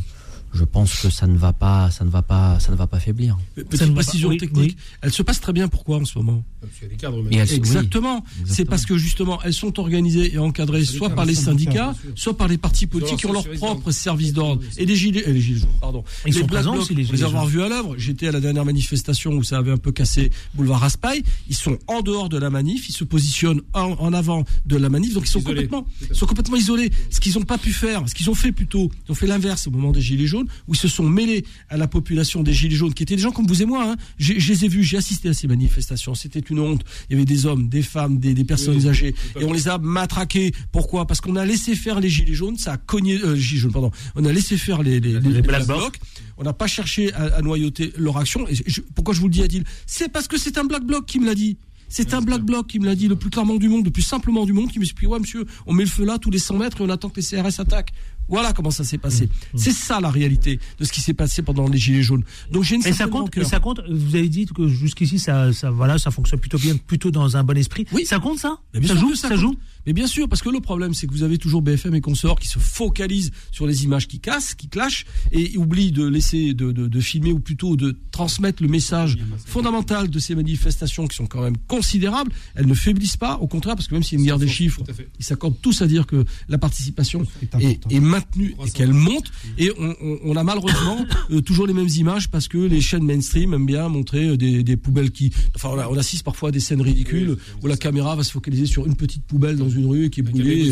je 0.53 0.65
pense 0.65 1.01
que 1.03 1.11
ça 1.11 1.27
ne 1.27 1.37
va 1.37 1.53
pas, 1.53 1.91
ça 1.91 2.05
ne 2.05 2.11
va 2.11 2.23
pas, 2.23 2.59
ça 2.61 2.73
ne 2.73 2.77
va 2.77 2.87
pas 2.87 3.01
faiblir. 3.01 3.37
Petite 3.55 3.95
précision 3.95 4.37
technique, 4.37 4.77
elle 5.03 5.13
se 5.13 5.23
passe 5.23 5.41
très 5.41 5.53
bien. 5.53 5.69
Pourquoi 5.69 5.99
en 5.99 6.05
ce 6.05 6.19
moment? 6.19 6.43
Parce 6.61 6.73
qu'il 6.75 6.83
y 6.85 6.87
a 6.87 6.89
des 6.89 6.97
cadres. 6.97 7.25
Elles- 7.31 7.53
Exactement. 7.55 8.25
oui, 8.41 8.45
C'est 8.47 8.65
parce 8.65 8.87
que 8.87 8.97
justement, 8.99 9.41
elles 9.43 9.53
sont 9.55 9.79
organisées 9.79 10.35
et 10.35 10.39
encadrées 10.39 10.85
soit 10.85 11.11
par 11.11 11.25
les 11.25 11.35
syndicats, 11.35 11.95
soit 12.15 12.37
par 12.37 12.49
les 12.49 12.59
partis 12.59 12.87
politiques 12.87 13.19
qui 13.19 13.27
ont 13.27 13.33
leur 13.33 13.49
propre 13.51 13.91
service 13.91 14.33
d'ordre. 14.33 14.63
Et 14.77 14.87
les 14.87 14.97
gilets, 14.97 15.23
et 15.29 15.33
les 15.33 15.41
gilets 15.41 15.61
jaunes, 15.61 15.69
pardon. 15.81 16.05
Ils 16.27 16.33
sont 16.35 16.41
Black 16.41 16.51
présents 16.51 16.73
Blocs, 16.73 16.83
aussi, 16.83 16.95
les 16.95 17.05
gilets 17.05 17.23
avoir 17.25 17.45
jaunes. 17.45 17.53
vu 17.53 17.63
à 17.63 17.69
l'œuvre. 17.69 17.95
J'étais 17.99 18.29
à 18.29 18.33
la 18.33 18.41
dernière 18.41 18.65
manifestation 18.65 19.33
où 19.33 19.43
ça 19.43 19.59
avait 19.59 19.73
un 19.73 19.77
peu 19.77 19.93
cassé 19.93 20.31
boulevard 20.55 20.81
Raspail. 20.81 21.23
Ils 21.49 21.57
sont 21.57 21.79
en 21.87 22.01
dehors 22.03 22.29
de 22.29 22.39
la 22.39 22.51
manif. 22.51 22.89
Ils 22.89 22.93
se 22.93 23.05
positionnent 23.05 23.61
en, 23.75 23.93
en 23.99 24.13
avant 24.13 24.45
de 24.67 24.77
la 24.77 24.89
manif. 24.89 25.15
Donc 25.15 25.25
ils 25.27 25.31
sont 25.31 25.41
Isolés. 25.41 25.67
complètement, 25.67 25.87
ils 26.11 26.17
sont 26.17 26.27
complètement 26.27 26.57
isolés. 26.57 26.91
Ce 27.11 27.21
qu'ils 27.21 27.35
n'ont 27.35 27.45
pas 27.45 27.59
pu 27.59 27.73
faire, 27.73 28.09
ce 28.09 28.15
qu'ils 28.15 28.31
ont 28.31 28.35
fait 28.35 28.53
plutôt, 28.53 28.91
ils 29.07 29.13
ont 29.13 29.15
fait 29.15 29.27
l'inverse 29.27 29.67
au 29.67 29.71
moment 29.71 29.91
des 29.93 30.01
gilets 30.01 30.27
jaunes, 30.27 30.38
où 30.67 30.75
ils 30.75 30.79
se 30.79 30.89
sont 30.89 31.09
mêlés 31.09 31.45
à 31.69 31.77
la 31.77 31.89
population 31.89 32.43
des 32.43 32.53
gilets 32.53 32.77
jaunes, 32.77 32.95
qui 32.95 33.03
étaient 33.03 33.17
des 33.17 33.23
gens 33.23 33.33
comme 33.33 33.47
vous 33.47 33.63
et 33.63 33.67
moi. 33.67 33.91
Hein. 33.93 33.97
J'ai- 34.19 34.39
Je 34.39 34.53
les 34.53 34.65
ai 34.65 34.69
vus, 34.69 34.83
j'ai 34.85 34.97
assisté 34.97 35.29
à 35.29 35.33
ces 35.35 35.47
manifestations. 35.49 36.15
C'était 36.15 36.41
une 36.41 36.61
honte. 36.61 36.83
Il 37.09 37.15
y 37.15 37.17
avait 37.17 37.25
des 37.25 37.47
hommes, 37.47 37.69
des 37.69 37.83
femmes, 37.83 38.19
des, 38.19 38.35
des 38.35 38.45
personnes 38.45 38.77
Oui, 38.77 38.89
âgées, 38.89 39.15
et 39.41 39.45
on 39.45 39.53
les 39.53 39.69
a 39.69 39.79
matraqués. 39.79 40.53
Pourquoi? 40.73 41.07
Parce 41.07 41.21
qu'on 41.21 41.37
a 41.37 41.45
laissé 41.45 41.75
faire 41.75 42.01
les 42.01 42.09
gilets 42.09 42.35
jaunes, 42.35 42.57
ça 42.59 42.73
a 42.73 42.77
cogné. 42.77 43.17
Euh, 43.23 43.37
gilets 43.37 43.61
jaunes, 43.61 43.73
pardon. 43.73 43.91
On 44.15 44.25
a 44.25 44.33
laissé 44.33 44.57
faire 44.57 44.83
les, 44.83 45.01
les, 45.01 45.13
les, 45.21 45.43
Black 45.43 45.67
Black 45.67 45.67
Blocs. 45.67 45.99
On 46.37 46.45
n'a 46.45 46.53
pas 46.53 46.67
cherché 46.67 47.13
à, 47.15 47.37
à 47.37 47.43
noyauter 47.43 47.93
leur 47.99 48.17
action. 48.17 48.47
Et 48.49 48.55
je- 48.55 48.81
pourquoi 48.95 49.13
je 49.15 49.21
vous 49.21 49.27
le 49.29 49.33
dis, 49.33 49.43
Adil? 49.43 49.65
C'est 49.87 50.11
parce 50.11 50.29
que 50.29 50.39
c'est 50.39 50.57
un 50.59 50.65
Black 50.65 50.85
Bloc 50.85 51.07
qui 51.07 51.19
me 51.19 51.27
l'a 51.27 51.35
dit. 51.35 51.57
C'est 51.91 52.13
un 52.13 52.21
Black 52.21 52.43
Bloc 52.43 52.67
qui 52.67 52.79
me 52.79 52.85
l'a 52.85 52.95
dit 52.95 53.09
le 53.09 53.17
plus 53.17 53.31
clairement 53.31 53.57
du 53.57 53.69
monde, 53.71 53.85
le 53.87 53.91
plus 53.91 54.03
simplement 54.03 54.45
du 54.45 54.53
monde, 54.53 54.71
qui 54.71 54.79
me 54.79 54.85
dit 54.85 54.93
Ouais, 55.07 55.19
monsieur, 55.19 55.47
on 55.67 55.73
met 55.73 55.85
le 55.85 55.89
feu 55.89 56.05
là 56.05 56.19
tous 56.19 56.31
les 56.31 56.39
100 56.39 56.59
mètres 56.59 56.81
et 56.81 56.85
on 56.85 56.91
attend 56.91 57.09
que 57.09 57.19
les 57.19 57.27
CRS 57.27 57.61
attaquent. 57.61 57.93
Voilà 58.29 58.53
comment 58.53 58.71
ça 58.71 58.85
s'est 58.85 58.99
passé. 58.99 59.27
Mmh. 59.27 59.59
C'est 59.59 59.73
ça 59.73 60.01
la 60.01 60.11
réalité 60.11 60.59
de 60.79 60.85
ce 60.85 60.93
qui 60.93 61.01
s'est 61.01 61.15
passé 61.15 61.43
pendant 61.43 61.69
les 61.69 61.79
Gilets 61.79 62.03
jaunes. 62.03 62.25
Donc 62.53 62.65
j'ai 62.65 62.77
une 62.77 62.87
Et 62.87 62.93
ça 62.93 63.07
compte, 63.07 63.37
et 63.37 63.45
ça 63.45 63.61
compte. 63.61 63.81
Vous 63.91 64.17
avez 64.17 64.29
dit 64.29 64.47
que 64.47 64.69
jusqu'ici, 64.69 65.19
ça, 65.19 65.53
ça, 65.53 65.71
voilà, 65.71 65.99
ça 65.99 66.11
fonctionne 66.11 66.41
plutôt 66.41 66.59
bien, 66.59 66.77
plutôt 66.77 67.11
dans 67.11 67.37
un 67.37 67.45
bon 67.45 67.57
esprit. 67.57 67.87
Oui. 67.93 68.05
Ça 68.05 68.19
compte 68.19 68.39
ça? 68.39 68.59
Mais 68.75 68.81
bien 68.81 68.89
Ça 68.91 68.95
sûr 68.99 69.09
joue, 69.09 69.15
ça, 69.15 69.29
compte. 69.31 69.39
joue. 69.39 69.55
Mais 69.87 69.93
bien 69.95 70.07
sûr, 70.07 70.29
parce 70.29 70.43
que 70.43 70.51
le 70.51 70.61
problème, 70.61 70.93
c'est 70.93 71.07
que 71.07 71.13
vous 71.13 71.23
avez 71.23 71.39
toujours 71.39 71.63
BFM 71.63 71.95
et 71.95 72.01
consorts 72.03 72.39
qui 72.39 72.49
se 72.49 72.59
focalisent 72.59 73.31
sur 73.53 73.67
les 73.67 73.85
images 73.85 74.07
qui 74.07 74.21
cassent, 74.21 74.55
qui 74.55 74.69
clashent, 74.69 75.07
et 75.33 75.57
oublient 75.57 75.93
de 75.93 76.07
laisser, 76.07 76.53
de, 76.53 76.73
de, 76.73 76.89
de 76.89 77.01
filmer 77.01 77.33
ou 77.33 77.41
plutôt 77.41 77.77
de 77.77 77.97
transmettre 78.11 78.63
le 78.63 78.69
message 78.69 79.17
fondamental 79.47 80.11
de 80.11 80.19
ces 80.19 80.35
manifestations 80.35 81.07
qui 81.07 81.17
sont 81.17 81.27
quand 81.27 81.41
même 81.41 81.57
considérables. 81.67 82.31
Elles 82.55 82.67
ne 82.67 82.75
faiblissent 82.75 83.17
pas, 83.17 83.37
au 83.39 83.47
contraire, 83.47 83.77
parce 83.77 83.89
que 83.89 83.95
même 83.95 84.03
s'il 84.03 84.19
y 84.19 84.21
a 84.21 84.21
une 84.21 84.27
guerre 84.27 84.39
des 84.39 84.49
chiffres, 84.49 84.83
ils 85.19 85.25
s'accordent 85.25 85.61
tous 85.63 85.81
à 85.81 85.87
dire 85.87 86.07
que 86.07 86.25
la 86.49 86.59
participation 86.59 87.23
est, 87.43 87.55
important. 87.55 87.89
est 87.91 88.01
maintenue 88.19 88.55
et 88.67 88.71
qu'elle 88.71 88.93
monte. 88.93 89.31
Et 89.59 89.71
on, 89.79 89.95
on- 90.03 90.19
on 90.25 90.37
a 90.37 90.43
malheureusement 90.45 90.99
euh, 91.31 91.41
toujours 91.41 91.67
les 91.67 91.73
mêmes 91.75 91.89
images 91.97 92.29
parce 92.31 92.49
que 92.49 92.59
les 92.59 92.81
chaînes 92.81 93.05
mainstream 93.05 93.55
aiment 93.55 93.67
bien 93.67 93.89
montrer 93.89 94.29
euh, 94.29 94.37
des, 94.37 94.63
des 94.63 94.77
poubelles 94.77 95.11
qui. 95.11 95.33
Enfin, 95.55 95.71
on, 95.73 95.79
a- 95.79 95.89
on 95.89 95.97
assiste 95.97 96.25
parfois 96.25 96.49
à 96.51 96.53
des 96.53 96.61
scènes 96.61 96.81
ridicules 96.83 97.37
où 97.63 97.67
la 97.67 97.77
caméra 97.77 98.17
va 98.17 98.25
se 98.25 98.33
focaliser 98.33 98.67
sur 98.67 98.87
une 98.87 98.97
petite 98.97 99.25
poubelle 99.25 99.57
dans 99.57 99.69
une 99.71 99.87
rue 99.87 100.11
qui 100.11 100.21
est 100.21 100.23
brûlée. 100.23 100.65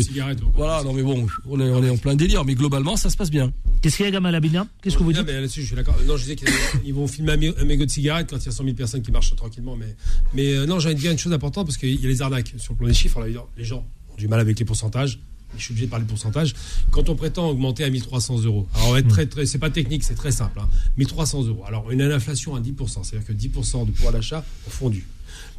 Voilà, 0.55 0.83
non 0.83 0.93
mais 0.93 1.03
bon, 1.03 1.27
on 1.45 1.59
est, 1.59 1.69
on 1.69 1.83
est 1.83 1.89
en 1.89 1.97
plein 1.97 2.15
délire, 2.15 2.43
mais 2.45 2.55
globalement, 2.55 2.95
ça 2.95 3.09
se 3.09 3.17
passe 3.17 3.29
bien. 3.31 3.51
Qu'est-ce 3.81 3.97
qu'il 3.97 4.05
y 4.05 4.07
a, 4.09 4.11
Gamal 4.11 4.33
Abidjan? 4.35 4.67
Qu'est-ce 4.81 4.97
que 4.97 5.03
vous 5.03 5.13
dites? 5.13 5.23
mais 5.25 5.33
là-dessus, 5.41 5.61
je 5.61 5.67
suis 5.67 5.75
d'accord. 5.75 5.95
Non, 6.07 6.17
je 6.17 6.23
disais 6.23 6.35
qu'ils 6.35 6.93
vont 6.93 7.07
filmer 7.07 7.33
un, 7.33 7.37
mé- 7.37 7.53
un 7.59 7.65
mégot 7.65 7.85
de 7.85 7.91
cigarette 7.91 8.27
quand 8.29 8.37
il 8.37 8.45
y 8.45 8.49
a 8.49 8.51
100 8.51 8.63
000 8.63 8.75
personnes 8.75 9.01
qui 9.01 9.11
marchent 9.11 9.35
tranquillement. 9.35 9.75
Mais, 9.75 9.95
mais 10.33 10.53
euh, 10.53 10.65
non, 10.65 10.79
j'ai 10.79 10.87
envie 10.87 10.95
de 10.95 10.99
dire 11.01 11.11
une 11.11 11.17
chose 11.17 11.33
importante 11.33 11.67
parce 11.67 11.77
qu'il 11.77 11.93
y 12.01 12.05
a 12.05 12.09
les 12.09 12.21
arnaques. 12.21 12.53
Sur 12.57 12.73
le 12.73 12.77
plan 12.79 12.87
des 12.87 12.93
chiffres, 12.93 13.21
alors, 13.21 13.49
les 13.57 13.63
gens 13.65 13.85
ont 14.11 14.15
du 14.17 14.27
mal 14.27 14.39
avec 14.39 14.57
les 14.59 14.65
pourcentages. 14.65 15.19
Je 15.57 15.63
suis 15.63 15.71
obligé 15.71 15.85
de 15.85 15.91
parler 15.91 16.05
pourcentage. 16.05 16.53
Quand 16.91 17.09
on 17.09 17.15
prétend 17.15 17.49
augmenter 17.49 17.83
à 17.83 17.89
1300 17.89 18.43
euros, 18.43 18.67
alors 18.75 18.97
être 18.97 19.07
très, 19.07 19.45
c'est 19.45 19.57
pas 19.57 19.69
technique, 19.69 20.03
c'est 20.03 20.15
très 20.15 20.31
simple. 20.31 20.59
Hein, 20.59 20.69
1300 20.97 21.43
euros. 21.43 21.63
Alors 21.67 21.91
une 21.91 22.01
inflation 22.01 22.55
à 22.55 22.59
10%, 22.59 23.03
c'est-à-dire 23.03 23.27
que 23.27 23.33
10% 23.33 23.85
de 23.85 23.91
pouvoir 23.91 24.13
d'achat 24.13 24.43
ont 24.67 24.69
fondu. 24.69 25.05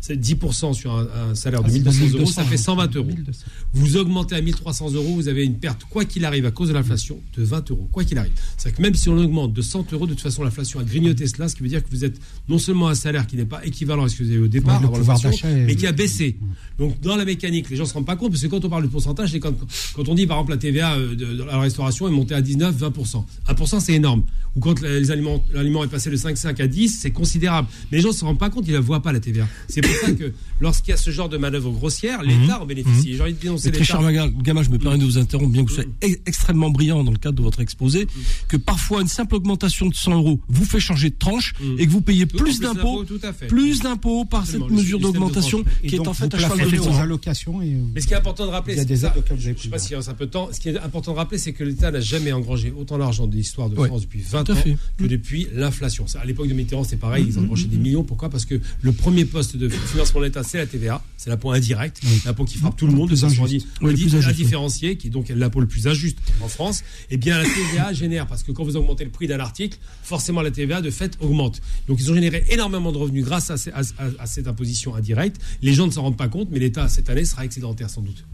C'est 0.00 0.16
10% 0.16 0.74
sur 0.74 0.92
un, 0.94 1.06
un 1.30 1.34
salaire 1.34 1.62
de 1.62 1.66
Ah, 1.68 1.70
c'est 1.70 1.78
1200 1.80 2.00
euros, 2.06 2.18
1200, 2.18 2.32
ça 2.32 2.44
fait 2.44 2.54
hein. 2.54 2.58
120 2.58 2.96
euros. 2.96 3.06
1200. 3.06 3.44
Vous 3.74 3.96
augmentez 3.96 4.34
à 4.36 4.40
1300 4.40 4.92
euros, 4.92 5.14
vous 5.14 5.28
avez 5.28 5.44
une 5.44 5.54
perte, 5.58 5.82
quoi 5.90 6.04
qu'il 6.04 6.24
arrive, 6.24 6.46
à 6.46 6.50
cause 6.50 6.68
de 6.68 6.74
l'inflation, 6.74 7.18
de 7.36 7.42
20 7.42 7.70
euros. 7.70 7.88
Quoi 7.92 8.04
qu'il 8.04 8.16
arrive. 8.18 8.32
C'est-à-dire 8.56 8.76
que 8.78 8.82
même 8.82 8.94
si 8.94 9.08
on 9.08 9.18
augmente 9.18 9.52
de 9.52 9.62
100 9.62 9.92
euros, 9.92 10.06
de 10.06 10.12
toute 10.14 10.22
façon, 10.22 10.42
l'inflation 10.44 10.80
a 10.80 10.84
grignoté 10.84 11.26
cela, 11.26 11.48
ce 11.48 11.56
qui 11.56 11.62
veut 11.62 11.68
dire 11.68 11.82
que 11.84 11.90
vous 11.90 12.04
êtes 12.04 12.18
non 12.48 12.58
seulement 12.58 12.88
à 12.88 12.92
un 12.92 12.94
salaire 12.94 13.26
qui 13.26 13.36
n'est 13.36 13.44
pas 13.44 13.64
équivalent 13.66 14.04
à 14.04 14.08
ce 14.08 14.16
que 14.16 14.24
vous 14.24 14.30
avez 14.30 14.38
au 14.40 14.48
départ, 14.48 14.80
Ouais, 14.80 14.86
avant 14.98 15.16
est- 15.30 15.66
mais 15.66 15.74
qui 15.76 15.86
a 15.86 15.92
baissé. 15.92 16.36
Donc, 16.78 17.00
dans 17.00 17.16
la 17.16 17.24
mécanique, 17.24 17.68
les 17.70 17.76
gens 17.76 17.82
ne 17.84 17.88
se 17.88 17.94
rendent 17.94 18.06
pas 18.06 18.16
compte, 18.16 18.30
parce 18.30 18.42
que 18.42 18.46
quand 18.46 18.64
on 18.64 18.68
parle 18.68 18.84
de 18.84 18.88
pourcentage, 18.88 19.32
c'est 19.32 19.40
quand, 19.40 19.54
quand 19.94 20.08
on 20.08 20.14
dit, 20.14 20.26
par 20.26 20.36
exemple, 20.38 20.52
la 20.52 20.56
TVA 20.58 20.94
euh, 20.94 21.14
de, 21.14 21.24
de 21.34 21.42
la 21.42 21.58
restauration 21.58 22.06
est 22.08 22.12
montée 22.12 22.34
à 22.34 22.40
19, 22.40 22.76
20%. 22.76 23.24
1%, 23.48 23.80
c'est 23.80 23.94
énorme. 23.94 24.22
Ou 24.56 24.60
quand 24.60 24.80
l'aliment 24.80 25.84
est 25.84 25.88
passé 25.88 26.10
de 26.10 26.16
5,5 26.16 26.60
à 26.62 26.66
10, 26.66 26.98
c'est 27.00 27.10
considérable. 27.10 27.68
Mais 27.90 27.98
les 27.98 28.02
gens 28.02 28.08
ne 28.10 28.14
se 28.14 28.24
rendent 28.24 28.38
pas 28.38 28.50
compte, 28.50 28.64
ils 28.66 28.70
ne 28.70 28.76
la 28.76 28.80
voient 28.80 29.02
pas, 29.02 29.12
la 29.12 29.20
TVA. 29.20 29.46
C'est 29.68 29.80
pour 29.92 30.08
ça 30.08 30.12
que 30.12 30.32
lorsqu'il 30.60 30.90
y 30.90 30.94
a 30.94 30.96
ce 30.96 31.10
genre 31.10 31.28
de 31.28 31.36
manœuvre 31.36 31.70
grossière, 31.70 32.22
l'État 32.22 32.60
en 32.60 32.66
bénéficie. 32.66 33.14
J'ai 33.14 33.22
envie 33.22 33.34
de 33.34 33.38
dénoncer 33.40 33.70
l'État. 33.70 33.98
Gamin, 34.42 34.62
je 34.62 34.70
me 34.70 34.78
permets 34.78 34.98
de 34.98 35.04
vous 35.04 35.18
interrompre, 35.18 35.50
bien 35.52 35.64
que 35.64 35.70
vous 35.70 35.74
soyez 35.74 35.88
e- 36.04 36.20
extrêmement 36.26 36.70
brillant 36.70 37.04
dans 37.04 37.10
le 37.12 37.18
cadre 37.18 37.36
de 37.36 37.42
votre 37.42 37.60
exposé, 37.60 38.06
que 38.48 38.56
parfois 38.56 39.02
une 39.02 39.08
simple 39.08 39.34
augmentation 39.34 39.86
de 39.86 39.94
100 39.94 40.14
euros 40.14 40.40
vous 40.48 40.64
fait 40.64 40.80
changer 40.80 41.10
de 41.10 41.16
tranche 41.18 41.54
et 41.78 41.86
que 41.86 41.90
vous 41.90 42.00
payez 42.00 42.26
plus 42.26 42.60
d'impôts, 42.60 43.04
à 43.22 43.32
plus 43.32 43.80
d'impôts 43.80 44.24
par 44.24 44.42
Absolument, 44.42 44.68
cette 44.68 44.76
mesure 44.76 44.98
d'augmentation 45.00 45.64
qui 45.86 45.96
est 45.96 46.06
en 46.06 46.14
fait 46.14 46.34
un 46.34 46.38
cheval 46.38 46.70
de 46.70 46.98
allocations 46.98 47.62
et, 47.62 47.74
euh, 47.74 47.78
Mais 47.94 48.00
ce 48.00 48.06
qui 48.06 48.14
est 48.14 48.16
important 48.16 48.46
de 48.46 48.50
rappeler, 48.50 48.74
je 48.74 48.80
sais 48.80 49.54
plus 49.54 49.68
pas 49.68 49.76
reste 49.76 50.08
un 50.08 50.14
peu 50.14 50.26
de 50.26 50.30
temps. 50.30 50.48
Ce 50.52 50.60
qui 50.60 50.68
est 50.68 50.78
important 50.78 51.12
de 51.12 51.16
rappeler, 51.16 51.38
c'est 51.38 51.52
que 51.52 51.64
l'État 51.64 51.90
n'a 51.90 52.00
jamais 52.00 52.32
engrangé 52.32 52.72
autant 52.76 52.98
d'argent 52.98 53.26
de 53.26 53.34
l'histoire 53.34 53.70
de 53.70 53.74
France 53.74 54.02
depuis 54.02 54.20
20 54.20 54.44
tout 54.44 54.52
à 54.52 54.54
ans 54.54 54.62
que 54.98 55.04
depuis 55.04 55.48
l'inflation. 55.54 56.06
À 56.20 56.24
l'époque 56.24 56.48
de 56.48 56.54
Mitterrand, 56.54 56.84
c'est 56.84 56.96
pareil, 56.96 57.26
ils 57.28 57.38
engrangé 57.38 57.66
des 57.66 57.76
millions. 57.76 58.04
Pourquoi? 58.04 58.28
Parce 58.28 58.44
que 58.44 58.60
le 58.82 58.92
premier 58.92 59.24
poste 59.24 59.56
de 59.56 59.68
financement 59.86 60.20
de 60.20 60.26
l'État, 60.26 60.42
c'est 60.42 60.58
la 60.58 60.66
TVA, 60.66 61.02
c'est 61.16 61.30
l'impôt 61.30 61.50
indirect, 61.52 62.00
l'impôt 62.24 62.44
qui 62.44 62.58
frappe 62.58 62.76
tout 62.76 62.86
le 62.86 62.92
monde, 62.92 63.08
de 63.08 63.14
plus 63.14 63.20
façon 63.20 63.42
Oui, 63.80 63.92
indifférenciée, 64.28 64.96
qui 64.96 65.06
est 65.08 65.10
donc 65.10 65.28
l'impôt 65.28 65.60
le 65.60 65.66
plus 65.66 65.86
injuste 65.86 66.18
en 66.42 66.48
France. 66.48 66.82
Et 67.10 67.16
bien 67.16 67.38
la 67.38 67.44
TVA 67.44 67.92
génère, 67.92 68.26
parce 68.26 68.42
que 68.42 68.52
quand 68.52 68.64
vous 68.64 68.76
augmentez 68.76 69.04
le 69.04 69.10
prix 69.10 69.26
d'un 69.26 69.40
article, 69.40 69.78
forcément 70.02 70.42
la 70.42 70.50
TVA 70.50 70.80
de 70.82 70.90
fait 70.90 71.16
augmente. 71.20 71.60
Donc 71.88 71.98
ils 72.00 72.10
ont 72.10 72.14
généré 72.14 72.44
énormément 72.50 72.92
de 72.92 72.98
revenus 72.98 73.24
grâce 73.24 73.50
à, 73.50 73.56
ces- 73.56 73.70
à- 73.70 73.80
à- 73.98 74.22
à 74.22 74.26
cette 74.26 74.48
imposition 74.48 74.94
indirecte. 74.94 75.40
Les 75.62 75.74
gens 75.74 75.86
ne 75.86 75.92
s'en 75.92 76.02
rendent 76.02 76.16
pas 76.16 76.28
compte, 76.28 76.48
mais 76.50 76.58
l'État 76.58 76.88
cette 76.88 77.08
année 77.10 77.24
sera 77.24 77.44
excédentaire 77.44 77.90
sans 77.90 78.02
doute. 78.02 78.24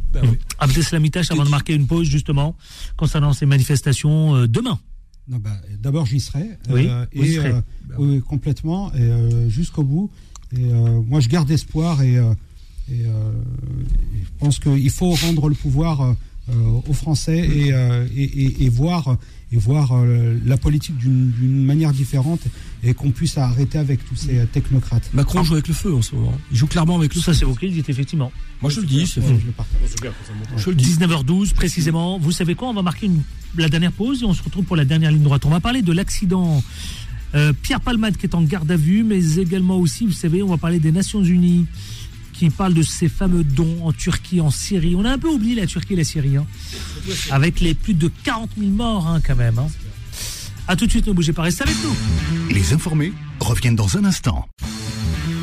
Abdeslamitash, 0.59 1.31
avant 1.31 1.45
de 1.45 1.51
marquer 1.51 1.75
une 1.75 1.87
pause, 1.87 2.07
justement, 2.09 2.57
concernant 2.97 3.33
ces 3.33 3.47
manifestations 3.47 4.37
euh, 4.37 4.47
demain. 4.49 4.79
Bah, 5.27 5.51
D'abord, 5.81 6.07
j'y 6.07 6.21
serai. 6.21 6.51
Oui, 6.71 6.87
euh, 6.89 7.07
et, 7.13 7.33
serez. 7.35 7.49
euh, 7.51 7.61
oui, 7.99 8.21
complètement, 8.21 8.93
euh, 8.95 9.49
jusqu'au 9.49 9.83
bout. 9.83 10.11
Et 10.57 10.65
euh, 10.65 11.01
moi, 11.09 11.21
je 11.21 11.29
garde 11.29 11.51
espoir 11.51 12.03
et, 12.03 12.17
euh, 12.17 12.33
et, 12.91 13.03
euh, 13.07 13.33
et 14.15 14.25
je 14.25 14.31
pense 14.39 14.59
qu'il 14.59 14.91
faut 14.91 15.11
rendre 15.11 15.49
le 15.49 15.55
pouvoir 15.55 16.15
aux 16.87 16.93
Français 16.93 17.39
et, 17.39 17.73
euh, 17.73 18.07
et, 18.15 18.23
et- 18.23 18.65
et 18.65 18.69
voir, 18.69 19.17
et 19.51 19.57
voir 19.57 19.93
euh, 19.93 20.39
la 20.45 20.59
politique 20.59 20.95
d'une 20.99 21.65
manière 21.65 21.91
différente 21.93 22.41
et 22.83 22.93
qu'on 22.93 23.13
puisse 23.13 23.39
arrêter 23.39 23.79
avec 23.79 24.05
tous 24.05 24.15
ces 24.17 24.45
technocrates. 24.53 25.09
Macron 25.15 25.43
joue 25.43 25.55
avec 25.55 25.69
le 25.69 25.73
feu 25.73 25.95
en 25.95 26.03
ce 26.03 26.15
moment. 26.15 26.35
Il 26.51 26.59
joue 26.59 26.67
clairement 26.67 26.99
avec 26.99 27.15
le 27.15 27.19
Tout 27.21 27.25
feu. 27.25 27.33
ça, 27.33 27.39
c'est 27.39 27.47
vous 27.47 27.55
qui 27.55 27.69
le 27.69 27.73
dites, 27.73 27.89
effectivement. 27.89 28.31
Moi, 28.61 28.71
je 28.71 28.81
le 28.83 28.87
dis, 28.87 29.07
c'est 29.07 29.21
Ouais, 29.23 29.27
fait. 29.29 29.41
je 29.41 29.47
le 29.47 29.53
partage. 29.53 29.81
Bon, 29.81 29.87
c'est 29.89 30.03
bien, 30.03 30.13
ça 30.27 30.35
montre. 30.35 30.51
Je 30.63 30.69
le 30.69 30.77
dis. 30.77 30.85
19h12 30.85 31.55
précisément. 31.55 32.19
Vous 32.19 32.31
savez 32.33 32.55
quoi? 32.55 32.69
On 32.69 32.75
va 32.75 32.83
marquer 32.83 33.07
une- 33.07 33.23
la 33.57 33.71
dernière 33.71 33.93
pause 33.93 34.21
et 34.23 34.27
on 34.27 34.35
se 34.35 34.43
retrouve 34.43 34.65
pour 34.67 34.77
la 34.77 34.85
dernière 34.85 35.11
ligne 35.13 35.23
droite. 35.23 35.47
On 35.47 35.51
va 35.51 35.61
parler 35.61 35.81
de 35.81 35.93
l'accident 35.93 36.63
euh, 37.35 37.53
Pierre 37.53 37.81
Palmade 37.81 38.17
qui 38.17 38.27
est 38.27 38.35
en 38.35 38.43
garde 38.43 38.71
à 38.71 38.77
vue, 38.77 39.03
mais 39.03 39.39
également 39.39 39.79
aussi, 39.79 40.07
vous 40.07 40.13
savez, 40.13 40.43
on 40.43 40.49
va 40.49 40.57
parler 40.57 40.79
des 40.79 40.93
Nations 40.93 41.23
Unies 41.23 41.67
qui 42.33 42.51
parlent 42.51 42.75
de 42.75 42.83
ces 42.83 43.09
fameux 43.09 43.45
dons 43.45 43.79
en 43.85 43.93
Turquie, 43.93 44.41
en 44.41 44.51
Syrie. 44.51 44.95
On 44.97 45.05
a 45.05 45.11
un 45.11 45.19
peu 45.19 45.29
oublié 45.29 45.55
la 45.55 45.67
Turquie 45.67 45.95
et 45.95 45.97
la 45.97 46.05
Syrie, 46.05 46.37
hein, 46.37 46.47
avec 47.31 47.61
les 47.61 47.75
plus 47.75 47.95
de 47.95 48.11
40 48.25 48.51
000 48.59 48.71
morts 48.71 49.07
hein, 49.07 49.21
quand 49.25 49.37
même. 49.37 49.59
Hein. 49.59 49.69
A 50.67 50.77
tout 50.77 50.87
de 50.87 50.91
suite, 50.91 51.07
ne 51.07 51.13
bougez 51.13 51.33
pas, 51.33 51.43
restez 51.43 51.63
avec 51.63 51.77
nous. 51.85 51.95
Les 52.51 52.73
informés 52.73 53.13
reviennent 53.39 53.77
dans 53.77 53.97
un 53.97 54.05
instant. 54.05 54.49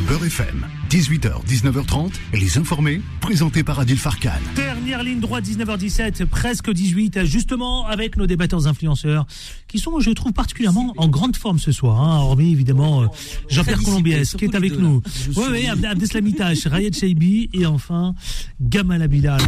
Beurre 0.08 0.26
FM, 0.26 0.66
18h, 0.92 1.46
19h30, 1.48 2.12
les 2.34 2.58
informés, 2.58 3.00
présentés 3.22 3.64
par 3.64 3.80
Adil 3.80 3.96
Farkan. 3.98 4.32
Dernière 4.58 5.04
ligne 5.04 5.22
droite, 5.22 5.46
19h17, 5.46 6.26
presque 6.26 6.70
18, 6.70 7.24
justement 7.24 7.88
avec 7.88 8.18
nos 8.18 8.28
débatteurs 8.28 8.68
influenceurs, 8.68 9.26
qui 9.70 9.80
sont, 9.80 10.02
je 10.02 10.10
trouve, 10.12 10.34
particulièrement 10.34 10.94
en 10.98 11.08
grande 11.08 11.38
forme 11.38 11.60
ce 11.60 11.72
soir, 11.72 12.02
hein, 12.02 12.18
hormis 12.20 12.52
évidemment 12.52 13.04
euh, 13.04 13.08
Jean-Pierre 13.48 13.82
Colombiès, 13.82 14.36
qui 14.36 14.44
est 14.44 14.54
avec 14.56 14.72
les 14.74 14.78
nous. 14.80 15.02
Oui, 15.38 15.44
oui, 15.52 15.68
Abd- 15.70 15.86
Abdeslamitash, 15.86 16.68
Rayed 16.68 16.94
Shaibi, 16.94 17.50
et 17.54 17.66
enfin 17.66 18.14
Gamal 18.60 19.02
Abidal. 19.02 19.40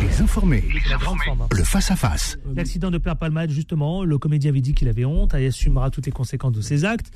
Les 0.00 0.22
informés, 0.22 0.64
La 0.90 0.96
grande 0.96 1.18
forme, 1.22 1.42
hein. 1.42 1.48
le 1.54 1.64
face-à-face. 1.64 2.38
L'accident 2.56 2.90
de 2.90 2.96
Pierre 2.96 3.16
Palmade, 3.18 3.50
justement, 3.50 4.04
le 4.04 4.16
comédien 4.16 4.50
avait 4.50 4.62
dit 4.62 4.72
qu'il 4.72 4.88
avait 4.88 5.04
honte, 5.04 5.34
il 5.38 5.44
assumera 5.44 5.90
toutes 5.90 6.06
les 6.06 6.12
conséquences 6.12 6.52
de 6.54 6.62
ses 6.62 6.86
actes. 6.86 7.10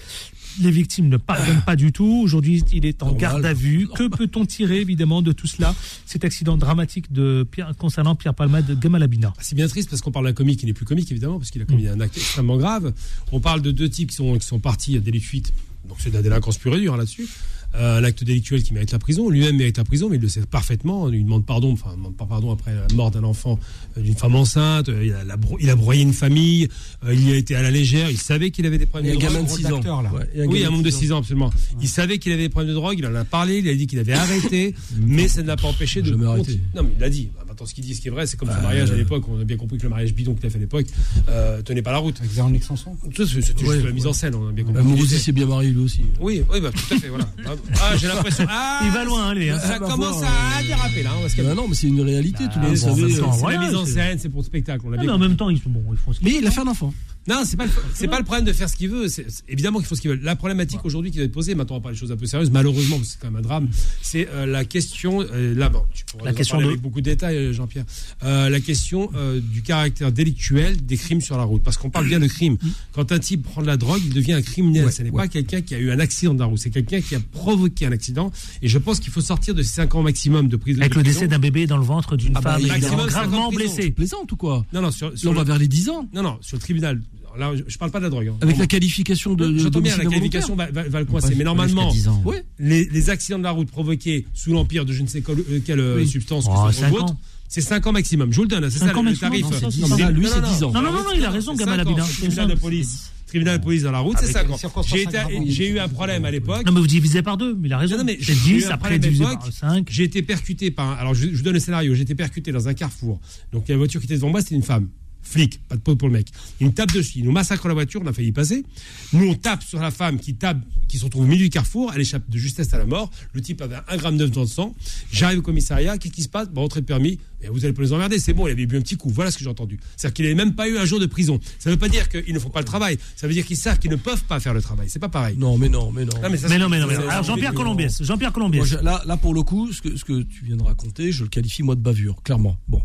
Les 0.60 0.70
victimes 0.70 1.08
ne 1.08 1.16
pardonnent 1.16 1.62
pas 1.64 1.76
du 1.76 1.90
tout. 1.92 2.20
Aujourd'hui, 2.22 2.62
il 2.74 2.84
est 2.84 3.02
en 3.02 3.12
garde 3.12 3.45
à 3.46 3.54
vue. 3.54 3.88
Que 3.88 4.08
peut-on 4.08 4.44
tirer 4.44 4.80
évidemment 4.80 5.22
de 5.22 5.32
tout 5.32 5.46
cela 5.46 5.74
Cet 6.04 6.24
accident 6.24 6.56
dramatique 6.56 7.12
de 7.12 7.46
Pierre, 7.50 7.72
concernant 7.78 8.14
Pierre 8.14 8.34
Palma 8.34 8.62
de 8.62 8.74
Gamalabina. 8.74 9.32
Ah, 9.36 9.40
C'est 9.40 9.54
bien 9.54 9.68
triste 9.68 9.88
parce 9.88 10.02
qu'on 10.02 10.12
parle 10.12 10.26
d'un 10.26 10.32
comique 10.32 10.60
qui 10.60 10.66
n'est 10.66 10.72
plus 10.72 10.84
comique 10.84 11.10
évidemment 11.10 11.38
parce 11.38 11.50
qu'il 11.50 11.62
a 11.62 11.64
commis 11.64 11.88
un 11.88 12.00
acte 12.00 12.16
extrêmement 12.16 12.56
grave. 12.56 12.92
On 13.32 13.40
parle 13.40 13.62
de 13.62 13.70
deux 13.70 13.88
types 13.88 14.10
qui 14.10 14.16
sont, 14.16 14.36
qui 14.38 14.46
sont 14.46 14.58
partis 14.58 14.96
à 14.96 15.00
délit 15.00 15.20
de 15.20 15.24
fuite. 15.24 15.52
Donc 15.88 15.98
c'est 16.00 16.10
de 16.10 16.14
la 16.14 16.22
délinquance 16.22 16.58
pure 16.58 16.74
et 16.76 16.80
dure 16.80 16.94
hein, 16.94 16.98
là-dessus. 16.98 17.28
Euh, 17.74 17.98
un 17.98 18.04
acte 18.04 18.24
délictuel 18.24 18.62
qui 18.62 18.72
mérite 18.72 18.92
la 18.92 18.98
prison. 18.98 19.28
Lui-même 19.28 19.56
mérite 19.56 19.76
la 19.76 19.84
prison, 19.84 20.08
mais 20.08 20.16
il 20.16 20.22
le 20.22 20.28
sait 20.30 20.40
parfaitement. 20.46 21.10
Il 21.10 21.24
demande 21.24 21.44
pardon, 21.44 21.72
enfin, 21.72 21.90
il 21.92 21.96
demande 21.98 22.16
pas 22.16 22.24
pardon 22.24 22.50
après 22.50 22.74
la 22.74 22.86
mort 22.94 23.10
d'un 23.10 23.24
enfant, 23.24 23.58
euh, 23.98 24.00
d'une 24.00 24.14
femme 24.16 24.34
enceinte. 24.34 24.88
Euh, 24.88 25.04
Il 25.04 25.12
a, 25.12 25.24
la 25.24 25.36
bro- 25.36 25.58
il 25.60 25.68
a 25.68 25.76
broyé 25.76 26.00
une 26.02 26.14
famille. 26.14 26.68
euh, 27.04 27.12
il 27.12 27.28
y 27.28 27.32
a 27.32 27.36
été 27.36 27.54
à 27.54 27.60
la 27.60 27.70
légère. 27.70 28.10
Il 28.10 28.16
savait 28.16 28.50
qu'il 28.50 28.64
avait 28.64 28.78
des 28.78 28.84
Il 28.84 28.86
y 28.86 28.90
problèmes 28.90 29.10
a 29.10 29.14
un 29.14 29.16
de 29.18 29.20
gamin 29.22 29.42
drogue. 29.42 29.50
de 29.50 29.56
6 29.56 29.66
ans. 29.66 29.70
d'acteur, 29.76 30.02
là. 30.02 30.12
Ouais, 30.14 30.26
il 30.34 30.38
y 30.38 30.42
a 30.42 30.46
Oui, 30.46 30.58
gamin 30.60 30.68
un 30.68 30.76
monde 30.76 30.84
de 30.86 30.90
six 30.90 30.98
6 31.00 31.12
ans, 31.12 31.18
absolument. 31.18 31.50
Il 31.82 31.88
savait 31.88 32.18
qu'il 32.18 32.32
avait 32.32 32.44
des 32.44 32.48
problèmes 32.48 32.70
de 32.70 32.74
drogue, 32.74 32.96
il 32.98 33.04
en 33.06 33.14
a 33.14 33.24
parlé, 33.26 33.58
il 33.58 33.68
a 33.68 33.74
dit 33.74 33.86
qu'il 33.86 33.98
avait 33.98 34.14
arrêté, 34.14 34.74
mais 34.98 35.28
ça 35.28 35.42
ne 35.42 35.46
l'a 35.48 35.56
pas 35.56 35.68
empêché 35.68 36.00
de. 36.00 36.16
Arrêté. 36.24 36.58
Non, 36.74 36.82
mais 36.82 36.90
il 36.96 37.00
l'a 37.00 37.10
dit. 37.10 37.28
Bah, 37.56 37.62
Maintenant, 37.62 37.66
ce 37.66 37.74
qu'il 37.74 37.84
dit, 37.84 37.94
ce 37.94 38.00
qui 38.02 38.08
est 38.08 38.10
vrai, 38.10 38.26
c'est 38.26 38.36
comme 38.36 38.50
son 38.50 38.60
mariage 38.60 38.90
à 38.90 38.94
l'époque. 38.96 39.24
On 39.28 39.40
a 39.40 39.44
bien 39.44 39.56
compris 39.56 39.78
que 39.78 39.84
le 39.84 39.88
mariage 39.88 40.12
bidon 40.12 40.34
qu'il 40.34 40.44
a 40.46 40.50
fait 40.50 40.58
à 40.58 40.60
l'époque 40.60 40.86
euh, 41.28 41.62
tenait 41.62 41.80
pas 41.82 41.92
la 41.92 41.98
route. 41.98 42.16
Avec 42.20 42.30
Véronique 42.32 42.64
Sanson. 42.64 42.94
C'était 43.04 43.22
Ouais, 43.64 43.74
juste 43.76 43.86
la 43.86 43.92
mise 43.92 44.06
en 44.06 44.12
scène, 44.12 44.34
on 44.34 44.48
a 44.48 44.52
bien 44.52 44.64
compris. 44.64 44.82
Euh, 44.82 44.96
disait. 44.96 45.18
s'est 45.18 45.32
bien 45.32 45.46
marié 45.46 45.70
lui 45.70 45.80
aussi. 45.80 46.02
Oui, 46.20 46.42
oui, 46.52 46.60
bah, 46.60 46.70
tout 46.70 46.94
à 46.94 46.98
fait, 46.98 47.08
voilà. 47.08 47.26
Ah, 47.80 47.96
j'ai 47.96 48.06
l'impression. 48.08 48.44
Ah, 48.48 48.82
Il 48.84 48.90
va 48.90 49.04
loin, 49.04 49.28
hein, 49.28 49.34
lui. 49.34 49.48
hein. 49.48 49.58
Ça 49.58 49.78
bah, 49.78 49.86
commence 49.88 50.22
à 50.22 50.62
déraper 50.62 51.02
là. 51.02 51.10
hein, 51.12 51.18
parce 51.22 51.34
que- 51.34 51.42
Bah 51.42 51.54
non, 51.54 51.66
mais 51.68 51.74
c'est 51.74 51.86
une 51.88 52.00
réalité, 52.02 52.44
tout 52.52 52.58
le 52.60 52.66
monde 52.68 52.76
savait. 52.76 53.02
euh, 53.04 53.08
c'est 53.32 53.52
la 53.52 53.58
mise 53.58 53.74
en 53.74 53.86
scène, 53.86 54.18
c'est 54.18 54.28
pour 54.28 54.40
le 54.40 54.46
spectacle. 54.46 54.82
On 54.86 54.92
Ah, 54.92 54.96
bien 54.96 55.06
mais 55.06 55.12
en 55.12 55.18
même 55.18 55.36
temps, 55.36 55.48
ils 55.50 55.58
font 55.60 55.70
ce 56.12 56.18
qu'ils 56.18 56.28
Mais 56.28 56.38
il 56.38 56.46
a 56.46 56.50
fait 56.50 56.60
un 56.60 56.66
enfant. 56.68 56.92
Non, 57.28 57.42
c'est 57.44 57.56
pas 57.56 57.64
le- 57.64 57.70
c'est 57.92 58.06
pas 58.06 58.18
le 58.18 58.24
problème 58.24 58.44
de 58.44 58.52
faire 58.52 58.68
ce 58.70 58.76
qu'il 58.76 58.88
veut. 58.88 59.08
C'est 59.08 59.28
c'est 59.28 59.42
évidemment 59.48 59.78
qu'il 59.78 59.88
faut 59.88 59.96
ce 59.96 60.00
qu'il 60.00 60.10
veut. 60.12 60.20
La 60.22 60.36
problématique 60.36 60.84
aujourd'hui 60.84 61.10
qui 61.10 61.18
va 61.18 61.24
être 61.24 61.32
posée, 61.32 61.56
maintenant 61.56 61.74
on 61.74 61.78
va 61.78 61.82
parler 61.82 61.96
des 61.96 62.00
choses 62.00 62.12
un 62.12 62.16
peu 62.16 62.24
sérieuses, 62.26 62.52
malheureusement, 62.52 62.98
parce 62.98 63.08
que 63.08 63.12
c'est 63.14 63.18
quand 63.20 63.32
même 63.32 63.40
un 63.40 63.42
drame. 63.42 63.68
C'est 64.00 64.28
euh, 64.30 64.46
la 64.46 64.64
question. 64.64 65.22
euh, 65.22 65.52
là, 65.52 65.68
bon, 65.68 65.82
tu 65.92 66.04
pourras 66.04 66.24
La 66.26 66.32
question 66.32 66.52
parler 66.54 66.66
de- 66.66 66.70
avec 66.70 66.82
beaucoup 66.82 67.00
de 67.00 67.04
détails, 67.10 67.36
Jean-Pierre. 67.52 67.84
Euh, 68.24 68.48
la 68.48 68.60
question 68.60 69.10
euh, 69.14 69.40
du 69.40 69.62
caractère 69.62 70.12
délictuel 70.12 70.84
des 70.84 70.96
crimes 70.96 71.20
sur 71.20 71.36
la 71.36 71.44
route, 71.44 71.62
parce 71.62 71.76
qu'on 71.76 71.90
parle 71.90 72.06
bien 72.06 72.20
de 72.20 72.26
crime. 72.26 72.56
Quand 72.92 73.12
un 73.12 73.18
type 73.18 73.42
prend 73.42 73.62
de 73.62 73.66
la 73.66 73.76
drogue, 73.76 74.00
il 74.04 74.12
devient 74.12 74.34
un 74.34 74.42
criminel. 74.42 74.86
Ouais, 74.86 74.92
Ce 74.92 75.02
n'est 75.02 75.10
ouais. 75.10 75.22
pas 75.22 75.28
quelqu'un 75.28 75.60
qui 75.60 75.74
a 75.74 75.78
eu 75.78 75.90
un 75.90 75.98
accident 76.00 76.34
de 76.34 76.40
la 76.40 76.46
route. 76.46 76.58
C'est 76.58 76.70
quelqu'un 76.70 77.00
qui 77.00 77.14
a 77.14 77.20
provoqué 77.20 77.86
un 77.86 77.92
accident. 77.92 78.30
Et 78.62 78.68
je 78.68 78.78
pense 78.78 79.00
qu'il 79.00 79.12
faut 79.12 79.20
sortir 79.20 79.54
de 79.54 79.62
ces 79.62 79.74
5 79.74 79.94
ans 79.94 80.02
maximum 80.02 80.48
de 80.48 80.56
prison. 80.56 80.80
Avec 80.80 80.92
de 80.92 80.98
le 80.98 81.02
prison. 81.04 81.20
décès 81.20 81.28
d'un 81.28 81.38
bébé 81.38 81.66
dans 81.66 81.76
le 81.78 81.84
ventre 81.84 82.16
d'une 82.16 82.32
Ah 82.36 82.40
bah, 82.40 82.52
femme 82.52 82.60
évidemment, 82.62 82.80
maximum 82.96 83.06
gravement 83.08 83.36
50 83.50 83.54
prisons. 83.54 83.74
blessée. 83.76 83.90
Plaisante 83.90 84.32
ou 84.32 84.36
quoi? 84.36 84.64
Non, 84.72 84.82
non, 84.82 84.90
sur, 84.90 85.08
Là, 85.10 85.14
on 85.26 85.30
le- 85.30 85.36
va 85.38 85.44
vers 85.44 85.58
les 85.58 85.68
10 85.68 85.88
ans. 85.90 86.08
non, 86.14 86.22
non, 86.22 86.38
sur 86.40 86.56
le 86.56 86.60
tribunal. 86.62 87.00
Là, 87.38 87.52
je, 87.54 87.64
je 87.68 87.76
parle 87.76 87.90
pas 87.90 87.98
de 87.98 88.04
la 88.04 88.08
drogue. 88.10 88.28
hein. 88.28 88.36
Avec 88.40 88.56
la 88.56 88.66
qualification 88.66 89.34
de. 89.34 89.46
de 89.46 89.58
J'entends 89.58 89.82
bien, 89.82 89.94
la 89.98 90.06
qualification 90.06 90.56
va, 90.56 90.70
va- 90.70 90.88
va 90.88 91.00
le 91.00 91.04
Pas 91.04 91.12
coincer. 91.12 91.34
Mais 91.36 91.44
normalement, 91.44 91.92
10 91.92 92.08
ans. 92.08 92.22
Ouais. 92.24 92.42
les, 92.58 92.86
les 92.86 93.10
accidents 93.10 93.36
de 93.38 93.42
la 93.44 93.50
route 93.50 93.70
provoqués 93.70 94.24
sous 94.32 94.52
l'empire 94.54 94.86
de 94.86 94.94
je 94.94 95.02
ne 95.02 95.06
sais 95.06 95.20
quelle, 95.20 95.40
euh, 95.40 95.60
quelle 95.62 95.80
Oui. 95.98 96.08
substance, 96.08 96.46
Oh, 96.48 96.66
que 96.68 96.72
ce 96.72 96.78
soit 96.78 96.88
l'autre, 96.88 97.04
ans. 97.12 97.20
C'est 97.48 97.60
5 97.60 97.86
ans 97.86 97.92
maximum. 97.92 98.32
Je 98.32 98.36
vous 98.36 98.42
le 98.42 98.48
donne, 98.48 98.70
c'est 98.70 98.78
ça 98.78 98.86
le, 98.86 98.96
ans 98.96 99.02
le 99.02 99.10
maximum, 99.10 99.30
tarif. 99.30 100.16
lui, 100.16 100.26
c'est 100.28 100.42
10 100.42 100.62
ans. 100.64 100.72
Non, 100.72 100.82
non, 100.82 100.92
non, 100.92 101.04
il 101.14 101.24
a 101.24 101.30
raison, 101.30 101.54
Gamal. 101.54 101.80
Abidin. 101.80 102.04
Tribunal 102.04 102.48
de 102.48 102.54
police. 102.54 103.12
Tribunal 103.26 103.58
de 103.58 103.64
police 103.64 103.82
dans 103.82 103.90
la 103.90 103.98
route, 103.98 104.16
c'est 104.20 104.36
Avec 104.36 104.56
5 104.56 104.70
les 104.94 105.18
ans. 105.18 105.44
J'ai 105.46 105.68
eu 105.68 105.78
un 105.78 105.88
problème 105.88 106.24
à 106.24 106.30
l'époque. 106.30 106.64
Non, 106.64 106.72
mais 106.72 106.80
vous 106.80 106.86
divisez 106.86 107.22
par 107.22 107.36
deux, 107.36 107.54
mais 107.54 107.68
il 107.68 107.72
a 107.72 107.78
raison. 107.78 107.94
Non, 107.94 107.98
non, 107.98 108.04
mais 108.06 108.18
c'est 108.20 108.34
j'ai 108.34 108.52
eu 108.52 108.58
10, 108.58 108.66
un 108.66 108.70
après 108.70 108.98
divisé 108.98 109.24
par 109.24 109.52
5. 109.52 109.88
J'ai 109.90 110.04
été 110.04 110.22
percuté 110.22 110.70
par 110.70 110.90
un. 110.90 110.94
Alors, 110.94 111.14
je, 111.14 111.28
je 111.28 111.36
vous 111.36 111.42
donne 111.42 111.54
le 111.54 111.60
scénario. 111.60 111.94
J'ai 111.94 112.02
été 112.02 112.14
percuté 112.14 112.52
dans 112.52 112.68
un 112.68 112.74
carrefour. 112.74 113.20
Donc, 113.52 113.64
il 113.66 113.68
y 113.68 113.72
a 113.72 113.74
une 113.74 113.78
voiture 113.78 114.00
qui 114.00 114.06
était 114.06 114.14
devant 114.14 114.30
moi, 114.30 114.40
c'était 114.40 114.54
une 114.54 114.62
femme. 114.62 114.88
Flic, 115.28 115.60
pas 115.68 115.74
de 115.76 115.80
peau 115.80 115.96
pour 115.96 116.08
le 116.08 116.14
mec. 116.14 116.28
Il 116.60 116.68
me 116.68 116.72
tape 116.72 116.92
dessus, 116.92 117.18
il 117.18 117.24
nous 117.24 117.32
massacre 117.32 117.66
la 117.68 117.74
voiture, 117.74 118.00
on 118.02 118.06
a 118.06 118.12
failli 118.12 118.28
y 118.28 118.32
passer. 118.32 118.64
Nous, 119.12 119.26
on 119.28 119.34
tape 119.34 119.62
sur 119.64 119.80
la 119.80 119.90
femme 119.90 120.18
qui 120.20 120.34
tape, 120.34 120.58
qui 120.88 120.98
se 120.98 121.04
retrouve 121.04 121.24
au 121.24 121.26
milieu 121.26 121.44
du 121.44 121.50
carrefour, 121.50 121.92
elle 121.94 122.00
échappe 122.00 122.28
de 122.30 122.38
justesse 122.38 122.72
à 122.74 122.78
la 122.78 122.86
mort. 122.86 123.10
Le 123.32 123.40
type 123.40 123.60
avait 123.60 123.76
un 123.88 123.96
gramme 123.96 124.16
neuf 124.16 124.30
dans 124.30 124.42
le 124.42 124.46
sang. 124.46 124.74
J'arrive 125.10 125.40
au 125.40 125.42
commissariat, 125.42 125.98
qu'est-ce 125.98 126.12
qui 126.14 126.22
se 126.22 126.28
passe? 126.28 126.48
Bon, 126.48 126.62
entrée 126.62 126.80
de 126.80 126.86
permis, 126.86 127.18
mais 127.42 127.48
vous 127.48 127.64
allez 127.64 127.74
pas 127.74 127.82
les 127.82 127.92
emmerder, 127.92 128.18
c'est 128.18 128.32
bon, 128.32 128.46
il 128.46 128.52
avait 128.52 128.66
bu 128.66 128.76
un 128.76 128.80
petit 128.80 128.96
coup. 128.96 129.10
Voilà 129.10 129.30
ce 129.30 129.36
que 129.38 129.44
j'ai 129.44 129.50
entendu. 129.50 129.78
C'est-à-dire 129.96 130.14
qu'il 130.14 130.24
n'avait 130.26 130.34
même 130.36 130.54
pas 130.54 130.68
eu 130.68 130.78
un 130.78 130.84
jour 130.84 131.00
de 131.00 131.06
prison. 131.06 131.40
Ça 131.58 131.70
ne 131.70 131.74
veut 131.74 131.78
pas 131.80 131.88
dire 131.88 132.08
qu'ils 132.08 132.32
ne 132.32 132.38
font 132.38 132.50
pas 132.50 132.60
le 132.60 132.64
travail, 132.66 132.98
ça 133.16 133.26
veut 133.26 133.34
dire 133.34 133.44
qu'ils 133.44 133.56
savent 133.56 133.78
qu'ils 133.80 133.90
ne 133.90 133.96
peuvent 133.96 134.24
pas 134.24 134.38
faire 134.40 134.54
le 134.54 134.62
travail. 134.62 134.88
C'est 134.88 134.98
pas 135.00 135.08
pareil. 135.08 135.36
Non, 135.36 135.58
mais 135.58 135.68
non, 135.68 135.90
mais 135.92 136.04
non. 136.04 136.14
Non, 136.22 136.30
mais 136.30 136.36
ça, 136.36 136.48
Mais 136.48 136.58
non, 136.58 136.68
mais 136.68 136.78
non, 136.78 136.86
mais 136.86 136.94
non. 136.94 137.00
c'est- 137.02 137.08
Alors, 137.08 137.24
Jean-Pierre 137.24 137.52
Colombiès, 137.54 138.02
Jean-Pierre 138.02 138.32
Colombiès. 138.32 138.58
Moi, 138.70 138.78
je- 138.80 138.84
là, 138.84 139.02
là, 139.06 139.16
pour 139.16 139.34
le 139.34 139.42
coup, 139.42 139.72
ce 139.72 139.82
que, 139.82 139.96
ce 139.96 140.04
que 140.04 140.22
tu 140.22 140.44
viens 140.44 140.56
de 140.56 140.62
raconter, 140.62 141.10
je 141.12 141.24
le 141.24 141.28
qualifie 141.28 141.62
moi 141.62 141.74
de 141.74 141.80
bavure, 141.80 142.22
clairement. 142.22 142.56
Bon. 142.68 142.80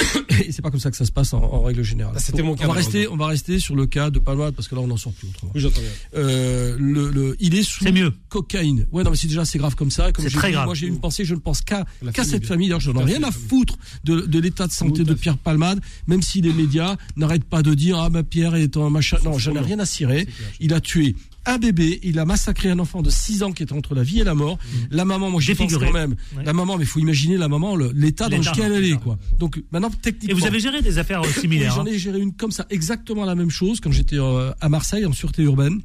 Et 0.46 0.52
c'est 0.52 0.62
pas 0.62 0.70
comme 0.70 0.78
ça 0.80 0.90
que 0.90 0.96
ça 0.96 1.04
se 1.04 1.10
passe 1.12 1.32
en, 1.32 1.42
en 1.42 1.62
règle 1.62 1.82
générale. 1.82 2.14
Ah, 2.16 2.20
c'était 2.20 2.42
mon 2.42 2.54
cas, 2.54 2.64
on 2.64 2.68
va 2.68 2.74
rester, 2.74 3.08
on 3.08 3.16
va 3.16 3.26
rester 3.26 3.58
sur 3.58 3.74
le 3.74 3.86
cas 3.86 4.10
de 4.10 4.18
Palmade 4.18 4.54
parce 4.54 4.68
que 4.68 4.74
là 4.74 4.80
on 4.80 4.86
n'en 4.86 4.96
sort 4.96 5.12
plus 5.12 5.28
autrement. 5.28 5.50
Oui, 5.54 5.60
j'entends 5.60 5.80
bien. 5.80 5.90
Euh, 6.14 6.76
le, 6.78 7.10
le, 7.10 7.36
il 7.40 7.54
est 7.56 7.62
sous 7.64 7.82
C'est 7.84 7.92
mieux. 7.92 8.12
cocaïne. 8.28 8.86
Ouais, 8.92 9.02
non, 9.02 9.10
mais 9.10 9.16
c'est 9.16 9.26
déjà 9.26 9.40
assez 9.42 9.58
grave 9.58 9.74
comme 9.74 9.90
ça. 9.90 10.12
Comme 10.12 10.24
C'est 10.24 10.30
j'ai 10.30 10.38
très 10.38 10.48
dit, 10.48 10.52
grave. 10.54 10.66
Moi, 10.66 10.74
j'ai 10.74 10.86
une 10.86 11.00
pensée. 11.00 11.24
Je 11.24 11.34
ne 11.34 11.40
pense 11.40 11.60
qu'à 11.62 11.84
cette 12.14 12.40
bien. 12.40 12.48
famille. 12.48 12.68
D'ailleurs, 12.68 12.80
je 12.80 12.90
n'en 12.92 13.00
ai 13.06 13.14
rien 13.14 13.22
à 13.24 13.32
foutre 13.32 13.76
de, 14.04 14.20
de 14.20 14.38
l'état 14.38 14.66
de 14.66 14.72
santé 14.72 15.02
de 15.04 15.14
Pierre 15.14 15.36
Palmade, 15.38 15.80
même 16.06 16.22
si 16.22 16.40
les 16.40 16.52
médias 16.52 16.96
n'arrêtent 17.16 17.44
pas 17.44 17.62
de 17.62 17.74
dire 17.74 17.98
ah 17.98 18.08
bah 18.10 18.22
Pierre 18.22 18.54
est 18.54 18.76
un 18.76 18.90
machin. 18.90 19.18
Non, 19.24 19.38
j'en 19.38 19.54
ai 19.56 19.60
rien 19.60 19.78
à 19.80 19.86
cirer. 19.86 20.26
Il 20.60 20.72
a 20.74 20.80
tué 20.80 21.16
un 21.48 21.58
bébé, 21.58 21.98
il 22.02 22.18
a 22.18 22.24
massacré 22.24 22.70
un 22.70 22.78
enfant 22.78 23.02
de 23.02 23.10
6 23.10 23.42
ans 23.42 23.52
qui 23.52 23.62
était 23.62 23.72
entre 23.72 23.94
la 23.94 24.02
vie 24.02 24.20
et 24.20 24.24
la 24.24 24.34
mort. 24.34 24.58
La 24.90 25.04
maman, 25.04 25.30
moi 25.30 25.40
j'y 25.40 25.54
pense 25.54 25.72
quand 25.72 25.92
même. 25.92 26.14
Ouais. 26.36 26.44
La 26.44 26.52
maman, 26.52 26.76
mais 26.76 26.84
faut 26.84 27.00
imaginer 27.00 27.36
la 27.36 27.48
maman, 27.48 27.76
l'état 27.76 28.28
dans 28.28 28.36
lequel 28.36 28.72
elle 28.72 28.84
est, 28.84 29.00
quoi. 29.00 29.18
Donc 29.38 29.62
maintenant 29.72 29.90
techniquement. 29.90 30.36
Et 30.36 30.40
vous 30.40 30.46
avez 30.46 30.60
géré 30.60 30.82
des 30.82 30.98
affaires 30.98 31.22
euh, 31.22 31.28
similaires. 31.40 31.74
J'en 31.74 31.82
hein. 31.82 31.86
ai 31.86 31.98
géré 31.98 32.20
une 32.20 32.34
comme 32.34 32.52
ça, 32.52 32.66
exactement 32.70 33.24
la 33.24 33.34
même 33.34 33.50
chose 33.50 33.80
quand 33.80 33.90
j'étais 33.90 34.18
euh, 34.18 34.52
à 34.60 34.68
Marseille 34.68 35.06
en 35.06 35.12
sûreté 35.12 35.42
urbaine. 35.42 35.80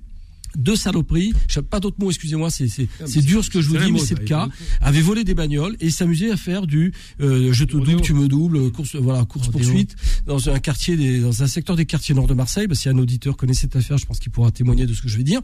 Deux 0.55 0.75
saloperies, 0.75 1.33
je 1.47 1.59
pas 1.59 1.79
d'autres 1.79 1.97
mots, 1.99 2.09
excusez-moi, 2.09 2.49
c'est 2.49 2.67
c'est 2.67 2.87
mais 2.99 3.07
c'est 3.07 3.21
dur 3.21 3.43
ce 3.43 3.49
que 3.49 3.61
je 3.61 3.69
vous 3.69 3.77
dis, 3.77 3.91
mais 3.91 3.99
c'est 3.99 4.19
le 4.19 4.25
cas. 4.25 4.49
Avaient 4.81 5.01
volé 5.01 5.23
des 5.23 5.33
bagnoles 5.33 5.75
et 5.79 5.89
s'amusaient 5.89 6.31
à 6.31 6.37
faire 6.37 6.67
du 6.67 6.93
euh, 7.21 7.51
je 7.51 7.63
te 7.63 7.77
double, 7.77 8.01
tu 8.01 8.13
me 8.13 8.27
doubles, 8.27 8.71
course 8.71 8.95
voilà 8.95 9.25
course 9.25 9.49
poursuite 9.49 9.95
dans 10.25 10.49
un 10.49 10.59
quartier 10.59 10.95
des, 10.95 11.19
dans 11.19 11.43
un 11.43 11.47
secteur 11.47 11.75
des 11.75 11.85
quartiers 11.85 12.15
nord 12.15 12.27
de 12.27 12.33
Marseille. 12.33 12.67
Y 12.83 12.89
a 12.89 12.91
un 12.91 12.97
auditeur 12.97 13.37
connaît 13.37 13.53
cette 13.53 13.75
affaire, 13.75 13.97
je 13.97 14.05
pense 14.05 14.19
qu'il 14.19 14.31
pourra 14.31 14.51
témoigner 14.51 14.85
de 14.85 14.93
ce 14.93 15.01
que 15.01 15.07
je 15.07 15.17
vais 15.17 15.23
dire. 15.23 15.41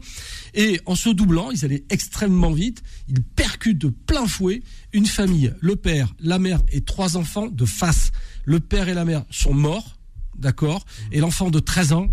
Et 0.54 0.80
en 0.86 0.94
se 0.94 1.08
doublant, 1.08 1.50
ils 1.50 1.64
allaient 1.64 1.84
extrêmement 1.88 2.52
vite. 2.52 2.82
Ils 3.08 3.22
percutent 3.22 3.78
de 3.78 3.88
plein 3.88 4.26
fouet 4.26 4.62
une 4.92 5.06
famille, 5.06 5.52
le 5.60 5.76
père, 5.76 6.14
la 6.20 6.38
mère 6.38 6.60
et 6.70 6.82
trois 6.82 7.16
enfants 7.16 7.46
de 7.46 7.64
face. 7.64 8.12
Le 8.44 8.60
père 8.60 8.88
et 8.88 8.94
la 8.94 9.04
mère 9.04 9.24
sont 9.30 9.54
morts. 9.54 9.99
D'accord 10.38 10.86
Et 11.12 11.20
l'enfant 11.20 11.50
de 11.50 11.58
13 11.60 11.92
ans, 11.92 12.08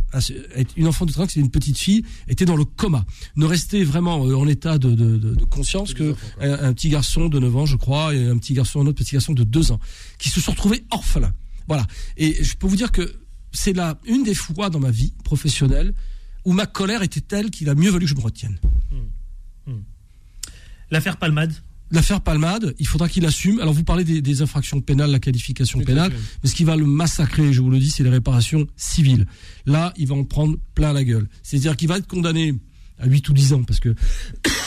une 0.76 0.88
enfant 0.88 1.06
de 1.06 1.12
13 1.12 1.24
ans, 1.24 1.28
c'est 1.30 1.40
une 1.40 1.50
petite 1.52 1.78
fille, 1.78 2.04
était 2.28 2.44
dans 2.46 2.58
le 2.58 2.66
coma. 2.66 3.06
Ne 3.38 3.46
restait 3.46 3.84
vraiment 3.84 4.26
euh, 4.26 4.36
en 4.36 4.48
état 4.48 4.78
de, 4.78 4.90
de, 4.96 5.18
de- 5.18 5.36
de 5.36 5.46
conscience 5.46 5.94
que 5.94 6.14
un, 6.42 6.52
un 6.70 6.74
petit 6.74 6.90
garçon 6.90 7.30
de 7.30 7.40
9 7.40 7.56
ans, 7.56 7.66
je 7.66 7.78
crois, 7.78 8.14
et 8.14 8.28
un 8.28 8.38
petit 8.38 8.54
garçon, 8.54 8.82
un 8.82 8.88
autre 8.88 8.98
petit 8.98 9.14
garçon 9.14 9.34
de 9.34 9.44
2 9.44 9.72
ans, 9.72 9.80
qui 10.18 10.30
se 10.30 10.42
sont 10.42 10.52
retrouvés 10.52 10.84
orphelins. 10.92 11.34
Voilà. 11.68 11.86
Et 12.18 12.44
je 12.44 12.56
peux 12.56 12.68
vous 12.68 12.76
dire 12.76 12.92
que 12.92 13.16
c'est 13.54 13.74
là 13.74 13.98
une 14.06 14.24
des 14.24 14.36
fois 14.36 14.70
dans 14.70 14.80
ma 14.80 14.92
vie 14.92 15.14
professionnelle 15.24 15.94
où 16.44 16.52
ma 16.54 16.66
colère 16.66 17.02
était 17.04 17.22
telle 17.22 17.50
qu'il 17.50 17.70
a 17.70 17.76
mieux 17.76 17.90
valu 17.92 18.06
que 18.06 18.10
je 18.12 18.16
me 18.16 18.22
retienne. 18.22 18.58
L'affaire 20.92 21.18
Palmade? 21.18 21.54
L'affaire 21.92 22.22
Palmade, 22.22 22.76
il 22.80 22.88
faudra 22.88 23.08
qu'il 23.08 23.26
assume. 23.26 23.60
Alors 23.60 23.74
vous 23.74 23.84
parlez 23.84 24.04
des, 24.04 24.22
des 24.22 24.42
infractions 24.42 24.82
pénales, 24.82 25.12
la 25.12 25.20
qualification 25.20 25.80
pénale, 25.80 26.12
mais 26.44 26.50
ce 26.50 26.56
qui 26.56 26.64
va 26.64 26.76
le 26.76 26.86
massacrer, 26.86 27.54
je 27.54 27.62
vous 27.62 27.70
le 27.70 27.80
dis, 27.80 27.90
c'est 27.90 28.04
les 28.04 28.10
réparations 28.10 28.68
civiles. 28.76 29.26
Là, 29.66 29.94
il 29.98 30.08
va 30.08 30.16
en 30.16 30.24
prendre 30.24 30.58
plein 30.76 30.94
la 30.94 31.04
gueule. 31.04 31.28
C'est-à-dire 31.44 31.78
qu'il 31.78 31.88
va 31.88 31.98
être 31.98 32.08
condamné 32.08 32.56
à 33.00 33.08
8 33.08 33.30
ou 33.30 33.34
10 33.34 33.54
ans, 33.54 33.64
parce 33.64 33.80
que... 33.80 33.96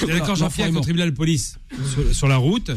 D'accord, 0.06 0.36
Jean-Pierre, 0.36 0.72
mort. 0.72 0.82
tribunal 0.82 1.10
de 1.10 1.16
police, 1.16 1.58
sur, 1.92 2.14
sur 2.14 2.28
la 2.28 2.36
route, 2.36 2.70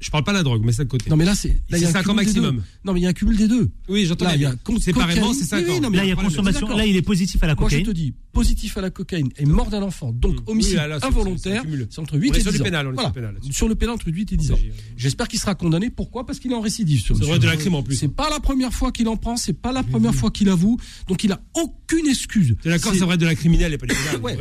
je 0.00 0.10
parle 0.10 0.24
pas 0.24 0.32
de 0.32 0.36
la 0.38 0.42
drogue, 0.42 0.62
mais 0.64 0.72
c'est 0.72 0.84
de 0.84 0.88
côté. 0.90 1.08
Non 1.10 1.16
mais 1.16 1.24
là, 1.24 1.34
c'est... 1.34 1.48
là, 1.48 1.78
il 1.78 1.80
y 1.80 1.84
a 1.84 1.90
C'est 1.90 1.96
un 1.96 2.02
5 2.02 2.08
ans 2.10 2.14
maximum. 2.14 2.62
Non 2.84 2.92
mais 2.92 3.00
il 3.00 3.02
y 3.04 3.06
a 3.06 3.10
un 3.10 3.12
cumul 3.12 3.36
des 3.36 3.48
deux. 3.48 3.70
Oui, 3.88 4.04
j'entends 4.06 4.32
bien. 4.36 4.54
Séparément, 4.80 5.28
cocaïne. 5.28 5.34
c'est 5.34 5.44
5 5.44 5.56
Oui, 5.58 5.64
oui, 5.80 5.86
ans. 5.86 5.90
Là, 5.90 6.04
il 6.04 6.08
y 6.08 6.12
a 6.12 6.16
consommation. 6.16 6.68
Là, 6.76 6.84
il 6.86 6.96
est 6.96 7.02
positif 7.02 7.42
à 7.42 7.46
la 7.46 7.54
Moi, 7.54 7.68
je 7.68 7.76
cocaïne. 7.76 7.86
te 7.86 7.90
dis, 7.92 8.14
positif 8.32 8.76
à 8.76 8.80
la 8.82 8.90
cocaïne 8.90 9.28
et 9.38 9.46
mort 9.46 9.68
d'un 9.70 9.82
enfant, 9.82 10.12
donc 10.12 10.34
Oui, 10.36 10.42
homicide 10.48 10.78
involontaire, 11.02 11.62
c'est 11.90 11.98
entre 11.98 12.18
8 12.18 12.30
On 12.30 12.34
est 12.34 12.36
et 12.36 12.40
10 12.40 12.42
sur 12.42 12.52
du 12.52 12.58
ans. 12.58 12.64
sur 12.96 13.06
le 13.08 13.12
pénal 13.12 13.32
là-dessus. 13.34 13.52
Sur 13.52 13.68
le 13.68 13.74
pénal, 13.74 13.94
entre 13.94 14.08
8 14.08 14.32
et 14.32 14.36
10 14.36 14.52
ans. 14.52 14.58
oui. 14.62 14.70
J'espère 14.96 15.28
qu'il 15.28 15.38
sera 15.40 15.54
condamné. 15.54 15.90
Pourquoi? 15.90 16.26
Parce 16.26 16.38
qu'il 16.38 16.52
est 16.52 16.54
en 16.54 16.60
récidive. 16.60 17.02
C'est 17.06 17.14
vrai 17.14 17.38
de 17.38 17.46
la 17.46 17.56
crime 17.56 17.74
en 17.74 17.82
plus. 17.82 17.96
C'est 17.96 18.08
pas 18.08 18.28
la 18.30 18.40
première 18.40 18.72
fois 18.72 18.92
qu'il 18.92 19.08
en 19.08 19.16
prend, 19.16 19.36
c'est 19.36 19.52
pas 19.54 19.72
la 19.72 19.82
première 19.82 20.14
fois 20.14 20.30
qu'il 20.30 20.48
avoue, 20.48 20.76
donc 21.08 21.24
il 21.24 21.32
a 21.32 21.40
aucune 21.54 22.06
excuse. 22.06 22.54
T'es 22.62 22.68
d'accord, 22.70 22.92
C'est- 22.94 23.02
être 23.06 23.16
de 23.16 23.24
la 23.26 23.34
criminelle 23.34 23.72
et 23.72 23.78
pas 23.78 23.86
du 23.86 23.94
pénal. 23.94 24.36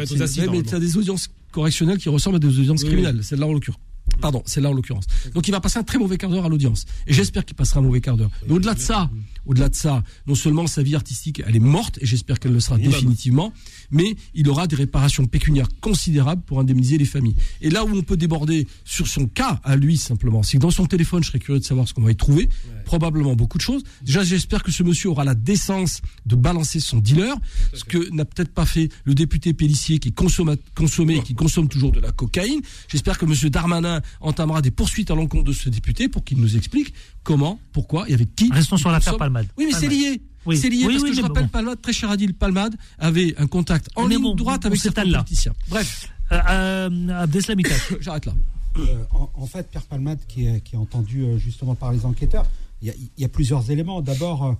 Mais 0.51 0.63
t'as 0.63 0.79
des 0.79 0.97
audiences 0.97 1.29
correctionnelles 1.51 1.97
qui 1.97 2.09
ressemblent 2.09 2.35
à 2.37 2.39
des 2.39 2.47
audiences 2.59 2.83
criminelles. 2.83 3.19
Celle-là, 3.23 3.47
en 3.47 3.53
l'occurrence. 3.53 3.79
Pardon, 4.21 4.41
c'est 4.45 4.61
là 4.61 4.69
en 4.69 4.73
l'occurrence. 4.73 5.05
Donc 5.33 5.47
il 5.47 5.51
va 5.51 5.59
passer 5.59 5.79
un 5.79 5.83
très 5.83 5.97
mauvais 5.97 6.17
quart 6.17 6.29
d'heure 6.29 6.45
à 6.45 6.49
l'audience. 6.49 6.85
Et 7.07 7.13
j'espère 7.13 7.45
qu'il 7.45 7.55
passera 7.55 7.79
un 7.79 7.83
mauvais 7.83 8.01
quart 8.01 8.17
d'heure. 8.17 8.31
Mais 8.47 8.53
au-delà 8.53 8.73
de 8.73 8.79
ça, 8.79 9.09
au-delà 9.45 9.69
de 9.69 9.75
ça, 9.75 10.03
non 10.27 10.35
seulement 10.35 10.67
sa 10.67 10.83
vie 10.83 10.95
artistique, 10.95 11.41
elle 11.45 11.55
est 11.55 11.59
morte, 11.59 11.99
et 12.01 12.05
j'espère 12.05 12.39
qu'elle 12.39 12.53
le 12.53 12.59
sera 12.59 12.77
définitivement, 12.77 13.53
mais 13.91 14.15
il 14.33 14.49
aura 14.49 14.67
des 14.67 14.75
réparations 14.75 15.25
pécuniaires 15.25 15.69
considérables 15.81 16.41
pour 16.43 16.59
indemniser 16.59 16.97
les 16.97 17.05
familles. 17.05 17.35
Et 17.61 17.69
là 17.69 17.85
où 17.85 17.89
on 17.89 18.01
peut 18.01 18.17
déborder 18.17 18.67
sur 18.83 19.07
son 19.07 19.27
cas 19.27 19.59
à 19.63 19.75
lui 19.75 19.97
simplement, 19.97 20.43
c'est 20.43 20.57
que 20.57 20.61
dans 20.61 20.71
son 20.71 20.85
téléphone, 20.85 21.23
je 21.23 21.29
serais 21.29 21.39
curieux 21.39 21.59
de 21.59 21.65
savoir 21.65 21.87
ce 21.87 21.93
qu'on 21.93 22.01
va 22.01 22.11
y 22.11 22.15
trouver. 22.15 22.49
Probablement 22.85 23.35
beaucoup 23.35 23.57
de 23.57 23.63
choses. 23.63 23.83
Déjà, 24.03 24.23
j'espère 24.23 24.63
que 24.63 24.71
ce 24.71 24.83
monsieur 24.83 25.09
aura 25.09 25.23
la 25.23 25.35
décence 25.35 26.01
de 26.25 26.35
balancer 26.35 26.79
son 26.79 26.97
dealer, 26.97 27.35
ce 27.73 27.83
que 27.83 28.09
n'a 28.11 28.25
peut-être 28.25 28.53
pas 28.53 28.65
fait 28.65 28.89
le 29.05 29.15
député 29.15 29.53
Pellissier 29.53 29.99
qui 29.99 30.11
consomme, 30.11 30.55
consommait 30.75 31.17
et 31.17 31.23
qui 31.23 31.33
consomme 31.33 31.67
toujours 31.67 31.91
de 31.91 31.99
la 31.99 32.11
cocaïne. 32.11 32.61
J'espère 32.87 33.17
que 33.17 33.25
monsieur 33.25 33.49
Darmanin 33.49 34.01
entamera 34.21 34.61
des 34.61 34.71
poursuites 34.71 35.11
à 35.11 35.15
l'encontre 35.15 35.45
de 35.45 35.53
ce 35.53 35.69
député 35.69 36.07
pour 36.09 36.23
qu'il 36.23 36.39
nous 36.39 36.55
explique 36.55 36.93
comment, 37.23 37.59
pourquoi 37.73 38.09
et 38.09 38.13
avec 38.13 38.35
qui. 38.35 38.49
Restons 38.51 38.77
sur 38.77 38.91
l'affaire. 38.91 39.17
Palmade. 39.17 39.47
Oui, 39.57 39.65
mais 39.67 39.77
c'est 39.77 39.87
lié. 39.87 40.21
Oui. 40.45 40.57
C'est 40.57 40.69
lié 40.69 40.85
Oui, 40.85 40.93
parce 40.93 41.03
oui, 41.03 41.09
que 41.11 41.15
je 41.15 41.21
rappelle, 41.21 41.43
bon. 41.43 41.49
Palmade, 41.49 41.81
très 41.81 41.93
cher 41.93 42.09
Adil 42.11 42.33
Palmade, 42.33 42.75
avait 42.99 43.33
un 43.37 43.47
contact 43.47 43.89
en 43.95 44.07
Mais 44.07 44.15
ligne 44.15 44.23
bon, 44.23 44.35
droite 44.35 44.61
on 44.63 44.67
avec 44.67 44.79
certains 44.79 45.03
là. 45.05 45.19
politiciens. 45.19 45.53
Bref, 45.69 46.09
Euh, 46.31 46.89
euh, 46.89 47.25
j'arrête 48.01 48.25
là. 48.25 48.33
Euh, 48.77 49.03
en, 49.13 49.29
en 49.35 49.45
fait, 49.45 49.69
Pierre 49.69 49.83
Palmade, 49.83 50.19
qui 50.27 50.47
est, 50.47 50.61
qui 50.61 50.75
est 50.75 50.77
entendu 50.77 51.21
euh, 51.23 51.37
justement 51.37 51.75
par 51.75 51.91
les 51.93 52.05
enquêteurs, 52.05 52.45
il 52.81 52.87
y 52.89 52.91
a, 52.91 52.93
il 52.95 53.21
y 53.21 53.25
a 53.25 53.29
plusieurs 53.29 53.71
éléments. 53.71 54.01
D'abord, 54.01 54.43
euh, 54.43 54.53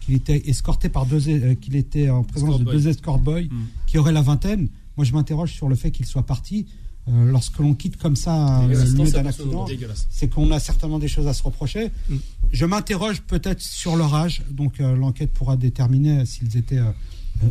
qu'il 0.00 0.14
était 0.14 0.42
escorté 0.48 0.88
par 0.88 1.06
deux, 1.06 1.28
euh, 1.28 1.54
qu'il 1.54 1.76
était 1.76 2.10
en 2.10 2.22
présence 2.22 2.50
Escort 2.50 2.58
de 2.58 2.64
boy. 2.64 2.74
deux 2.74 2.88
escort 2.88 3.18
boys 3.18 3.42
Mm. 3.42 3.62
qui 3.86 3.98
auraient 3.98 4.12
la 4.12 4.22
vingtaine. 4.22 4.68
Moi, 4.96 5.04
je 5.06 5.12
m'interroge 5.12 5.52
sur 5.52 5.68
le 5.68 5.74
fait 5.74 5.90
qu'il 5.90 6.04
soit 6.06 6.26
parti. 6.26 6.66
Euh, 7.08 7.24
lorsque 7.24 7.58
l'on 7.58 7.74
quitte 7.74 7.96
comme 7.96 8.14
ça 8.14 8.60
euh, 8.60 8.68
le 8.68 9.04
lieu 9.04 9.10
d'un 9.10 9.26
accident, 9.26 9.66
c'est 10.08 10.28
qu'on 10.28 10.52
a 10.52 10.60
certainement 10.60 11.00
des 11.00 11.08
choses 11.08 11.26
à 11.26 11.34
se 11.34 11.42
reprocher. 11.42 11.90
Mm. 12.08 12.16
Je 12.52 12.64
m'interroge 12.64 13.22
peut-être 13.22 13.60
sur 13.60 13.96
leur 13.96 14.14
âge, 14.14 14.42
donc 14.50 14.80
euh, 14.80 14.94
l'enquête 14.94 15.32
pourra 15.32 15.56
déterminer 15.56 16.24
s'ils 16.26 16.56
étaient 16.56 16.78
euh, 16.78 16.92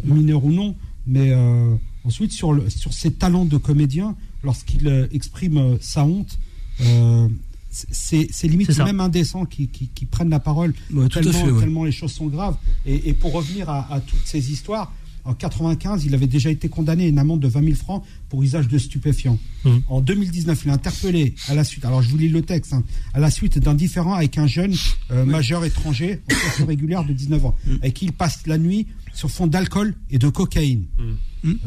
mineurs 0.05 0.45
ou 0.45 0.51
non. 0.51 0.75
Mais 1.05 1.31
euh, 1.31 1.75
ensuite, 2.05 2.31
sur, 2.31 2.53
le, 2.53 2.69
sur 2.69 2.93
ses 2.93 3.11
talents 3.11 3.43
de 3.45 3.57
comédien, 3.57 4.15
lorsqu'il 4.43 4.87
euh, 4.87 5.07
exprime 5.11 5.57
euh, 5.57 5.77
sa 5.81 6.05
honte, 6.05 6.39
euh, 6.81 7.27
c'est 7.71 8.27
c'est 8.31 8.47
limite 8.47 8.77
même 8.79 8.99
indécent 8.99 9.45
qu'ils 9.45 9.69
qu'ils 9.69 10.07
prennent 10.07 10.29
la 10.29 10.39
parole 10.41 10.73
Ouais, 10.93 11.07
tellement, 11.07 11.31
fait, 11.31 11.51
ouais. 11.51 11.59
tellement 11.59 11.83
les 11.85 11.91
choses 11.91 12.11
sont 12.11 12.27
graves. 12.27 12.55
Et, 12.85 13.09
et 13.09 13.13
pour 13.13 13.33
revenir 13.33 13.69
à, 13.69 13.93
à 13.93 13.99
toutes 14.01 14.25
ces 14.25 14.51
histoires, 14.51 14.93
en 15.23 15.33
95, 15.33 16.05
il 16.05 16.13
avait 16.13 16.27
déjà 16.27 16.49
été 16.49 16.67
condamné 16.69 17.05
à 17.05 17.07
une 17.07 17.19
amende 17.19 17.39
de 17.39 17.47
20 17.47 17.63
000 17.63 17.75
francs 17.75 18.03
pour 18.31 18.41
usage 18.41 18.67
de 18.69 18.77
stupéfiants. 18.77 19.37
Mhm. 19.65 19.81
En 19.89 19.99
2019, 19.99 20.61
il 20.63 20.69
est 20.69 20.71
interpellé 20.71 21.35
à 21.49 21.53
la 21.53 21.63
suite, 21.65 21.83
alors 21.85 22.01
je 22.01 22.09
vous 22.09 22.17
lis 22.17 22.29
le 22.29 22.41
texte, 22.41 22.71
hein, 22.73 22.81
à 23.13 23.19
la 23.19 23.29
suite 23.29 23.59
d'un 23.59 23.73
différend 23.75 24.13
avec 24.13 24.37
un 24.37 24.47
jeune 24.47 24.73
euh, 25.11 25.25
majeur 25.25 25.65
étranger 25.65 26.21
en 26.31 26.33
situation 26.33 26.65
régulière 26.65 27.03
de 27.03 27.11
19 27.11 27.45
ans, 27.45 27.55
avec 27.81 27.93
qui 27.93 28.05
il 28.05 28.13
passe 28.13 28.47
la 28.47 28.57
nuit 28.57 28.87
sur 29.13 29.29
fond 29.29 29.47
d'alcool 29.47 29.93
et 30.09 30.17
de 30.17 30.29
cocaïne. 30.29 30.85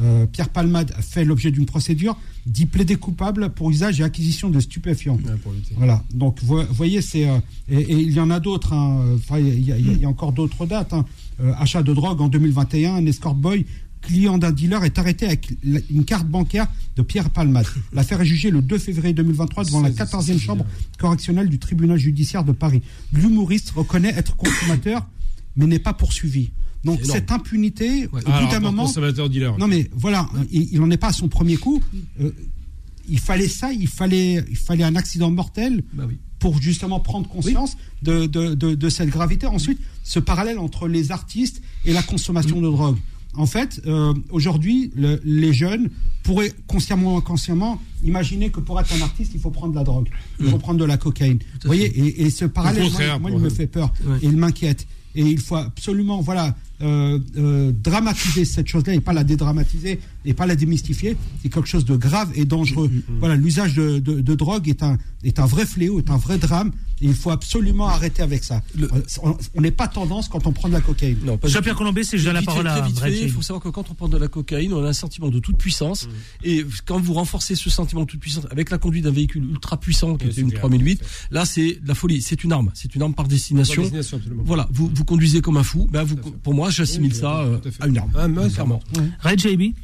Euh, 0.00 0.24
Pierre 0.26 0.48
Palmade 0.50 0.92
a 0.96 1.02
fait 1.02 1.24
l'objet 1.24 1.50
d'une 1.50 1.66
procédure 1.66 2.16
dit 2.46 2.64
plaider 2.64 2.94
coupable 2.96 3.50
pour 3.50 3.70
usage 3.70 4.00
et 4.00 4.04
acquisition 4.04 4.48
de 4.48 4.60
stupéfiants. 4.60 5.16
Ouais, 5.16 5.52
lutter. 5.54 5.74
Voilà, 5.76 6.02
donc 6.14 6.38
vous 6.42 6.62
voyez, 6.70 7.02
c'est 7.02 7.28
euh, 7.28 7.38
et, 7.68 7.78
et 7.80 7.98
il 8.00 8.12
y 8.12 8.20
en 8.20 8.30
a 8.30 8.38
d'autres. 8.40 8.72
hein. 8.72 9.16
Il 9.36 9.60
y, 9.68 9.72
a- 9.72 9.78
y 9.78 9.98
y 10.02 10.06
encore 10.06 10.32
d'autres 10.32 10.64
dates. 10.64 10.92
hein. 10.94 11.04
Euh, 11.40 11.52
achat 11.58 11.82
de 11.82 11.92
drogue 11.92 12.20
en 12.20 12.28
2021, 12.28 12.94
un 12.94 13.06
escort 13.06 13.34
boy 13.34 13.66
client 14.06 14.38
d'un 14.38 14.52
dealer 14.52 14.84
est 14.84 14.98
arrêté 14.98 15.26
avec 15.26 15.52
une 15.90 16.04
carte 16.04 16.26
bancaire 16.26 16.66
de 16.96 17.02
Pierre 17.02 17.30
Palmade. 17.30 17.66
L'affaire 17.92 18.20
est 18.20 18.26
jugée 18.26 18.50
le 18.50 18.62
2 18.62 18.78
février 18.78 19.14
2023 19.14 19.64
devant 19.64 19.80
la 19.80 19.88
C'est- 19.90 19.96
14e 19.96 20.22
c'est 20.24 20.38
chambre 20.38 20.66
correctionnelle 20.98 21.48
du 21.48 21.58
tribunal 21.58 21.98
judiciaire 21.98 22.44
de 22.44 22.52
Paris. 22.52 22.82
L'humoriste 23.12 23.70
reconnaît 23.70 24.12
être 24.16 24.36
consommateur, 24.36 25.06
mais 25.56 25.66
n'est 25.66 25.78
pas 25.78 25.92
poursuivi. 25.94 26.50
Donc 26.84 27.00
cette 27.04 27.32
impunité, 27.32 28.06
au 28.06 28.10
bout 28.16 28.22
d'un 28.50 28.60
moment, 28.60 28.84
consommateur 28.84 29.30
dealer. 29.30 29.56
non 29.58 29.66
mais 29.68 29.88
voilà, 29.94 30.28
il 30.50 30.68
il 30.72 30.80
en 30.82 30.90
est 30.90 30.98
pas 30.98 31.08
à 31.08 31.12
son 31.12 31.28
premier 31.28 31.56
coup. 31.56 31.80
Euh, 32.20 32.30
il 33.08 33.18
fallait 33.18 33.48
ça, 33.48 33.72
il 33.72 33.88
fallait, 33.88 34.44
il 34.50 34.56
fallait 34.56 34.84
un 34.84 34.94
accident 34.96 35.30
mortel 35.30 35.82
Bah 35.94 36.04
oui. 36.08 36.16
pour 36.38 36.60
justement 36.60 37.00
prendre 37.00 37.28
conscience 37.28 37.76
de, 38.02 38.26
de, 38.26 38.54
de, 38.54 38.74
de 38.74 38.88
cette 38.88 39.08
gravité. 39.10 39.46
Ensuite, 39.46 39.78
ce 40.02 40.18
parallèle 40.18 40.58
entre 40.58 40.88
les 40.88 41.10
artistes 41.12 41.62
et 41.84 41.92
la 41.92 42.02
consommation 42.02 42.60
de 42.60 42.66
drogue. 42.68 42.96
En 43.36 43.46
fait, 43.46 43.80
euh, 43.86 44.14
aujourd'hui, 44.30 44.90
le- 44.96 45.20
les 45.24 45.52
jeunes 45.52 45.90
pourraient 46.22 46.52
consciemment 46.66 47.14
ou 47.14 47.18
inconsciemment 47.18 47.80
imaginer 48.02 48.50
que 48.50 48.60
pour 48.60 48.80
être 48.80 48.92
un 48.94 49.02
artiste, 49.02 49.32
il 49.34 49.40
faut 49.40 49.50
prendre 49.50 49.72
de 49.72 49.78
la 49.78 49.84
drogue, 49.84 50.08
il 50.40 50.48
faut 50.48 50.58
prendre 50.58 50.78
de 50.80 50.84
la 50.84 50.96
cocaïne. 50.96 51.38
Vous 51.62 51.66
voyez, 51.66 51.86
et, 51.86 52.22
et 52.22 52.30
ce 52.30 52.44
parallèle, 52.44 52.84
moi, 53.20 53.30
il 53.30 53.38
me 53.38 53.50
fait 53.50 53.66
peur 53.66 53.92
Ouais. 54.06 54.18
et 54.22 54.26
il 54.26 54.36
m'inquiète. 54.36 54.86
Et 55.16 55.22
il 55.22 55.38
faut 55.40 55.54
absolument, 55.56 56.20
voilà, 56.20 56.56
euh, 56.82 57.18
euh, 57.36 57.72
dramatiser 57.72 58.44
cette 58.44 58.66
chose-là 58.66 58.94
et 58.94 59.00
pas 59.00 59.12
la 59.12 59.24
dédramatiser 59.24 60.00
et 60.24 60.34
pas 60.34 60.46
la 60.46 60.56
démystifier. 60.56 61.16
C'est 61.42 61.48
quelque 61.48 61.68
chose 61.68 61.84
de 61.84 61.96
grave 61.96 62.30
et 62.34 62.44
dangereux. 62.44 62.90
Voilà, 63.20 63.36
l'usage 63.36 63.74
de, 63.74 63.98
de, 63.98 64.20
de 64.20 64.34
drogue 64.34 64.68
est 64.68 64.82
un, 64.82 64.98
est 65.22 65.38
un 65.38 65.46
vrai 65.46 65.66
fléau, 65.66 65.98
est 65.98 66.10
un 66.10 66.16
vrai 66.16 66.38
drame. 66.38 66.72
Et 67.00 67.06
il 67.06 67.14
faut 67.14 67.30
absolument 67.30 67.88
arrêter 67.88 68.22
avec 68.22 68.44
ça. 68.44 68.62
Le- 68.78 68.88
Euh, 68.92 69.32
On 69.54 69.60
n'est 69.60 69.72
pas 69.72 69.88
tendance 69.88 70.28
quand 70.28 70.46
on 70.46 70.52
prend 70.52 70.68
de 70.68 70.72
la 70.74 70.80
cocaïne. 70.80 71.18
Non, 71.24 71.38
Jean-Pierre 71.42 71.74
Colombé, 71.74 72.04
c'est 72.04 72.16
je 72.18 72.24
donne 72.24 72.34
la 72.34 72.42
parole 72.42 72.66
à 72.68 72.88
Il 73.10 73.30
faut 73.30 73.42
savoir 73.42 73.60
que 73.62 73.68
quand 73.68 73.90
on 73.90 73.94
prend 73.94 74.08
de 74.08 74.16
la 74.16 74.28
cocaïne, 74.28 74.72
on 74.72 74.82
a 74.84 74.88
un 74.88 74.92
sentiment 74.92 75.28
de 75.28 75.40
toute 75.40 75.56
puissance. 75.58 76.08
Et 76.44 76.64
quand 76.86 77.00
vous 77.00 77.14
renforcez 77.14 77.56
ce 77.56 77.68
sentiment 77.68 78.02
de 78.02 78.06
toute 78.06 78.20
puissance 78.20 78.46
avec 78.50 78.70
la 78.70 78.78
conduite 78.78 79.04
d'un 79.04 79.10
véhicule 79.10 79.44
ultra 79.44 79.76
puissant 79.78 80.16
qui 80.16 80.26
Oui, 80.26 80.30
était 80.32 80.40
une 80.42 80.48
clair. 80.50 80.60
3008, 80.60 81.02
là 81.32 81.44
c'est 81.44 81.80
de 81.82 81.88
la 81.88 81.94
folie. 81.94 82.22
C'est 82.22 82.44
une 82.44 82.52
arme. 82.52 82.70
C'est 82.74 82.94
une 82.94 83.02
arme 83.02 83.14
par 83.14 83.26
destination. 83.26 83.74
Par 83.82 83.90
destination, 83.90 84.16
absolument. 84.18 84.42
Voilà, 84.46 84.68
vous, 84.72 84.88
vous 84.94 85.04
conduisez 85.04 85.40
comme 85.40 85.56
un 85.56 85.64
fou. 85.64 85.88
Ben 85.90 86.04
vous, 86.04 86.16
pour 86.16 86.54
moi, 86.54 86.63
j'assimile 86.70 87.12
Oui, 87.12 87.18
ça 87.18 87.40
euh, 87.40 87.58
à 87.80 87.86
une 87.86 87.98
arme. 87.98 88.10
Ah, 88.16 88.28
mais 88.28 88.48
clairement. 88.50 88.80
Red 89.20 89.40
JB. 89.40 89.74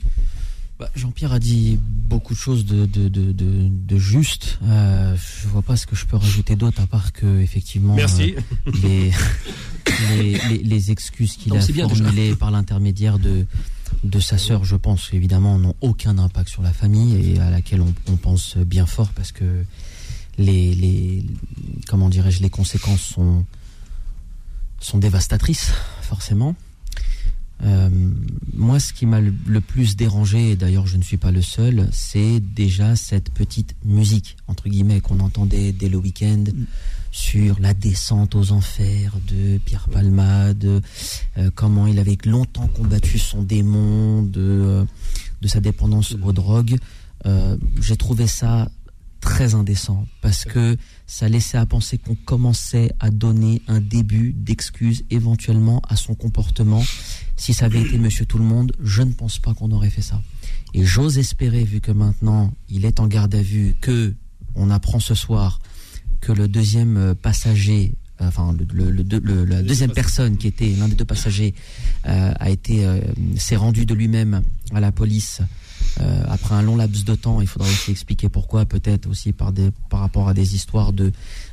Bah, 0.79 0.89
Jean-Pierre 0.97 1.33
a 1.33 1.39
dit 1.39 1.79
beaucoup 2.09 2.33
de 2.33 2.39
choses 2.39 2.65
de, 2.65 2.87
de, 2.87 3.09
de, 3.09 3.33
de, 3.33 3.69
de 3.69 3.99
juste. 3.99 4.59
Euh, 4.63 5.15
je 5.43 5.49
vois 5.49 5.61
pas 5.63 5.77
ce 5.77 5.87
que 5.87 5.95
je 5.95 6.07
peux 6.07 6.17
rajouter 6.17 6.57
d'autre 6.57 6.81
à 6.81 6.87
part 6.87 7.13
que 7.13 7.41
effectivement 7.41 7.95
Merci. 7.95 8.35
euh, 8.67 8.73
les, 8.83 9.13
les, 10.17 10.39
les, 10.49 10.59
les 10.63 10.91
excuses 10.91 11.37
qu'il 11.37 11.55
a 11.55 11.61
formulées 11.61 12.35
par 12.35 12.51
l'intermédiaire 12.51 13.19
de 13.19 13.47
de 14.05 14.21
sa 14.21 14.39
sœur, 14.39 14.65
je 14.65 14.77
pense 14.77 15.11
évidemment, 15.13 15.59
n'ont 15.59 15.75
aucun 15.83 16.17
impact 16.17 16.49
sur 16.49 16.63
la 16.63 16.73
famille 16.73 17.33
et 17.35 17.41
à 17.41 17.51
laquelle 17.51 17.83
on, 17.83 17.93
on 18.09 18.17
pense 18.17 18.57
bien 18.57 18.87
fort 18.87 19.09
parce 19.11 19.33
que 19.33 19.65
les, 20.39 20.75
les 20.77 21.25
comment 21.89 22.09
dirais-je 22.09 22.41
les 22.41 22.49
conséquences 22.51 23.03
sont 23.03 23.45
sont 24.81 24.97
dévastatrices 24.99 25.73
forcément. 26.03 26.55
Euh, 27.63 27.91
moi, 28.55 28.81
ce 28.81 28.93
qui 28.93 29.07
m'a 29.07 29.21
le, 29.21 29.35
le 29.47 29.61
plus 29.61 29.97
dérangé, 29.97 30.51
et 30.53 30.57
d'ailleurs 30.57 30.87
je 30.87 30.97
ne 30.97 31.03
suis 31.03 31.17
pas 31.19 31.31
le 31.31 31.43
seul, 31.43 31.89
c'est 31.93 32.41
déjà 32.41 32.97
cette 32.97 33.31
petite 33.31 33.75
musique, 33.85 34.37
entre 34.47 34.69
guillemets, 34.69 35.01
qu'on 35.01 35.21
entendait 35.21 35.73
dès 35.73 35.89
le 35.89 35.99
week-end 35.99 36.45
sur 37.13 37.59
la 37.61 37.75
descente 37.75 38.35
aux 38.35 38.53
enfers 38.53 39.15
de 39.29 39.59
Pierre 39.59 39.89
Palmade, 39.89 40.81
euh, 41.37 41.51
comment 41.55 41.87
il 41.87 41.99
avait 41.99 42.17
longtemps 42.25 42.69
combattu 42.69 43.19
son 43.19 43.43
démon, 43.43 44.23
de, 44.23 44.41
euh, 44.41 44.85
de 45.43 45.49
sa 45.49 45.61
dépendance 45.61 46.15
aux 46.23 46.33
drogues. 46.33 46.77
Euh, 47.27 47.57
J'ai 47.81 47.97
trouvé 47.97 48.27
ça 48.27 48.71
très 49.21 49.55
indécent 49.55 50.07
parce 50.23 50.45
que 50.47 50.77
ça 51.07 51.29
laissait 51.29 51.59
à 51.59 51.67
penser 51.67 51.99
qu'on 51.99 52.15
commençait 52.15 52.93
à 53.01 53.11
donner 53.11 53.61
un 53.69 53.81
début 53.81 54.33
d'excuse 54.33 55.05
éventuellement 55.11 55.83
à 55.89 55.97
son 55.97 56.15
comportement. 56.15 56.83
Si 57.41 57.55
ça 57.55 57.65
avait 57.65 57.81
été 57.81 57.97
Monsieur 57.97 58.27
Tout 58.27 58.37
le 58.37 58.45
Monde, 58.45 58.73
je 58.85 59.01
ne 59.01 59.13
pense 59.13 59.39
pas 59.39 59.55
qu'on 59.55 59.71
aurait 59.71 59.89
fait 59.89 60.03
ça. 60.03 60.21
Et 60.75 60.85
j'ose 60.85 61.17
espérer, 61.17 61.65
vu 61.65 61.81
que 61.81 61.91
maintenant 61.91 62.53
il 62.69 62.85
est 62.85 63.01
en 63.01 63.07
garde 63.07 63.35
à 63.35 63.41
vue, 63.41 63.75
que 63.81 64.13
on 64.55 64.69
apprend 64.69 65.01
ce 65.01 65.15
soir 65.15 65.59
que 66.21 66.33
le 66.33 66.49
deuxième 66.49 66.99
euh, 66.99 67.15
passager, 67.15 67.95
euh, 68.21 68.29
enfin 68.29 68.55
la 68.55 69.63
deuxième 69.63 69.93
personne 69.93 70.37
qui 70.37 70.49
était 70.49 70.69
l'un 70.79 70.87
des 70.87 70.97
deux 70.97 71.07
passagers 71.07 71.55
euh, 72.07 72.35
a 72.39 72.51
été 72.51 72.87
s'est 73.39 73.57
rendu 73.57 73.87
de 73.87 73.95
lui-même 73.95 74.43
à 74.75 74.81
la 74.81 74.93
police 74.93 75.41
euh, 76.01 76.23
après 76.29 76.55
un 76.55 76.63
long 76.63 76.77
laps 76.77 77.05
de 77.05 77.15
temps. 77.15 77.41
Il 77.41 77.47
faudra 77.47 77.69
aussi 77.69 77.91
expliquer 77.91 78.29
pourquoi, 78.29 78.65
peut-être 78.65 79.07
aussi 79.09 79.33
par 79.33 79.53
des 79.53 79.71
par 79.89 80.01
rapport 80.01 80.29
à 80.29 80.35
des 80.35 80.55
histoires 80.55 80.93
de 80.93 81.13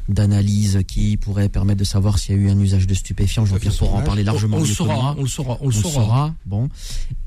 d'analyse 0.09 0.79
qui 0.87 1.17
pourraient 1.17 1.49
permettre 1.49 1.79
de 1.79 1.83
savoir 1.85 2.17
s'il 2.17 2.35
y 2.35 2.39
a 2.39 2.41
eu 2.41 2.49
un 2.49 2.59
usage 2.59 2.87
de 2.87 2.93
stupéfiants. 2.93 3.45
Jean-Pierre 3.45 3.73
pourra 3.75 3.97
en 3.97 4.03
parler 4.03 4.23
largement 4.23 4.57
on, 4.57 4.61
on 4.61 4.63
le 4.63 4.67
saura, 4.73 5.15
on 5.17 5.21
le 5.23 5.27
saura, 5.27 5.57
on 5.61 5.67
le 5.69 5.75
On 5.75 5.77
le 5.77 5.83
saura. 5.83 6.35
Bon, 6.45 6.69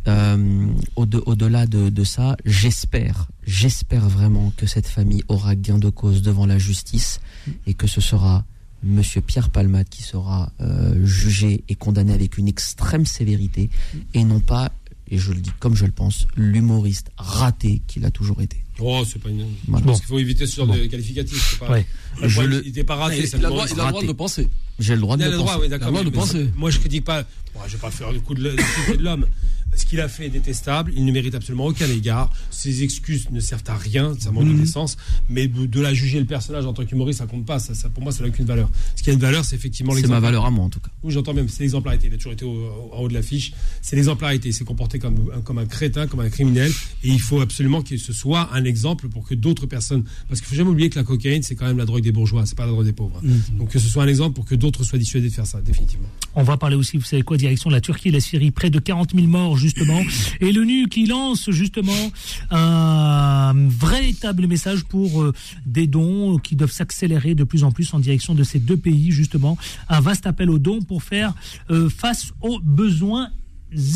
Euh, 0.08 0.66
au-de- 0.96 1.22
au-delà 1.26 1.66
de, 1.66 1.90
de 1.90 2.04
ça, 2.04 2.36
j'espère, 2.46 3.28
j'espère 3.46 4.08
vraiment 4.08 4.50
que 4.56 4.64
cette 4.66 4.86
famille 4.88 5.22
aura 5.28 5.54
gain 5.54 5.76
de 5.78 5.90
cause 5.90 6.22
devant 6.22 6.46
la 6.46 6.58
justice 6.58 7.20
et 7.66 7.74
que 7.74 7.86
ce 7.86 8.00
sera 8.00 8.44
Monsieur 8.82 9.20
Pierre 9.20 9.50
Palmade 9.50 9.90
qui 9.90 10.02
sera 10.02 10.50
euh, 10.62 11.04
jugé 11.04 11.64
et 11.68 11.74
condamné 11.74 12.14
avec 12.14 12.38
une 12.38 12.48
extrême 12.48 13.04
sévérité 13.04 13.68
et 14.14 14.24
non 14.24 14.40
pas 14.40 14.72
et 15.10 15.18
je 15.18 15.32
le 15.32 15.40
dis 15.40 15.50
comme 15.58 15.74
je 15.76 15.84
le 15.84 15.90
pense, 15.92 16.26
l'humoriste 16.36 17.10
raté 17.16 17.82
qu'il 17.86 18.04
a 18.04 18.10
toujours 18.10 18.40
été. 18.42 18.56
Oh, 18.82 19.02
c'est 19.06 19.20
pas 19.20 19.28
une. 19.28 19.44
Voilà. 19.68 19.84
Je 19.84 19.88
pense 19.90 19.98
qu'il 19.98 20.06
faut 20.08 20.18
éviter 20.18 20.46
ce 20.46 20.56
genre 20.56 20.66
Bon. 20.66 20.74
de 20.74 20.86
qualificatif. 20.86 21.48
c'est 21.50 21.58
Pas... 21.58 21.70
Ouais. 21.72 21.86
Le 22.22 22.28
Je 22.28 22.34
problème, 22.34 22.56
le- 22.58 22.62
Il 22.64 22.66
n'était 22.68 22.84
pas 22.84 22.96
raté. 22.96 23.16
Il, 23.18 23.20
a 23.20 23.22
le 23.22 23.38
droit, 23.38 23.50
moment- 23.50 23.64
il 23.66 23.80
a 23.80 23.84
le 23.84 23.90
droit 23.90 24.02
de 24.02 24.06
le 24.06 24.14
penser. 24.14 24.48
J'ai 24.78 24.94
le 24.94 25.00
droit 25.00 25.16
de 25.18 25.22
Il 25.22 25.26
a 25.26 25.28
le 25.30 25.36
droit, 25.36 25.52
penser. 25.52 25.62
oui, 25.64 25.68
d'accord. 25.68 25.88
Il 25.92 25.98
a 25.98 26.02
le 26.04 26.10
droit 26.10 26.24
mais 26.26 26.32
de 26.32 26.32
ça- 26.32 26.38
penser. 26.44 26.52
Moi, 26.56 26.70
je 26.70 26.78
critique 26.78 27.04
pas. 27.04 27.22
Bon, 27.54 27.60
je 27.66 27.72
vais 27.72 27.78
pas 27.78 27.90
faire 27.90 28.10
le 28.12 28.20
coup 28.20 28.34
de 28.34 28.42
le- 28.42 28.50
le 28.56 28.56
coup 28.86 28.96
de 28.96 29.02
l'homme. 29.02 29.26
Ce 29.76 29.84
qu'il 29.86 30.00
a 30.00 30.08
fait 30.08 30.26
est 30.26 30.30
détestable. 30.30 30.92
Il 30.96 31.04
ne 31.04 31.12
mérite 31.12 31.34
absolument 31.34 31.66
aucun 31.66 31.88
égard. 31.88 32.30
Ses 32.50 32.82
excuses 32.82 33.30
ne 33.30 33.40
servent 33.40 33.62
à 33.68 33.76
rien. 33.76 34.14
Ça 34.18 34.30
manque 34.32 34.48
de 34.48 34.52
décence. 34.58 34.96
Mais 35.28 35.46
de 35.48 35.80
la 35.80 35.94
juger 35.94 36.18
le 36.18 36.26
personnage 36.26 36.66
en 36.66 36.72
tant 36.72 36.84
qu'humoriste, 36.84 37.20
ça 37.20 37.26
compte 37.26 37.46
pas. 37.46 37.58
Ça, 37.58 37.74
ça- 37.74 37.88
pour 37.88 38.02
moi, 38.02 38.12
ça 38.12 38.22
n'a 38.22 38.28
aucune 38.28 38.44
valeur. 38.44 38.68
Ce 38.96 39.02
qui 39.02 39.10
a 39.10 39.12
une 39.12 39.18
valeur, 39.20 39.44
c'est 39.44 39.56
effectivement 39.56 39.92
C'est 39.92 39.98
ma 40.02 40.02
l'exemple. 40.02 40.22
valeur 40.22 40.44
à 40.46 40.50
moi 40.50 40.64
en 40.64 40.68
tout 40.70 40.80
cas. 40.80 40.90
Oui, 41.02 41.12
j'entends 41.12 41.34
même, 41.34 41.48
c'est 41.48 41.62
l'exemplarité. 41.62 42.08
Il 42.08 42.14
a 42.14 42.16
toujours 42.16 42.32
été 42.32 42.44
au- 42.44 42.50
au- 42.50 42.90
en 42.92 43.00
haut 43.02 43.08
de 43.08 43.14
l'affiche. 43.14 43.52
C'est 43.82 43.96
l'exemplarité. 43.96 44.48
Il 44.48 44.52
s'est 44.54 44.64
comporté 44.64 44.98
comme, 44.98 45.30
un- 45.34 45.40
comme 45.40 45.58
un 45.58 45.66
crétin, 45.66 46.06
comme 46.06 46.20
un 46.20 46.28
criminel. 46.30 46.70
Et 47.04 47.08
il 47.08 47.20
faut 47.20 47.40
absolument 47.40 47.82
que 47.82 47.96
ce 47.96 48.12
soit 48.12 48.50
un 48.52 48.64
exemple 48.64 49.08
pour 49.08 49.24
que 49.26 49.34
d'autres 49.34 49.66
personnes. 49.66 50.04
Parce 50.28 50.40
qu'il 50.40 50.48
faut 50.48 50.56
jamais 50.56 50.70
oublier 50.70 50.90
que 50.90 50.98
la 50.98 51.04
cocaïne, 51.04 51.42
c'est 51.42 51.54
quand 51.54 51.66
même 51.66 51.78
la 51.78 51.84
drogue 51.86 52.02
des 52.02 52.12
bourgeois, 52.12 52.44
c'est 52.46 52.56
pas 52.56 52.66
la 52.66 52.72
drogue 52.72 52.84
des 52.86 52.92
pauvres. 52.92 53.20
Donc 53.56 53.70
que 53.70 53.78
ce 53.78 53.88
soit 53.88 54.02
un 54.02 54.08
exemple 54.08 54.34
pour 54.34 54.44
que 54.44 54.54
d'autres 54.54 54.84
soient 54.84 54.98
dissuadés 54.98 55.28
de 55.28 55.34
faire 55.34 55.46
ça, 55.46 55.60
définitivement. 55.62 56.08
On 56.34 56.42
va 56.42 56.56
parler 56.56 56.76
aussi, 56.76 56.96
vous 56.96 57.04
savez 57.04 57.22
quoi, 57.22 57.36
direction 57.36 57.70
de 57.70 57.74
la 57.74 57.80
Turquie 57.80 58.08
et 58.08 58.12
la 58.12 58.20
Syrie, 58.20 58.50
près 58.50 58.70
de 58.70 58.78
40 58.78 59.14
000 59.14 59.26
morts 59.26 59.56
justement, 59.60 60.00
et 60.40 60.52
l'ONU 60.52 60.88
qui 60.88 61.06
lance 61.06 61.50
justement 61.50 62.10
un 62.50 63.54
véritable 63.68 64.46
message 64.46 64.84
pour 64.84 65.22
euh, 65.22 65.32
des 65.66 65.86
dons 65.86 66.38
qui 66.38 66.56
doivent 66.56 66.72
s'accélérer 66.72 67.34
de 67.34 67.44
plus 67.44 67.64
en 67.64 67.72
plus 67.72 67.92
en 67.94 68.00
direction 68.00 68.34
de 68.34 68.42
ces 68.42 68.58
deux 68.58 68.76
pays 68.76 69.10
justement, 69.10 69.56
un 69.88 70.00
vaste 70.00 70.26
appel 70.26 70.50
aux 70.50 70.58
dons 70.58 70.82
pour 70.82 71.02
faire 71.02 71.34
euh, 71.70 71.88
face 71.88 72.32
aux 72.40 72.60
besoins 72.60 73.30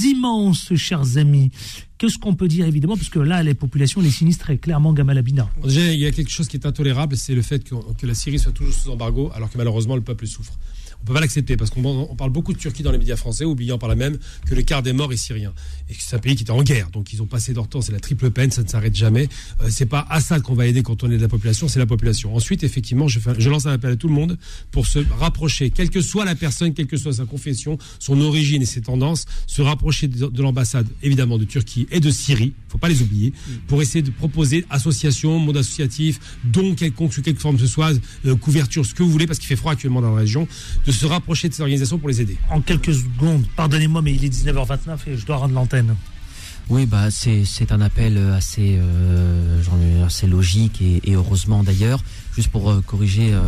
immenses, 0.04 0.74
chers 0.76 1.16
amis. 1.16 1.50
Qu'est-ce 1.98 2.18
qu'on 2.18 2.34
peut 2.34 2.48
dire 2.48 2.66
évidemment, 2.66 2.96
parce 2.96 3.08
que 3.08 3.18
là, 3.18 3.42
les 3.42 3.54
populations, 3.54 4.00
les 4.00 4.10
sinistres, 4.10 4.50
est 4.50 4.58
clairement 4.58 4.92
Gamalabina. 4.92 5.50
Déjà, 5.62 5.92
il 5.92 5.98
y 5.98 6.06
a 6.06 6.12
quelque 6.12 6.30
chose 6.30 6.48
qui 6.48 6.56
est 6.56 6.66
intolérable, 6.66 7.16
c'est 7.16 7.34
le 7.34 7.42
fait 7.42 7.64
que 7.64 8.06
la 8.06 8.14
Syrie 8.14 8.38
soit 8.38 8.52
toujours 8.52 8.74
sous 8.74 8.90
embargo, 8.90 9.30
alors 9.34 9.50
que 9.50 9.58
malheureusement 9.58 9.96
le 9.96 10.02
peuple 10.02 10.26
souffre. 10.26 10.52
On 11.04 11.08
peut 11.08 11.12
pas 11.12 11.20
l'accepter 11.20 11.58
parce 11.58 11.68
qu'on 11.68 11.84
on 11.84 12.16
parle 12.16 12.30
beaucoup 12.30 12.54
de 12.54 12.58
Turquie 12.58 12.82
dans 12.82 12.90
les 12.90 12.96
médias 12.96 13.16
français, 13.16 13.44
oubliant 13.44 13.76
par 13.76 13.90
là 13.90 13.94
même 13.94 14.16
que 14.46 14.54
le 14.54 14.62
quart 14.62 14.82
des 14.82 14.94
morts 14.94 15.12
est 15.12 15.18
syrien 15.18 15.52
et 15.90 15.92
que 15.92 16.00
c'est 16.00 16.16
un 16.16 16.18
pays 16.18 16.34
qui 16.34 16.44
était 16.44 16.50
en 16.50 16.62
guerre. 16.62 16.88
Donc 16.88 17.12
ils 17.12 17.20
ont 17.20 17.26
passé 17.26 17.52
leur 17.52 17.68
temps, 17.68 17.82
c'est 17.82 17.92
la 17.92 18.00
triple 18.00 18.30
peine, 18.30 18.50
ça 18.50 18.62
ne 18.62 18.68
s'arrête 18.68 18.94
jamais. 18.94 19.28
Euh, 19.60 19.68
c'est 19.68 19.84
pas 19.84 20.06
Assad 20.08 20.40
qu'on 20.40 20.54
va 20.54 20.66
aider 20.66 20.82
quand 20.82 21.04
on 21.04 21.10
est 21.10 21.18
de 21.18 21.22
la 21.22 21.28
population, 21.28 21.68
c'est 21.68 21.78
la 21.78 21.84
population. 21.84 22.34
Ensuite, 22.34 22.64
effectivement, 22.64 23.06
je, 23.06 23.20
lance 23.50 23.66
un 23.66 23.72
appel 23.72 23.92
à 23.92 23.96
tout 23.96 24.08
le 24.08 24.14
monde 24.14 24.38
pour 24.70 24.86
se 24.86 24.98
rapprocher, 25.18 25.68
quelle 25.68 25.90
que 25.90 26.00
soit 26.00 26.24
la 26.24 26.36
personne, 26.36 26.72
quelle 26.72 26.86
que 26.86 26.96
soit 26.96 27.12
sa 27.12 27.26
confession, 27.26 27.76
son 27.98 28.18
origine 28.22 28.62
et 28.62 28.66
ses 28.66 28.80
tendances, 28.80 29.26
se 29.46 29.60
rapprocher 29.60 30.08
de, 30.08 30.26
de 30.26 30.42
l'ambassade 30.42 30.88
évidemment 31.02 31.36
de 31.36 31.44
Turquie 31.44 31.86
et 31.90 32.00
de 32.00 32.10
Syrie, 32.10 32.54
faut 32.68 32.78
pas 32.78 32.88
les 32.88 33.02
oublier, 33.02 33.34
pour 33.66 33.82
essayer 33.82 34.00
de 34.00 34.10
proposer 34.10 34.64
association, 34.70 35.38
monde 35.38 35.58
associatif, 35.58 36.38
dons 36.44 36.74
quelconque 36.74 37.12
sous 37.12 37.20
quelque 37.20 37.40
forme 37.42 37.56
que 37.56 37.62
ce 37.62 37.68
soit, 37.68 37.92
euh, 38.24 38.36
couverture, 38.36 38.86
ce 38.86 38.94
que 38.94 39.02
vous 39.02 39.10
voulez, 39.10 39.26
parce 39.26 39.38
qu'il 39.38 39.48
fait 39.48 39.56
froid 39.56 39.72
actuellement 39.72 40.00
dans 40.00 40.10
la 40.10 40.20
région, 40.20 40.48
de 40.86 40.93
se 40.94 41.06
rapprocher 41.06 41.48
de 41.48 41.54
ces 41.54 41.60
organisations 41.62 41.98
pour 41.98 42.08
les 42.08 42.20
aider. 42.20 42.36
En 42.50 42.60
quelques 42.60 42.94
secondes, 42.94 43.44
pardonnez-moi, 43.56 44.02
mais 44.02 44.12
il 44.12 44.24
est 44.24 44.28
19h29 44.28 44.78
et 45.08 45.16
je 45.16 45.26
dois 45.26 45.36
rendre 45.36 45.54
l'antenne. 45.54 45.94
Oui, 46.70 46.86
bah 46.86 47.10
c'est 47.10 47.44
c'est 47.44 47.72
un 47.72 47.82
appel 47.82 48.16
assez 48.34 48.78
euh, 48.80 49.60
ai- 49.62 50.02
assez 50.02 50.26
logique 50.26 50.80
et, 50.80 51.00
et 51.04 51.14
heureusement 51.14 51.62
d'ailleurs. 51.62 52.02
Juste 52.36 52.48
pour 52.48 52.68
euh, 52.70 52.80
corriger 52.84 53.32
euh, 53.32 53.40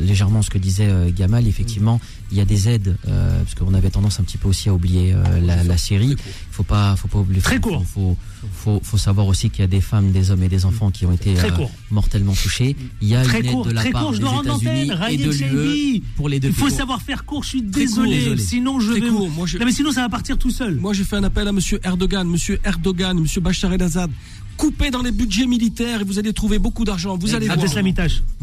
légèrement 0.00 0.40
ce 0.40 0.48
que 0.48 0.56
disait 0.56 0.88
euh, 0.88 1.10
Gamal, 1.14 1.46
effectivement, 1.46 2.00
il 2.32 2.38
y 2.38 2.40
a 2.40 2.46
des 2.46 2.68
aides 2.70 2.96
euh, 3.06 3.42
parce 3.42 3.54
qu'on 3.54 3.74
avait 3.74 3.90
tendance 3.90 4.18
un 4.18 4.22
petit 4.22 4.38
peu 4.38 4.48
aussi 4.48 4.68
à 4.70 4.74
oublier 4.74 5.12
euh, 5.12 5.40
la, 5.44 5.62
la 5.62 5.76
Syrie. 5.76 6.16
Faut 6.50 6.62
pas 6.62 6.96
faut 6.96 7.08
pas 7.08 7.18
oublier. 7.18 7.42
Très 7.42 7.60
court. 7.60 7.84
Faut, 7.86 8.16
faut 8.52 8.80
faut 8.82 8.96
savoir 8.96 9.26
aussi 9.26 9.50
qu'il 9.50 9.60
y 9.60 9.64
a 9.64 9.66
des 9.66 9.82
femmes, 9.82 10.10
des 10.12 10.30
hommes 10.30 10.42
et 10.42 10.48
des 10.48 10.64
enfants 10.64 10.90
qui 10.90 11.04
ont 11.04 11.12
été 11.12 11.38
euh, 11.38 11.50
mortellement 11.90 12.32
touchés. 12.32 12.76
Il 13.02 13.08
y 13.08 13.14
a 13.14 13.22
Très 13.22 13.40
une 13.40 13.46
aide 13.46 13.52
court, 13.52 13.66
de 13.66 13.72
la 13.72 13.80
très 13.82 13.90
part 13.90 14.02
court, 14.04 14.12
je 14.12 14.16
des 14.18 14.22
dois 14.22 14.30
rendre 14.32 14.56
États-Unis 14.62 14.86
l'antenne. 14.88 15.12
et 15.12 15.16
de 15.18 15.30
l'UE 15.30 15.32
Shaibi. 15.36 16.02
pour 16.16 16.28
les 16.30 16.40
deux 16.40 16.48
Il 16.48 16.54
faut 16.54 16.70
savoir 16.70 17.02
faire 17.02 17.26
court, 17.26 17.42
je 17.42 17.48
suis 17.50 17.62
court, 17.62 17.70
désolé. 17.72 18.18
désolé. 18.20 18.42
Sinon, 18.42 18.80
je 18.80 18.92
Très 18.92 19.00
vais. 19.00 19.08
court, 19.08 19.28
moi, 19.30 19.46
je- 19.46 19.58
Non, 19.58 19.66
mais 19.66 19.72
sinon, 19.72 19.92
ça 19.92 20.00
va 20.00 20.08
partir 20.08 20.38
tout 20.38 20.50
seul. 20.50 20.76
Moi, 20.76 20.94
j'ai 20.94 21.04
fait 21.04 21.16
un 21.16 21.24
appel 21.24 21.46
à 21.46 21.52
Monsieur 21.52 21.78
Erdogan, 21.84 22.26
Monsieur 22.26 22.58
Erdogan, 22.64 23.18
Monsieur 23.20 23.42
Bachar 23.42 23.72
el-Assad. 23.74 24.10
Coupez 24.56 24.90
dans 24.90 25.02
les 25.02 25.10
budgets 25.10 25.46
militaires 25.46 26.02
et 26.02 26.04
vous 26.04 26.18
allez 26.18 26.32
trouver 26.32 26.58
beaucoup 26.58 26.84
d'argent. 26.84 27.16
Vous 27.16 27.34
allez 27.34 27.46
voir. 27.46 27.58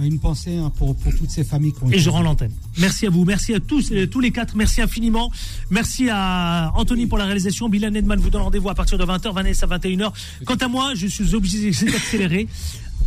Une 0.01 0.19
pensée 0.19 0.57
hein, 0.57 0.71
pour, 0.75 0.95
pour 0.95 1.15
toutes 1.15 1.29
ces 1.29 1.43
familles 1.43 1.73
qui 1.73 1.83
ont 1.83 1.91
Et 1.91 1.99
je 1.99 2.09
rends 2.09 2.21
l'antenne. 2.21 2.51
Merci 2.79 3.05
à 3.05 3.09
vous, 3.09 3.23
merci 3.23 3.53
à 3.53 3.59
tous, 3.59 3.91
euh, 3.91 4.07
tous 4.07 4.19
les 4.19 4.31
quatre, 4.31 4.55
merci 4.55 4.81
infiniment. 4.81 5.31
Merci 5.69 6.09
à 6.09 6.71
Anthony 6.75 7.05
pour 7.05 7.17
la 7.17 7.25
réalisation. 7.25 7.69
Bilal 7.69 7.93
Nedman 7.93 8.19
vous 8.19 8.29
donne 8.29 8.41
rendez-vous 8.41 8.69
à 8.69 8.75
partir 8.75 8.97
de 8.97 9.03
20h, 9.05 9.33
Vanessa 9.33 9.67
à 9.69 9.77
21h. 9.77 10.11
Quant 10.45 10.55
à 10.55 10.67
moi, 10.67 10.93
je 10.95 11.07
suis 11.07 11.35
obligé 11.35 11.71
d'accélérer. 11.85 12.47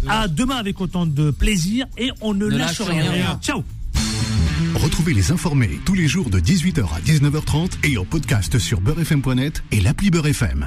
À 0.09 0.29
demain 0.29 0.57
avec 0.57 0.81
autant 0.81 1.05
de 1.05 1.31
plaisir 1.31 1.87
et 1.99 2.11
on 2.21 2.33
ne, 2.33 2.47
Ne 2.47 2.57
lâche, 2.57 2.79
lâche 2.79 2.89
rien. 2.89 3.11
rien. 3.11 3.39
Ciao. 3.43 3.63
Retrouvez 4.75 5.15
les 5.15 5.33
informés 5.33 5.81
tous 5.85 5.95
les 5.95 6.07
jours 6.07 6.31
de 6.31 6.39
18h 6.39 6.85
à 6.95 7.01
19h30 7.01 7.73
et 7.85 7.99
en 7.99 8.05
podcast 8.05 8.59
sur 8.59 8.81
beurrefm.net 8.81 9.63
et 9.73 9.81
l'appli 9.81 10.11
Beurrefm. 10.11 10.67